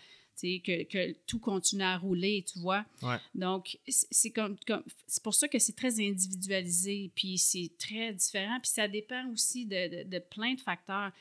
que, 0.41 0.83
que 0.83 1.13
tout 1.27 1.39
continue 1.39 1.83
à 1.83 1.97
rouler, 1.97 2.43
tu 2.51 2.59
vois. 2.59 2.85
Ouais. 3.01 3.17
Donc, 3.35 3.77
c'est 3.87 4.31
comme, 4.31 4.57
comme- 4.67 4.83
c'est 5.07 5.23
pour 5.23 5.33
ça 5.33 5.47
que 5.47 5.59
c'est 5.59 5.75
très 5.75 5.99
individualisé, 5.99 7.11
puis 7.15 7.37
c'est 7.37 7.71
très 7.79 8.13
différent, 8.13 8.59
puis 8.61 8.71
ça 8.71 8.87
dépend 8.87 9.27
aussi 9.31 9.65
de, 9.65 10.03
de- 10.03 10.09
de 10.09 10.19
plein 10.19 10.53
de 10.55 10.59
facteurs. 10.61 11.11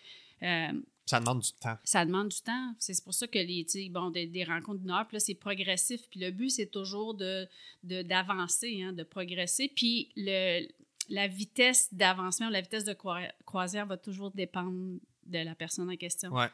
Euh, 0.43 0.73
Ça 1.07 1.21
demande 1.21 1.41
du 1.41 1.53
temps. 1.53 1.77
ça 1.85 2.05
demande 2.05 2.29
du 2.29 2.41
temps. 2.41 2.75
C'est 2.79 3.03
pour 3.05 3.15
ça 3.15 3.27
que 3.27 3.39
les, 3.39 3.67
bon, 3.91 4.11
des, 4.11 4.27
des 4.27 4.45
rencontres 4.45 4.81
d'une 4.81 4.91
heure, 4.91 5.07
puis 5.07 5.17
là, 5.17 5.21
c'est 5.21 5.35
progressif. 5.35 6.01
Puis 6.11 6.21
le 6.21 6.31
but, 6.31 6.51
c'est 6.51 6.71
toujours 6.71 7.15
de 7.15 7.47
de- 7.85 8.03
d'avancer, 8.03 8.83
hein, 8.83 8.93
de 8.93 9.03
progresser. 9.03 9.69
Puis 9.75 10.09
le, 10.17 10.67
la 11.09 11.27
vitesse 11.29 11.93
d'avancement, 11.93 12.49
la 12.49 12.61
vitesse 12.61 12.85
de 12.85 12.93
croi- 12.93 13.29
croisière 13.45 13.87
va 13.87 13.97
toujours 13.97 14.31
dépendre 14.31 14.99
de 15.27 15.39
la 15.39 15.55
personne 15.55 15.91
en 15.91 15.97
question. 15.97 16.31
Ouais. 16.33 16.47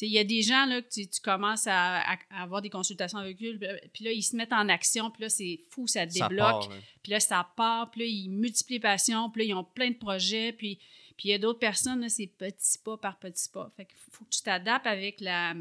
Il 0.00 0.08
y 0.08 0.18
a 0.18 0.24
des 0.24 0.42
gens 0.42 0.66
là, 0.66 0.82
que 0.82 0.88
tu, 0.88 1.08
tu 1.08 1.20
commences 1.20 1.66
à, 1.66 2.02
avoir 2.30 2.62
des 2.62 2.70
consultations 2.70 3.18
avec 3.18 3.42
eux, 3.42 3.58
puis 3.92 4.04
là, 4.04 4.12
ils 4.12 4.22
se 4.22 4.36
mettent 4.36 4.52
en 4.52 4.68
action, 4.68 5.10
puis 5.10 5.22
là, 5.22 5.28
c'est 5.28 5.58
fou, 5.70 5.86
ça 5.86 6.06
débloque. 6.06 6.68
Puis 7.02 7.12
là, 7.12 7.20
ça 7.20 7.48
part, 7.56 7.90
puis 7.90 8.00
là, 8.00 8.06
ils 8.06 8.28
multiplient 8.28 8.74
les 8.74 8.80
passions, 8.80 9.30
puis 9.30 9.42
là, 9.42 9.48
ils 9.48 9.54
ont 9.54 9.64
plein 9.64 9.90
de 9.90 9.96
projets, 9.96 10.52
puis 10.52 10.78
puis 11.16 11.30
il 11.30 11.32
y 11.32 11.34
a 11.34 11.38
d'autres 11.38 11.58
personnes, 11.58 12.00
là, 12.02 12.08
c'est 12.08 12.26
petit 12.26 12.78
pas 12.78 12.96
par 12.98 13.18
petit 13.18 13.48
pas. 13.48 13.72
Fait 13.76 13.86
qu'il 13.86 13.96
faut, 14.10 14.24
que 14.24 14.30
tu 14.30 14.42
t'adaptes 14.42 14.86
avec 14.86 15.20
la, 15.20 15.54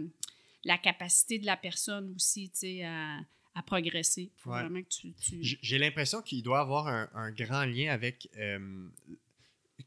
la 0.65 0.77
capacité 0.77 1.39
de 1.39 1.45
la 1.45 1.55
personne 1.55 2.13
aussi, 2.13 2.49
tu 2.49 2.57
sais, 2.57 2.83
à, 2.83 3.19
à 3.55 3.61
progresser. 3.63 4.31
faut 4.35 4.49
Ouais. 4.51 4.59
vraiment 4.61 4.81
que 4.81 4.89
tu... 4.89 5.13
J'ai 5.41 5.77
l'impression 5.77 6.21
qu'il 6.21 6.43
doit 6.43 6.59
avoir 6.59 6.87
un, 6.87 7.09
un 7.13 7.31
grand 7.31 7.63
lien 7.63 7.93
avec 7.93 8.27
euh, 8.37 8.89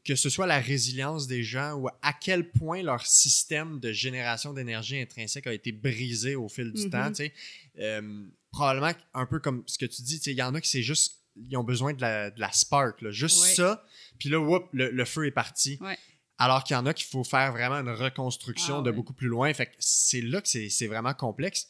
que 0.05 0.15
ce 0.15 0.29
soit 0.29 0.45
la 0.47 0.59
résilience 0.59 1.27
des 1.27 1.43
gens 1.43 1.73
ou 1.73 1.87
à 1.87 2.13
quel 2.13 2.51
point 2.51 2.83
leur 2.83 3.05
système 3.05 3.79
de 3.79 3.91
génération 3.91 4.53
d'énergie 4.53 4.99
intrinsèque 4.99 5.47
a 5.47 5.53
été 5.53 5.71
brisé 5.71 6.35
au 6.35 6.47
fil 6.47 6.71
du 6.71 6.89
temps. 6.89 7.09
tu 7.09 7.15
sais. 7.15 7.33
Euh, 7.79 8.25
probablement 8.51 8.91
un 9.13 9.25
peu 9.25 9.39
comme 9.39 9.63
ce 9.67 9.77
que 9.77 9.85
tu 9.85 10.01
dis, 10.01 10.17
tu 10.17 10.25
sais, 10.25 10.31
il 10.31 10.37
y 10.37 10.43
en 10.43 10.53
a 10.55 10.61
qui 10.61 10.69
c'est 10.69 10.83
juste, 10.83 11.23
ils 11.35 11.55
ont 11.57 11.63
besoin 11.63 11.93
de 11.93 12.01
la, 12.01 12.29
de 12.31 12.39
la 12.39 12.51
spark, 12.51 13.01
là, 13.01 13.11
juste 13.11 13.41
Ouais. 13.43 13.53
ça, 13.55 13.83
puis 14.19 14.29
là, 14.29 14.39
whoop, 14.39 14.67
le, 14.73 14.89
le 14.91 15.05
feu 15.05 15.25
est 15.25 15.31
parti. 15.31 15.77
Ouais. 15.81 15.97
Alors 16.37 16.63
qu'il 16.63 16.73
y 16.73 16.77
en 16.77 16.85
a 16.85 16.93
qu'il 16.93 17.07
faut 17.07 17.23
faire 17.23 17.51
vraiment 17.51 17.75
une 17.75 17.89
reconstruction 17.89 18.79
Ah 18.79 18.81
de 18.81 18.89
ouais. 18.89 18.95
beaucoup 18.95 19.13
plus 19.13 19.27
loin. 19.27 19.53
Fait 19.53 19.65
que 19.65 19.75
c'est 19.79 20.21
là 20.21 20.41
que 20.41 20.47
c'est 20.47 20.87
vraiment 20.87 21.13
complexe. 21.13 21.67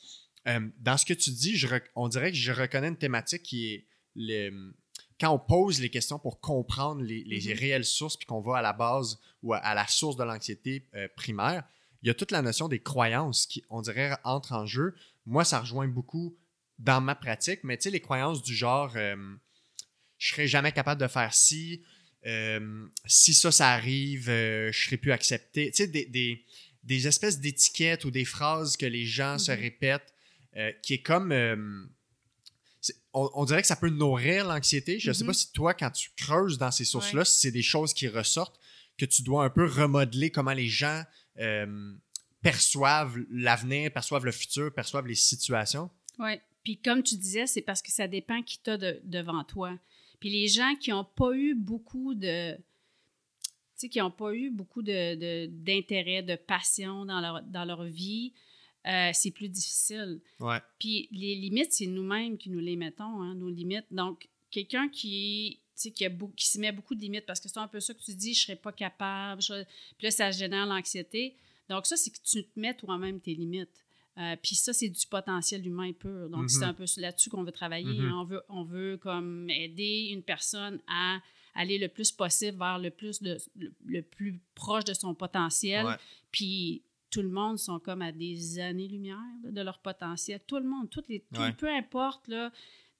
Euh, 0.47 0.59
dans 0.80 0.95
ce 0.97 1.05
que 1.05 1.13
tu 1.13 1.32
dis, 1.32 1.57
je 1.57 1.67
on 1.95 2.07
dirait 2.07 2.32
que 2.32 2.38
je 2.38 2.51
reconnais 2.51 2.88
une 2.89 2.97
thématique 2.97 3.43
qui 3.43 3.74
est 3.74 3.88
le, 4.15 4.74
quand 5.20 5.32
on 5.34 5.39
pose 5.39 5.82
les 5.82 5.89
questions 5.89 6.17
pour 6.20 6.39
comprendre 6.39 7.01
les, 7.01 7.24
les 7.26 7.41
Mhm. 7.53 7.59
réelles 7.59 7.86
sources, 7.86 8.15
puis 8.17 8.26
qu'on 8.26 8.41
va 8.41 8.57
à 8.57 8.61
la 8.61 8.74
base 8.74 9.20
ou 9.43 9.53
à, 9.53 9.57
à 9.57 9.74
la 9.76 9.86
source 9.88 10.15
de 10.15 10.24
l'anxiété 10.24 10.88
euh, 10.95 11.07
primaire, 11.15 11.63
il 12.01 12.07
y 12.07 12.09
a 12.09 12.13
toute 12.13 12.32
la 12.32 12.41
notion 12.41 12.67
des 12.70 12.80
croyances 12.82 13.45
qui, 13.45 13.63
on 13.70 13.82
dirait, 13.82 14.15
entre 14.24 14.53
en 14.53 14.65
jeu. 14.65 14.95
Moi, 15.26 15.43
ça 15.43 15.59
rejoint 15.59 15.88
beaucoup 15.88 16.38
dans 16.78 17.01
ma 17.01 17.15
pratique, 17.15 17.59
mais 17.63 17.76
tu 17.78 17.84
sais, 17.84 17.89
les 17.89 17.99
croyances 17.99 18.41
du 18.41 18.55
genre 18.55 18.93
euh, 18.95 19.17
je 20.17 20.30
serai 20.34 20.47
jamais 20.47 20.72
capable 20.72 21.01
de 21.01 21.07
faire 21.07 21.34
ci, 21.34 21.84
euh, 22.26 22.88
si 23.05 23.34
ça, 23.34 23.51
ça 23.51 23.70
arrive, 23.72 24.30
euh, 24.30 24.72
je 24.72 24.86
serai 24.86 24.97
plus 24.97 25.11
accepté. 25.11 25.72
Tu 25.72 25.78
sais, 25.84 25.88
des, 25.88 26.05
des, 26.05 26.45
des 26.84 27.07
espèces 27.07 27.39
d'étiquettes 27.39 28.05
ou 28.05 28.11
des 28.11 28.26
phrases 28.26 28.78
que 28.78 28.86
les 28.86 29.05
gens 29.05 29.38
se 29.38 29.51
Mhm. 29.51 29.59
répètent, 29.59 30.13
qui 30.82 30.95
est 30.95 31.01
comme. 31.01 31.89
On, 33.13 33.30
on 33.34 33.45
dirait 33.45 33.61
que 33.61 33.67
ça 33.67 33.75
peut 33.75 33.89
nourrir 33.89 34.45
l'anxiété. 34.47 34.99
Je 34.99 35.09
ne 35.09 35.13
sais 35.13 35.23
Mhm. 35.23 35.27
pas 35.27 35.34
si 35.34 35.51
toi, 35.51 35.73
quand 35.73 35.91
tu 35.91 36.09
creuses 36.15 36.57
dans 36.57 36.71
ces 36.71 36.86
sources-là, 36.86 37.25
si 37.25 37.39
c'est 37.39 37.51
des 37.51 37.61
choses 37.61 37.93
qui 37.93 38.07
ressortent, 38.07 38.59
que 38.97 39.05
tu 39.05 39.21
dois 39.21 39.43
un 39.45 39.49
peu 39.49 39.65
remodeler 39.65 40.30
comment 40.32 40.53
les 40.53 40.67
gens 40.67 41.03
euh, 41.39 41.93
perçoivent 42.41 43.17
l'avenir, 43.30 43.91
perçoivent 43.93 44.25
le 44.25 44.32
futur, 44.32 44.73
perçoivent 44.73 45.07
les 45.07 45.15
situations. 45.15 45.89
Oui. 46.19 46.34
Puis 46.63 46.77
comme 46.82 47.01
tu 47.03 47.15
disais, 47.15 47.47
c'est 47.47 47.61
parce 47.61 47.82
que 47.82 47.91
ça 47.91 48.07
dépend 48.07 48.41
qui 48.43 48.59
t'a 48.59 48.77
de- 48.77 48.99
devant 49.05 49.43
toi. 49.45 49.77
Puis 50.19 50.30
les 50.30 50.47
gens 50.49 50.75
qui 50.75 50.89
n'ont 50.91 51.05
pas 51.05 51.32
eu 51.34 51.55
beaucoup 51.55 52.13
de... 52.13 52.57
Qui 53.89 53.99
n'ont 53.99 54.11
pas 54.11 54.34
eu 54.34 54.49
beaucoup 54.51 54.82
de- 54.82 55.15
de- 55.15 55.45
d'intérêt, 55.49 56.21
de, 56.21 56.36
passion 56.36 57.05
dans 57.05 57.21
leur, 57.21 57.41
dans 57.43 57.63
leur 57.63 57.86
vie, 57.86 58.34
euh, 58.88 59.11
c'est 59.13 59.32
plus 59.32 59.49
difficile. 59.49 60.21
Ouais. 60.39 60.59
Puis 60.80 61.07
les 61.11 61.36
limites, 61.36 61.73
c'est 61.73 61.88
nous-mêmes 61.88 62.38
qui 62.38 62.49
nous 62.49 62.59
les 62.59 62.75
mettons, 62.75 63.21
hein, 63.21 63.36
nos 63.36 63.49
limites. 63.49 63.86
Donc, 63.91 64.27
quelqu'un 64.51 64.89
qui, 64.89 65.59
qui, 65.75 66.05
a 66.05 66.09
beau- 66.09 66.32
qui 66.36 66.47
se 66.47 66.59
met 66.59 66.71
beaucoup 66.71 66.95
de 66.95 67.01
limites, 67.01 67.25
parce 67.25 67.39
que 67.39 67.49
c'est 67.49 67.59
un 67.59 67.67
peu 67.67 67.80
ça 67.80 67.93
que 67.93 68.01
tu 68.01 68.13
dis, 68.15 68.34
je 68.34 68.41
ne 68.41 68.45
serais 68.47 68.55
pas 68.55 68.71
capable, 68.71 69.41
je- 69.41 69.63
puis 69.97 70.05
là, 70.05 70.11
ça 70.11 70.32
génère 70.32 70.65
l'anxiété. 70.65 71.36
Donc, 71.69 71.86
ça, 71.86 71.95
c'est 71.97 72.09
que 72.11 72.17
tu 72.23 72.43
te 72.43 72.59
mets 72.59 72.73
toi-même 72.73 73.19
tes 73.19 73.34
limites. 73.36 73.84
Euh, 74.17 74.36
puis 74.41 74.55
ça, 74.55 74.73
c'est 74.73 74.89
du 74.89 75.05
potentiel 75.07 75.65
humain 75.65 75.93
pur. 75.93 76.30
Donc, 76.30 76.49
c'est 76.49 76.63
un 76.65 76.73
peu 76.73 76.84
là-dessus 76.97 77.30
qu'on 77.30 77.43
veut 77.43 77.51
travailler. 77.53 77.86
Mhm. 77.86 78.05
hein. 78.05 78.11
On, 78.19 78.23
veut, 78.25 78.41
on 78.49 78.63
veut 78.63 78.97
comme 78.97 79.49
aider 79.49 80.09
une 80.11 80.23
personne 80.23 80.82
à 80.88 81.19
aller 81.55 81.77
le 81.77 81.88
plus 81.88 82.11
possible 82.11 82.57
vers 82.57 82.80
le 82.80 82.89
plus 82.89 83.21
de, 83.21 83.38
le, 83.55 83.71
le 83.86 84.01
plus 84.01 84.39
proche 84.55 84.84
de 84.84 84.93
son 84.93 85.13
potentiel. 85.13 85.86
Ouais. 85.86 85.95
Puis 86.32 86.82
tout 87.10 87.22
le 87.22 87.30
monde 87.30 87.57
sont 87.57 87.80
comme 87.80 88.01
à 88.01 88.12
des 88.12 88.60
années-lumière 88.60 89.18
de 89.43 89.62
leur 89.62 89.80
potentiel. 89.80 90.39
Tout 90.45 90.57
le 90.57 90.66
monde, 90.66 90.89
toutes 90.89 91.07
les, 91.10 91.22
tout- 91.34 91.41
Ouais. 91.41 91.53
peu 91.53 91.68
importe 91.68 92.30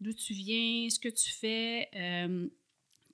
d'où 0.02 0.14
tu 0.14 0.34
viens, 0.34 0.90
ce 0.90 1.00
que 1.00 1.10
tu 1.10 1.30
fais, 1.32 1.90
euh, 1.96 2.48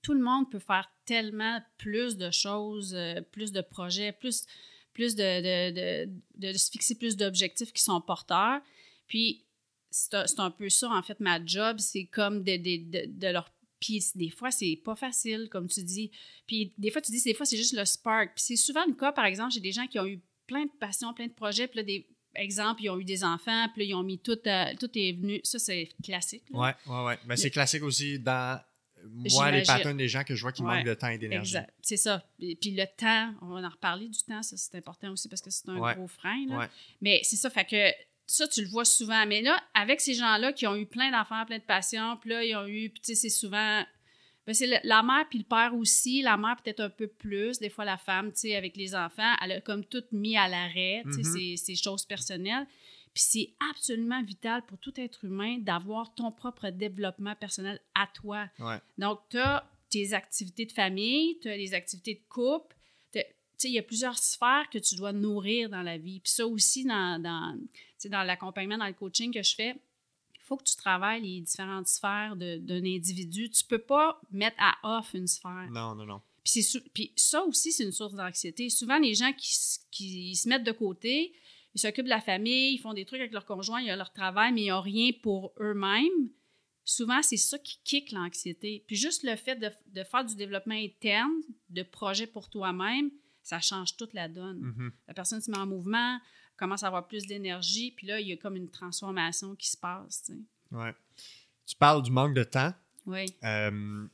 tout 0.02 0.14
le 0.14 0.22
monde 0.22 0.50
peut 0.52 0.60
faire 0.60 0.90
tellement 1.06 1.62
plus 1.78 2.16
de 2.16 2.30
choses, 2.32 2.94
euh, 2.96 3.22
plus 3.22 3.52
de 3.52 3.62
projets, 3.62 4.12
plus, 4.12 4.46
plus 4.94 5.16
de, 5.16 5.24
de, 5.42 6.06
de- 6.06 6.12
de 6.52 6.54
se 6.58 6.70
fixer 6.72 6.96
plus 6.96 7.18
d'objectifs 7.18 7.74
qui 7.74 7.82
sont 7.84 8.00
porteurs. 8.02 8.62
Puis 9.08 9.44
c'est 9.92 10.14
un, 10.40 10.52
peu 10.52 10.70
ça, 10.70 10.90
en 10.92 11.02
fait, 11.02 11.20
ma 11.20 11.44
job, 11.46 11.78
c'est 11.80 12.06
comme 12.06 12.44
de, 12.44 12.58
de, 12.58 12.90
de, 12.90 13.12
de 13.20 13.28
leur... 13.28 13.52
Puis 13.80 14.04
des 14.16 14.30
fois, 14.30 14.52
c'est 14.52 14.80
pas 14.84 14.96
facile, 14.96 15.48
comme 15.50 15.68
tu 15.68 15.84
dis. 15.84 16.10
Puis 16.48 16.74
des 16.78 16.92
fois, 16.92 17.02
tu 17.02 17.12
dis, 17.12 17.22
des 17.24 17.34
fois, 17.34 17.46
c'est 17.46 17.58
juste 17.58 17.76
le 17.78 17.86
spark. 17.86 18.34
Puis 18.36 18.44
c'est 18.44 18.56
souvent 18.56 18.86
le 18.86 18.94
cas, 18.94 19.12
par 19.12 19.26
exemple, 19.26 19.54
j'ai 19.54 19.60
des 19.60 19.72
gens 19.72 19.86
qui 19.88 20.00
ont 20.00 20.06
eu 20.06 20.20
plein 20.48 20.66
de 20.66 20.72
passions, 20.80 21.14
plein 21.14 21.28
de 21.28 21.34
projets, 21.34 21.68
puis 21.68 21.78
là, 21.78 21.84
des 21.84 22.08
exemples, 22.36 22.84
ils 22.84 22.90
ont 22.90 23.00
eu 23.00 23.06
des 23.06 23.24
enfants, 23.24 23.68
puis 23.74 23.84
là, 23.84 23.90
ils 23.90 23.96
ont 23.96 24.04
mis 24.04 24.20
tout, 24.20 24.38
euh, 24.48 24.66
tout 24.80 24.90
est 24.96 25.14
venu. 25.14 25.40
Ça, 25.44 25.58
c'est 25.60 25.90
classique. 26.04 26.44
Ouais, 26.52 26.74
ouais, 26.88 27.04
ouais. 27.06 27.20
Ben, 27.26 27.36
c'est 27.38 27.50
classique 27.50 27.84
aussi 27.84 28.20
dans 28.20 28.60
moi, 29.08 29.52
les 29.52 29.64
patterns 29.64 29.98
des 29.98 30.08
gens 30.08 30.24
que 30.24 30.36
je 30.36 30.42
vois 30.42 30.52
qui 30.52 30.64
Ouais, 30.64 30.78
manquent 30.78 30.86
de 30.88 30.94
temps 30.96 31.10
et 31.10 31.18
d'énergie. 31.18 31.56
Exact. 31.56 31.74
C'est 31.82 31.98
ça. 31.98 32.24
Et 32.40 32.56
puis 32.56 32.72
le 32.72 32.86
temps, 32.98 33.34
on 33.42 33.48
va 33.54 33.66
en 33.68 33.70
reparler 33.70 34.08
du 34.10 34.20
temps, 34.24 34.42
ça, 34.42 34.58
c'est 34.58 34.76
important 34.76 35.12
aussi 35.12 35.30
parce 35.30 35.42
que 35.42 35.50
c'est 35.52 35.70
un 35.70 35.78
Ouais. 35.78 35.94
gros 35.96 36.08
frein. 36.08 36.46
là. 36.50 36.58
Ouais. 36.58 36.70
Mais 37.02 37.22
c'est 37.24 37.36
ça, 37.36 37.50
fait 37.50 37.66
que 37.66 37.92
ça, 38.26 38.48
tu 38.48 38.64
le 38.64 38.68
vois 38.70 38.86
souvent. 38.86 39.26
Mais 39.28 39.42
là, 39.44 39.62
avec 39.76 40.02
ces 40.02 40.16
gens-là 40.16 40.54
qui 40.54 40.66
ont 40.66 40.76
eu 40.76 40.88
plein 40.88 41.12
d'enfants, 41.12 41.46
plein 41.46 41.60
de 41.60 41.64
passions, 41.64 42.18
puis 42.18 42.32
là, 42.32 42.44
ils 42.44 42.56
ont 42.56 42.66
eu, 42.68 42.92
tu 42.92 43.00
sais, 43.04 43.16
c'est 43.16 43.30
souvent. 43.30 43.86
Ben, 44.46 44.54
c'est 44.54 44.68
la 44.84 45.04
mère 45.04 45.26
puis 45.30 45.40
le 45.40 45.46
père 45.46 45.74
aussi. 45.76 46.22
La 46.22 46.38
mère 46.38 46.56
peut-être 46.62 46.80
un 46.82 46.90
peu 46.90 47.08
plus. 47.08 47.60
Des 47.60 47.70
fois, 47.70 47.86
la 47.86 47.98
femme, 47.98 48.32
tu 48.32 48.42
sais, 48.42 48.56
avec 48.56 48.78
les 48.78 48.94
enfants, 48.96 49.34
elle 49.44 49.54
a 49.54 49.62
comme 49.62 49.84
tout 49.86 50.04
mis 50.12 50.38
à 50.38 50.48
l'arrêt, 50.48 51.02
tu 51.06 51.14
sais, 51.14 51.20
Mhm. 51.20 51.34
ses- 51.36 51.58
ses 51.58 51.76
choses 51.76 52.06
personnelles. 52.06 52.68
Puis 53.14 53.24
c'est 53.28 53.50
absolument 53.72 54.22
vital 54.24 54.62
pour 54.68 54.78
tout 54.78 54.94
être 55.00 55.24
humain 55.24 55.58
d'avoir 55.60 56.14
ton 56.16 56.32
propre 56.32 56.70
développement 56.70 57.34
personnel 57.36 57.80
à 57.96 58.08
toi. 58.14 58.50
Ouais. 58.60 58.78
Donc, 58.98 59.20
tu 59.30 59.38
as 59.38 59.66
tes 59.90 60.14
activités 60.14 60.66
de 60.66 60.72
famille, 60.74 61.40
tu 61.42 61.48
as 61.50 61.56
les 61.56 61.74
activités 61.74 62.16
de 62.16 62.24
couple. 62.28 62.76
Tu 63.14 63.22
sais, 63.62 63.70
il 63.70 63.74
y 63.76 63.80
a 63.80 63.84
plusieurs 63.84 64.18
sphères 64.18 64.70
que 64.70 64.78
tu 64.80 64.96
dois 64.96 65.14
nourrir 65.14 65.70
dans 65.70 65.82
la 65.82 65.98
vie. 65.98 66.20
Puis 66.20 66.34
ça 66.34 66.46
aussi, 66.46 66.84
dans, 66.84 67.18
dans, 67.22 67.58
dans 68.10 68.24
l'accompagnement, 68.24 68.78
dans 68.78 68.86
le 68.88 68.92
coaching 68.94 69.34
que 69.34 69.42
je 69.42 69.56
fais, 69.56 69.76
faut 70.46 70.58
que 70.58 70.64
tu 70.64 70.76
travailles 70.76 71.24
les 71.24 71.42
différentes 71.42 71.88
sphères 71.88 72.36
d'un 72.36 72.86
individu. 72.86 73.50
Tu 73.50 73.64
peux 73.64 73.80
pas 73.80 74.22
mettre 74.32 74.58
à 74.60 74.76
off 75.00 75.14
une 75.14 75.28
sphère. 75.28 75.68
Non, 75.72 75.96
non, 75.96 76.06
non. 76.06 76.22
Puis, 76.94 77.12
ça 77.16 77.44
aussi, 77.44 77.72
c'est 77.72 77.84
une 77.84 77.92
source 77.92 78.14
d'anxiété. 78.14 78.70
Souvent, 78.70 79.00
les 79.00 79.16
gens 79.16 79.34
qui, 79.34 79.52
qui 79.90 80.36
se 80.36 80.48
mettent 80.48 80.64
de 80.64 80.72
côté, 80.72 81.34
ils 81.74 81.82
s'occupent 81.82 82.06
de 82.06 82.10
la 82.10 82.22
famille, 82.22 82.76
ils 82.76 82.78
font 82.78 82.94
des 82.94 83.06
trucs 83.06 83.20
avec 83.20 83.34
leur 83.34 83.46
conjoint, 83.46 83.82
ils 83.82 83.92
ont 83.92 83.96
leur 83.96 84.14
travail, 84.14 84.54
mais 84.54 84.66
ils 84.66 84.70
n'ont 84.70 84.82
rien 84.82 85.12
pour 85.24 85.54
eux-mêmes. 85.60 86.30
souvent, 86.84 87.24
c'est 87.24 87.38
ça 87.38 87.58
qui 87.58 87.80
kick 87.84 88.12
l'anxiété. 88.12 88.84
Puis 88.86 88.96
juste 88.96 89.24
le 89.24 89.36
fait 89.36 89.56
de, 89.56 89.72
de, 89.88 90.04
faire 90.04 90.24
du 90.24 90.36
développement 90.36 90.76
interne, 90.76 91.34
de 91.70 91.82
projet 91.82 92.28
pour 92.28 92.50
toi-même, 92.52 93.10
ça 93.42 93.60
change 93.60 93.98
toute 93.98 94.14
la 94.14 94.28
donne. 94.28 94.60
Mhm. 94.60 94.92
La 95.08 95.14
personne 95.16 95.42
se 95.42 95.50
met 95.50 95.58
en 95.58 95.66
mouvement, 95.66 96.20
commence 96.58 96.84
à 96.84 96.88
avoir 96.88 97.08
plus 97.08 97.26
d'énergie, 97.26 97.92
puis 97.92 98.08
là, 98.08 98.20
il 98.20 98.28
y 98.28 98.34
a 98.34 98.38
comme 98.38 98.56
une 98.56 98.70
transformation 98.70 99.56
qui 99.56 99.70
se 99.70 99.78
passe. 99.78 100.24
Tu, 100.26 100.34
sais. 100.34 100.40
ouais. 100.76 100.94
tu 101.66 101.76
parles 101.76 102.02
du 102.04 102.12
manque 102.12 102.34
de 102.34 102.44
temps. 102.44 102.74
Oui. 103.06 103.26
Euh, 103.44 104.08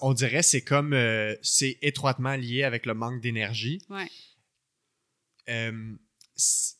on 0.00 0.12
dirait 0.14 0.42
c'est 0.42 0.62
comme 0.62 0.92
euh, 0.94 1.36
c'est 1.42 1.78
étroitement 1.82 2.34
lié 2.34 2.62
avec 2.64 2.86
le 2.86 2.94
manque 2.94 3.20
d'énergie. 3.20 3.80
Ouais. 3.90 4.10
Euh, 5.48 5.94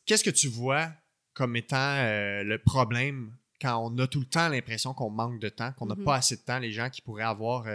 Qu'est-ce 0.05 0.23
que 0.23 0.29
tu 0.31 0.47
vois 0.49 0.91
comme 1.33 1.55
étant 1.55 1.95
le 2.43 2.57
problème 2.57 3.33
quand 3.61 3.77
on 3.85 3.97
a 3.99 4.07
tout 4.07 4.19
le 4.19 4.25
temps 4.25 4.49
l'impression 4.49 4.93
qu'on 4.93 5.09
manque 5.09 5.39
de 5.39 5.47
temps, 5.49 5.71
qu'on 5.73 5.85
n'a 5.85 5.95
Mhm. 5.95 6.03
pas 6.03 6.15
assez 6.15 6.35
de 6.35 6.41
temps, 6.41 6.59
les 6.59 6.71
gens 6.73 6.89
qui 6.89 7.01
pourraient 7.01 7.23
avoir 7.23 7.65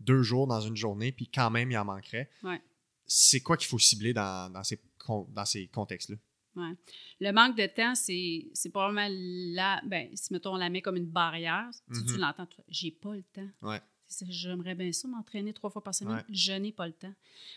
deux 0.00 0.22
jours 0.22 0.46
dans 0.46 0.60
une 0.62 0.76
journée, 0.76 1.12
puis 1.12 1.28
quand 1.28 1.50
même 1.50 1.70
il 1.70 1.76
en 1.76 1.84
manquerait? 1.84 2.30
Ouais. 2.42 2.60
C'est 3.06 3.40
quoi 3.40 3.56
qu'il 3.58 3.68
faut 3.68 3.78
cibler 3.78 4.14
dans, 4.14 4.50
dans 4.52 4.64
ces, 4.64 4.80
dans 5.28 5.44
ces 5.44 5.66
contextes-là? 5.68 6.16
Ouais. 6.56 6.72
Le 7.20 7.32
manque 7.32 7.56
de 7.56 7.66
temps, 7.66 7.94
c'est 7.94 8.46
c'est 8.54 8.70
probablement 8.70 9.08
là, 9.10 9.80
ben, 9.84 10.08
si 10.14 10.32
mettons 10.32 10.54
on 10.54 10.56
la 10.56 10.70
met 10.70 10.80
comme 10.82 10.96
une 10.96 11.06
barrière, 11.06 11.68
si 11.92 12.04
tu 12.06 12.14
Mhm. 12.14 12.20
l'entends, 12.20 12.46
tu- 12.46 12.62
j'ai 12.68 12.90
pas 12.90 13.14
le 13.14 13.22
temps. 13.22 13.48
Ouais. 13.62 13.80
C'est 14.08 14.24
ça, 14.24 14.30
J'aimerais 14.30 14.74
bien 14.74 14.90
ça, 14.92 15.06
m'entraîner 15.08 15.52
trois 15.52 15.68
fois 15.70 15.82
par 15.84 15.94
semaine. 15.94 16.16
Ouais. 16.16 16.24
Je 16.30 16.52
n'ai 16.52 16.72
pas 16.72 16.86
le 16.86 16.92
temps. 16.92 17.12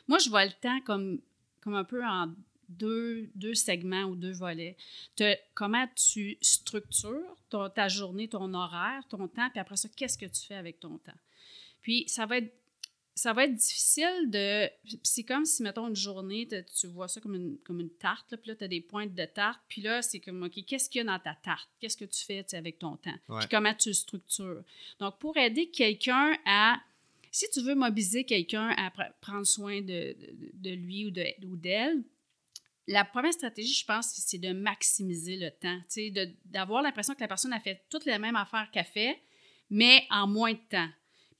Moi, 0.07 0.17
je 0.19 0.29
vois 0.29 0.45
le 0.45 0.51
temps 0.51 0.79
comme, 0.81 1.19
comme 1.61 1.75
un 1.75 1.83
peu 1.83 2.03
en 2.03 2.33
deux, 2.67 3.29
deux 3.35 3.55
segments 3.55 4.03
ou 4.03 4.15
deux 4.15 4.31
volets. 4.33 4.75
Comment 5.53 5.87
tu 5.95 6.37
structures 6.41 7.35
ton- 7.49 7.69
ta 7.69 7.87
journée, 7.87 8.27
ton 8.27 8.53
horaire, 8.53 9.03
ton 9.09 9.27
temps, 9.27 9.49
puis 9.49 9.59
après 9.59 9.75
ça, 9.77 9.89
qu'est-ce 9.95 10.17
que 10.17 10.25
tu 10.25 10.45
fais 10.45 10.55
avec 10.55 10.79
ton 10.79 10.97
temps? 10.97 11.17
Puis 11.81 12.03
ça 12.07 12.25
va 12.25 12.37
être 12.37 12.53
ça 13.21 13.33
va 13.33 13.45
être 13.45 13.53
difficile 13.55 14.29
de. 14.29 14.69
C'est 15.03 15.23
comme 15.23 15.45
si, 15.45 15.61
mettons, 15.63 15.87
une 15.87 15.95
journée, 15.95 16.47
tu 16.79 16.87
vois 16.87 17.07
ça 17.07 17.19
comme 17.21 17.35
une, 17.35 17.57
comme 17.59 17.79
une 17.79 17.89
tarte, 17.89 18.31
là, 18.31 18.37
puis 18.37 18.49
là, 18.49 18.55
tu 18.55 18.63
as 18.63 18.67
des 18.67 18.81
pointes 18.81 19.13
de 19.13 19.25
tarte, 19.25 19.59
puis 19.67 19.81
là, 19.81 20.01
c'est 20.01 20.19
comme, 20.19 20.41
OK, 20.43 20.63
qu'est-ce 20.65 20.89
qu'il 20.89 20.99
y 20.99 21.01
a 21.01 21.05
dans 21.05 21.19
ta 21.19 21.35
tarte? 21.35 21.69
Qu'est-ce 21.79 21.97
que 21.97 22.05
tu 22.05 22.23
fais 22.25 22.45
avec 22.53 22.79
ton 22.79 22.95
temps? 22.97 23.13
Ouais. 23.27 23.39
Puis 23.39 23.47
comment 23.49 23.73
tu 23.73 23.89
le 23.89 23.93
structures? 23.93 24.63
Donc, 24.99 25.19
pour 25.19 25.35
aider 25.37 25.67
quelqu'un 25.69 26.35
à. 26.45 26.79
Si 27.31 27.45
tu 27.53 27.61
veux 27.61 27.75
mobiliser 27.75 28.23
quelqu'un 28.23 28.69
à 28.69 28.89
pr- 28.89 29.11
prendre 29.21 29.45
soin 29.45 29.81
de, 29.81 29.85
de- 29.85 30.51
de 30.53 30.69
lui 30.71 31.05
ou 31.05 31.11
de- 31.11 31.45
ou 31.45 31.55
d'elle, 31.55 32.01
la 32.87 33.05
première 33.05 33.33
stratégie, 33.33 33.73
je 33.73 33.85
pense, 33.85 34.07
c'est 34.15 34.39
de 34.39 34.51
maximiser 34.51 35.37
le 35.37 35.51
temps. 35.51 35.77
Tu 35.81 35.85
sais, 35.89 36.09
de- 36.09 36.31
d'avoir 36.45 36.81
l'impression 36.81 37.13
que 37.13 37.19
la 37.21 37.27
personne 37.27 37.53
a 37.53 37.59
fait 37.59 37.83
toutes 37.89 38.05
les 38.05 38.17
mêmes 38.17 38.35
affaires 38.35 38.67
qu'elle 38.71 38.83
fait, 38.85 39.19
mais 39.69 40.07
en 40.09 40.25
moins 40.25 40.53
de 40.53 40.59
temps. 40.69 40.89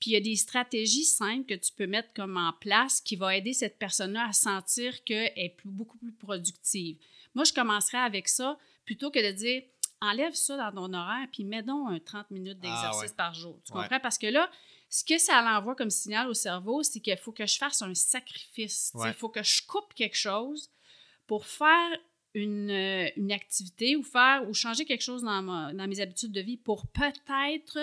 Puis 0.00 0.10
il 0.10 0.14
y 0.14 0.16
a 0.16 0.20
des 0.20 0.36
stratégies 0.36 1.04
simples 1.04 1.44
que 1.46 1.54
tu 1.54 1.72
peux 1.72 1.86
mettre 1.86 2.12
comme 2.14 2.36
en 2.36 2.52
place 2.54 3.00
qui 3.00 3.16
vont 3.16 3.28
aider 3.28 3.52
cette 3.52 3.78
personne-là 3.78 4.26
à 4.28 4.32
sentir 4.32 5.04
qu'elle 5.04 5.32
est 5.36 5.50
plus- 5.56 5.68
beaucoup 5.68 5.98
plus 5.98 6.12
productive. 6.12 6.96
Moi, 7.34 7.44
je 7.44 7.52
commencerais 7.52 7.98
avec 7.98 8.26
ça 8.28 8.58
plutôt 8.86 9.10
que 9.10 9.18
de 9.24 9.32
dire 9.32 9.62
enlève 10.00 10.32
ça 10.32 10.56
dans 10.56 10.72
ton 10.88 10.94
horaire 10.94 11.28
puis 11.30 11.44
mets 11.44 11.62
donc 11.62 11.90
un 11.90 11.98
30 12.00 12.30
minutes 12.30 12.58
d'exercice 12.58 13.00
Ah 13.02 13.06
ouais. 13.06 13.14
par 13.16 13.34
jour. 13.34 13.60
Tu 13.66 13.72
Ouais. 13.74 13.82
comprends? 13.82 14.00
Parce 14.00 14.16
que 14.16 14.26
là, 14.26 14.50
ce 14.88 15.04
que 15.04 15.18
ça 15.18 15.42
l'envoie 15.42 15.74
comme 15.76 15.90
signal 15.90 16.26
au 16.28 16.34
cerveau, 16.34 16.82
c'est 16.82 17.00
qu'il 17.00 17.16
faut 17.18 17.32
que 17.32 17.46
je 17.46 17.58
fasse 17.58 17.82
un 17.82 17.94
sacrifice. 17.94 18.92
Ouais. 18.94 19.08
Il 19.10 19.14
faut 19.14 19.28
que 19.28 19.42
je 19.42 19.62
coupe 19.66 19.92
quelque 19.94 20.16
chose 20.16 20.70
pour 21.26 21.44
faire 21.44 21.90
une, 22.34 22.70
euh, 22.70 23.08
une 23.16 23.30
activité 23.32 23.94
ou 23.96 24.02
faire 24.02 24.48
ou 24.48 24.54
changer 24.54 24.84
quelque 24.86 25.02
chose 25.02 25.22
dans, 25.22 25.42
ma- 25.42 25.72
dans 25.74 25.86
mes 25.86 26.00
habitudes 26.00 26.32
de 26.32 26.40
vie 26.40 26.56
pour 26.56 26.86
peut-être 26.86 27.78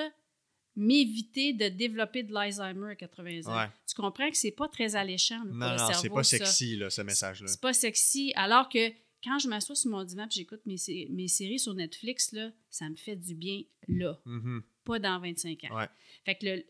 m'éviter 0.78 1.54
de 1.54 1.68
développer 1.70 2.24
de 2.24 2.32
l'Alzheimer 2.32 2.92
à 2.92 2.96
80 2.96 3.48
ans. 3.48 3.58
Ouais. 3.58 3.68
Tu 3.88 3.96
comprends 3.96 4.30
que 4.30 4.38
c'est 4.38 4.52
pas 4.52 4.68
très 4.70 4.96
alléchant 4.96 5.40
là, 5.40 5.46
pour 5.46 5.54
Non, 5.56 5.72
le 5.72 5.78
non, 5.78 5.88
cerveau. 5.88 6.02
c'est 6.02 6.10
pas 6.10 6.24
ça. 6.24 6.38
sexy, 6.38 6.76
là, 6.78 6.90
ce 6.90 7.02
message-là. 7.02 7.48
C'est 7.48 7.60
pas 7.62 7.74
sexy. 7.74 8.32
Alors 8.36 8.70
que 8.70 8.90
quand 9.24 9.40
je 9.40 9.48
m'assois 9.50 9.76
sur 9.76 9.90
mon 9.90 10.04
divan 10.04 10.26
et 10.26 10.32
j'écoute 10.32 10.62
mes, 10.66 10.78
mes 11.10 11.28
séries 11.28 11.60
sur 11.60 11.74
Netflix, 11.74 12.32
là, 12.32 12.52
ça 12.70 12.88
me 12.90 12.96
fait 12.96 13.16
du 13.16 13.34
bien 13.34 13.64
là, 13.88 14.20
Mhm. 14.26 14.62
pas 14.86 15.00
dans 15.00 15.20
25 15.20 15.64
ans. 15.66 15.76
Ouais. 15.78 15.88
Fait, 16.24 16.36
que 16.36 16.46
le- 16.46 16.64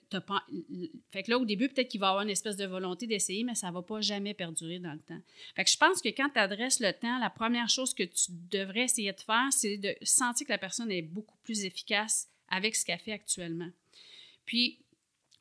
le- 0.69 0.91
fait 1.11 1.23
que 1.23 1.31
là, 1.31 1.37
au 1.37 1.45
début, 1.45 1.67
peut-être 1.67 1.89
qu'il 1.89 1.99
va 1.99 2.07
y 2.07 2.09
avoir 2.09 2.23
une 2.23 2.29
espèce 2.29 2.55
de 2.55 2.65
volonté 2.65 3.05
d'essayer, 3.07 3.43
mais 3.43 3.55
ça 3.55 3.69
va 3.71 3.81
pas 3.81 3.99
jamais 4.01 4.33
perdurer 4.33 4.79
dans 4.79 4.93
le 4.93 4.99
temps. 4.99 5.19
Fait 5.55 5.65
que 5.65 5.69
je 5.69 5.77
pense 5.77 6.01
que 6.01 6.09
quand 6.09 6.29
tu 6.29 6.39
adresses 6.39 6.79
le 6.79 6.93
temps, 6.93 7.19
la 7.19 7.29
première 7.29 7.67
chose 7.69 7.93
que 7.93 8.03
tu 8.03 8.31
devrais 8.49 8.83
essayer 8.85 9.11
de 9.11 9.19
faire, 9.19 9.47
c'est 9.51 9.77
de 9.77 9.93
sentir 10.03 10.47
que 10.47 10.51
la 10.53 10.57
personne 10.57 10.91
est 10.91 11.01
beaucoup 11.01 11.37
plus 11.43 11.65
efficace 11.65 12.29
avec 12.49 12.75
ce 12.77 12.85
qu'elle 12.85 12.99
fait 12.99 13.11
actuellement. 13.11 13.69
Puis, 14.47 14.79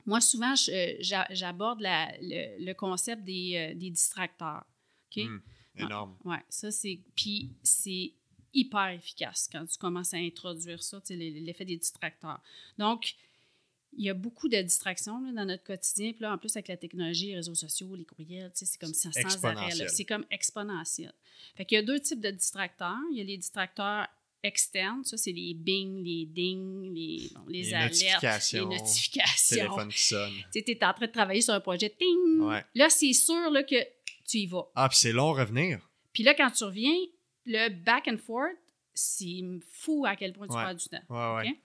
moi, 0.04 0.20
souvent, 0.20 0.52
euh, 0.68 0.94
j'a- 1.00 1.26
j'aborde 1.30 1.80
le, 1.80 2.64
le 2.64 2.72
concept 2.74 3.24
des, 3.24 3.54
euh, 3.72 3.74
des 3.74 3.88
distracteurs. 3.90 4.64
OK? 5.10 5.24
Mm. 5.24 5.38
Énorme. 5.78 6.16
Oui, 6.24 6.36
ça, 6.50 6.70
c'est. 6.70 7.00
Puis, 7.14 7.50
c'est 7.62 8.12
hyper 8.54 8.88
efficace 8.88 9.48
quand 9.52 9.64
tu 9.66 9.76
commences 9.78 10.14
à 10.14 10.16
introduire 10.18 10.82
ça, 10.82 11.00
l'effet 11.10 11.64
des 11.64 11.76
distracteurs. 11.76 12.40
Donc, 12.78 13.14
il 13.98 14.04
y 14.04 14.10
a 14.10 14.14
beaucoup 14.14 14.48
de 14.48 14.60
distractions 14.62 15.20
là, 15.20 15.32
dans 15.32 15.44
notre 15.44 15.62
quotidien. 15.64 16.12
Puis 16.12 16.22
là, 16.22 16.32
en 16.34 16.38
plus, 16.38 16.54
avec 16.56 16.68
la 16.68 16.76
technologie, 16.76 17.28
les 17.28 17.36
réseaux 17.36 17.54
sociaux, 17.54 17.94
les 17.94 18.04
courriels, 18.04 18.50
c'est 18.54 18.78
comme 18.78 18.92
sans, 18.94 19.10
sans 19.12 19.44
arrêt. 19.44 19.88
C'est 19.88 20.04
comme 20.04 20.24
exponentiel. 20.30 21.12
Fait 21.54 21.64
qu'il 21.64 21.76
y 21.76 21.78
a 21.78 21.82
deux 21.82 22.00
types 22.00 22.20
de 22.20 22.30
distracteurs. 22.30 22.98
Il 23.12 23.18
y 23.18 23.20
a 23.20 23.24
les 23.24 23.36
distracteurs 23.36 24.06
externes. 24.46 25.04
Ça, 25.04 25.16
c'est 25.16 25.32
les 25.32 25.52
bing, 25.54 26.02
les 26.02 26.24
ding, 26.26 26.94
les, 26.94 27.28
bon, 27.34 27.42
les, 27.48 27.62
Les 27.62 27.74
alertes, 27.74 27.92
notifications, 27.92 28.68
les 28.68 28.76
notifications. 28.78 29.56
Téléphone 29.56 29.88
qui 29.92 30.02
sonne. 30.02 30.32
Tu 30.52 30.58
es 30.66 30.84
en 30.84 30.92
train 30.94 31.06
de 31.06 31.12
travailler 31.12 31.40
sur 31.42 31.52
un 31.54 31.60
projet, 31.60 31.90
ting! 31.90 32.40
Ouais. 32.40 32.64
Là, 32.74 32.88
c'est 32.88 33.12
sûr 33.12 33.50
là, 33.50 33.62
que 33.62 33.76
tu 34.26 34.38
y 34.38 34.46
vas. 34.46 34.66
Ah, 34.74 34.88
puis 34.88 34.98
c'est 34.98 35.12
long 35.12 35.34
à 35.34 35.40
revenir. 35.42 35.80
Puis 36.12 36.22
là, 36.22 36.34
quand 36.34 36.50
tu 36.50 36.64
reviens, 36.64 36.96
le 37.44 37.68
back 37.68 38.08
and 38.08 38.18
forth, 38.18 38.56
c'est 38.94 39.42
fou 39.70 40.04
à 40.06 40.16
quel 40.16 40.32
point 40.32 40.48
tu 40.48 40.54
Ouais. 40.54 40.64
perds 40.64 40.74
du 40.76 40.88
temps. 40.88 41.02
Ouais, 41.10 41.36
ouais. 41.44 41.50
OK? 41.50 41.56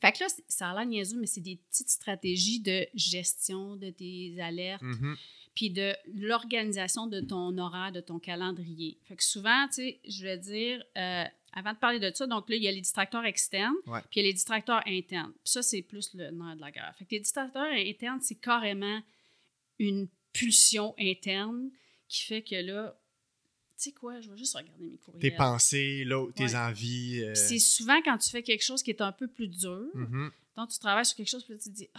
Fait 0.00 0.12
que 0.12 0.20
là, 0.24 0.26
ça 0.48 0.70
a 0.70 0.74
l'air 0.74 0.86
niaiseux, 0.86 1.18
mais 1.18 1.26
c'est 1.26 1.40
des 1.40 1.56
petites 1.56 1.90
stratégies 1.90 2.60
de 2.60 2.86
gestion 2.94 3.76
de 3.76 3.90
tes 3.90 4.34
alertes, 4.40 4.82
Mhm. 4.82 5.16
puis 5.54 5.70
de 5.70 5.94
l'organisation 6.14 7.06
de 7.06 7.20
ton 7.20 7.56
horaire, 7.58 7.92
de 7.92 8.00
ton 8.00 8.18
calendrier. 8.18 8.98
Fait 9.04 9.14
que 9.16 9.22
souvent, 9.22 9.66
tu 9.68 9.74
sais, 9.74 10.00
je 10.08 10.22
vais 10.24 10.38
dire, 10.38 10.82
euh, 10.96 11.24
avant 11.52 11.72
de 11.72 11.78
parler 11.78 11.98
de 12.00 12.10
ça, 12.14 12.26
donc 12.26 12.48
là, 12.48 12.56
il 12.56 12.62
y 12.62 12.68
a 12.68 12.72
les 12.72 12.80
distracteurs 12.80 13.24
externes, 13.24 13.74
Ouais. 13.86 14.00
puis 14.10 14.20
il 14.20 14.22
y 14.22 14.26
a 14.26 14.28
les 14.28 14.32
distracteurs 14.32 14.82
internes. 14.86 15.32
Puis 15.32 15.40
ça, 15.52 15.62
c'est 15.62 15.82
plus 15.82 16.14
le 16.14 16.30
nerf 16.30 16.56
de 16.56 16.60
la 16.60 16.70
guerre. 16.70 16.94
Fait 16.98 17.04
que 17.04 17.10
les 17.10 17.20
distracteurs 17.20 17.70
internes, 17.72 18.20
c'est 18.22 18.36
carrément 18.36 19.02
une 19.78 20.08
pulsion 20.32 20.94
interne 20.98 21.70
qui 22.08 22.22
fait 22.22 22.42
que 22.42 22.54
là, 22.56 22.96
tu 23.76 23.90
sais 23.90 23.92
quoi, 23.92 24.20
je 24.20 24.30
vais 24.30 24.36
juste 24.36 24.54
regarder 24.56 24.84
mes 24.84 24.96
courriels. 24.98 25.20
Tes 25.20 25.30
pensées, 25.36 26.04
là, 26.04 26.26
tes 26.34 26.44
Ouais. 26.44 26.56
envies. 26.56 27.22
euh, 27.22 27.34
c'est 27.34 27.58
souvent 27.58 28.00
quand 28.02 28.16
tu 28.18 28.30
fais 28.30 28.42
quelque 28.42 28.62
chose 28.62 28.82
qui 28.82 28.90
est 28.90 29.00
un 29.00 29.12
peu 29.12 29.26
plus 29.28 29.48
dur, 29.48 29.88
mhm. 29.94 30.30
donc 30.56 30.70
tu 30.70 30.78
travailles 30.78 31.04
sur 31.06 31.16
quelque 31.16 31.28
chose, 31.30 31.44
puis 31.44 31.58
tu 31.58 31.70
te 31.70 31.74
dis, 31.74 31.88
ah, 31.94 31.98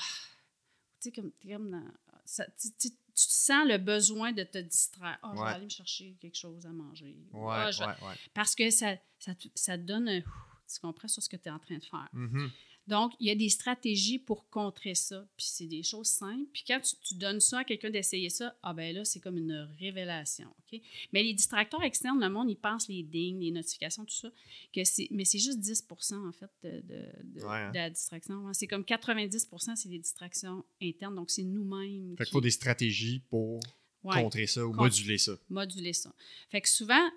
tu 1.02 1.10
sais, 1.10 1.12
comme, 1.12 1.32
comme 1.46 1.70
dans. 1.72 1.84
ça- 2.26 2.48
tu, 2.60 2.70
tu- 2.80 2.96
tu 3.16 3.26
sens 3.28 3.68
le 3.68 3.78
besoin 3.78 4.32
de 4.32 4.44
te 4.44 4.58
distraire. 4.58 5.18
Ah, 5.22 5.32
je 5.34 5.38
vais 5.40 5.44
Ouais. 5.46 5.52
aller 5.54 5.66
me 5.66 5.70
chercher 5.70 6.16
quelque 6.20 6.38
chose 6.38 6.66
à 6.66 6.70
manger. 6.70 7.16
Ouais, 7.32 7.54
Ah, 7.56 7.72
je 7.72 7.80
ouais, 7.82 7.88
ouais. 7.88 8.16
Parce 8.34 8.56
que 8.56 8.70
ça, 8.70 8.96
ça, 9.20 9.34
ça 9.56 9.78
te 9.78 9.84
donne 9.84 10.10
un. 10.10 10.22
Tu 10.22 10.80
comprends 10.82 11.08
sur 11.08 11.22
ce 11.22 11.30
que 11.30 11.36
tu 11.38 11.48
es 11.50 11.52
en 11.52 11.60
train 11.60 11.78
de 11.78 11.84
faire. 11.84 12.10
Mhm. 12.14 12.50
Donc, 12.88 13.14
il 13.22 13.28
y 13.28 13.32
a 13.32 13.36
des 13.36 13.48
stratégies 13.50 14.20
pour 14.20 14.50
contrer 14.50 14.94
ça. 14.94 15.26
Puis 15.38 15.46
c'est 15.50 15.68
des 15.68 15.84
choses 15.84 16.08
simples. 16.08 16.50
Puis 16.52 16.64
quand 16.68 16.82
tu, 16.82 16.96
tu 17.02 17.16
donnes 17.16 17.40
ça 17.40 17.60
à 17.60 17.64
quelqu'un 17.64 17.90
d'essayer 17.90 18.30
ça, 18.30 18.58
ah 18.62 18.74
ben 18.74 18.94
là, 18.94 19.06
c'est 19.06 19.22
comme 19.22 19.38
une 19.38 19.70
révélation. 19.80 20.50
OK? 20.60 20.82
Mais 21.14 21.24
les 21.24 21.34
distracteurs 21.34 21.82
externes, 21.84 22.20
le 22.20 22.30
monde, 22.30 22.50
ils 22.50 22.58
pensent 22.58 22.90
les 22.90 23.04
dings, 23.04 23.40
les 23.40 23.52
notifications, 23.52 24.04
tout 24.04 24.14
ça. 24.16 24.30
Que 24.74 24.84
c'est, 24.84 25.08
mais 25.12 25.24
c'est 25.24 25.40
juste 25.40 25.60
10% 25.60 26.28
en 26.28 26.32
fait 26.34 26.50
de, 26.64 26.82
de- 26.82 27.40
de- 27.40 27.46
Ouais, 27.46 27.52
hein. 27.58 27.72
de 27.72 27.78
la 27.78 27.90
distraction. 27.90 28.52
C'est 28.54 28.68
comme 28.68 28.84
90% 28.84 29.76
c'est 29.78 29.90
des 29.90 30.00
distractions 30.00 30.66
internes. 30.82 31.16
Donc, 31.16 31.32
c'est 31.32 31.44
nous-mêmes. 31.44 32.16
Fait 32.18 32.24
qu'il 32.24 32.26
qui- 32.26 32.32
faut 32.34 32.42
des 32.42 32.52
stratégies 32.52 33.20
pour 33.30 33.60
Ouais, 34.04 34.22
contrer 34.22 34.48
ça 34.48 34.66
ou 34.66 34.72
Contre- 34.72 34.84
moduler 34.84 35.18
ça. 35.18 35.32
moduler 35.50 35.94
ça. 35.94 36.14
Fait 36.50 36.60
que 36.60 36.68
souvent, 36.68 37.10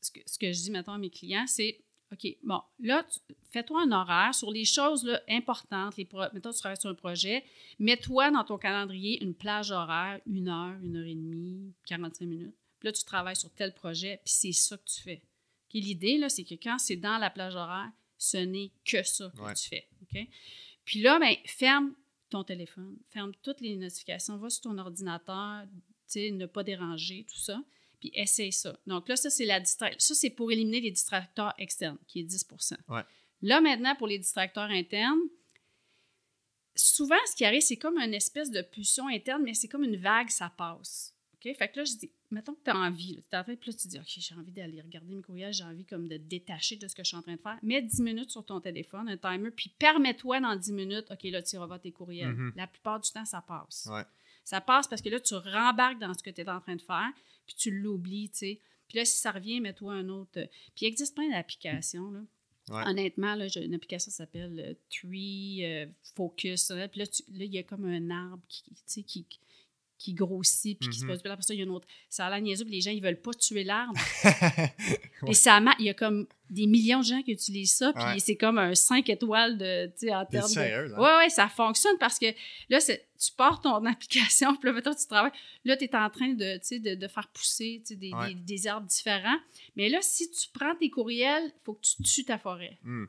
ce 0.00 0.12
que, 0.12 0.20
ce 0.26 0.38
que 0.38 0.52
je 0.52 0.60
dis 0.62 0.70
maintenant 0.70 0.92
à 0.94 0.98
mes 0.98 1.10
clients, 1.10 1.46
c'est 1.48 1.80
OK, 2.12 2.26
bon, 2.42 2.60
là, 2.80 3.06
fais-toi 3.50 3.82
un 3.82 3.92
horaire 3.92 4.34
sur 4.34 4.50
les 4.50 4.64
choses 4.64 5.04
là, 5.04 5.20
importantes. 5.28 5.96
Les 5.98 6.06
pro- 6.06 6.22
mettons, 6.32 6.52
tu 6.52 6.58
travailles 6.58 6.80
sur 6.80 6.88
un 6.88 6.94
projet, 6.94 7.44
mets-toi 7.78 8.30
dans 8.30 8.44
ton 8.44 8.56
calendrier 8.56 9.22
une 9.22 9.34
plage 9.34 9.70
horaire, 9.70 10.18
une 10.26 10.48
heure, 10.48 10.78
une 10.82 10.96
heure 10.96 11.06
et 11.06 11.14
demie, 11.14 11.74
45 11.86 12.24
minutes. 12.26 12.54
Puis 12.80 12.86
là, 12.86 12.92
tu 12.92 13.04
travailles 13.04 13.36
sur 13.36 13.50
tel 13.52 13.74
projet, 13.74 14.20
puis 14.24 14.32
c'est 14.32 14.52
ça 14.52 14.76
que 14.78 14.84
tu 14.86 15.02
fais. 15.02 15.22
L'idée, 15.74 16.16
là, 16.16 16.28
c'est 16.30 16.44
que 16.44 16.54
quand 16.54 16.78
c'est 16.78 16.96
dans 16.96 17.18
la 17.18 17.28
plage 17.28 17.54
horaire, 17.54 17.90
ce 18.16 18.38
n'est 18.38 18.70
que 18.86 19.02
ça 19.02 19.30
que 19.36 19.42
Ouais. 19.42 19.54
tu 19.54 19.68
fais. 19.68 19.86
OK? 20.02 20.26
Puis 20.86 21.02
là, 21.02 21.18
ben, 21.18 21.34
ferme 21.44 21.94
ton 22.30 22.42
téléphone, 22.42 22.96
ferme 23.08 23.32
toutes 23.42 23.60
les 23.60 23.76
notifications, 23.76 24.38
va 24.38 24.48
sur 24.48 24.62
ton 24.62 24.78
ordinateur, 24.78 25.64
tu 25.66 25.72
sais, 26.06 26.30
ne 26.30 26.46
pas 26.46 26.62
déranger, 26.62 27.26
tout 27.28 27.38
ça 27.38 27.62
puis 28.00 28.10
essaye 28.14 28.52
ça. 28.52 28.78
Donc 28.86 29.08
là, 29.08 29.16
ça, 29.16 29.30
c'est 29.30 29.44
la 29.46 29.60
distra- 29.60 29.94
Ça, 29.98 30.14
c'est 30.14 30.30
pour 30.30 30.50
éliminer 30.52 30.80
les 30.80 30.90
distracteurs 30.90 31.54
externes, 31.58 31.98
qui 32.06 32.20
est 32.20 32.24
10 32.24 32.46
Ouais. 32.88 33.02
Là, 33.42 33.60
maintenant, 33.60 33.94
pour 33.96 34.06
les 34.06 34.18
distracteurs 34.18 34.70
internes, 34.70 35.20
souvent, 36.76 37.16
ce 37.26 37.34
qui 37.36 37.44
arrive, 37.44 37.60
c'est 37.62 37.76
comme 37.76 37.98
une 37.98 38.14
espèce 38.14 38.50
de 38.50 38.62
pulsion 38.62 39.08
interne, 39.08 39.42
mais 39.42 39.54
c'est 39.54 39.68
comme 39.68 39.84
une 39.84 39.96
vague, 39.96 40.30
ça 40.30 40.50
passe. 40.56 41.14
OK? 41.34 41.54
Fait 41.56 41.68
que 41.68 41.78
là, 41.78 41.84
je 41.84 41.92
dis, 41.94 42.10
mettons 42.30 42.54
que 42.54 42.62
tu 42.64 42.70
as 42.70 42.76
envie, 42.76 43.22
tu 43.28 43.34
es 43.34 43.38
en 43.38 43.44
train 43.44 43.54
puis 43.54 43.70
là, 43.70 43.76
tu 43.80 43.86
dis, 43.88 43.98
OK, 43.98 44.06
j'ai 44.08 44.34
envie 44.34 44.50
d'aller 44.50 44.80
regarder 44.80 45.14
mes 45.14 45.22
courriels, 45.22 45.52
j'ai 45.52 45.62
envie 45.64 45.84
comme 45.84 46.08
de 46.08 46.16
détacher 46.16 46.76
de 46.76 46.88
ce 46.88 46.94
que 46.96 47.02
je 47.04 47.08
suis 47.08 47.16
en 47.16 47.22
train 47.22 47.36
de 47.36 47.40
faire. 47.40 47.58
Mets 47.62 47.82
10 47.82 48.00
minutes 48.02 48.30
sur 48.30 48.44
ton 48.44 48.60
téléphone, 48.60 49.08
un 49.08 49.16
timer, 49.16 49.50
puis 49.52 49.72
permets-toi 49.78 50.40
dans 50.40 50.56
10 50.56 50.72
minutes, 50.72 51.06
OK, 51.10 51.22
là, 51.24 51.42
tu 51.42 51.56
revois 51.58 51.78
tes 51.78 51.92
courriels. 51.92 52.32
Mhm. 52.32 52.52
La 52.56 52.66
plupart 52.66 52.98
du 53.00 53.10
temps, 53.10 53.24
ça 53.24 53.40
passe. 53.40 53.86
Ouais. 53.90 54.02
Ça 54.44 54.60
passe 54.60 54.88
parce 54.88 55.00
que 55.02 55.10
là, 55.10 55.20
tu 55.20 55.34
rembarques 55.34 55.98
dans 56.00 56.12
ce 56.14 56.22
que 56.22 56.30
tu 56.30 56.40
es 56.40 56.48
en 56.48 56.60
train 56.60 56.74
de 56.74 56.82
faire, 56.82 57.10
puis 57.48 57.56
tu 57.56 57.70
l'oublies, 57.72 58.30
tu 58.30 58.36
sais. 58.38 58.60
Puis 58.88 58.98
là, 58.98 59.04
si 59.04 59.18
ça 59.18 59.32
revient, 59.32 59.60
mets-toi 59.60 59.92
un 59.92 60.08
autre. 60.08 60.38
euh, 60.40 60.46
Puis 60.76 60.86
il 60.86 60.88
existe 60.88 61.14
plein 61.16 61.28
d'applications, 61.30 62.10
là. 62.12 62.20
Ouais. 62.70 62.82
Honnêtement, 62.86 63.34
là, 63.34 63.48
j'ai 63.48 63.64
une 63.64 63.74
application 63.74 64.10
qui 64.10 64.16
s'appelle 64.16 64.60
euh, 64.60 64.74
Tree 64.90 65.64
euh, 65.64 65.86
Focus. 66.14 66.70
là. 66.70 66.86
Puis 66.86 67.00
là, 67.00 67.06
tu- 67.06 67.22
là, 67.32 67.44
il 67.44 67.52
y 67.52 67.58
a 67.58 67.62
comme 67.62 67.86
un 67.86 68.10
arbre 68.10 68.42
qui, 68.48 68.62
tu 68.64 68.76
sais, 68.86 69.02
qui, 69.02 69.26
qui 69.98 70.14
grossit, 70.14 70.78
puis 70.78 70.88
qui 70.88 70.98
se 71.00 71.04
Mhm. 71.04 71.10
pose. 71.10 71.22
Puis 71.22 71.30
après 71.32 71.42
ça, 71.42 71.54
il 71.54 71.58
y 71.58 71.60
a 71.60 71.64
une 71.64 71.70
autre. 71.70 71.86
Ça 72.08 72.26
a 72.26 72.30
l'air 72.30 72.40
niaiseux, 72.40 72.64
puis 72.64 72.74
les 72.74 72.80
gens, 72.80 72.92
ils 72.92 73.02
veulent 73.02 73.20
pas 73.20 73.32
tuer 73.34 73.64
l'arbre. 73.64 73.94
Ouais. 75.22 75.30
Et 75.30 75.34
ça 75.34 75.60
il 75.80 75.84
y 75.86 75.88
a 75.90 75.94
comme 75.94 76.28
des 76.48 76.66
millions 76.68 77.00
de 77.00 77.04
gens 77.04 77.22
qui 77.22 77.32
utilisent 77.32 77.74
ça, 77.74 77.92
puis 77.92 78.04
Ouais. 78.04 78.18
c'est 78.20 78.36
comme 78.36 78.56
un 78.56 78.74
5 78.76 79.08
étoiles 79.10 79.58
de, 79.58 79.86
tu 79.98 80.06
sais, 80.06 80.14
en 80.14 80.24
termes 80.24 80.46
de... 80.46 80.52
sérieuse, 80.52 80.94
hein? 80.94 81.00
Ouais, 81.00 81.16
ouais, 81.24 81.28
ça 81.28 81.48
fonctionne 81.48 81.98
parce 81.98 82.20
que 82.20 82.26
là, 82.68 82.78
tu 82.80 83.32
pars 83.36 83.60
ton 83.60 83.84
application, 83.84 84.54
puis 84.54 84.68
là, 84.68 84.72
mettons, 84.74 84.94
tu 84.94 85.06
travailles. 85.08 85.32
Là, 85.64 85.76
tu 85.76 85.84
es 85.84 85.96
en 85.96 86.08
train 86.08 86.28
de, 86.28 86.54
tu 86.58 86.60
sais, 86.62 86.78
de, 86.78 86.94
de 86.94 87.08
faire 87.08 87.26
pousser 87.28 87.82
tu 87.84 87.94
sais, 87.94 87.96
des, 87.96 88.12
Ouais. 88.12 88.28
des, 88.34 88.40
des 88.40 88.66
arbres 88.68 88.86
différents. 88.86 89.38
Mais 89.74 89.88
là, 89.88 89.98
si 90.02 90.30
tu 90.30 90.46
prends 90.54 90.74
tes 90.76 90.88
courriels, 90.88 91.46
il 91.46 91.60
faut 91.64 91.74
que 91.74 91.80
tu 91.84 92.00
tues 92.04 92.24
ta 92.24 92.38
forêt. 92.38 92.78
Hmm. 92.84 93.06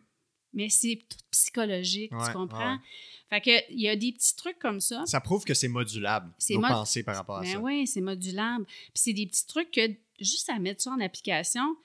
Mais 0.60 0.70
c'est 0.70 1.00
tout 1.10 1.18
psychologique, 1.32 2.12
Ouais, 2.12 2.26
tu 2.28 2.34
comprends? 2.34 2.74
ouais. 2.74 2.80
Fait 3.30 3.42
que, 3.42 3.72
il 3.72 3.80
y 3.82 3.88
a 3.88 3.96
des 3.96 4.12
petits 4.12 4.36
trucs 4.36 4.60
comme 4.60 4.82
ça. 4.82 5.04
Ça 5.06 5.22
prouve 5.22 5.46
que 5.46 5.54
c'est 5.54 5.68
modulable, 5.68 6.32
C'est 6.38 6.56
nos 6.56 6.62
mod- 6.62 6.72
pensées 6.72 7.04
par 7.04 7.16
rapport 7.16 7.38
à 7.38 7.42
Ben 7.42 7.54
ça. 7.54 7.60
oui, 7.60 7.86
c'est 7.88 8.02
modulable. 8.02 8.66
Puis 8.66 8.92
c'est 8.96 9.14
des 9.14 9.26
petits 9.28 9.46
trucs 9.48 9.72
que 9.72 9.82
juste 10.20 10.50
à 10.50 10.58
mettre 10.60 10.82
ça 10.82 10.92
en 10.92 11.00
application. 11.00 11.76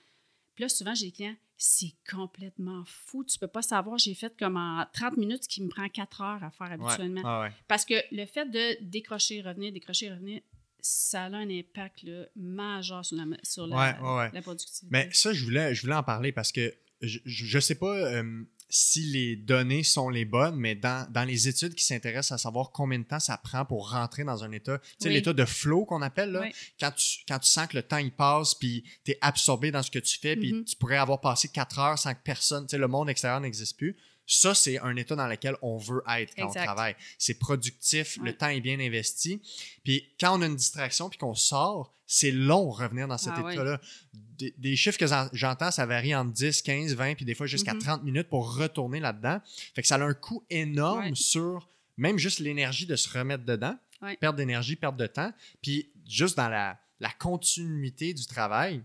Puis 0.55 0.63
là, 0.63 0.69
souvent, 0.69 0.93
j'ai 0.95 1.05
des 1.07 1.11
clients, 1.11 1.35
c'est 1.57 1.93
complètement 2.09 2.83
fou. 2.85 3.23
Tu 3.23 3.37
peux 3.39 3.47
pas 3.47 3.61
savoir, 3.61 3.97
j'ai 3.97 4.13
fait 4.15 4.35
comme 4.37 4.57
en 4.57 4.85
30 4.93 5.17
minutes 5.17 5.43
ce 5.43 5.49
qui 5.49 5.61
me 5.61 5.69
prend 5.69 5.87
4 5.87 6.21
heures 6.21 6.43
à 6.43 6.49
faire 6.51 6.71
habituellement. 6.71 7.21
ouais, 7.41 7.47
ouais. 7.47 7.53
Parce 7.67 7.85
que 7.85 7.93
le 8.11 8.25
fait 8.25 8.45
de 8.49 8.83
décrocher, 8.83 9.41
revenir, 9.41 9.71
décrocher, 9.71 10.11
revenir, 10.11 10.41
ça 10.81 11.23
a 11.25 11.29
un 11.29 11.49
impact 11.49 12.03
là, 12.03 12.25
majeur 12.35 13.05
sur 13.05 13.17
la, 13.17 13.25
sur 13.43 13.67
la, 13.67 13.75
Ouais, 14.01 14.31
la 14.33 14.41
productivité. 14.41 14.87
Mais 14.89 15.09
ça, 15.13 15.31
je 15.33 15.43
voulais, 15.43 15.73
je 15.75 15.81
voulais 15.81 15.95
en 15.95 16.03
parler 16.03 16.31
parce 16.31 16.51
que 16.51 16.73
je, 17.01 17.19
je 17.25 17.59
sais 17.59 17.75
pas 17.75 17.95
euh, 17.95 18.43
si 18.69 19.01
les 19.03 19.35
données 19.35 19.83
sont 19.83 20.09
les 20.09 20.25
bonnes, 20.25 20.55
mais 20.55 20.75
dans, 20.75 21.07
dans 21.11 21.23
les 21.23 21.47
études 21.47 21.75
qui 21.75 21.85
s'intéressent 21.85 22.33
à 22.33 22.37
savoir 22.37 22.71
combien 22.71 22.99
de 22.99 23.03
temps 23.03 23.19
ça 23.19 23.37
prend 23.37 23.63
pour 23.65 23.91
rentrer 23.91 24.23
dans 24.23 24.43
un 24.43 24.51
état, 24.51 24.79
tu 24.79 24.85
sais, 24.99 25.07
Oui. 25.09 25.13
l'état 25.15 25.33
de 25.33 25.45
flow 25.45 25.85
qu'on 25.85 26.01
appelle, 26.01 26.31
là, 26.31 26.41
Oui. 26.41 26.51
quand, 26.79 26.91
tu, 26.91 27.19
quand 27.27 27.39
tu 27.39 27.47
sens 27.49 27.67
que 27.67 27.77
le 27.77 27.83
temps 27.83 27.97
il 27.97 28.11
passe, 28.11 28.55
puis 28.55 28.83
tu 29.03 29.11
es 29.11 29.17
absorbé 29.21 29.71
dans 29.71 29.83
ce 29.83 29.91
que 29.91 29.99
tu 29.99 30.17
fais, 30.19 30.35
puis 30.35 30.53
Mhm. 30.53 30.65
tu 30.65 30.75
pourrais 30.75 30.97
avoir 30.97 31.21
passé 31.21 31.47
quatre 31.47 31.79
heures 31.79 31.99
sans 31.99 32.13
que 32.13 32.21
personne, 32.23 32.65
tu 32.65 32.71
sais, 32.71 32.77
le 32.77 32.87
monde 32.87 33.09
extérieur 33.09 33.39
n'existe 33.39 33.77
plus. 33.77 33.95
Ça, 34.27 34.55
c'est 34.55 34.79
un 34.79 34.95
état 34.95 35.15
dans 35.15 35.27
lequel 35.27 35.55
on 35.61 35.77
veut 35.77 36.01
être 36.17 36.33
quand 36.35 36.47
Exact. 36.47 36.61
on 36.61 36.65
travaille. 36.65 36.95
C'est 37.19 37.37
productif, 37.37 38.17
le 38.23 38.35
temps 38.35 38.47
est 38.49 38.61
bien 38.61 38.79
investi. 38.79 39.41
Puis 39.83 40.13
quand 40.19 40.37
on 40.37 40.41
a 40.41 40.47
une 40.47 40.55
distraction 40.55 41.09
puis 41.09 41.19
qu'on 41.19 41.35
sort, 41.35 41.93
c'est 42.07 42.31
long 42.31 42.69
revenir 42.69 43.07
dans 43.07 43.17
cet 43.17 43.33
Ah 43.35 43.51
état-là. 43.53 43.79
Des, 44.13 44.53
des 44.57 44.75
chiffres 44.75 44.97
que 44.97 45.07
j'en- 45.07 45.29
j'entends, 45.33 45.71
ça 45.71 45.85
varie 45.85 46.13
entre 46.15 46.31
10, 46.33 46.61
15, 46.61 46.93
20, 46.95 47.15
puis 47.15 47.25
des 47.25 47.35
fois 47.35 47.47
jusqu'à 47.47 47.73
Mhm. 47.73 47.79
30 47.81 48.03
minutes 48.03 48.29
pour 48.29 48.55
retourner 48.55 48.99
là-dedans. 48.99 49.39
Fait 49.73 49.81
que 49.81 49.87
ça 49.87 49.95
a 49.95 50.01
un 50.03 50.13
coût 50.13 50.43
énorme 50.49 51.05
Ouais. 51.09 51.15
sur 51.15 51.69
même 51.97 52.17
juste 52.17 52.39
l'énergie 52.39 52.85
de 52.85 52.95
se 52.95 53.09
remettre 53.09 53.45
dedans. 53.45 53.77
Ouais. 54.01 54.17
Perte 54.17 54.35
d'énergie, 54.35 54.75
perte 54.75 54.97
de 54.97 55.07
temps. 55.07 55.31
Puis 55.61 55.91
juste 56.07 56.35
dans 56.37 56.49
la, 56.49 56.79
la 56.99 57.09
continuité 57.11 58.13
du 58.13 58.25
travail. 58.27 58.83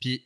Puis 0.00 0.24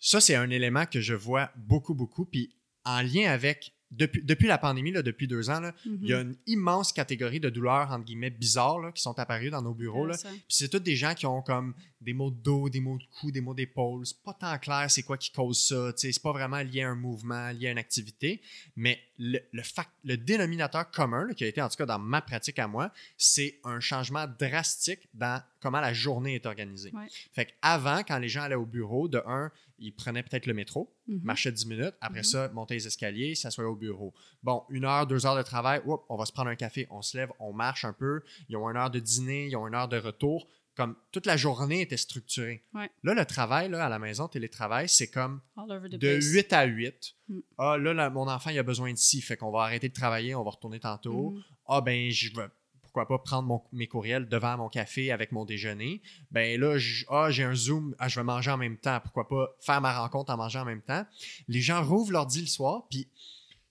ça, 0.00 0.20
c'est 0.20 0.34
un 0.34 0.50
élément 0.50 0.86
que 0.86 1.00
je 1.00 1.14
vois 1.14 1.50
beaucoup, 1.56 1.94
beaucoup. 1.94 2.24
Puis 2.26 2.54
en 2.88 3.02
lien 3.02 3.30
avec, 3.30 3.72
depuis, 3.90 4.22
depuis 4.22 4.46
la 4.48 4.58
pandémie, 4.58 4.92
là, 4.92 5.02
depuis 5.02 5.26
deux 5.26 5.48
ans, 5.50 5.60
là, 5.60 5.74
il 5.84 6.08
y 6.08 6.12
a 6.14 6.20
une 6.20 6.36
immense 6.46 6.92
catégorie 6.92 7.40
de 7.40 7.48
douleurs, 7.50 7.90
entre 7.90 8.04
guillemets, 8.04 8.30
bizarres 8.30 8.80
là, 8.80 8.92
qui 8.92 9.02
sont 9.02 9.18
apparues 9.18 9.50
dans 9.50 9.62
nos 9.62 9.74
bureaux. 9.74 10.06
là. 10.06 10.16
Puis 10.30 10.44
c'est 10.48 10.68
tous 10.68 10.78
des 10.80 10.96
gens 10.96 11.14
qui 11.14 11.24
ont 11.26 11.40
comme 11.42 11.74
des 12.00 12.12
maux 12.12 12.30
de 12.30 12.36
dos, 12.36 12.68
des 12.68 12.80
maux 12.80 12.98
de 12.98 13.04
cou, 13.18 13.30
des 13.32 13.40
maux 13.40 13.54
d'épaule. 13.54 14.06
C'est 14.06 14.22
pas 14.22 14.34
tant 14.34 14.56
clair 14.58 14.86
c'est 14.90 15.02
quoi 15.02 15.16
qui 15.18 15.32
cause 15.32 15.58
ça. 15.68 15.90
C'est 15.96 16.22
pas 16.22 16.32
vraiment 16.32 16.58
lié 16.60 16.82
à 16.82 16.90
un 16.90 16.94
mouvement, 16.94 17.50
lié 17.50 17.68
à 17.68 17.72
une 17.72 17.78
activité. 17.78 18.40
Mais 18.76 19.00
le, 19.18 19.40
le, 19.52 19.62
fac- 19.62 19.88
le 20.04 20.16
dénominateur 20.16 20.90
commun, 20.90 21.26
qui 21.34 21.44
a 21.44 21.46
été 21.48 21.60
en 21.62 21.68
tout 21.68 21.76
cas 21.76 21.86
dans 21.86 21.98
ma 21.98 22.20
pratique 22.20 22.58
à 22.58 22.68
moi, 22.68 22.92
c'est 23.16 23.58
un 23.64 23.80
changement 23.80 24.26
drastique 24.38 25.08
dans 25.14 25.42
comment 25.60 25.80
la 25.80 25.92
journée 25.94 26.34
est 26.36 26.46
organisée. 26.46 26.92
Ouais. 26.94 27.08
Fait 27.32 27.46
qu'avant, 27.46 28.02
quand 28.06 28.18
les 28.18 28.28
gens 28.28 28.42
allaient 28.42 28.54
au 28.54 28.66
bureau, 28.66 29.08
de 29.08 29.20
un, 29.26 29.50
ils 29.78 29.92
prenaient 29.92 30.22
peut-être 30.22 30.46
le 30.46 30.54
métro, 30.54 30.94
Mhm. 31.06 31.20
marchaient 31.22 31.52
10 31.52 31.66
minutes. 31.66 31.94
Après 32.00 32.20
Mhm. 32.20 32.24
ça, 32.24 32.48
montaient 32.50 32.74
les 32.74 32.86
escaliers, 32.86 33.34
s'assoyaient 33.34 33.68
au 33.70 33.76
bureau. 33.76 34.12
Bon, 34.42 34.64
une 34.70 34.84
heure, 34.84 35.06
deux 35.06 35.24
heures 35.26 35.36
de 35.36 35.42
travail, 35.42 35.80
oups, 35.84 36.02
on 36.08 36.16
va 36.16 36.24
se 36.26 36.32
prendre 36.32 36.50
un 36.50 36.56
café, 36.56 36.86
on 36.90 37.02
se 37.02 37.16
lève, 37.16 37.30
on 37.40 37.52
marche 37.52 37.84
un 37.84 37.92
peu. 37.92 38.20
Ils 38.48 38.56
ont 38.56 38.68
une 38.68 38.76
heure 38.76 38.90
de 38.90 38.98
dîner, 39.00 39.46
ils 39.46 39.56
ont 39.56 39.66
une 39.66 39.74
heure 39.74 39.88
de 39.88 39.98
retour. 39.98 40.46
Comme 40.76 40.94
toute 41.10 41.26
la 41.26 41.36
journée 41.36 41.80
était 41.80 41.96
structurée. 41.96 42.62
Ouais. 42.72 42.88
Là, 43.02 43.12
le 43.14 43.24
travail 43.24 43.68
là, 43.68 43.84
à 43.84 43.88
la 43.88 43.98
maison, 43.98 44.28
télétravail, 44.28 44.88
c'est 44.88 45.08
comme 45.10 45.40
de 45.56 45.96
place. 45.96 46.24
8 46.24 46.52
à 46.52 46.64
8. 46.66 47.14
Mm. 47.28 47.38
Ah, 47.58 47.76
là, 47.78 47.92
là, 47.94 48.10
mon 48.10 48.28
enfant, 48.28 48.50
il 48.50 48.58
a 48.60 48.62
besoin 48.62 48.92
de 48.92 48.96
ci, 48.96 49.20
fait 49.20 49.36
qu'on 49.36 49.50
va 49.50 49.62
arrêter 49.62 49.88
de 49.88 49.94
travailler, 49.94 50.36
on 50.36 50.44
va 50.44 50.50
retourner 50.50 50.78
tantôt. 50.78 51.30
Mhm. 51.32 51.42
Ah, 51.66 51.80
ben, 51.80 52.08
je 52.12 52.32
vais, 52.32 52.46
pourquoi 52.88 53.06
pas 53.06 53.18
prendre 53.18 53.62
mes 53.72 53.86
courriels 53.86 54.28
devant 54.28 54.56
mon 54.56 54.68
café 54.70 55.12
avec 55.12 55.30
mon 55.30 55.44
déjeuner? 55.44 56.00
Ben 56.30 56.58
là, 56.58 56.78
ah, 57.10 57.30
j'ai 57.30 57.44
un 57.44 57.54
Zoom, 57.54 57.94
ah, 57.98 58.08
je 58.08 58.18
vais 58.18 58.24
manger 58.24 58.50
en 58.50 58.56
même 58.56 58.78
temps. 58.78 58.98
Pourquoi 59.02 59.28
pas 59.28 59.50
faire 59.60 59.80
ma 59.82 59.98
rencontre 59.98 60.32
en 60.32 60.38
mangeant 60.38 60.62
en 60.62 60.64
même 60.64 60.80
temps? 60.80 61.04
Les 61.48 61.60
gens 61.60 61.84
rouvrent 61.84 62.12
l'ordi 62.12 62.40
le 62.40 62.46
soir, 62.46 62.86
puis 62.88 63.08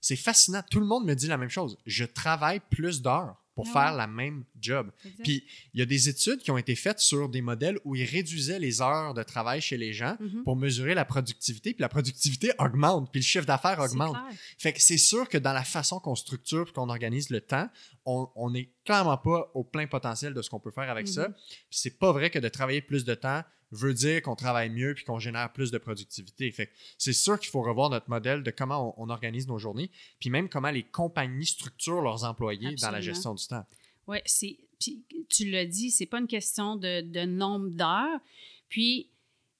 c'est 0.00 0.16
fascinant. 0.16 0.62
Tout 0.70 0.78
le 0.78 0.86
monde 0.86 1.04
me 1.04 1.14
dit 1.14 1.26
la 1.26 1.36
même 1.36 1.48
chose. 1.48 1.78
Je 1.84 2.04
travaille 2.04 2.60
plus 2.70 3.02
d'heures 3.02 3.36
pour 3.58 3.66
Ah 3.74 3.86
faire 3.86 3.96
la 3.96 4.06
même 4.06 4.44
job. 4.60 4.92
Exact. 5.04 5.24
Puis 5.24 5.44
il 5.74 5.80
y 5.80 5.82
a 5.82 5.86
des 5.86 6.08
études 6.08 6.38
qui 6.38 6.52
ont 6.52 6.58
été 6.58 6.76
faites 6.76 7.00
sur 7.00 7.28
des 7.28 7.40
modèles 7.42 7.76
où 7.84 7.96
ils 7.96 8.04
réduisaient 8.04 8.60
les 8.60 8.80
heures 8.80 9.14
de 9.14 9.22
travail 9.24 9.60
chez 9.60 9.76
les 9.76 9.92
gens 9.92 10.16
Mhm. 10.20 10.44
pour 10.44 10.54
mesurer 10.54 10.94
la 10.94 11.04
productivité, 11.04 11.74
puis 11.74 11.80
la 11.82 11.88
productivité 11.88 12.52
augmente, 12.60 13.10
puis 13.10 13.18
le 13.20 13.24
chiffre 13.24 13.46
d'affaires 13.46 13.80
augmente. 13.80 14.16
Fait 14.58 14.72
que 14.72 14.80
c'est 14.80 14.96
sûr 14.96 15.28
que 15.28 15.38
dans 15.38 15.52
la 15.52 15.64
façon 15.64 15.98
qu'on 15.98 16.14
structure 16.14 16.72
qu'on 16.72 16.88
organise 16.88 17.30
le 17.30 17.40
temps, 17.40 17.68
on 18.06 18.50
n'est 18.50 18.70
clairement 18.84 19.18
pas 19.18 19.50
au 19.54 19.64
plein 19.64 19.88
potentiel 19.88 20.34
de 20.34 20.40
ce 20.40 20.48
qu'on 20.50 20.60
peut 20.60 20.70
faire 20.70 20.88
avec 20.88 21.08
ça. 21.08 21.28
Mhm. 21.28 21.34
Puis 21.34 21.78
c'est 21.82 21.98
pas 21.98 22.12
vrai 22.12 22.30
que 22.30 22.38
de 22.38 22.48
travailler 22.48 22.80
plus 22.80 23.04
de 23.04 23.14
temps 23.14 23.42
veut 23.70 23.94
dire 23.94 24.22
qu'on 24.22 24.36
travaille 24.36 24.70
mieux 24.70 24.94
puis 24.94 25.04
qu'on 25.04 25.18
génère 25.18 25.52
plus 25.52 25.70
de 25.70 25.78
productivité. 25.78 26.50
Fait 26.52 26.70
c'est 26.96 27.12
sûr 27.12 27.38
qu'il 27.38 27.50
faut 27.50 27.62
revoir 27.62 27.90
notre 27.90 28.08
modèle 28.08 28.42
de 28.42 28.50
comment 28.50 28.94
on, 28.98 29.04
on 29.06 29.10
organise 29.10 29.46
nos 29.46 29.58
journées, 29.58 29.90
puis 30.20 30.30
même 30.30 30.48
comment 30.48 30.70
les 30.70 30.84
compagnies 30.84 31.46
structurent 31.46 32.02
leurs 32.02 32.24
employés 32.24 32.74
dans 32.76 32.90
la 32.90 33.00
gestion 33.00 33.34
du 33.34 33.46
temps. 33.46 33.66
Oui, 34.06 34.18
c'est. 34.24 34.58
Puis 34.80 35.04
tu 35.28 35.50
l'as 35.50 35.66
dit, 35.66 35.90
c'est 35.90 36.06
pas 36.06 36.18
une 36.18 36.28
question 36.28 36.76
de, 36.76 37.00
de 37.02 37.24
nombre 37.24 37.68
d'heures. 37.70 38.20
Puis 38.68 39.10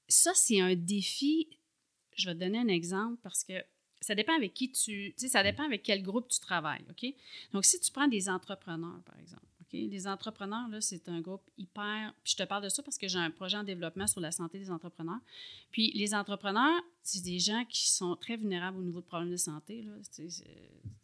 ça, 0.08 0.32
c'est 0.34 0.60
un 0.60 0.74
défi. 0.74 1.48
Je 2.16 2.28
vais 2.28 2.34
te 2.34 2.40
donner 2.40 2.58
un 2.58 2.68
exemple 2.68 3.18
parce 3.22 3.44
que 3.44 3.52
ça 4.00 4.14
dépend 4.14 4.34
avec 4.34 4.54
qui 4.54 4.70
tu. 4.70 5.12
Tu 5.12 5.14
sais, 5.16 5.28
ça 5.28 5.42
dépend 5.42 5.64
avec 5.64 5.82
quel 5.82 6.02
groupe 6.02 6.28
tu 6.28 6.40
travailles, 6.40 6.84
OK? 6.90 7.12
Donc, 7.52 7.64
si 7.64 7.78
tu 7.80 7.90
prends 7.90 8.08
des 8.08 8.28
entrepreneurs, 8.28 9.02
par 9.04 9.18
exemple, 9.18 9.44
Les 9.72 10.06
entrepreneurs, 10.06 10.68
là, 10.68 10.80
c'est 10.80 11.08
un 11.08 11.20
groupe 11.20 11.42
hyper. 11.58 12.12
Puis 12.24 12.32
je 12.32 12.42
te 12.42 12.48
parle 12.48 12.64
de 12.64 12.68
ça 12.68 12.82
parce 12.82 12.96
que 12.96 13.08
j'ai 13.08 13.18
un 13.18 13.30
projet 13.30 13.56
en 13.56 13.64
développement 13.64 14.06
sur 14.06 14.20
la 14.20 14.32
santé 14.32 14.58
des 14.58 14.70
entrepreneurs. 14.70 15.20
Puis 15.70 15.92
les 15.94 16.14
entrepreneurs, 16.14 16.80
c'est 17.10 17.22
des 17.24 17.38
gens 17.38 17.64
qui 17.68 17.88
sont 17.90 18.16
très 18.16 18.36
vulnérables 18.36 18.78
au 18.78 18.82
niveau 18.82 19.00
de 19.00 19.06
problèmes 19.06 19.30
de 19.30 19.36
santé. 19.36 19.82
là. 19.82 19.92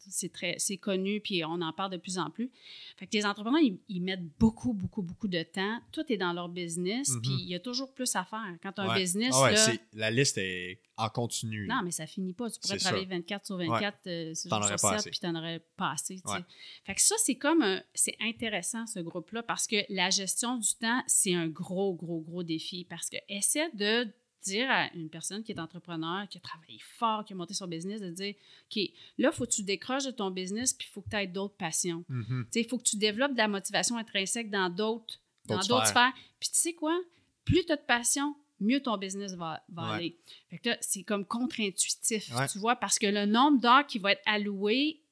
C'est- 0.07 0.29
très, 0.31 0.55
c'est 0.59 0.77
connu, 0.77 1.19
puis 1.19 1.43
on 1.43 1.61
en 1.61 1.73
parle 1.73 1.91
de 1.91 1.97
plus 1.97 2.17
en 2.19 2.29
plus. 2.29 2.51
Fait 2.97 3.07
que 3.07 3.13
les 3.13 3.25
entrepreneurs, 3.25 3.61
ils, 3.61 3.79
ils 3.89 4.01
mettent 4.01 4.23
beaucoup, 4.39 4.73
beaucoup, 4.73 5.01
beaucoup 5.01 5.27
de 5.27 5.41
temps. 5.41 5.79
Tout 5.91 6.03
est 6.09 6.17
dans 6.17 6.31
leur 6.31 6.47
business, 6.49 7.09
Mhm. 7.09 7.21
puis 7.21 7.31
il 7.39 7.47
y 7.49 7.55
a 7.55 7.59
toujours 7.59 7.91
plus 7.93 8.15
à 8.15 8.23
faire. 8.23 8.55
Quand 8.61 8.71
tu 8.71 8.81
as 8.81 8.83
un 8.83 8.89
Ouais. 8.89 8.99
business, 9.01 9.33
Ah 9.35 9.43
ouais, 9.45 9.53
là, 9.53 9.73
la 9.93 10.11
liste 10.11 10.37
est 10.37 10.79
en 10.97 11.09
continu. 11.09 11.67
non, 11.67 11.81
mais 11.83 11.89
ça 11.91 12.05
finit 12.05 12.33
pas. 12.33 12.49
Tu 12.51 12.59
pourrais 12.59 12.77
travailler 12.77 13.05
ça. 13.05 13.09
24 13.09 13.45
sur 13.47 13.57
24, 13.57 13.97
euh, 14.07 14.33
six 14.35 14.47
T'en 14.47 14.57
jours 14.57 14.65
aurais 14.67 14.77
sur 14.77 14.87
pas 14.89 14.97
7, 14.97 14.99
assez. 14.99 15.09
puis 15.09 15.19
tu 15.19 15.25
n'en 15.25 15.39
aurais 15.39 15.59
pas 15.75 15.91
assez. 15.91 16.15
tu 16.15 16.21
sais. 16.23 16.33
Ouais. 16.37 16.43
Fait 16.85 16.95
que 16.95 17.01
ça, 17.01 17.15
c'est 17.17 17.35
comme 17.35 17.61
un- 17.63 17.81
c'est 17.95 18.15
intéressant, 18.21 18.85
ce 18.85 18.99
groupe-là, 18.99 19.41
parce 19.43 19.65
que 19.65 19.77
la 19.89 20.11
gestion 20.11 20.57
du 20.57 20.73
temps, 20.79 21.01
c'est 21.07 21.33
un 21.33 21.47
gros, 21.47 21.93
gros, 21.95 22.21
gros 22.21 22.43
défi. 22.43 22.85
Parce 22.87 23.09
que 23.09 23.17
essaie 23.27 23.69
de 23.73 24.07
dire 24.45 24.69
à 24.69 24.93
une 24.93 25.09
personne 25.09 25.43
qui 25.43 25.51
est 25.51 25.59
entrepreneur, 25.59 26.27
qui 26.29 26.37
a 26.37 26.41
travaillé 26.41 26.79
fort, 26.97 27.25
qui 27.25 27.33
a 27.33 27.35
monté 27.35 27.53
son 27.53 27.67
business, 27.67 28.01
de 28.01 28.09
dire 28.11 28.33
OK, 28.69 28.77
là, 29.17 29.29
il 29.31 29.35
faut 29.35 29.45
que 29.45 29.51
tu 29.51 29.63
décroches 29.63 30.05
de 30.05 30.11
ton 30.11 30.31
business, 30.31 30.73
puis 30.73 30.87
il 30.89 30.93
faut 30.93 31.01
que 31.01 31.09
tu 31.09 31.15
aies 31.15 31.27
d'autres 31.27 31.55
passions. 31.57 32.03
Mhm. 32.09 32.47
Sais, 32.51 32.61
Il 32.61 32.67
faut 32.67 32.77
que 32.77 32.83
tu 32.83 32.97
développes 32.97 33.33
de 33.33 33.37
la 33.37 33.47
motivation 33.47 33.97
intrinsèque 33.97 34.49
dans 34.49 34.69
d'autres 34.69 35.19
dans 35.47 35.59
D'autres 35.59 35.87
sphères. 35.87 36.11
Puis 36.39 36.49
tu 36.49 36.55
sais 36.57 36.73
quoi? 36.73 36.99
Plus 37.43 37.63
tu 37.65 37.71
as 37.71 37.75
de 37.75 37.81
passion, 37.83 38.35
mieux 38.59 38.81
ton 38.81 38.97
business 38.97 39.33
va, 39.33 39.63
va 39.69 39.89
Ouais. 39.89 39.95
aller. 39.95 40.17
Fait 40.49 40.57
que 40.57 40.69
là, 40.69 40.77
c'est 40.81 41.03
comme 41.03 41.23
contre-intuitif, 41.25 42.33
Ouais. 42.35 42.47
tu 42.47 42.57
vois, 42.57 42.75
parce 42.75 42.97
que 42.97 43.05
le 43.05 43.25
nombre 43.27 43.59
d'heures 43.61 43.85
qui 43.85 43.99
va 43.99 44.13
être 44.13 44.23
alloué 44.25 45.03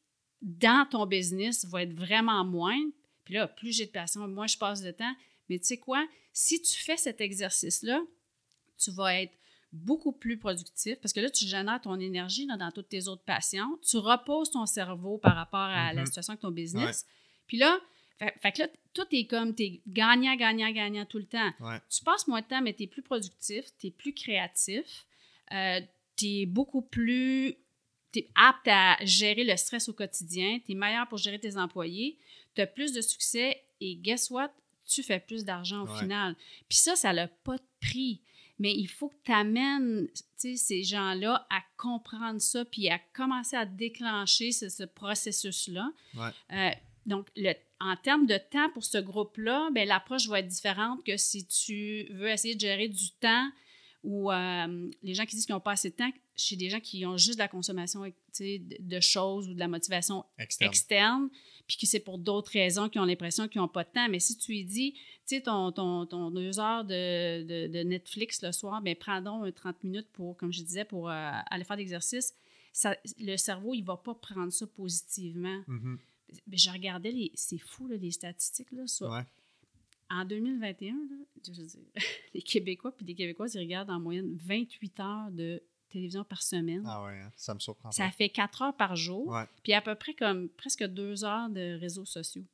dans 0.41 0.87
ton 0.89 1.05
business 1.05 1.65
va 1.65 1.83
être 1.83 1.93
vraiment 1.93 2.43
moins. 2.45 2.79
Puis 3.25 3.35
là, 3.35 3.47
plus 3.47 3.71
j'ai 3.77 3.85
de 3.85 3.91
patience, 3.91 4.27
moins 4.27 4.47
je 4.47 4.57
passe 4.57 4.81
de 4.81 4.91
temps. 4.91 5.13
Mais 5.49 5.59
tu 5.59 5.65
sais 5.65 5.77
quoi? 5.77 6.03
Si 6.31 6.59
tu 6.61 6.79
fais 6.79 6.97
cet 6.97 7.21
exercice-là, 7.21 8.01
tu 8.83 8.91
vas 8.91 9.21
être 9.21 9.33
beaucoup 9.71 10.11
plus 10.11 10.37
productif 10.37 10.99
parce 11.01 11.13
que 11.13 11.19
là, 11.19 11.29
tu 11.29 11.45
génères 11.45 11.81
ton 11.81 11.99
énergie 11.99 12.45
dans 12.45 12.71
toutes 12.71 12.89
tes 12.89 13.07
autres 13.07 13.23
passions. 13.23 13.79
Tu 13.81 13.97
reposes 13.97 14.51
ton 14.51 14.65
cerveau 14.65 15.17
par 15.17 15.35
rapport 15.35 15.59
à 15.59 15.93
la 15.93 16.01
Mhm. 16.01 16.05
situation 16.05 16.31
avec 16.33 16.41
ton 16.41 16.51
business. 16.51 17.05
Puis 17.47 17.57
là, 17.57 17.79
fait, 18.19 18.33
fait 18.41 18.51
que 18.51 18.59
là, 18.61 18.67
tout 18.93 19.07
est 19.11 19.25
comme, 19.25 19.55
tu 19.55 19.63
es 19.63 19.81
gagnant, 19.87 20.35
gagnant, 20.35 20.69
gagnant 20.71 21.05
tout 21.05 21.17
le 21.17 21.25
temps. 21.25 21.51
Ouais. 21.59 21.79
Tu 21.89 22.03
passes 22.03 22.27
moins 22.27 22.41
de 22.41 22.45
temps, 22.45 22.61
mais 22.61 22.73
tu 22.73 22.83
es 22.83 22.87
plus 22.87 23.01
productif, 23.01 23.65
tu 23.79 23.87
es 23.87 23.91
plus 23.91 24.13
créatif, 24.13 25.07
tu 26.15 26.25
es 26.27 26.45
beaucoup 26.45 26.81
plus 26.81 27.57
tu 28.11 28.19
es 28.19 28.29
apte 28.35 28.67
à 28.67 28.95
gérer 29.03 29.43
le 29.43 29.57
stress 29.57 29.89
au 29.89 29.93
quotidien, 29.93 30.59
tu 30.63 30.73
es 30.73 30.75
meilleur 30.75 31.07
pour 31.07 31.17
gérer 31.17 31.39
tes 31.39 31.57
employés, 31.57 32.19
tu 32.53 32.61
as 32.61 32.67
plus 32.67 32.93
de 32.93 33.01
succès 33.01 33.59
et 33.81 33.95
guess 33.95 34.29
what? 34.29 34.51
Tu 34.87 35.01
fais 35.01 35.19
plus 35.19 35.43
d'argent 35.43 35.81
au 35.83 35.87
Ouais. 35.91 35.99
final. 35.99 36.35
Puis 36.69 36.77
ça, 36.77 36.95
ça 36.95 37.11
n'a 37.11 37.27
pas 37.27 37.57
de 37.57 37.63
prix. 37.81 38.21
Mais 38.63 38.73
il 38.73 38.87
faut 38.87 39.09
que 39.09 39.17
tu 39.25 39.33
amènes 39.33 40.07
ces 40.37 40.83
gens-là 40.85 41.45
à 41.49 41.59
comprendre 41.75 42.39
ça 42.39 42.63
puis 42.63 42.87
à 42.87 42.97
commencer 43.13 43.57
à 43.57 43.65
déclencher 43.65 44.53
ce, 44.53 44.69
ce 44.69 44.83
processus-là. 44.83 45.91
Ouais. 46.15 46.29
Euh, 46.53 46.71
donc, 47.05 47.27
le, 47.35 47.51
en 47.81 47.97
termes 47.97 48.25
de 48.25 48.37
temps 48.37 48.69
pour 48.69 48.85
ce 48.85 48.99
groupe-là, 48.99 49.69
ben, 49.73 49.85
l'approche 49.85 50.29
va 50.29 50.39
être 50.39 50.47
différente 50.47 51.03
que 51.03 51.17
si 51.17 51.45
tu 51.45 52.05
veux 52.13 52.29
essayer 52.29 52.55
de 52.55 52.61
gérer 52.61 52.87
du 52.87 53.11
temps 53.19 53.51
ou 54.03 54.31
euh, 54.31 54.91
les 55.01 55.13
gens 55.13 55.25
qui 55.25 55.35
disent 55.35 55.45
qu'ils 55.45 55.55
n'ont 55.55 55.61
pas 55.61 55.71
assez 55.71 55.89
de 55.89 55.95
temps 55.95 56.11
chez 56.35 56.55
des 56.55 56.69
gens 56.69 56.79
qui 56.79 57.05
ont 57.05 57.15
juste 57.15 57.35
de 57.35 57.39
la 57.39 57.47
consommation 57.47 58.01
de, 58.39 58.99
choses 58.99 59.47
ou 59.47 59.53
de 59.53 59.59
la 59.59 59.67
motivation 59.67 60.25
Externe. 60.37 60.69
externe, 60.69 61.29
puis 61.67 61.77
que 61.77 61.85
c'est 61.85 61.99
pour 61.99 62.17
d'autres 62.17 62.51
raisons 62.51 62.89
qu'ils 62.89 62.99
ont 63.01 63.05
l'impression 63.05 63.47
qu'ils 63.47 63.61
n'ont 63.61 63.67
pas 63.67 63.83
de 63.83 63.89
temps. 63.93 64.09
Mais 64.09 64.19
si 64.19 64.37
tu 64.37 64.51
lui 64.51 64.65
dis, 64.65 64.93
tu 64.93 64.99
sais, 65.37 65.41
ton, 65.41 65.71
ton, 65.71 66.05
ton 66.05 66.31
deux 66.31 66.59
heures 66.59 66.83
de, 66.83 67.43
de, 67.43 67.67
de 67.71 67.79
Netflix 67.83 68.41
le 68.41 68.51
soir, 68.51 68.81
bien, 68.81 68.95
prends 68.95 69.21
donc 69.21 69.45
un 69.45 69.51
30 69.51 69.83
minutes 69.83 70.07
pour, 70.11 70.35
comme 70.37 70.51
je 70.51 70.61
disais, 70.63 70.85
pour 70.85 71.09
euh, 71.09 71.31
aller 71.49 71.63
faire 71.63 71.77
l'exercice, 71.77 72.33
ça- 72.73 72.97
le 73.19 73.37
cerveau, 73.37 73.73
il 73.73 73.81
ne 73.81 73.85
va 73.85 73.95
pas 73.97 74.15
prendre 74.15 74.51
ça 74.51 74.65
positivement. 74.67 75.61
Mhm. 75.67 75.99
Mais 76.47 76.57
Je 76.57 76.71
regardais, 76.71 77.31
c'est 77.35 77.59
fou, 77.59 77.87
là, 77.87 77.95
les 77.95 78.11
statistiques, 78.11 78.71
là, 78.71 78.87
sur- 78.87 79.09
Ouais. 79.11 79.21
En 80.13 80.25
2021, 80.25 80.93
là, 80.93 80.99
je 81.45 81.51
veux 81.61 81.67
dire, 81.67 81.79
les 82.33 82.41
Québécois 82.41 82.95
puis 82.95 83.05
les 83.05 83.15
Québécoises, 83.15 83.55
ils 83.55 83.59
regardent 83.59 83.89
en 83.89 83.99
moyenne 83.99 84.35
28 84.45 84.99
heures 84.99 85.31
de 85.31 85.61
télévision 85.89 86.23
par 86.23 86.41
semaine. 86.41 86.83
Ah 86.87 87.03
ouais, 87.03 87.19
hein, 87.19 87.31
ça 87.35 87.53
me 87.53 87.59
surprend 87.59 87.91
Ça 87.91 88.09
fait 88.11 88.29
4 88.29 88.61
heures 88.63 88.75
par 88.75 88.95
jour, 88.95 89.27
Ouais. 89.27 89.43
puis 89.63 89.73
à 89.73 89.81
peu 89.81 89.95
près 89.95 90.13
comme 90.13 90.49
presque 90.49 90.83
2 90.83 91.23
heures 91.23 91.49
de 91.49 91.77
réseaux 91.79 92.05
sociaux. 92.05 92.45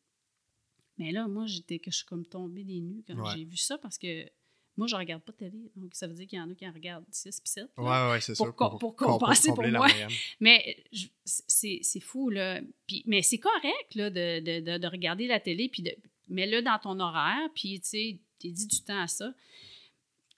Mais 0.98 1.12
là, 1.14 1.28
moi, 1.28 1.46
j'étais 1.46 1.80
que 1.80 1.90
je 1.92 1.98
suis 1.98 2.06
comme 2.06 2.26
tombée 2.26 2.64
des 2.66 2.82
nues 2.82 3.04
quand 3.08 3.16
Ouais. 3.16 3.32
j'ai 3.38 3.46
vu 3.46 3.56
ça 3.56 3.78
parce 3.78 3.98
que 3.98 4.30
moi, 4.76 4.88
je 4.88 4.96
regarde 4.96 5.22
pas 5.24 5.32
de 5.34 5.38
télé. 5.38 5.72
Donc, 5.76 5.94
ça 5.94 6.08
veut 6.08 6.14
dire 6.14 6.28
qu'il 6.28 6.38
y 6.38 6.42
en 6.42 6.50
a 6.50 6.54
qui 6.56 6.68
en 6.68 6.72
regardent 6.72 7.06
6 7.12 7.40
puis 7.42 7.50
7. 7.50 7.70
Ouais, 7.78 7.84
ouais, 7.86 8.10
ouais, 8.12 8.22
c'est 8.22 8.36
Pour 8.38 8.54
co- 8.56 8.78
pour 8.78 8.96
compenser 8.96 9.50
pour 9.54 9.66
moi. 9.68 9.88
Mais 10.42 10.84
c'est 11.26 12.00
fou, 12.02 12.30
là. 12.30 12.62
Puis, 12.88 13.04
mais 13.06 13.22
c'est 13.22 13.38
correct, 13.40 13.96
là, 13.96 14.10
de, 14.10 14.40
de, 14.40 14.60
de, 14.62 14.78
de 14.78 14.88
regarder 14.88 15.28
la 15.28 15.40
télé, 15.40 15.70
puis 15.70 15.84
de, 15.84 15.92
mets-le 16.30 16.62
dans 16.62 16.80
ton 16.80 17.00
horaire, 17.00 17.50
puis, 17.56 17.80
tu 17.82 17.88
sais, 17.90 18.20
t'es 18.40 18.50
dit 18.52 18.68
du 18.68 18.82
temps 18.82 19.02
à 19.02 19.08
ça. 19.08 19.34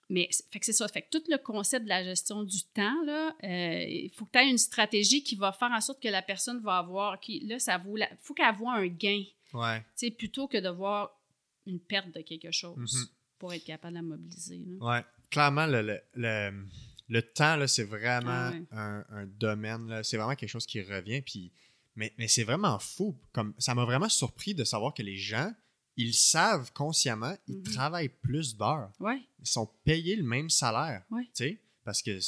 Mais, 0.08 0.28
c'est- 0.30 0.44
fait 0.52 0.58
que 0.58 0.66
c'est 0.66 0.72
ça. 0.72 0.86
Fait 0.88 1.02
que 1.02 1.08
tout 1.10 1.22
le 1.30 1.38
concept 1.38 1.84
de 1.84 1.88
la 1.88 2.04
gestion 2.04 2.42
du 2.42 2.62
temps, 2.74 3.02
là, 3.04 3.34
euh, 3.44 3.84
il 3.88 4.10
faut 4.10 4.26
que 4.26 4.32
tu 4.32 4.38
aies 4.38 4.50
une 4.50 4.58
stratégie 4.58 5.22
qui 5.22 5.36
va 5.36 5.52
faire 5.52 5.70
en 5.70 5.80
sorte 5.80 6.02
que 6.02 6.08
la 6.08 6.20
personne 6.22 6.60
va 6.60 6.78
avoir, 6.78 7.18
qui, 7.18 7.40
là, 7.40 7.58
ça 7.58 7.78
vaut, 7.78 7.96
la- 7.96 8.10
faut 8.20 8.34
qu'elle 8.34 8.54
voit 8.56 8.74
un 8.74 8.86
gain, 8.88 9.22
tu 9.50 9.56
Ouais. 9.56 9.82
sais, 9.94 10.10
plutôt 10.10 10.48
que 10.48 10.58
de 10.58 10.68
voir 10.68 11.18
une 11.66 11.80
perte 11.80 12.10
de 12.14 12.20
quelque 12.20 12.50
chose 12.50 12.76
Mhm. 12.94 13.06
pour 13.38 13.52
être 13.54 13.64
capable 13.64 13.92
de 13.94 13.98
la 13.98 14.02
mobiliser. 14.02 14.60
Clairement, 15.30 15.66
le, 15.66 15.80
le, 15.80 16.00
le, 16.14 16.66
le 17.08 17.22
temps, 17.22 17.66
c'est 17.66 17.84
vraiment 17.84 18.30
Ah 18.30 18.50
ouais. 18.50 18.62
un, 18.72 19.04
un 19.08 19.26
domaine. 19.26 20.02
C'est 20.04 20.18
vraiment 20.18 20.34
quelque 20.34 20.50
chose 20.50 20.66
qui 20.66 20.82
revient. 20.82 21.22
Puis, 21.22 21.50
mais 21.96 22.12
mais 22.18 22.28
c'est 22.28 22.44
vraiment 22.44 22.78
fou. 22.78 23.16
Comme, 23.32 23.54
ça 23.58 23.74
m'a 23.74 23.86
vraiment 23.86 24.10
surpris 24.10 24.54
de 24.54 24.64
savoir 24.64 24.92
que 24.92 25.02
les 25.02 25.16
gens, 25.16 25.50
ils 25.96 26.14
savent 26.14 26.72
consciemment, 26.72 27.34
ils 27.46 27.58
Mhm. 27.58 27.62
travaillent 27.64 28.08
plus 28.08 28.56
d'heures. 28.56 28.90
Ouais, 29.00 29.20
Ils 29.40 29.46
sont 29.46 29.68
payés 29.84 30.16
le 30.16 30.22
même 30.24 30.48
salaire. 30.50 31.02
Ouais. 31.10 31.28
Parce 31.84 32.00
que, 32.02 32.18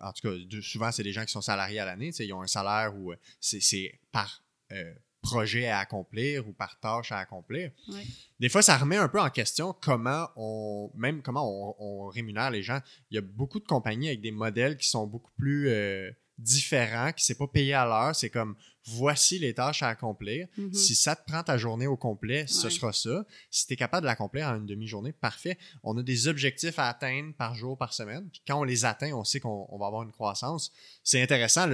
en 0.00 0.12
tout 0.12 0.28
cas, 0.28 0.60
souvent, 0.62 0.90
c'est 0.92 1.02
des 1.04 1.12
gens 1.12 1.24
qui 1.24 1.32
sont 1.32 1.40
salariés 1.40 1.78
à 1.78 1.84
l'année. 1.84 2.10
Ils 2.18 2.32
ont 2.32 2.42
un 2.42 2.46
salaire 2.48 2.94
où 2.96 3.12
euh, 3.12 3.16
c'est 3.40 3.60
c'est 3.60 4.00
par 4.12 4.42
euh, 4.72 4.94
projet 5.22 5.66
à 5.68 5.78
accomplir 5.78 6.46
ou 6.48 6.52
par 6.52 6.78
tâche 6.80 7.10
à 7.12 7.18
accomplir. 7.18 7.70
ouais. 7.88 8.04
Des 8.40 8.48
fois, 8.48 8.62
ça 8.62 8.76
remet 8.76 8.96
un 8.96 9.08
peu 9.08 9.20
en 9.20 9.30
question 9.30 9.74
comment 9.80 10.28
on, 10.36 10.90
même 10.94 11.22
comment 11.22 11.44
on, 11.48 11.74
on 11.78 12.06
rémunère 12.08 12.50
les 12.50 12.62
gens. 12.62 12.80
Il 13.10 13.14
y 13.14 13.18
a 13.18 13.22
beaucoup 13.22 13.60
de 13.60 13.64
compagnies 13.64 14.08
avec 14.08 14.20
des 14.20 14.30
modèles 14.32 14.76
qui 14.76 14.88
sont 14.88 15.06
beaucoup 15.06 15.32
plus 15.38 15.68
euh, 15.68 16.10
différents, 16.38 17.12
qui 17.12 17.30
ne 17.30 17.34
sont 17.34 17.46
pas 17.46 17.52
payé 17.52 17.72
à 17.74 17.84
l'heure. 17.86 18.14
C'est 18.14 18.30
comme 18.30 18.56
voici 18.84 19.38
les 19.38 19.54
tâches 19.54 19.82
à 19.82 19.88
accomplir. 19.88 20.46
Mhm. 20.58 20.72
Si 20.74 20.94
ça 20.94 21.16
te 21.16 21.24
prend 21.26 21.42
ta 21.42 21.56
journée 21.58 21.86
au 21.86 21.96
complet, 21.96 22.46
ce 22.46 22.68
sera 22.70 22.92
ça. 22.92 23.24
Si 23.50 23.66
tu 23.66 23.72
es 23.72 23.76
capable 23.76 24.02
de 24.02 24.06
l'accomplir 24.06 24.46
en 24.48 24.56
une 24.56 24.66
demi-journée, 24.66 25.12
parfait. 25.12 25.58
On 25.82 25.96
a 25.98 26.02
des 26.02 26.28
objectifs 26.28 26.78
à 26.78 26.88
atteindre 26.88 27.32
par 27.34 27.54
jour, 27.54 27.76
par 27.78 27.92
semaine. 27.94 28.28
Puis 28.30 28.42
quand 28.46 28.60
on 28.60 28.64
les 28.64 28.84
atteint, 28.84 29.12
on 29.12 29.24
sait 29.24 29.40
qu'on 29.40 29.66
on 29.70 29.78
va 29.78 29.86
avoir 29.86 30.02
une 30.02 30.12
croissance. 30.12 30.70
C'est 31.02 31.20
intéressant, 31.22 31.66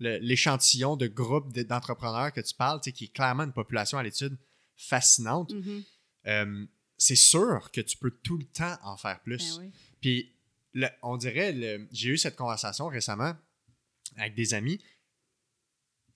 l'échantillon 0.00 0.96
de 0.96 1.06
groupe 1.06 1.52
d- 1.52 1.64
d'entrepreneurs 1.64 2.32
que 2.32 2.40
tu 2.40 2.54
parles, 2.54 2.80
qui 2.80 3.04
est 3.04 3.12
clairement 3.12 3.44
une 3.44 3.52
population 3.52 3.98
à 3.98 4.02
l'étude 4.02 4.36
fascinante. 4.76 5.52
Mhm. 5.52 5.82
Euh, 6.26 6.66
c'est 6.96 7.16
sûr 7.16 7.70
que 7.72 7.80
tu 7.80 7.96
peux 7.96 8.10
tout 8.10 8.36
le 8.38 8.44
temps 8.44 8.76
en 8.84 8.96
faire 8.96 9.20
plus. 9.20 9.56
Ben 9.58 9.64
oui. 9.64 9.70
Puis, 10.00 10.32
le- 10.74 10.88
on 11.02 11.16
dirait, 11.16 11.54
j'ai 11.92 12.10
eu 12.10 12.18
cette 12.18 12.36
conversation 12.36 12.86
récemment 12.88 13.34
avec 14.16 14.34
des 14.34 14.54
amis. 14.54 14.80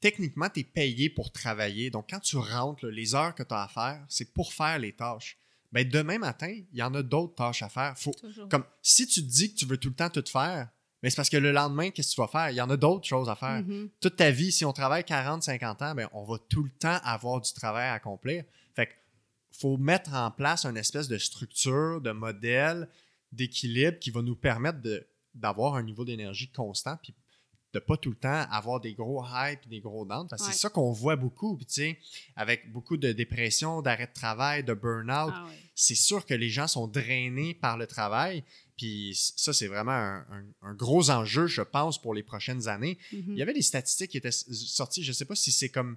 Techniquement, 0.01 0.48
tu 0.51 0.60
es 0.60 0.64
payé 0.64 1.10
pour 1.10 1.31
travailler. 1.31 1.90
Donc, 1.90 2.06
quand 2.10 2.19
tu 2.20 2.36
rentres, 2.36 2.85
là, 2.86 2.90
les 2.90 3.14
heures 3.14 3.35
que 3.35 3.43
tu 3.44 3.55
as 3.55 3.62
à 3.62 3.69
faire, 3.69 4.05
c'est 4.09 4.32
pour 4.32 4.52
faire 4.52 4.78
les 4.78 4.93
tâches. 4.93 5.39
Ben, 5.70 5.89
demain 5.89 6.19
matin, 6.19 6.48
il 6.51 6.77
y 6.78 6.82
en 6.82 6.93
a 6.94 7.02
d'autres 7.02 7.35
tâches 7.36 7.62
à 7.62 7.69
faire. 7.69 7.97
Faut, 7.97 8.10
Toujours. 8.12 8.48
comme, 8.48 8.64
si 8.82 9.06
tu 9.06 9.23
te 9.23 9.27
dis 9.31 9.52
que 9.55 9.59
tu 9.60 9.64
veux 9.66 9.77
tout 9.78 9.89
le 9.90 9.94
temps 9.94 10.10
tout 10.10 10.24
faire, 10.27 10.69
ben, 11.02 11.09
c'est 11.09 11.16
parce 11.16 11.31
que 11.31 11.36
le 11.36 11.52
lendemain, 11.52 11.90
qu'est-ce 11.90 12.10
que 12.10 12.14
tu 12.16 12.20
vas 12.20 12.27
faire? 12.28 12.51
Il 12.51 12.56
y 12.56 12.60
en 12.60 12.69
a 12.69 12.77
d'autres 12.77 13.06
choses 13.06 13.28
à 13.28 13.36
faire 13.36 13.62
Mhm. 13.62 13.89
toute 14.01 14.16
ta 14.16 14.31
vie, 14.31 14.51
si 14.52 14.64
on 14.64 14.73
travaille 14.73 15.05
40, 15.05 15.43
50 15.44 15.81
ans, 15.82 15.94
ben, 15.94 16.09
on 16.12 16.24
va 16.24 16.36
tout 16.48 16.64
le 16.64 16.70
temps 16.70 16.98
avoir 17.05 17.40
du 17.40 17.52
travail 17.52 17.86
à 17.89 17.94
accomplir. 17.94 18.44
Fait 18.74 18.86
que 18.89 18.93
faut 19.52 19.77
mettre 19.77 20.12
en 20.14 20.31
place 20.32 20.64
une 20.66 20.77
espèce 20.77 21.09
de 21.09 21.16
structure, 21.19 22.01
de 22.01 22.10
modèle, 22.10 22.89
d'équilibre 23.31 23.98
qui 23.98 24.10
va 24.10 24.20
nous 24.20 24.36
permettre 24.36 24.78
d'avoir 25.35 25.77
un 25.77 25.82
niveau 25.82 26.05
d'énergie 26.05 26.51
constant 26.51 26.98
puis 27.02 27.14
de 27.73 27.78
pas 27.78 27.97
tout 27.97 28.11
le 28.11 28.16
temps 28.16 28.47
avoir 28.51 28.81
des 28.81 28.93
gros 28.94 29.23
highs 29.24 29.59
et 29.65 29.69
des 29.69 29.81
gros 29.81 30.05
downs. 30.05 30.28
Parce 30.28 30.43
que 30.43 30.49
Ouais. 30.49 30.53
C'est 30.53 30.59
ça 30.61 30.69
qu'on 30.69 30.93
voit 30.93 31.16
beaucoup. 31.16 31.57
Puis, 31.57 31.66
tu 31.66 31.73
sais, 31.74 31.99
avec 32.36 32.70
beaucoup 32.70 32.97
de 32.99 33.12
dépression, 33.12 33.81
d'arrêt 33.82 34.07
de 34.09 34.12
travail, 34.12 34.62
de 34.62 34.74
burn-out, 34.74 35.32
Ah 35.35 35.44
ouais. 35.49 35.59
c'est 35.74 35.94
sûr 35.94 36.27
que 36.27 36.35
les 36.35 36.51
gens 36.51 36.66
sont 36.69 36.86
drainés 36.86 37.55
par 37.55 37.78
le 37.78 37.86
travail. 37.86 38.44
Puis 38.77 39.15
ça, 39.36 39.53
c'est 39.55 39.69
vraiment 39.69 39.93
un, 39.93 40.27
un- 40.31 40.44
un 40.62 40.74
gros 40.74 41.09
enjeu, 41.11 41.47
je 41.47 41.62
pense, 41.62 42.01
pour 42.01 42.15
les 42.15 42.23
prochaines 42.23 42.69
années. 42.69 42.99
Mhm. 43.12 43.24
Il 43.28 43.36
y 43.39 43.43
avait 43.43 43.55
des 43.55 43.62
statistiques 43.62 44.11
qui 44.11 44.16
étaient 44.19 44.31
sorties, 44.32 45.03
je 45.03 45.11
ne 45.11 45.15
sais 45.15 45.24
pas 45.24 45.35
si 45.36 45.51
c'est 45.53 45.69
comme 45.70 45.97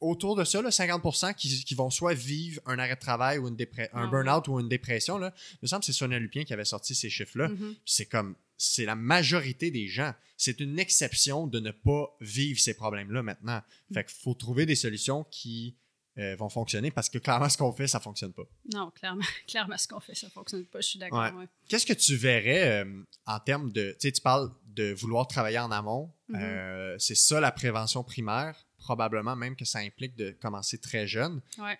autour 0.00 0.34
de 0.34 0.44
ça, 0.44 0.60
là, 0.60 0.70
50% 0.70 1.34
qui, 1.34 1.64
qui 1.64 1.74
vont 1.74 1.90
soit 1.90 2.14
vivre 2.14 2.60
un 2.66 2.78
arrêt 2.78 2.94
de 2.96 3.00
travail 3.00 3.38
ou 3.38 3.48
une 3.48 3.54
un 3.60 3.86
Ah 3.92 4.04
ouais. 4.04 4.10
burn-out 4.10 4.48
ou 4.48 4.58
une 4.60 4.68
dépression. 4.68 5.18
Là. 5.18 5.32
Il 5.52 5.58
me 5.62 5.68
semble 5.68 5.80
que 5.80 5.86
c'est 5.86 5.92
Sonia 5.92 6.18
Lupien 6.18 6.44
qui 6.44 6.52
avait 6.52 6.64
sorti 6.64 6.94
ces 6.94 7.10
chiffres-là. 7.10 7.48
Mhm. 7.48 7.56
Puis 7.56 7.76
C'est 7.86 8.06
comme, 8.06 8.34
c'est 8.58 8.84
la 8.84 8.96
majorité 8.96 9.70
des 9.70 9.86
gens. 9.86 10.12
C'est 10.36 10.60
une 10.60 10.78
exception 10.78 11.46
de 11.46 11.60
ne 11.60 11.70
pas 11.70 12.14
vivre 12.20 12.58
ces 12.58 12.74
problèmes-là 12.74 13.22
maintenant. 13.22 13.62
Fait 13.94 14.04
qu'il 14.04 14.18
faut 14.18 14.34
trouver 14.34 14.66
des 14.66 14.74
solutions 14.74 15.24
qui 15.30 15.76
euh, 16.18 16.34
vont 16.34 16.48
fonctionner 16.48 16.90
parce 16.90 17.08
que 17.08 17.18
clairement, 17.18 17.48
ce 17.48 17.56
qu'on 17.56 17.72
fait, 17.72 17.86
ça 17.86 18.00
fonctionne 18.00 18.32
pas. 18.32 18.42
Non, 18.72 18.90
clairement, 18.90 19.24
clairement, 19.46 19.78
ce 19.78 19.86
qu'on 19.86 20.00
fait, 20.00 20.16
ça 20.16 20.26
ne 20.26 20.32
fonctionne 20.32 20.66
pas. 20.66 20.80
Je 20.80 20.88
suis 20.88 20.98
d'accord. 20.98 21.20
Ouais. 21.20 21.30
ouais. 21.30 21.48
Qu'est-ce 21.68 21.86
que 21.86 21.92
tu 21.92 22.16
verrais 22.16 22.82
euh, 22.82 23.02
en 23.26 23.38
termes 23.38 23.70
de. 23.70 23.92
Tu 23.92 24.08
sais, 24.08 24.12
tu 24.12 24.20
parles 24.20 24.50
de 24.66 24.92
vouloir 24.92 25.28
travailler 25.28 25.60
en 25.60 25.70
amont. 25.70 26.12
Mhm. 26.28 26.40
Euh, 26.40 26.96
c'est 26.98 27.14
ça 27.14 27.40
la 27.40 27.52
prévention 27.52 28.02
primaire. 28.02 28.66
Probablement 28.78 29.36
même 29.36 29.54
que 29.54 29.64
ça 29.64 29.78
implique 29.78 30.16
de 30.16 30.32
commencer 30.40 30.78
très 30.78 31.06
jeune. 31.06 31.40
Ouais. 31.58 31.78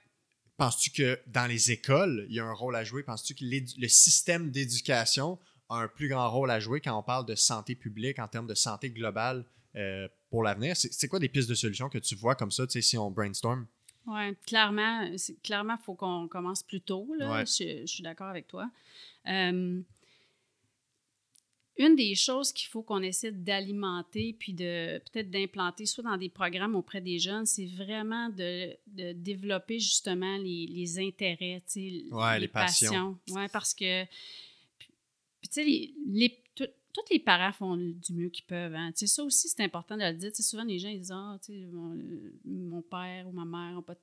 Penses-tu 0.57 0.91
que 0.91 1.21
dans 1.27 1.47
les 1.47 1.71
écoles, 1.71 2.27
il 2.29 2.37
y 2.37 2.41
a 2.41 2.45
un 2.45 2.53
rôle 2.53 2.75
à 2.75 2.85
jouer? 2.85 3.03
Penses-tu 3.05 3.35
que 3.35 3.45
le 3.45 3.89
système 3.89 4.51
d'éducation 4.51 5.39
a 5.69 5.77
un 5.77 5.89
plus 5.89 6.09
grand 6.09 6.31
rôle 6.31 6.51
à 6.51 6.61
jouer 6.61 6.81
quand 6.81 6.99
on 6.99 7.03
parle 7.03 7.27
de 7.27 7.35
santé 7.35 7.75
publique, 7.75 8.19
en 8.19 8.29
termes 8.29 8.47
de 8.47 8.55
santé 8.55 8.91
globale 8.91 9.45
euh, 9.77 10.09
pour 10.31 10.43
l'avenir? 10.43 10.77
C'est 10.77 11.09
quoi 11.09 11.19
des 11.19 11.29
pistes 11.29 11.49
de 11.49 11.55
solutions 11.55 11.89
que 11.89 11.99
tu 11.99 12.15
vois 12.15 12.35
comme 12.35 12.51
ça, 12.51 12.67
tu 12.67 12.73
sais, 12.73 12.83
si 12.83 12.99
on 12.99 13.11
brainstorm? 13.11 13.67
Oui, 14.07 14.35
clairement, 14.47 15.11
clairement, 15.43 15.77
il 15.79 15.85
faut 15.85 15.95
qu'on 15.95 16.29
commence 16.29 16.63
plus 16.63 16.81
tôt. 16.81 17.07
Là. 17.19 17.31
Ouais. 17.31 17.47
Je, 17.47 17.83
je 17.83 17.87
suis 17.87 18.03
d'accord 18.03 18.29
avec 18.29 18.49
toi. 18.49 18.71
Euh, 19.27 19.83
une 21.79 21.95
des 21.95 22.15
choses 22.17 22.53
qu'il 22.53 22.69
faut 22.69 22.83
qu'on 22.83 23.03
essaie 23.03 23.31
d'alimenter 23.31 24.35
puis 24.37 24.53
de 24.53 24.99
peut-être 24.99 25.31
d'implanter 25.31 25.87
soit 25.87 26.03
dans 26.03 26.17
des 26.17 26.29
programmes 26.29 26.75
auprès 26.75 27.01
des 27.01 27.21
jeunes, 27.21 27.47
c'est 27.47 27.67
vraiment 27.67 28.29
de, 28.31 28.77
de, 28.89 29.13
développer 29.13 29.79
justement 29.79 30.37
les, 30.39 30.67
les 30.67 30.99
intérêts, 30.99 31.63
ouais, 32.11 32.41
les, 32.41 32.49
passions. 32.49 33.17
Oui, 33.31 33.43
parce 33.53 33.75
que, 33.75 34.05
tu 35.43 35.49
sais, 35.51 35.65
les, 35.65 35.95
les 36.07 36.43
tous 36.55 37.13
les 37.13 37.21
parents 37.21 37.53
font 37.53 37.77
du 37.77 38.13
mieux 38.13 38.29
qu'ils 38.29 38.47
peuvent. 38.47 38.75
Hein. 38.75 38.91
Ça 38.95 39.23
aussi, 39.23 39.49
c'est 39.49 39.63
important 39.63 39.97
de 39.97 40.03
le 40.03 40.15
dire. 40.15 40.35
souvent, 40.35 40.65
les 40.65 40.79
gens 40.79 40.89
ils 40.89 40.99
disent 40.99 41.13
Ah, 41.13 41.39
mon, 41.71 41.97
mon, 42.45 42.83
père 42.83 43.29
ou 43.29 43.33
ma 43.33 43.45
mère 43.45 43.79
ont 43.79 43.83
pas 43.83 43.95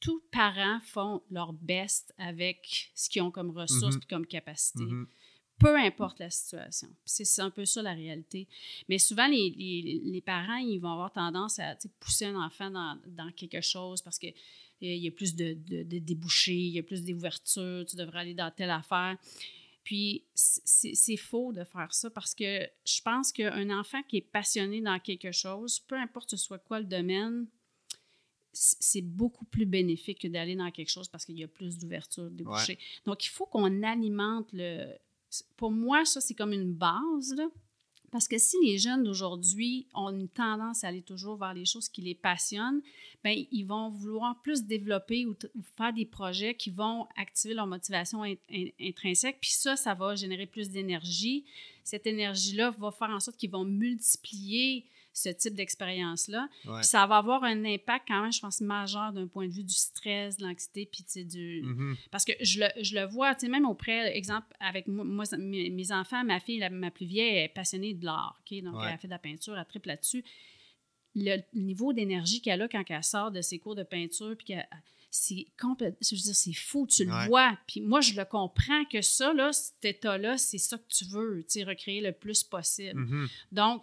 Tous 0.00 0.18
les 0.18 0.28
parents 0.30 0.80
font 0.80 1.22
leur 1.30 1.52
best 1.52 2.12
avec 2.18 2.90
ce 2.94 3.08
qu'ils 3.08 3.22
ont 3.22 3.30
comme 3.30 3.50
ressources 3.50 3.96
et 3.96 3.98
mm-hmm. 3.98 4.08
comme 4.08 4.26
capacité. 4.26 4.84
Mm-hmm 4.84 5.06
peu 5.58 5.76
importe 5.76 6.20
la 6.20 6.30
situation. 6.30 6.88
C'est 7.04 7.42
un 7.42 7.50
peu 7.50 7.64
ça 7.64 7.82
la 7.82 7.92
réalité. 7.92 8.46
Mais 8.88 8.98
souvent, 8.98 9.26
les, 9.26 9.50
les, 9.50 10.00
les 10.04 10.20
parents, 10.20 10.56
ils 10.56 10.78
vont 10.78 10.92
avoir 10.92 11.12
tendance 11.12 11.58
à 11.58 11.76
pousser 11.98 12.26
un 12.26 12.36
enfant 12.36 12.70
dans, 12.70 12.98
dans 13.06 13.30
quelque 13.32 13.60
chose 13.60 14.00
parce 14.00 14.18
qu'il 14.18 14.34
y 14.80 15.08
a 15.08 15.10
plus 15.10 15.34
de, 15.34 15.54
de, 15.54 15.82
de, 15.82 15.98
débouchés, 15.98 16.54
il 16.54 16.74
y 16.74 16.78
a 16.78 16.82
plus 16.82 17.04
d'ouverture, 17.04 17.84
tu 17.86 17.96
devrais 17.96 18.20
aller 18.20 18.34
dans 18.34 18.50
telle 18.50 18.70
affaire. 18.70 19.16
Puis, 19.88 20.26
c'est 20.34 21.16
faux 21.16 21.50
de 21.54 21.64
faire 21.64 21.94
ça 21.94 22.10
parce 22.10 22.34
que 22.34 22.68
je 22.84 23.00
pense 23.00 23.32
qu'un 23.32 23.70
enfant 23.70 24.02
qui 24.02 24.18
est 24.18 24.20
passionné 24.20 24.82
dans 24.82 24.98
quelque 24.98 25.32
chose, 25.32 25.80
peu 25.80 25.94
importe 25.94 26.28
ce 26.28 26.36
soit 26.36 26.58
quoi 26.58 26.80
le 26.80 26.84
domaine, 26.84 27.46
c'est 28.52 29.00
beaucoup 29.00 29.46
plus 29.46 29.64
bénéfique 29.64 30.20
que 30.20 30.28
d'aller 30.28 30.56
dans 30.56 30.70
quelque 30.72 30.90
chose 30.90 31.08
parce 31.08 31.24
qu'il 31.24 31.38
y 31.38 31.42
a 31.42 31.48
plus 31.48 31.78
d'ouverture, 31.78 32.24
de 32.24 32.36
débouchés. 32.36 32.78
Donc, 33.06 33.24
il 33.24 33.30
faut 33.30 33.46
qu'on 33.46 33.82
alimente 33.82 34.50
le, 34.52 34.92
pour 35.56 35.70
moi, 35.70 36.04
ça, 36.04 36.20
c'est 36.20 36.34
comme 36.34 36.52
une 36.52 36.74
base. 36.74 37.40
Parce 38.10 38.26
que 38.26 38.38
si 38.38 38.56
les 38.64 38.78
jeunes 38.78 39.04
d'aujourd'hui 39.04 39.86
ont 39.94 40.08
une 40.10 40.28
tendance 40.28 40.82
à 40.82 40.88
aller 40.88 41.02
toujours 41.02 41.36
vers 41.36 41.52
les 41.52 41.66
choses 41.66 41.88
qui 41.88 42.00
les 42.00 42.14
passionnent, 42.14 42.80
bien, 43.22 43.44
ils 43.52 43.64
vont 43.64 43.90
vouloir 43.90 44.40
plus 44.42 44.64
développer 44.64 45.26
ou, 45.26 45.36
faire 45.76 45.92
des 45.92 46.06
projets 46.06 46.54
qui 46.54 46.70
vont 46.70 47.06
activer 47.16 47.54
leur 47.54 47.66
motivation 47.66 48.22
intrinsèque. 48.80 49.38
Puis 49.40 49.50
ça, 49.50 49.76
ça 49.76 49.94
va 49.94 50.14
générer 50.14 50.46
plus 50.46 50.70
d'énergie. 50.70 51.44
Cette 51.84 52.06
énergie-là 52.06 52.70
va 52.70 52.90
faire 52.90 53.10
en 53.10 53.20
sorte 53.20 53.36
qu'ils 53.36 53.50
vont 53.50 53.64
multiplier 53.64 54.86
ce 55.18 55.28
type 55.30 55.54
d'expérience-là. 55.54 56.48
Ça 56.82 57.06
va 57.06 57.16
avoir 57.16 57.42
un 57.42 57.64
impact 57.64 58.06
quand 58.08 58.22
même, 58.22 58.32
je 58.32 58.40
pense, 58.40 58.60
majeur 58.60 59.12
d'un 59.12 59.26
point 59.26 59.48
de 59.48 59.52
vue 59.52 59.64
du 59.64 59.74
stress, 59.74 60.36
de 60.36 60.44
l'anxiété, 60.44 60.86
puis 60.90 61.04
du... 61.24 61.62
Mm-hmm. 61.62 61.96
Parce 62.10 62.24
que 62.24 62.32
je 62.40 62.60
le, 62.60 62.68
je 62.82 62.94
le 62.94 63.04
vois, 63.04 63.34
tu 63.34 63.46
sais, 63.46 63.48
même 63.48 63.66
auprès, 63.66 64.16
exemple, 64.16 64.46
avec 64.60 64.86
moi, 64.86 65.24
mes, 65.38 65.92
enfants, 65.92 66.24
ma 66.24 66.38
fille, 66.38 66.58
la, 66.58 66.70
ma 66.70 66.90
plus 66.90 67.06
vieille, 67.06 67.44
est 67.44 67.48
passionnée 67.48 67.94
de 67.94 68.04
l'art, 68.04 68.40
OK? 68.40 68.62
Donc, 68.62 68.76
elle 68.82 68.94
a 68.94 68.98
fait 68.98 69.08
de 69.08 69.12
la 69.12 69.18
peinture, 69.18 69.58
elle 69.58 69.64
triple 69.64 69.88
là-dessus. 69.88 70.24
Le, 71.16 71.38
niveau 71.54 71.92
d'énergie 71.92 72.40
qu'elle 72.40 72.62
a 72.62 72.68
quand 72.68 72.84
elle 72.88 73.02
sort 73.02 73.32
de 73.32 73.40
ses 73.40 73.58
cours 73.58 73.74
de 73.74 73.82
peinture, 73.82 74.36
puis 74.36 74.54
c'est 75.10 75.46
complètement, 75.60 75.98
je 76.00 76.14
veux 76.14 76.20
dire, 76.20 76.34
c'est 76.34 76.52
fou, 76.52 76.86
tu 76.86 77.04
le 77.04 77.26
vois. 77.26 77.58
Puis 77.66 77.80
moi, 77.80 78.00
je 78.00 78.14
le 78.14 78.24
comprends 78.24 78.84
que 78.84 79.02
ça, 79.02 79.32
là, 79.32 79.52
cet 79.52 79.84
état-là, 79.84 80.38
c'est 80.38 80.58
ça 80.58 80.78
que 80.78 80.86
tu 80.88 81.06
veux, 81.06 81.42
tu 81.42 81.58
sais, 81.58 81.64
recréer 81.64 82.00
le 82.00 82.12
plus 82.12 82.44
possible. 82.44 83.00
Mm-hmm. 83.00 83.28
Donc, 83.50 83.82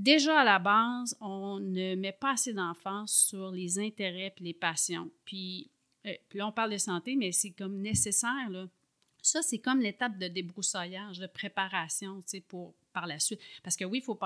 déjà 0.00 0.40
à 0.40 0.44
la 0.44 0.58
base, 0.58 1.16
on 1.20 1.60
ne 1.60 1.94
met 1.94 2.12
pas 2.12 2.32
assez 2.32 2.52
d'enfance 2.52 3.12
sur 3.12 3.50
les 3.50 3.78
intérêts 3.78 4.34
et 4.36 4.42
les 4.42 4.54
passions. 4.54 5.10
Puis, 5.24 5.70
euh, 6.06 6.14
puis 6.28 6.38
là, 6.38 6.46
on 6.46 6.52
parle 6.52 6.72
de 6.72 6.78
santé, 6.78 7.16
mais 7.16 7.32
c'est 7.32 7.50
comme 7.50 7.80
nécessaire. 7.80 8.48
Là. 8.50 8.66
Ça, 9.22 9.42
c'est 9.42 9.58
comme 9.58 9.80
l'étape 9.80 10.18
de 10.18 10.28
débroussaillage, 10.28 11.18
de 11.18 11.26
préparation, 11.26 12.22
pour 12.48 12.74
par 12.92 13.06
la 13.06 13.18
suite. 13.20 13.40
Parce 13.62 13.76
que 13.76 13.84
oui, 13.84 13.98
il 13.98 14.04
faut, 14.04 14.18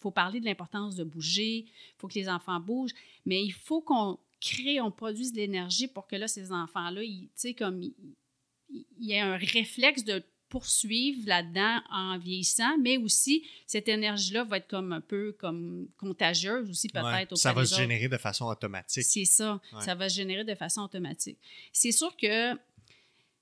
faut 0.00 0.10
parler 0.10 0.40
de 0.40 0.46
l'importance 0.46 0.96
de 0.96 1.04
bouger, 1.04 1.66
il 1.66 1.94
faut 1.98 2.08
que 2.08 2.14
les 2.14 2.28
enfants 2.28 2.58
bougent, 2.58 2.94
mais 3.26 3.44
il 3.44 3.52
faut 3.52 3.82
qu'on 3.82 4.18
crée, 4.40 4.80
on 4.80 4.90
produise 4.90 5.32
de 5.32 5.38
l'énergie 5.38 5.88
pour 5.88 6.06
que 6.06 6.16
là, 6.16 6.26
ces 6.26 6.52
enfants-là, 6.52 7.02
sais, 7.34 7.52
comme 7.52 7.82
il 7.82 8.84
y 8.98 9.12
ait 9.12 9.20
un 9.20 9.36
réflexe 9.36 10.04
de 10.04 10.22
poursuivre 10.48 11.26
là-dedans 11.26 11.80
en 11.90 12.18
vieillissant, 12.18 12.78
mais 12.78 12.96
aussi 12.96 13.44
cette 13.66 13.88
énergie-là 13.88 14.44
va 14.44 14.58
être 14.58 14.68
comme 14.68 14.92
un 14.92 15.00
peu 15.00 15.36
comme 15.38 15.88
contagieuse 15.96 16.70
aussi 16.70 16.88
peut-être. 16.88 17.36
ça 17.36 17.52
va 17.52 17.64
se 17.64 17.76
générer 17.76 18.08
de 18.08 18.16
façon 18.16 18.46
automatique. 18.46 19.04
C'est 19.04 19.24
ça, 19.24 19.60
ça 19.80 19.94
va 19.94 20.08
se 20.08 20.16
générer 20.16 20.44
de 20.44 20.54
façon 20.54 20.82
automatique. 20.82 21.38
C'est 21.72 21.92
sûr 21.92 22.16
que 22.16 22.54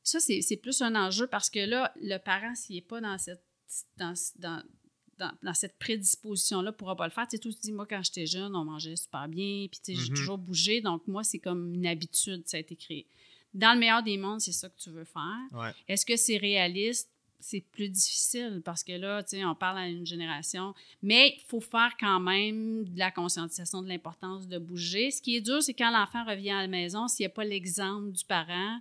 ça, 0.03 0.20
c'est 0.20 0.57
plus 0.57 0.83
un 0.83 0.95
enjeu 0.95 1.27
parce 1.27 1.51
que 1.51 1.59
là, 1.59 1.93
le 2.01 2.19
parent, 2.19 2.55
s'il 2.55 2.77
n'est 2.77 2.83
pas 2.83 3.01
dans 3.01 3.19
cette, 3.19 3.43
dans, 3.97 4.15
dans, 4.39 4.62
dans, 5.43 5.55
cette 5.55 5.78
prédisposition-là, 5.78 6.70
ne 6.70 6.77
pourra 6.77 6.97
pas 6.97 7.07
le 7.07 7.12
faire. 7.12 7.27
Tu 7.27 7.37
sais, 7.37 7.39
tout 7.41 7.51
dit, 7.51 7.73
moi, 7.73 7.87
quand 7.87 8.03
j'étais 8.05 8.27
jeune, 8.27 8.55
on 8.55 8.65
mangeait 8.65 8.95
super 8.95 9.28
bien, 9.28 9.66
puis 9.69 9.81
tu 9.85 9.95
sais, 9.95 9.95
j'ai 9.95 10.12
mm-hmm. 10.12 10.16
toujours 10.16 10.39
bougé, 10.39 10.81
donc 10.81 11.07
moi, 11.09 11.24
c'est 11.24 11.39
comme 11.39 11.74
une 11.74 11.87
habitude, 11.87 12.43
ça 12.47 12.57
a 12.57 12.61
été 12.61 12.77
créé 12.77 13.07
dans 13.57 13.73
le 13.73 13.81
meilleur 13.81 14.03
des 14.03 14.19
mondes, 14.19 14.41
c'est 14.41 14.53
ça 14.53 14.69
que 14.69 14.78
tu 14.78 14.91
veux 14.91 15.05
faire. 15.05 15.74
Est-ce 15.89 16.07
que 16.07 16.16
c'est 16.16 16.37
réaliste? 16.37 17.11
C'est 17.39 17.61
plus 17.61 17.89
difficile 17.89 18.62
parce 18.65 18.83
que 18.83 18.93
là, 18.93 19.23
tu 19.23 19.37
sais, 19.37 19.45
on 19.45 19.55
parle 19.55 19.78
à 19.78 19.87
une 19.87 20.07
génération, 20.07 20.74
mais 21.03 21.35
il 21.37 21.43
faut 21.47 21.61
faire 21.61 21.95
quand 22.01 22.19
même 22.19 22.85
de 22.85 22.99
la 22.99 23.11
conscientisation 23.11 23.83
de 23.83 23.89
l'importance 23.89 24.49
de 24.49 24.59
bouger. 24.59 25.11
Ce 25.11 25.20
qui 25.20 25.37
est 25.37 25.43
dur, 25.43 25.62
c'est 25.62 25.74
quand 25.74 25.91
l'enfant 25.91 26.24
revient 26.24 26.53
à 26.53 26.62
la 26.62 26.66
maison, 26.66 27.07
s'il 27.09 27.24
n'y 27.24 27.27
a 27.27 27.35
pas 27.35 27.45
l'exemple 27.45 28.11
du 28.11 28.24
parent, 28.24 28.81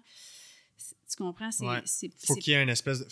tu 0.78 1.18
comprends? 1.18 1.52
C'est, 1.52 2.10
faut 2.26 2.36
qu'il 2.36 2.54
y 2.54 2.56
ait 2.56 2.64
une 2.64 2.70
espèce 2.70 3.00
de... 3.00 3.08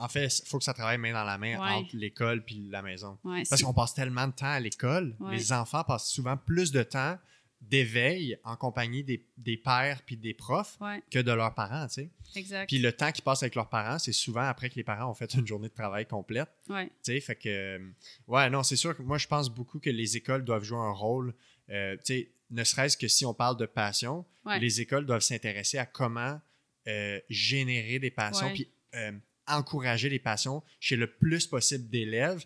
En 0.00 0.08
fait, 0.08 0.26
il 0.26 0.48
faut 0.48 0.58
que 0.58 0.64
ça 0.64 0.74
travaille 0.74 0.98
main 0.98 1.12
dans 1.12 1.24
la 1.24 1.38
main 1.38 1.58
entre 1.58 1.94
l'école 1.94 2.44
puis 2.44 2.66
la 2.68 2.82
maison. 2.82 3.18
Parce 3.22 3.62
qu'on 3.62 3.74
passe 3.74 3.94
tellement 3.94 4.26
de 4.26 4.32
temps 4.32 4.46
à 4.46 4.60
l'école, 4.60 5.14
les 5.30 5.52
enfants 5.52 5.84
passent 5.84 6.10
souvent 6.10 6.36
plus 6.36 6.72
de 6.72 6.82
temps 6.82 7.16
d'éveil 7.60 8.38
en 8.44 8.56
compagnie 8.56 9.02
des, 9.02 9.26
des 9.38 9.56
pères 9.56 10.02
puis 10.02 10.16
des 10.16 10.34
profs 10.34 10.78
que 11.10 11.18
de 11.18 11.32
leurs 11.32 11.54
parents, 11.54 11.86
tu 11.88 11.94
sais. 11.94 12.10
Exact. 12.36 12.68
Puis 12.68 12.78
le 12.78 12.92
temps 12.92 13.10
qu'ils 13.10 13.24
passent 13.24 13.42
avec 13.42 13.54
leurs 13.54 13.68
parents, 13.68 13.98
c'est 13.98 14.12
souvent 14.12 14.42
après 14.42 14.70
que 14.70 14.76
les 14.76 14.84
parents 14.84 15.10
ont 15.10 15.14
fait 15.14 15.34
une 15.34 15.46
journée 15.46 15.68
de 15.68 15.74
travail 15.74 16.06
complète. 16.06 16.48
Ouais. 16.68 16.86
Tu 16.86 17.12
sais, 17.12 17.20
fait 17.20 17.36
que... 17.36 17.80
Ouais, 18.28 18.48
non, 18.50 18.62
c'est 18.62 18.76
sûr 18.76 18.96
que 18.96 19.02
moi, 19.02 19.18
je 19.18 19.26
pense 19.26 19.48
beaucoup 19.48 19.80
que 19.80 19.90
les 19.90 20.16
écoles 20.16 20.44
doivent 20.44 20.62
jouer 20.62 20.78
un 20.78 20.92
rôle, 20.92 21.34
euh, 21.70 21.96
tu 21.96 22.02
sais, 22.04 22.30
ne 22.50 22.62
serait-ce 22.62 22.96
que 22.96 23.08
si 23.08 23.26
on 23.26 23.34
parle 23.34 23.56
de 23.56 23.66
passion, 23.66 24.24
les 24.60 24.80
écoles 24.80 25.06
doivent 25.06 25.22
s'intéresser 25.22 25.78
à 25.78 25.86
comment 25.86 26.40
euh, 26.86 27.20
générer 27.28 27.98
des 27.98 28.12
passions 28.12 28.52
puis 28.52 28.70
euh, 28.94 29.10
encourager 29.48 30.08
les 30.08 30.20
passions 30.20 30.62
chez 30.78 30.94
le 30.94 31.08
plus 31.08 31.46
possible 31.46 31.88
d'élèves 31.88 32.44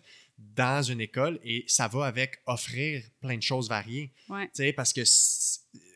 dans 0.55 0.83
une 0.83 1.01
école 1.01 1.39
et 1.43 1.63
ça 1.67 1.87
va 1.87 2.05
avec 2.05 2.41
offrir 2.45 3.03
plein 3.21 3.37
de 3.37 3.41
choses 3.41 3.69
variées. 3.69 4.13
Parce 4.75 4.93
que 4.93 5.03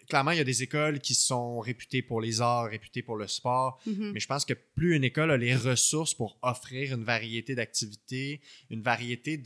clairement, 0.08 0.32
il 0.32 0.38
y 0.38 0.42
a 0.42 0.46
des 0.46 0.64
écoles 0.64 1.00
qui 1.00 1.14
sont 1.16 1.60
réputées 1.60 2.02
pour 2.02 2.22
les 2.22 2.42
arts, 2.42 2.70
réputées 2.70 3.02
pour 3.02 3.18
le 3.18 3.28
sport, 3.28 3.82
mm-hmm. 3.88 4.12
mais 4.12 4.20
je 4.20 4.28
pense 4.28 4.46
que 4.46 4.54
plus 4.54 4.96
une 4.96 5.04
école 5.04 5.32
a 5.32 5.38
les 5.38 5.56
ressources 5.56 6.14
pour 6.14 6.38
offrir 6.42 6.94
une 6.94 7.04
variété 7.04 7.56
d'activités, 7.56 8.42
une 8.70 8.82
variété 8.82 9.42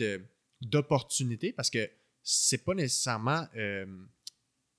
d'opportunités, 0.61 1.53
parce 1.53 1.69
que 1.69 1.89
c'est 2.21 2.63
pas 2.63 2.73
nécessairement 2.73 3.47
euh, 3.55 3.85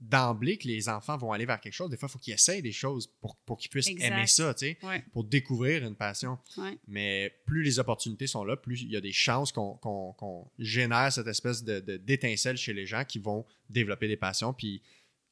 d'emblée 0.00 0.56
que 0.56 0.66
les 0.66 0.88
enfants 0.88 1.18
vont 1.18 1.32
aller 1.32 1.44
vers 1.44 1.60
quelque 1.60 1.74
chose. 1.74 1.90
Des 1.90 1.96
fois, 1.96 2.08
il 2.08 2.12
faut 2.12 2.18
qu'ils 2.18 2.32
essayent 2.32 2.62
des 2.62 2.72
choses 2.72 3.06
pour, 3.20 3.36
pour 3.44 3.58
qu'ils 3.58 3.70
puissent 3.70 3.88
aimer 3.88 4.26
ça, 4.26 4.54
tu 4.54 4.66
sais, 4.66 4.78
pour 5.12 5.24
découvrir 5.24 5.84
une 5.84 5.94
passion. 5.94 6.38
Mais 6.86 7.34
plus 7.46 7.62
les 7.62 7.78
opportunités 7.78 8.26
sont 8.26 8.44
là, 8.44 8.56
plus 8.56 8.82
il 8.82 8.90
y 8.90 8.96
a 8.96 9.00
des 9.00 9.12
chances 9.12 9.52
qu'on 9.52 10.50
génère 10.58 11.12
cette 11.12 11.26
espèce 11.26 11.62
de 11.62 11.80
d'étincelle 11.98 12.56
chez 12.56 12.72
les 12.72 12.86
gens 12.86 13.04
qui 13.04 13.18
vont 13.18 13.44
développer 13.68 14.08
des 14.08 14.16
passions. 14.16 14.52
Puis, 14.54 14.82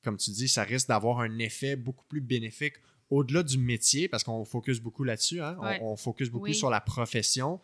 comme 0.03 0.17
tu 0.17 0.31
dis, 0.31 0.49
ça 0.49 0.65
risque 0.65 0.89
d'avoir 0.89 1.21
un 1.21 1.39
effet 1.39 1.77
beaucoup 1.77 2.05
plus 2.05 2.21
bénéfique 2.21 2.75
au-delà 3.11 3.43
du 3.43 3.59
métier, 3.59 4.09
parce 4.09 4.23
qu'on 4.23 4.45
focus 4.45 4.81
beaucoup 4.81 5.05
là-dessus, 5.05 5.41
hein? 5.41 5.57
on, 5.81 5.97
focus 5.97 6.29
beaucoup 6.29 6.53
sur 6.53 6.71
la 6.71 6.81
profession. 6.81 7.61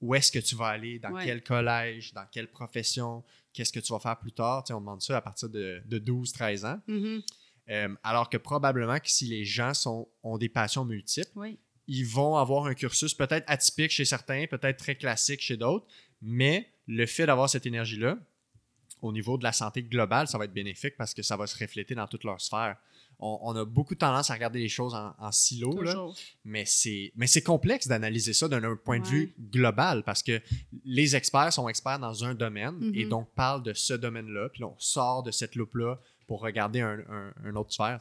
Où 0.00 0.14
est-ce 0.14 0.30
que 0.30 0.38
tu 0.38 0.54
vas 0.54 0.66
aller, 0.66 0.98
dans 0.98 1.16
quel 1.16 1.42
collège, 1.42 2.12
dans 2.12 2.26
quelle 2.30 2.50
profession, 2.50 3.24
qu'est-ce 3.54 3.72
que 3.72 3.80
tu 3.80 3.92
vas 3.92 3.98
faire 3.98 4.18
plus 4.18 4.32
tard? 4.32 4.64
on 4.70 4.80
demande 4.80 5.00
ça 5.00 5.16
à 5.16 5.20
partir 5.22 5.48
de, 5.48 5.82
12-13 5.88 6.66
ans. 6.66 6.80
Mm-hmm. 6.88 7.22
Euh, 7.70 7.88
alors 8.02 8.28
que 8.28 8.36
probablement 8.36 8.98
que 8.98 9.08
si 9.08 9.26
les 9.26 9.44
gens 9.46 9.72
sont, 9.72 10.06
ont 10.22 10.36
des 10.36 10.50
passions 10.50 10.84
multiples, 10.84 11.56
ils 11.86 12.06
vont 12.06 12.36
avoir 12.36 12.66
un 12.66 12.74
cursus 12.74 13.14
peut-être 13.14 13.44
atypique 13.46 13.90
chez 13.90 14.04
certains, 14.04 14.46
peut-être 14.46 14.76
très 14.76 14.96
classique 14.96 15.40
chez 15.40 15.56
d'autres, 15.56 15.86
mais 16.20 16.68
le 16.86 17.06
fait 17.06 17.24
d'avoir 17.24 17.48
cette 17.48 17.64
énergie-là, 17.64 18.18
au 19.00 19.12
niveau 19.12 19.38
de 19.38 19.44
la 19.44 19.52
santé 19.52 19.82
globale, 19.82 20.28
ça 20.28 20.36
va 20.36 20.44
être 20.44 20.52
bénéfique 20.52 20.96
parce 20.96 21.14
que 21.14 21.22
ça 21.22 21.36
va 21.36 21.46
se 21.46 21.58
refléter 21.58 21.94
dans 21.94 22.06
toute 22.06 22.24
leur 22.24 22.40
sphère 22.40 22.76
on, 23.18 23.54
a 23.56 23.64
beaucoup 23.64 23.94
tendance 23.94 24.30
à 24.30 24.34
regarder 24.34 24.58
les 24.58 24.68
choses 24.68 24.94
en, 24.94 25.32
silo, 25.32 25.74
mais 26.44 26.64
c'est 26.66 27.42
complexe 27.44 27.86
d'analyser 27.86 28.32
ça 28.32 28.48
d'un 28.48 28.76
point 28.76 29.00
de 29.00 29.06
vue 29.06 29.34
global 29.50 30.02
parce 30.04 30.22
que 30.22 30.40
les 30.84 31.16
experts 31.16 31.52
sont 31.52 31.68
experts 31.68 31.98
dans 31.98 32.24
un 32.24 32.34
domaine 32.34 32.92
et 32.94 33.04
mm-hmm. 33.04 33.08
donc 33.08 33.28
parlent 33.34 33.62
de 33.62 33.72
ce 33.72 33.94
domaine-là, 33.94 34.48
puis 34.50 34.64
on 34.64 34.74
sort 34.78 35.22
de 35.22 35.30
cette 35.30 35.54
loupe-là 35.54 35.98
pour 36.26 36.40
regarder 36.40 36.80
un, 36.80 37.56
autre 37.56 37.72
sphère. 37.72 38.00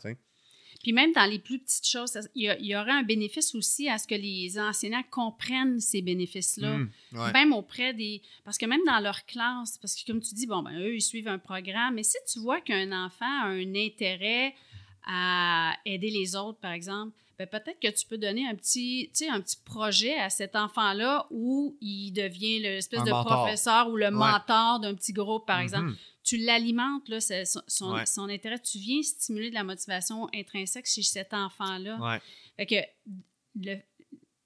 Puis 0.82 0.92
même 0.92 1.14
dans 1.14 1.26
les 1.26 1.40
plus 1.40 1.60
petites 1.60 1.88
choses, 1.88 2.18
il 2.36 2.58
y, 2.60 2.68
y, 2.68 2.76
aurait 2.76 2.92
un 2.92 3.04
bénéfice 3.04 3.56
aussi 3.56 3.88
à 3.88 3.98
ce 3.98 4.06
que 4.06 4.16
les 4.16 4.60
enseignants 4.60 5.04
comprennent 5.10 5.80
ces 5.80 6.02
bénéfices-là. 6.02 6.78
Mmh, 6.78 6.92
ouais. 7.14 7.32
Même 7.32 7.54
auprès 7.54 7.94
des... 7.94 8.22
Parce 8.44 8.58
que 8.58 8.66
même 8.66 8.82
dans 8.86 9.00
leur 9.00 9.26
classe, 9.26 9.78
parce 9.78 9.96
que 9.96 10.06
comme 10.06 10.20
tu 10.20 10.36
dis, 10.36 10.46
bon, 10.46 10.62
ben 10.62 10.78
eux, 10.78 10.96
ils 10.96 11.02
suivent 11.02 11.30
un 11.30 11.40
programme, 11.40 11.96
mais 11.96 12.04
si 12.04 12.18
tu 12.32 12.40
vois 12.40 12.60
qu'un 12.60 12.92
enfant 13.06 13.44
a 13.44 13.48
un 13.48 13.76
intérêt 13.76 14.54
à 15.06 15.76
aider 15.86 16.10
les 16.10 16.36
autres, 16.36 16.60
par 16.60 16.72
exemple, 16.72 17.14
ben 17.40 17.48
peut-être 17.48 17.80
que 17.80 17.90
tu 17.90 18.06
peux 18.06 18.18
donner 18.18 18.48
un 18.48 18.54
petit, 18.56 19.10
un 19.30 19.42
petit 19.42 19.58
projet 19.66 20.14
à 20.20 20.30
cet 20.30 20.56
enfant-là 20.56 21.26
où 21.32 21.76
il 21.82 22.12
devient 22.12 22.60
l'espèce 22.60 23.04
de 23.04 23.10
mentor. 23.10 23.38
professeur 23.44 23.90
ou 23.90 23.96
le 23.98 24.06
Ouais. 24.06 24.12
mentor 24.12 24.80
d'un 24.80 24.94
petit 24.94 25.14
groupe, 25.14 25.46
par 25.48 25.58
Mhm. 25.58 25.64
exemple. 25.64 25.94
Tu 26.24 26.38
l'alimentes, 26.38 27.10
son, 27.20 27.62
son- 27.68 27.94
Ouais. 27.96 28.06
son 28.06 28.30
intérêt. 28.30 28.60
Tu 28.60 28.78
viens 28.78 29.02
stimuler 29.02 29.50
de 29.50 29.56
la 29.56 29.64
motivation 29.64 30.30
intrinsèque 30.34 30.86
chez 30.86 31.02
cet 31.04 31.34
enfant-là. 31.34 31.98
Ouais. 32.00 32.22
Fait 32.56 32.66
que 32.66 32.76
le, 33.60 33.78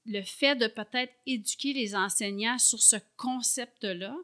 le 0.05 0.21
fait 0.23 0.55
de 0.55 0.67
peut-être 0.67 1.13
éduquer 1.25 1.73
les 1.73 1.93
enseignants 1.93 2.57
sur 2.57 2.81
ce 2.81 2.95
concept-là 3.17 4.15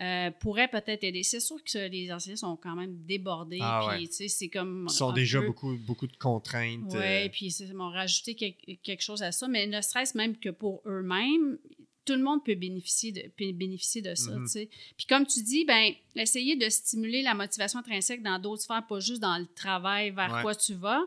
euh, 0.00 0.30
pourrait 0.32 0.68
peut-être 0.68 1.04
aider. 1.04 1.22
C'est 1.22 1.40
sûr 1.40 1.62
que 1.62 1.88
les 1.88 2.12
enseignants 2.12 2.36
sont 2.36 2.56
quand 2.56 2.74
même 2.74 2.96
débordés. 3.04 3.58
Ah 3.62 3.86
puis, 3.92 4.08
ouais. 4.20 4.28
c'est 4.28 4.48
comme. 4.48 4.86
Ils 4.88 4.92
sont 4.92 5.12
déjà 5.12 5.40
peu- 5.40 5.46
beaucoup, 5.46 5.76
beaucoup 5.76 6.06
de 6.08 6.16
contraintes. 6.16 6.80
oui, 6.90 6.98
euh, 7.00 7.28
puis 7.30 7.46
ils 7.46 7.74
m'ont 7.74 7.90
rajouté 7.90 8.34
quel- 8.34 8.54
quelque 8.82 9.02
chose 9.02 9.22
à 9.22 9.30
ça, 9.32 9.46
mais 9.48 9.66
ne 9.66 9.80
serait-ce 9.80 10.16
même 10.16 10.36
que 10.36 10.48
pour 10.50 10.82
eux-mêmes, 10.86 11.58
tout 12.04 12.14
le 12.14 12.22
monde 12.22 12.44
peut 12.44 12.54
bénéficier 12.54 13.12
de, 13.12 13.22
peut 13.36 13.52
bénéficier 13.52 14.02
de 14.02 14.14
ça, 14.14 14.32
tu 14.32 14.46
sais. 14.48 14.68
Puis 14.96 15.06
comme 15.06 15.26
tu 15.26 15.42
dis, 15.42 15.64
ben 15.64 15.94
essayer 16.16 16.54
de 16.56 16.68
stimuler 16.68 17.22
la 17.22 17.32
motivation 17.34 17.78
intrinsèque 17.78 18.22
dans 18.22 18.38
d'autres 18.38 18.62
sphères, 18.62 18.86
pas 18.86 19.00
juste 19.00 19.22
dans 19.22 19.38
le 19.38 19.46
travail 19.54 20.10
vers 20.10 20.30
Ouais. 20.34 20.42
quoi 20.42 20.54
tu 20.54 20.74
vas. 20.74 21.00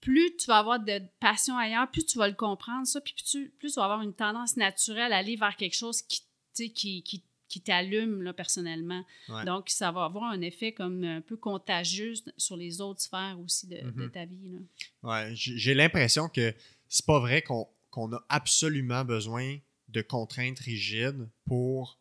Plus 0.00 0.34
tu 0.38 0.46
vas 0.46 0.58
avoir 0.60 0.80
de 0.80 0.98
passion 1.20 1.58
ailleurs, 1.58 1.90
plus 1.90 2.06
tu 2.06 2.16
vas 2.16 2.26
le 2.26 2.34
comprendre, 2.34 2.86
ça, 2.86 3.02
puis 3.02 3.12
plus 3.12 3.24
tu, 3.24 3.50
plus 3.58 3.68
tu 3.72 3.74
vas 3.80 3.84
avoir 3.84 4.00
une 4.00 4.14
tendance 4.14 4.56
naturelle 4.56 5.12
à 5.12 5.18
aller 5.18 5.36
vers 5.36 5.56
quelque 5.56 5.76
chose 5.76 6.00
qui, 6.00 6.22
qui, 6.72 7.02
qui, 7.02 7.22
qui 7.50 7.60
t'allume 7.60 8.22
là, 8.22 8.32
personnellement. 8.32 9.04
Ouais. 9.28 9.44
Donc, 9.44 9.68
ça 9.68 9.90
va 9.92 10.04
avoir 10.04 10.24
un 10.30 10.40
effet 10.40 10.72
comme 10.72 11.04
un 11.04 11.20
peu 11.20 11.36
contagieux 11.36 12.14
sur 12.38 12.56
les 12.56 12.80
autres 12.80 13.02
sphères 13.02 13.38
aussi 13.44 13.66
de, 13.66 13.76
de 13.82 14.04
Mhm. 14.04 14.10
ta 14.10 14.24
vie. 14.24 14.52
Ouais, 15.02 15.32
j'ai 15.34 15.74
l'impression 15.74 16.28
que 16.30 16.54
c'est 16.88 17.04
pas 17.04 17.20
vrai 17.20 17.42
qu'on 17.42 17.68
qu'on 17.90 18.12
a 18.12 18.24
absolument 18.28 19.04
besoin 19.04 19.58
de 19.88 20.00
contraintes 20.00 20.60
rigides 20.60 21.28
pour 21.44 21.98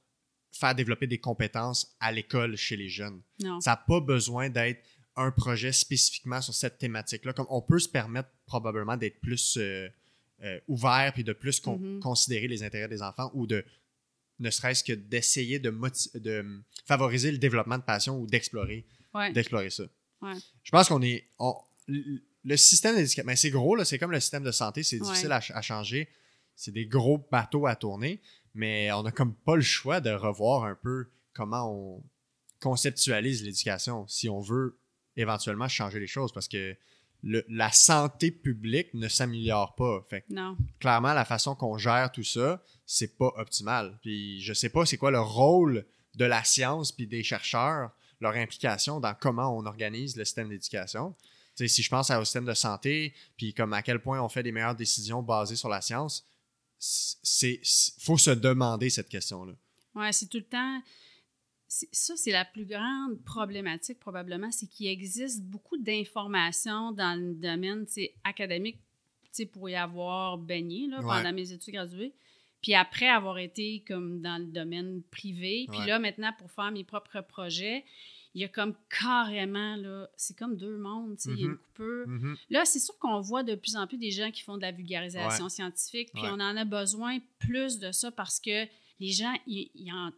faire 0.52 0.76
développer 0.76 1.08
des 1.08 1.18
compétences 1.18 1.96
à 2.00 2.12
l'école 2.12 2.56
chez 2.58 2.78
les 2.78 2.90
jeunes. 2.90 3.22
Non. 3.42 3.60
Ça 3.60 3.72
n'a 3.72 3.78
pas 3.78 4.00
besoin 4.00 4.50
d'être 4.50 4.86
un 5.16 5.32
projet 5.32 5.72
spécifiquement 5.72 6.42
sur 6.42 6.54
cette 6.54 6.78
thématique-là. 6.78 7.34
Comme 7.34 7.48
on 7.50 7.62
peut 7.64 7.80
se 7.80 7.90
permettre 7.90 8.30
probablement 8.46 8.98
d'être 8.98 9.20
plus 9.20 9.58
euh, 9.58 9.90
euh, 10.44 10.60
ouvert 10.68 11.12
puis 11.14 11.24
de 11.24 11.34
plus 11.34 11.60
con- 11.60 11.80
Mhm. 11.80 12.00
considérer 12.02 12.48
les 12.48 12.62
intérêts 12.62 12.88
des 12.88 13.02
enfants 13.02 13.32
ou 13.34 13.48
de 13.48 13.66
ne 14.40 14.50
serait-ce 14.50 14.84
que 14.84 14.94
d'essayer 14.94 15.60
de, 15.60 15.74
favoriser 16.86 17.32
le 17.32 17.38
développement 17.38 17.78
de 17.78 17.84
passion 17.84 18.20
ou 18.20 18.28
d'explorer 18.28 18.86
Ouais. 19.14 19.32
d'explorer 19.34 19.70
ça. 19.70 19.84
Ouais. 20.22 20.34
Je 20.64 20.72
pense 20.72 20.88
qu'on 20.90 21.02
est. 21.02 21.28
on- 21.40 21.56
le 21.88 22.56
système 22.58 22.96
d'éducation, 22.96 23.24
mais 23.26 23.36
c'est 23.36 23.50
gros, 23.50 23.76
là, 23.76 23.84
c'est 23.84 23.98
comme 24.00 24.12
le 24.12 24.20
système 24.20 24.44
de 24.44 24.52
santé, 24.52 24.84
c'est 24.84 25.00
difficile 25.00 25.32
à 25.32 25.62
changer. 25.62 26.08
C'est 26.56 26.72
des 26.72 26.86
gros 26.86 27.18
bateaux 27.32 27.66
à 27.68 27.76
tourner, 27.76 28.22
mais 28.54 28.92
on 28.92 29.04
n'a 29.04 29.12
comme 29.12 29.34
pas 29.34 29.56
le 29.56 29.62
choix 29.62 30.00
de 30.00 30.10
revoir 30.12 30.64
un 30.66 30.76
peu 30.76 31.10
comment 31.34 31.72
on 31.74 32.04
conceptualise 32.60 33.44
l'éducation 33.44 34.08
si 34.08 34.30
on 34.30 34.40
veut 34.42 34.78
éventuellement 35.16 35.68
changer 35.68 36.00
les 36.00 36.08
choses 36.08 36.32
parce 36.32 36.48
que 36.48 36.76
le- 37.24 37.46
la 37.50 37.72
santé 37.72 38.32
publique 38.32 38.94
ne 38.94 39.08
s'améliore 39.08 39.76
pas. 39.76 40.06
Fait 40.10 40.22
que 40.22 40.34
Non. 40.34 40.56
clairement, 40.80 41.14
la 41.14 41.26
façon 41.26 41.56
qu'on 41.56 41.78
gère 41.78 42.12
tout 42.12 42.24
ça, 42.24 42.64
c'est 42.86 43.18
pas 43.18 43.32
optimal. 43.38 43.98
Puis 44.02 44.42
je 44.42 44.54
sais 44.54 44.70
pas 44.70 44.86
c'est 44.86 44.98
quoi 44.98 45.12
le 45.12 45.20
rôle 45.22 45.86
de 46.16 46.26
la 46.26 46.44
science 46.44 46.92
puis 46.92 47.08
des 47.08 47.24
chercheurs, 47.24 47.92
leur 48.22 48.34
implication 48.36 49.00
dans 49.00 49.14
comment 49.14 49.56
on 49.58 49.66
organise 49.66 50.16
le 50.16 50.26
système 50.26 50.50
d'éducation. 50.50 51.16
Si 51.56 51.84
je 51.84 51.90
pense 51.90 52.10
au 52.10 52.24
système 52.24 52.46
de 52.46 52.54
santé, 52.54 53.14
puis 53.36 53.54
comme 53.54 53.74
à 53.74 53.82
quel 53.82 54.00
point 54.02 54.22
on 54.22 54.30
fait 54.30 54.44
des 54.44 54.52
meilleures 54.54 54.76
décisions 54.76 55.22
basées 55.22 55.58
sur 55.58 55.68
la 55.68 55.82
science, 55.82 56.26
c'est 56.78 57.60
faut 58.00 58.18
se 58.18 58.32
demander 58.32 58.90
cette 58.90 59.10
question-là. 59.10 59.54
Ouais, 59.96 60.12
c'est 60.14 60.28
tout 60.28 60.38
le 60.38 60.44
temps. 60.46 60.82
Ça, 61.72 62.16
c'est 62.18 62.32
la 62.32 62.46
plus 62.46 62.66
grande 62.66 63.24
problématique, 63.24 64.00
probablement, 64.00 64.50
c'est 64.52 64.66
qu'il 64.68 64.88
existe 64.88 65.44
beaucoup 65.44 65.78
d'informations 65.78 66.92
dans 66.92 67.18
le 67.20 67.36
domaine 67.36 67.86
académique 68.24 68.78
tu 69.32 69.44
sais, 69.44 69.46
pour 69.46 69.70
y 69.70 69.76
avoir 69.76 70.40
baigné 70.40 70.88
là, 70.88 70.98
Ouais. 71.02 71.06
pendant 71.06 71.32
mes 71.32 71.52
études 71.52 71.72
graduées. 71.76 72.14
Puis 72.64 72.74
après 72.74 73.08
avoir 73.08 73.38
été 73.38 73.84
comme 73.88 74.20
dans 74.22 74.40
le 74.40 74.48
domaine 74.48 75.04
privé, 75.12 75.68
puis 75.70 75.80
Ouais. 75.82 75.86
là, 75.86 76.00
maintenant, 76.00 76.34
pour 76.40 76.50
faire 76.52 76.72
mes 76.72 76.84
propres 76.84 77.22
projets, 77.22 77.86
il 78.34 78.42
y 78.42 78.44
a 78.44 78.48
comme 78.48 78.74
carrément, 78.90 79.76
là, 79.76 80.10
c'est 80.18 80.36
comme 80.36 80.58
deux 80.58 80.78
mondes, 80.80 81.18
tu 81.18 81.24
sais, 81.24 81.32
il 81.34 81.40
y 81.40 81.44
a 81.44 81.46
une 81.46 81.52
Mhm. 81.52 81.58
coupure. 81.60 82.08
Mhm. 82.08 82.38
Là, 82.50 82.66
c'est 82.66 82.80
sûr 82.80 82.98
qu'on 82.98 83.22
voit 83.22 83.44
de 83.44 83.54
plus 83.54 83.76
en 83.76 83.86
plus 83.86 83.98
des 83.98 84.10
gens 84.12 84.32
qui 84.32 84.42
font 84.42 84.58
de 84.58 84.64
la 84.64 84.72
vulgarisation 84.72 85.48
scientifique, 85.50 86.10
puis 86.14 86.24
on 86.26 86.34
en 86.40 86.58
a 86.58 86.66
besoin 86.66 87.20
plus 87.38 87.78
de 87.78 87.92
ça 87.92 88.10
parce 88.12 88.40
que 88.40 88.66
les 89.00 89.12
gens, 89.12 89.34
ils, 89.48 89.70
en, 89.94 90.12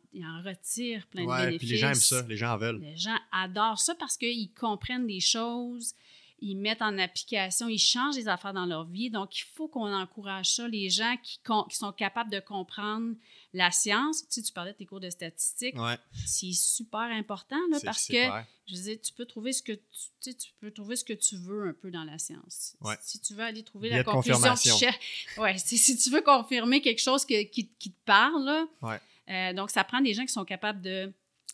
retirent 0.43 1.05
plein 1.07 1.23
de 1.23 1.27
Ouais, 1.27 1.45
bénéfices. 1.45 1.59
puis 1.59 1.67
les 1.69 1.77
gens 1.77 1.87
aiment 1.89 1.95
ça, 1.95 2.21
les 2.27 2.37
gens 2.37 2.53
en 2.53 2.57
veulent. 2.57 2.79
Les 2.81 2.97
gens 2.97 3.17
adorent 3.31 3.79
ça 3.79 3.93
parce 3.95 4.17
qu'ils 4.17 4.51
comprennent 4.53 5.07
des 5.07 5.19
choses, 5.19 5.93
ils 6.41 6.55
mettent 6.55 6.81
en 6.81 6.97
application, 6.97 7.67
ils 7.67 7.77
changent 7.77 8.15
des 8.15 8.27
affaires 8.27 8.53
dans 8.53 8.65
leur 8.65 8.85
vie. 8.85 9.11
Donc, 9.11 9.37
il 9.37 9.43
faut 9.53 9.67
qu'on 9.67 9.93
encourage 9.93 10.55
ça. 10.55 10.67
Les 10.67 10.89
gens 10.89 11.15
qui, 11.21 11.39
sont 11.69 11.91
capables 11.91 12.31
de 12.31 12.39
comprendre 12.39 13.15
la 13.53 13.69
science, 13.69 14.21
tu 14.21 14.25
sais, 14.29 14.41
tu 14.41 14.51
parlais 14.51 14.71
de 14.73 14.77
tes 14.77 14.85
cours 14.85 14.99
de 14.99 15.09
statistiques, 15.09 15.75
Ouais, 15.77 15.97
c'est 16.25 16.51
super 16.53 16.99
important 17.01 17.59
là, 17.69 17.77
parce 17.83 18.07
que 18.07 18.13
clair. 18.13 18.45
je 18.65 18.75
veux 18.75 18.81
dire, 18.81 18.97
tu 19.03 19.13
peux 19.13 19.25
trouver 19.25 19.53
ce 19.53 19.61
que 19.61 19.73
tu, 19.73 19.81
tu 20.21 20.31
sais, 20.31 20.33
tu 20.33 20.51
peux 20.59 20.71
trouver 20.71 20.95
ce 20.95 21.03
que 21.03 21.13
tu 21.13 21.35
veux 21.35 21.67
un 21.69 21.73
peu 21.73 21.91
dans 21.91 22.03
la 22.05 22.17
science. 22.17 22.75
Ouais. 22.81 22.95
Si 23.01 23.19
tu 23.19 23.33
veux 23.35 23.43
aller 23.43 23.63
trouver 23.63 23.89
la 23.89 24.03
conclusion 24.03 24.39
ouais, 25.37 25.57
si, 25.57 25.77
si 25.77 25.97
tu 25.97 26.09
veux 26.09 26.21
confirmer 26.21 26.81
quelque 26.81 27.01
chose 27.01 27.25
que- 27.25 27.43
qui, 27.43 27.67
qui 27.77 27.91
te 27.91 28.03
parle, 28.05 28.43
là, 28.45 28.65
Ouais. 28.81 28.99
euh, 29.29 29.53
donc 29.53 29.69
ça 29.69 29.83
prend 29.83 30.01
des 30.01 30.13
gens 30.13 30.25
qui 30.25 30.33
sont 30.33 30.45
capables 30.45 30.81
de 30.81 31.13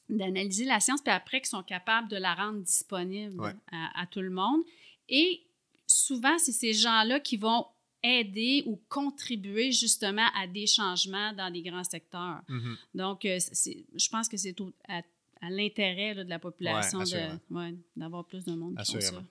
d'analyser 0.09 0.65
la 0.65 0.79
science, 0.79 1.01
puis 1.01 1.11
après 1.13 1.41
qui 1.41 1.49
sont 1.49 1.63
capables 1.63 2.07
de 2.09 2.17
la 2.17 2.33
rendre 2.33 2.59
disponible 2.61 3.39
Ouais. 3.41 3.53
à, 3.71 4.01
à 4.01 4.05
tout 4.07 4.21
le 4.21 4.29
monde. 4.29 4.61
Et 5.09 5.41
souvent, 5.85 6.37
c'est 6.37 6.51
ces 6.51 6.73
gens-là 6.73 7.19
qui 7.19 7.37
vont 7.37 7.65
aider 8.03 8.63
ou 8.67 8.79
contribuer 8.89 9.71
justement 9.71 10.27
à 10.35 10.47
des 10.47 10.67
changements 10.67 11.33
dans 11.33 11.51
des 11.51 11.61
grands 11.61 11.83
secteurs. 11.83 12.41
Mhm. 12.47 12.77
Donc, 12.93 13.25
euh, 13.25 13.39
je 13.39 14.09
pense 14.09 14.29
que 14.29 14.37
c'est 14.37 14.55
à, 14.87 15.01
à 15.41 15.49
l'intérêt 15.49 16.15
de 16.15 16.21
la 16.29 16.39
population 16.39 16.99
Ouais, 16.99 17.29
ouais, 17.49 17.73
d'avoir 17.95 18.23
plus 18.25 18.45
de 18.45 18.53
monde 18.53 18.77
qui 18.83 18.91
font 18.93 19.01
ça. 19.01 19.23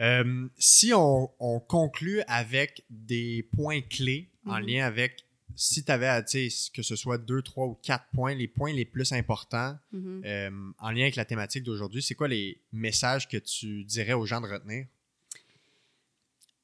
Euh, 0.00 0.48
si 0.58 0.92
on, 0.92 1.30
on 1.38 1.60
conclut 1.60 2.20
avec 2.26 2.84
des 2.90 3.48
points 3.54 3.80
clés 3.80 4.28
en 4.44 4.58
Mhm. 4.60 4.66
lien 4.66 4.86
avec, 4.86 5.23
si 5.56 5.84
tu 5.84 5.92
avais, 5.92 6.24
que 6.72 6.82
ce 6.82 6.96
soit 6.96 7.18
deux, 7.18 7.42
trois 7.42 7.66
ou 7.66 7.74
quatre 7.82 8.06
points, 8.12 8.34
les 8.34 8.48
points 8.48 8.72
les 8.72 8.84
plus 8.84 9.12
importants 9.12 9.76
Mhm. 9.92 10.22
euh, 10.24 10.50
en 10.78 10.90
lien 10.90 11.02
avec 11.02 11.16
la 11.16 11.24
thématique 11.24 11.62
d'aujourd'hui, 11.62 12.02
c'est 12.02 12.14
quoi 12.14 12.28
les 12.28 12.58
messages 12.72 13.28
que 13.28 13.36
tu 13.36 13.84
dirais 13.84 14.14
aux 14.14 14.26
gens 14.26 14.40
de 14.40 14.46
retenir? 14.48 14.86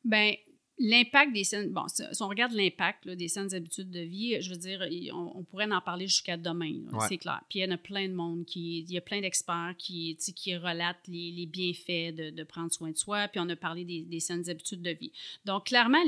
Ben, 0.04 0.34
l'impact 0.78 1.34
des 1.34 1.44
saines. 1.44 1.70
Bon, 1.72 1.86
si 1.88 2.02
on 2.22 2.28
regarde 2.28 2.52
l'impact 2.52 3.06
des 3.06 3.28
saines 3.28 3.54
habitudes 3.54 3.90
de 3.90 4.00
vie, 4.00 4.40
je 4.40 4.48
veux 4.50 4.56
dire, 4.56 4.82
on, 5.12 5.32
on 5.36 5.44
pourrait 5.44 5.70
en 5.70 5.80
parler 5.82 6.06
jusqu'à 6.06 6.38
demain, 6.38 6.72
Ouais. 6.92 7.06
c'est 7.08 7.18
clair. 7.18 7.42
Puis 7.50 7.58
il 7.58 7.62
y 7.62 7.68
en 7.68 7.74
a 7.74 7.76
plein 7.76 8.08
de 8.08 8.14
monde 8.14 8.46
qui. 8.46 8.78
Il 8.80 8.90
y 8.90 8.96
a 8.96 9.02
plein 9.02 9.20
d'experts 9.20 9.74
qui, 9.76 10.16
qui 10.34 10.56
relatent 10.56 11.06
les, 11.06 11.30
les 11.32 11.44
bienfaits 11.46 12.14
de, 12.16 12.30
de 12.30 12.42
prendre 12.44 12.72
soin 12.72 12.90
de 12.90 12.96
soi. 12.96 13.28
Puis 13.28 13.40
on 13.40 13.48
a 13.50 13.56
parlé 13.56 13.84
des, 13.84 14.02
des 14.02 14.20
saines 14.20 14.48
habitudes 14.48 14.80
de 14.82 14.90
vie. 14.90 15.12
Donc, 15.44 15.66
clairement, 15.66 16.02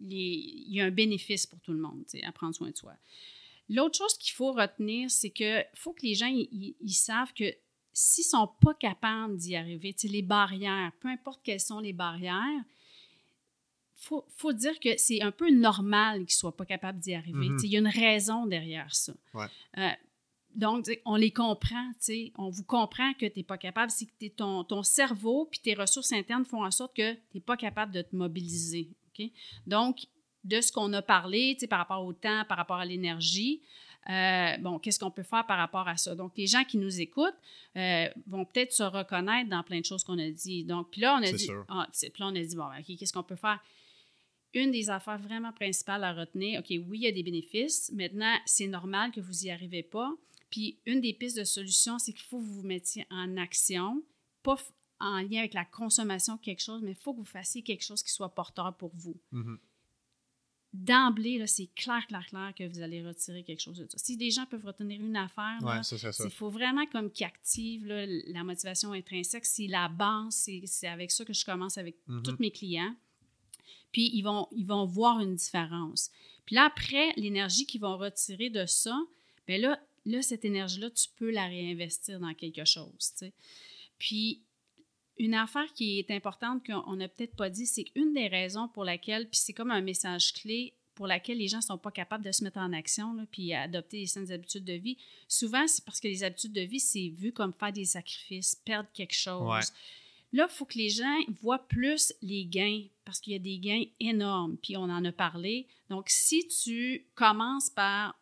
les- 0.00 0.64
il 0.68 0.74
y 0.74 0.80
a 0.80 0.84
un 0.84 0.90
bénéfice 0.90 1.46
pour 1.46 1.60
tout 1.60 1.72
le 1.72 1.78
monde, 1.80 2.04
à 2.22 2.32
prendre 2.32 2.54
soin 2.54 2.70
de 2.70 2.76
soi. 2.76 2.94
L'autre 3.68 3.96
chose 3.98 4.14
qu'il 4.18 4.32
faut 4.34 4.52
retenir, 4.52 5.10
c'est 5.10 5.30
que 5.30 5.62
faut 5.74 5.92
que 5.92 6.02
les 6.02 6.14
gens 6.14 6.26
ils- 6.28 6.74
savent 6.92 7.32
que 7.32 7.44
s'ils 7.92 8.24
sont 8.24 8.48
pas 8.60 8.74
capables 8.74 9.36
d'y 9.36 9.54
arriver, 9.56 9.94
les 10.04 10.22
barrières, 10.22 10.92
peu 11.00 11.08
importe 11.08 11.40
quelles 11.42 11.60
sont 11.60 11.80
les 11.80 11.92
barrières, 11.92 12.62
faut, 13.94 14.24
faut 14.36 14.52
dire 14.52 14.78
que 14.80 14.96
c'est 14.96 15.20
un 15.22 15.30
peu 15.30 15.50
normal 15.50 16.18
qu'ils 16.26 16.34
ne 16.34 16.38
soient 16.38 16.56
pas 16.56 16.66
capables 16.66 16.98
d'y 16.98 17.14
arriver. 17.14 17.46
Sais, 17.58 17.66
Il 17.66 17.72
y 17.72 17.76
a 17.76 17.78
une 17.80 17.86
raison 17.88 18.46
derrière 18.46 18.92
ça. 18.94 19.12
Ouais. 19.32 19.46
Euh, 19.78 19.88
donc, 20.56 20.86
on 21.06 21.14
les 21.16 21.30
comprend, 21.30 21.90
tu 21.92 21.96
sais. 22.00 22.32
on 22.36 22.50
vous 22.50 22.64
comprend 22.64 23.14
que 23.14 23.26
tu 23.26 23.38
n'es 23.38 23.42
pas 23.44 23.58
capable, 23.58 23.90
c'est 23.92 24.06
que 24.06 24.12
t'es- 24.18 24.30
ton, 24.30 24.64
ton 24.64 24.82
cerveau 24.82 25.46
puis 25.50 25.60
tes 25.60 25.74
ressources 25.74 26.12
internes 26.12 26.44
font 26.44 26.64
en 26.64 26.70
sorte 26.70 26.96
que 26.96 27.12
tu 27.14 27.20
n'es 27.34 27.40
pas 27.40 27.56
capable 27.56 27.92
de 27.92 28.02
te 28.02 28.14
mobiliser. 28.16 28.88
Donc, 29.66 30.06
de 30.44 30.60
ce 30.60 30.72
qu'on 30.72 30.92
a 30.92 31.02
parlé, 31.02 31.56
par 31.68 31.78
rapport 31.78 32.04
au 32.04 32.12
temps, 32.12 32.44
par 32.48 32.56
rapport 32.56 32.78
à 32.78 32.84
l'énergie, 32.84 33.60
Euh, 34.10 34.56
bon, 34.58 34.80
qu'est-ce 34.80 34.98
qu'on 34.98 35.12
peut 35.12 35.22
faire 35.22 35.46
par 35.46 35.58
rapport 35.58 35.86
à 35.86 35.96
ça? 35.96 36.16
Donc, 36.16 36.32
les 36.36 36.48
gens 36.48 36.64
qui 36.64 36.76
nous 36.76 37.00
écoutent 37.00 37.38
euh, 37.76 38.08
vont 38.26 38.44
peut-être 38.44 38.72
se 38.72 38.82
reconnaître 38.82 39.48
dans 39.48 39.62
plein 39.62 39.78
de 39.78 39.84
choses 39.84 40.02
qu'on 40.02 40.18
a 40.18 40.28
dit. 40.28 40.64
Donc, 40.64 40.90
puis 40.90 41.02
là, 41.02 41.14
on 41.14 41.22
a 41.22 41.30
dit, 41.30 41.50
ah, 41.68 41.86
puis 41.92 42.10
là, 42.18 42.26
on 42.26 42.34
a 42.34 42.42
dit, 42.42 42.56
bon, 42.56 42.66
OK, 42.66 42.96
qu'est-ce 42.98 43.12
qu'on 43.12 43.22
peut 43.22 43.36
faire? 43.36 43.60
Une 44.54 44.72
des 44.72 44.90
affaires 44.90 45.18
vraiment 45.18 45.52
principales 45.52 46.02
à 46.02 46.12
retenir, 46.12 46.58
OK, 46.58 46.66
oui, 46.70 46.98
il 46.98 47.02
y 47.02 47.06
a 47.06 47.12
des 47.12 47.22
bénéfices. 47.22 47.92
Maintenant, 47.92 48.36
c'est 48.44 48.66
normal 48.66 49.12
que 49.12 49.20
vous 49.20 49.44
n'y 49.44 49.52
arrivez 49.52 49.84
pas. 49.84 50.12
Puis, 50.50 50.78
une 50.84 51.00
des 51.00 51.12
pistes 51.14 51.38
de 51.38 51.44
solution, 51.44 52.00
c'est 52.00 52.12
qu'il 52.12 52.24
faut 52.24 52.38
que 52.38 52.44
vous 52.44 52.60
vous 52.62 52.66
mettiez 52.66 53.06
en 53.08 53.36
action, 53.36 54.02
pas 54.42 54.56
en 55.02 55.20
lien 55.20 55.40
avec 55.40 55.54
la 55.54 55.64
consommation 55.64 56.36
de 56.36 56.40
quelque 56.40 56.62
chose, 56.62 56.82
mais 56.82 56.92
il 56.92 56.96
faut 56.96 57.12
que 57.12 57.18
vous 57.18 57.24
fassiez 57.24 57.62
quelque 57.62 57.84
chose 57.84 58.02
qui 58.02 58.12
soit 58.12 58.34
porteur 58.34 58.74
pour 58.76 58.92
vous. 58.94 59.20
Mm-hmm 59.32 59.58
d'emblée, 60.72 61.46
c'est 61.46 61.68
clair, 61.74 62.06
clair, 62.06 62.24
clair 62.26 62.52
que 62.56 62.66
vous 62.66 62.80
allez 62.80 63.06
retirer 63.06 63.42
quelque 63.42 63.60
chose 63.60 63.78
de 63.78 63.86
ça. 63.88 63.98
Si 63.98 64.16
des 64.16 64.30
gens 64.30 64.46
peuvent 64.46 64.64
retenir 64.64 65.00
une 65.00 65.16
affaire, 65.16 65.58
il 65.60 66.30
faut 66.30 66.48
vraiment 66.48 66.86
comme 66.86 67.10
qu'ils 67.10 67.26
activent 67.26 67.86
la 67.86 68.42
motivation 68.42 68.92
intrinsèque. 68.92 69.44
C'est 69.44 69.66
la 69.66 69.88
base, 69.88 70.48
c'est 70.64 70.86
avec 70.88 71.10
ça 71.10 71.24
que 71.24 71.32
je 71.32 71.44
commence 71.44 71.76
avec 71.76 71.96
mm-hmm. 72.08 72.22
tous 72.22 72.36
mes 72.40 72.50
clients. 72.50 72.94
Puis 73.92 74.10
ils 74.14 74.22
vont, 74.22 74.48
ils 74.52 74.66
vont 74.66 74.86
voir 74.86 75.20
une 75.20 75.34
différence. 75.34 76.10
Puis 76.46 76.54
là, 76.54 76.64
après, 76.64 77.12
l'énergie 77.16 77.66
qu'ils 77.66 77.82
vont 77.82 77.98
retirer 77.98 78.48
de 78.48 78.64
ça, 78.64 78.98
bien 79.46 79.58
là, 79.58 79.78
là 80.06 80.22
cette 80.22 80.46
énergie-là, 80.46 80.90
tu 80.90 81.08
peux 81.16 81.30
la 81.30 81.46
réinvestir 81.46 82.18
dans 82.18 82.32
quelque 82.32 82.64
chose. 82.64 83.12
Puis 83.98 84.40
une 85.18 85.34
affaire 85.34 85.72
qui 85.74 85.98
est 85.98 86.10
importante 86.10 86.64
qu'on 86.66 86.96
n'a 86.96 87.08
peut-être 87.08 87.36
pas 87.36 87.50
dit, 87.50 87.66
c'est 87.66 87.84
qu'une 87.84 88.12
des 88.12 88.28
raisons 88.28 88.68
pour 88.68 88.84
laquelle, 88.84 89.28
puis 89.28 89.38
c'est 89.38 89.52
comme 89.52 89.70
un 89.70 89.80
message 89.80 90.32
clé 90.32 90.74
pour 90.94 91.06
laquelle 91.06 91.38
les 91.38 91.48
gens 91.48 91.58
ne 91.58 91.62
sont 91.62 91.78
pas 91.78 91.90
capables 91.90 92.24
de 92.24 92.32
se 92.32 92.44
mettre 92.44 92.58
en 92.58 92.72
action, 92.72 93.14
là, 93.14 93.24
puis 93.30 93.52
adopter 93.54 94.00
les 94.00 94.06
saines 94.06 94.30
habitudes 94.30 94.64
de 94.64 94.74
vie, 94.74 94.98
souvent 95.26 95.66
c'est 95.66 95.84
parce 95.84 96.00
que 96.00 96.08
les 96.08 96.22
habitudes 96.22 96.52
de 96.52 96.60
vie, 96.60 96.80
c'est 96.80 97.08
vu 97.08 97.32
comme 97.32 97.52
faire 97.52 97.72
des 97.72 97.84
sacrifices, 97.84 98.54
perdre 98.54 98.88
quelque 98.92 99.14
chose. 99.14 99.72
Là, 100.34 100.46
il 100.50 100.54
faut 100.54 100.64
que 100.64 100.78
les 100.78 100.88
gens 100.88 101.18
voient 101.42 101.66
plus 101.66 102.12
les 102.22 102.46
gains, 102.46 102.84
parce 103.04 103.20
qu'il 103.20 103.34
y 103.34 103.36
a 103.36 103.38
des 103.38 103.58
gains 103.58 103.84
énormes, 104.00 104.56
puis 104.62 104.76
on 104.76 104.84
en 104.84 105.04
a 105.04 105.12
parlé. 105.12 105.66
Donc, 105.90 106.08
si 106.08 106.46
tu 106.48 107.06
commences 107.14 107.68
par 107.68 108.18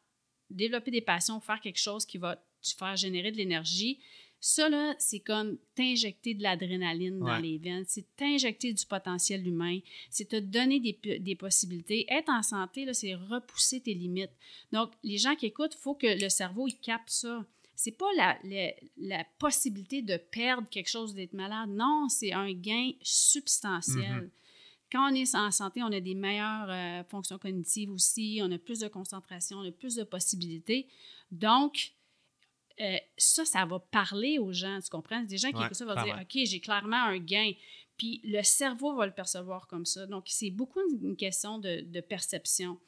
développer 0.48 0.90
des 0.90 1.00
passions, 1.00 1.40
faire 1.40 1.60
quelque 1.60 1.78
chose 1.78 2.04
qui 2.04 2.18
va 2.18 2.36
te 2.36 2.74
faire 2.76 2.96
générer 2.96 3.30
de 3.30 3.36
l'énergie, 3.36 4.00
ça, 4.40 4.70
là, 4.70 4.94
c'est 4.98 5.20
comme 5.20 5.58
t'injecter 5.74 6.32
de 6.32 6.42
l'adrénaline 6.42 7.18
dans 7.18 7.36
les 7.36 7.58
veines, 7.58 7.84
c'est 7.86 8.06
t'injecter 8.16 8.72
du 8.72 8.86
potentiel 8.86 9.46
humain, 9.46 9.80
c'est 10.08 10.28
te 10.28 10.36
donner 10.36 10.80
des, 10.80 11.18
des, 11.18 11.36
possibilités. 11.36 12.06
Être 12.08 12.30
en 12.30 12.42
santé, 12.42 12.86
là, 12.86 12.94
c'est 12.94 13.14
repousser 13.14 13.80
tes 13.80 13.92
limites. 13.92 14.32
Donc, 14.72 14.92
les 15.02 15.18
gens 15.18 15.36
qui 15.36 15.44
écoutent, 15.44 15.74
il 15.74 15.82
faut 15.82 15.94
que 15.94 16.18
le 16.18 16.30
cerveau, 16.30 16.68
il 16.68 16.78
capte 16.78 17.10
ça. 17.10 17.44
C'est 17.76 17.92
pas 17.92 18.10
la, 18.16 18.38
la, 18.96 19.24
possibilité 19.38 20.00
de 20.00 20.16
perdre 20.16 20.68
quelque 20.70 20.88
chose, 20.88 21.14
d'être 21.14 21.34
malade. 21.34 21.68
Non, 21.68 22.08
c'est 22.08 22.32
un 22.32 22.52
gain 22.52 22.92
substantiel. 23.02 24.22
Mm-hmm. 24.22 24.30
Quand 24.90 25.12
on 25.12 25.14
est 25.14 25.34
en 25.34 25.50
santé, 25.50 25.82
on 25.82 25.92
a 25.92 26.00
des 26.00 26.14
meilleures 26.14 26.70
euh, 26.70 27.04
fonctions 27.04 27.38
cognitives 27.38 27.90
aussi, 27.90 28.40
on 28.42 28.50
a 28.50 28.58
plus 28.58 28.80
de 28.80 28.88
concentration, 28.88 29.58
on 29.58 29.68
a 29.68 29.70
plus 29.70 29.96
de 29.96 30.02
possibilités. 30.02 30.88
Donc, 31.30 31.92
euh, 32.80 32.96
ça, 33.16 33.44
ça 33.44 33.64
va 33.66 33.78
parler 33.78 34.38
aux 34.38 34.52
gens, 34.52 34.78
tu 34.80 34.88
comprends? 34.88 35.22
Des 35.22 35.38
gens 35.38 35.52
qui 35.52 35.62
écoutent 35.62 35.74
ça 35.74 35.84
vont 35.84 36.02
dire, 36.02 36.18
OK, 36.20 36.38
j'ai 36.44 36.60
clairement 36.60 37.04
un 37.04 37.18
gain. 37.18 37.52
Puis 37.96 38.22
le 38.24 38.42
cerveau 38.42 38.94
va 38.96 39.04
le 39.04 39.12
percevoir 39.12 39.66
comme 39.66 39.84
ça. 39.84 40.06
Donc, 40.06 40.24
c'est 40.26 40.50
beaucoup 40.50 40.80
une 41.02 41.16
question 41.16 41.58
de, 41.58 42.00
perception. 42.00 42.78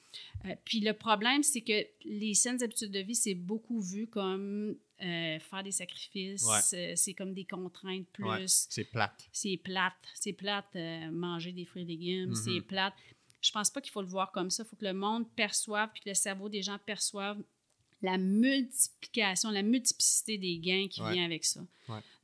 Euh, 0.46 0.54
puis 0.64 0.80
le 0.80 0.94
problème, 0.94 1.42
c'est 1.42 1.60
que 1.60 1.86
les 2.04 2.34
saines 2.34 2.62
habitudes 2.62 2.90
de 2.90 3.00
vie, 3.00 3.14
c'est 3.14 3.34
beaucoup 3.34 3.80
vu 3.80 4.06
comme 4.06 4.76
euh, 5.02 5.38
faire 5.38 5.62
des 5.62 5.72
sacrifices, 5.72 6.46
c'est 6.94 7.14
comme 7.14 7.34
des 7.34 7.44
contraintes 7.44 8.06
plus. 8.12 8.66
c'est 8.70 8.84
plate. 8.84 9.28
C'est 9.32 9.58
plate. 9.58 10.08
C'est 10.14 10.32
plate, 10.32 10.74
manger 11.10 11.52
des 11.52 11.66
fruits 11.66 11.82
et 11.82 11.86
légumes, 11.86 12.34
c'est 12.34 12.50
mm-hmm. 12.50 12.62
plate. 12.62 12.94
Je 13.42 13.50
pense 13.50 13.70
pas 13.70 13.80
qu'il 13.80 13.90
faut 13.90 14.02
le 14.02 14.08
voir 14.08 14.30
comme 14.32 14.50
ça. 14.50 14.62
Il 14.62 14.68
faut 14.68 14.76
que 14.76 14.84
le 14.84 14.94
monde 14.94 15.28
perçoive, 15.34 15.90
puis 15.92 16.02
que 16.02 16.08
le 16.08 16.14
cerveau 16.14 16.48
des 16.48 16.62
gens 16.62 16.78
perçoivent 16.78 17.42
la 18.02 18.18
multiplication, 18.18 19.50
la 19.50 19.62
multiplicité 19.62 20.36
des 20.36 20.58
gains 20.58 20.88
qui 20.88 21.00
vient 21.00 21.24
avec 21.24 21.44
ça. 21.44 21.60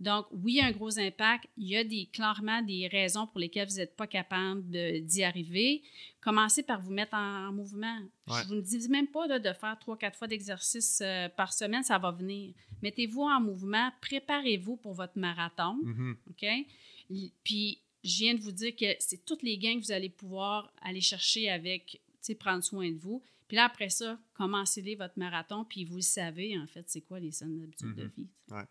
Donc, 0.01 0.27
oui, 0.31 0.55
il 0.55 0.57
y 0.57 0.61
a 0.61 0.67
un 0.67 0.73
gros 0.73 0.99
impact. 0.99 1.47
Il 1.57 1.69
y 1.69 1.77
a 1.77 1.85
des, 1.85 2.07
clairement 2.07 2.63
des 2.63 2.89
raisons 2.89 3.27
pour 3.27 3.39
lesquelles 3.39 3.69
vous 3.69 3.77
n'êtes 3.77 3.97
pas 3.97 4.07
capable 4.07 4.63
d'y 5.05 5.25
arriver. 5.25 5.83
Commencez 6.21 6.63
par 6.63 6.81
vous 6.81 6.93
mettre 6.93 7.15
en, 7.15 7.53
mouvement. 7.53 7.99
Je 8.27 8.55
ne 8.55 8.61
vous 8.61 8.61
dis 8.61 8.89
même 8.89 9.09
pas 9.09 9.39
de 9.39 9.53
faire 9.53 9.79
trois, 9.79 9.97
quatre 9.97 10.17
fois 10.17 10.29
d'exercice 10.29 11.01
euh, 11.03 11.29
par 11.29 11.53
semaine, 11.53 11.83
ça 11.83 11.99
va 11.99 12.11
venir. 12.11 12.55
Mettez-vous 12.83 13.23
en 13.23 13.41
mouvement, 13.41 13.91
préparez-vous 14.01 14.77
pour 14.77 14.95
votre 14.95 15.19
marathon. 15.19 15.79
Mm-hmm. 15.85 16.15
OK? 16.31 17.27
Puis, 17.43 17.81
je 18.05 18.19
viens 18.19 18.35
de 18.35 18.41
vous 18.41 18.53
dire 18.53 18.75
que 18.77 18.87
c'est 18.99 19.25
tous 19.25 19.43
les 19.43 19.59
gains 19.59 19.79
que 19.79 19.85
vous 19.85 19.93
allez 19.93 20.09
pouvoir 20.11 20.73
aller 20.83 21.01
chercher 21.01 21.51
avec, 21.51 22.01
prendre 22.39 22.63
soin 22.63 22.91
de 22.91 22.99
vous. 22.99 23.23
Puis 23.49 23.57
là, 23.57 23.65
après 23.65 23.89
ça, 23.89 24.19
commencez-les 24.35 24.95
votre 24.95 25.19
marathon, 25.19 25.65
puis 25.65 25.85
vous 25.85 26.03
savez, 26.03 26.59
en 26.59 26.67
fait, 26.67 26.85
c'est 26.87 27.01
quoi 27.01 27.19
les 27.19 27.33
saines 27.33 27.61
habitudes 27.63 27.95
de 27.95 28.05
mhm. 28.05 28.13
vie. 28.17 28.29
Ouais. 28.51 28.65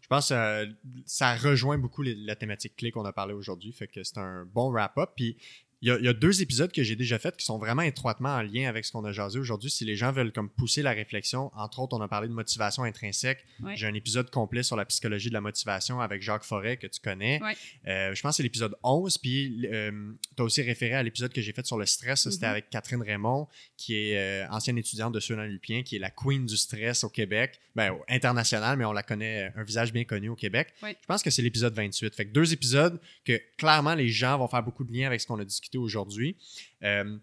Je 0.00 0.08
pense 0.08 0.28
que 0.28 0.34
euh, 0.34 0.66
ça 1.04 1.34
rejoint 1.34 1.78
beaucoup 1.78 2.02
la 2.02 2.36
thématique 2.36 2.76
clé 2.76 2.92
qu'on 2.92 3.04
a 3.04 3.12
parlé 3.12 3.34
aujourd'hui. 3.34 3.72
Fait 3.72 3.88
que 3.88 4.04
c'est 4.04 4.18
un 4.18 4.44
bon 4.44 4.70
wrap-up. 4.70 5.10
Puis 5.16 5.36
il 5.82 5.88
y, 5.88 6.08
a, 6.08 6.12
deux 6.14 6.40
épisodes 6.40 6.72
que 6.72 6.82
j'ai 6.82 6.96
déjà 6.96 7.18
faits 7.18 7.36
qui 7.36 7.44
sont 7.44 7.58
vraiment 7.58 7.82
étroitement 7.82 8.30
en 8.30 8.40
lien 8.40 8.66
avec 8.66 8.86
ce 8.86 8.92
qu'on 8.92 9.04
a 9.04 9.12
jasé 9.12 9.38
aujourd'hui. 9.38 9.70
Si 9.70 9.84
les 9.84 9.94
gens 9.94 10.10
veulent 10.10 10.32
comme 10.32 10.48
pousser 10.48 10.80
la 10.80 10.92
réflexion, 10.92 11.50
entre 11.54 11.80
autres, 11.80 11.94
on 11.94 12.00
a 12.00 12.08
parlé 12.08 12.28
de 12.28 12.32
motivation 12.32 12.84
intrinsèque. 12.84 13.44
J'ai 13.74 13.86
un 13.86 13.92
épisode 13.92 14.30
complet 14.30 14.62
sur 14.62 14.76
la 14.76 14.86
psychologie 14.86 15.28
de 15.28 15.34
la 15.34 15.42
motivation 15.42 16.00
avec 16.00 16.22
Jacques 16.22 16.44
Forêt 16.44 16.78
que 16.78 16.86
tu 16.86 16.98
connais. 17.00 17.40
Euh, 17.86 18.14
je 18.14 18.22
pense 18.22 18.32
que 18.32 18.36
c'est 18.38 18.42
l'épisode 18.42 18.74
11. 18.82 19.18
Puis 19.18 19.66
euh, 19.70 20.12
tu 20.34 20.42
as 20.42 20.44
aussi 20.46 20.62
référé 20.62 20.94
à 20.94 21.02
l'épisode 21.02 21.32
que 21.32 21.42
j'ai 21.42 21.52
fait 21.52 21.66
sur 21.66 21.76
le 21.76 21.84
stress. 21.84 22.28
C'était 22.30 22.46
mm-hmm. 22.46 22.50
avec 22.50 22.70
Catherine 22.70 23.02
Raymond, 23.02 23.46
qui 23.76 23.96
est 23.96 24.18
euh, 24.18 24.48
ancienne 24.50 24.78
étudiante 24.78 25.12
de 25.12 25.20
Sunan 25.20 25.44
Lupien, 25.44 25.82
qui 25.82 25.96
est 25.96 26.00
la 26.00 26.10
queen 26.10 26.46
du 26.46 26.56
stress 26.56 27.04
au 27.04 27.10
Québec. 27.10 27.60
Ben, 27.74 27.94
international, 28.08 28.78
mais 28.78 28.86
on 28.86 28.92
la 28.92 29.02
connaît, 29.02 29.52
un 29.54 29.62
visage 29.62 29.92
bien 29.92 30.04
connu 30.04 30.30
au 30.30 30.36
Québec. 30.36 30.72
Je 30.82 31.06
pense 31.06 31.22
que 31.22 31.28
c'est 31.28 31.42
l'épisode 31.42 31.74
28. 31.74 32.14
Fait 32.14 32.24
que 32.24 32.32
deux 32.32 32.54
épisodes 32.54 32.98
que 33.26 33.38
clairement 33.58 33.94
les 33.94 34.08
gens 34.08 34.38
vont 34.38 34.48
faire 34.48 34.62
beaucoup 34.62 34.82
de 34.82 34.90
liens 34.90 35.06
avec 35.06 35.20
ce 35.20 35.26
qu'on 35.26 35.38
a 35.38 35.44
discuté 35.44 35.65
aujourd'hui. 35.74 36.36
Euh, 36.82 37.18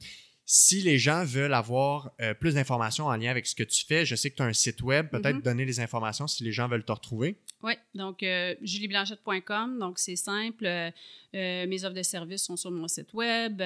si 0.45 0.82
les 0.82 0.99
gens 0.99 1.24
veulent 1.24 1.53
avoir 1.53 2.11
euh, 2.22 2.34
plus 2.34 2.56
d'informations 2.56 3.06
en 3.06 3.15
lien 3.15 3.32
avec 3.32 3.48
ce 3.48 3.56
que 3.56 3.64
tu 3.64 3.86
fais, 3.86 4.06
je 4.06 4.15
sais 4.15 4.30
que 4.30 4.36
tu 4.36 4.41
as 4.41 4.45
un 4.45 4.53
site 4.53 4.82
web, 4.82 5.10
peut-être 5.10 5.38
mm-hmm. 5.38 5.41
donner 5.41 5.65
les 5.65 5.80
informations 5.80 6.28
si 6.28 6.44
les 6.44 6.52
gens 6.52 6.68
veulent 6.68 6.84
te 6.84 6.91
retrouver. 6.91 7.38
Oui, 7.64 7.73
donc 7.95 8.23
euh, 8.23 8.56
julieblanchette.com, 8.61 9.80
donc 9.80 9.98
c'est 9.98 10.18
simple. 10.18 10.65
Euh, 10.65 10.91
mes 11.31 11.85
offres 11.85 11.95
de 11.95 12.03
services 12.03 12.44
sont 12.44 12.57
sur 12.57 12.69
mon 12.72 12.90
site 12.90 13.14
web. 13.14 13.57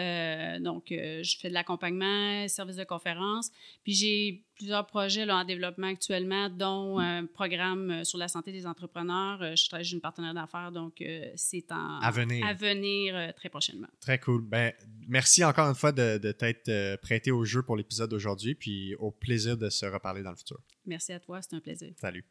donc, 0.61 0.85
je 0.89 1.37
fais 1.41 1.49
de 1.49 1.53
l'accompagnement, 1.53 2.47
services 2.47 2.75
de 2.75 2.83
conférence. 2.83 3.49
Puis 3.83 3.93
j'ai 3.93 4.43
plusieurs 4.55 4.85
projets 4.85 5.25
là, 5.25 5.37
en 5.37 5.43
développement 5.43 5.87
actuellement, 5.87 6.47
dont 6.49 6.99
un 6.99 7.25
programme 7.25 8.05
sur 8.05 8.19
la 8.19 8.27
santé 8.27 8.51
des 8.51 8.67
entrepreneurs. 8.67 9.55
je 9.55 9.67
travaille 9.67 9.91
une 9.91 9.99
partenaire 9.99 10.33
d'affaires, 10.33 10.71
donc 10.71 11.03
c'est 11.35 11.71
en 11.71 11.99
à 11.99 12.11
venir, 12.11 12.45
à 12.45 12.53
venir 12.53 13.33
très 13.35 13.49
prochainement. 13.49 13.87
Très 13.99 14.19
cool. 14.19 14.43
Ben, 14.43 14.71
merci 15.07 15.43
encore 15.43 15.67
une 15.67 15.75
fois 15.75 15.91
de, 15.91 16.19
de 16.19 16.31
t'être 16.31 17.01
prêté 17.01 17.31
au 17.31 17.43
jeu 17.43 17.63
pour 17.63 17.75
l'épisode 17.75 18.11
d'aujourd'hui, 18.11 18.55
puis 18.55 18.95
au 18.95 19.11
plaisir 19.11 19.57
de 19.57 19.69
se 19.69 19.85
reparler 19.87 20.21
dans 20.21 20.31
le 20.31 20.37
futur. 20.37 20.59
Merci 20.85 21.11
à 21.11 21.19
toi, 21.19 21.41
c'est 21.41 21.55
un 21.55 21.59
plaisir. 21.59 21.91
Salut. 21.97 22.23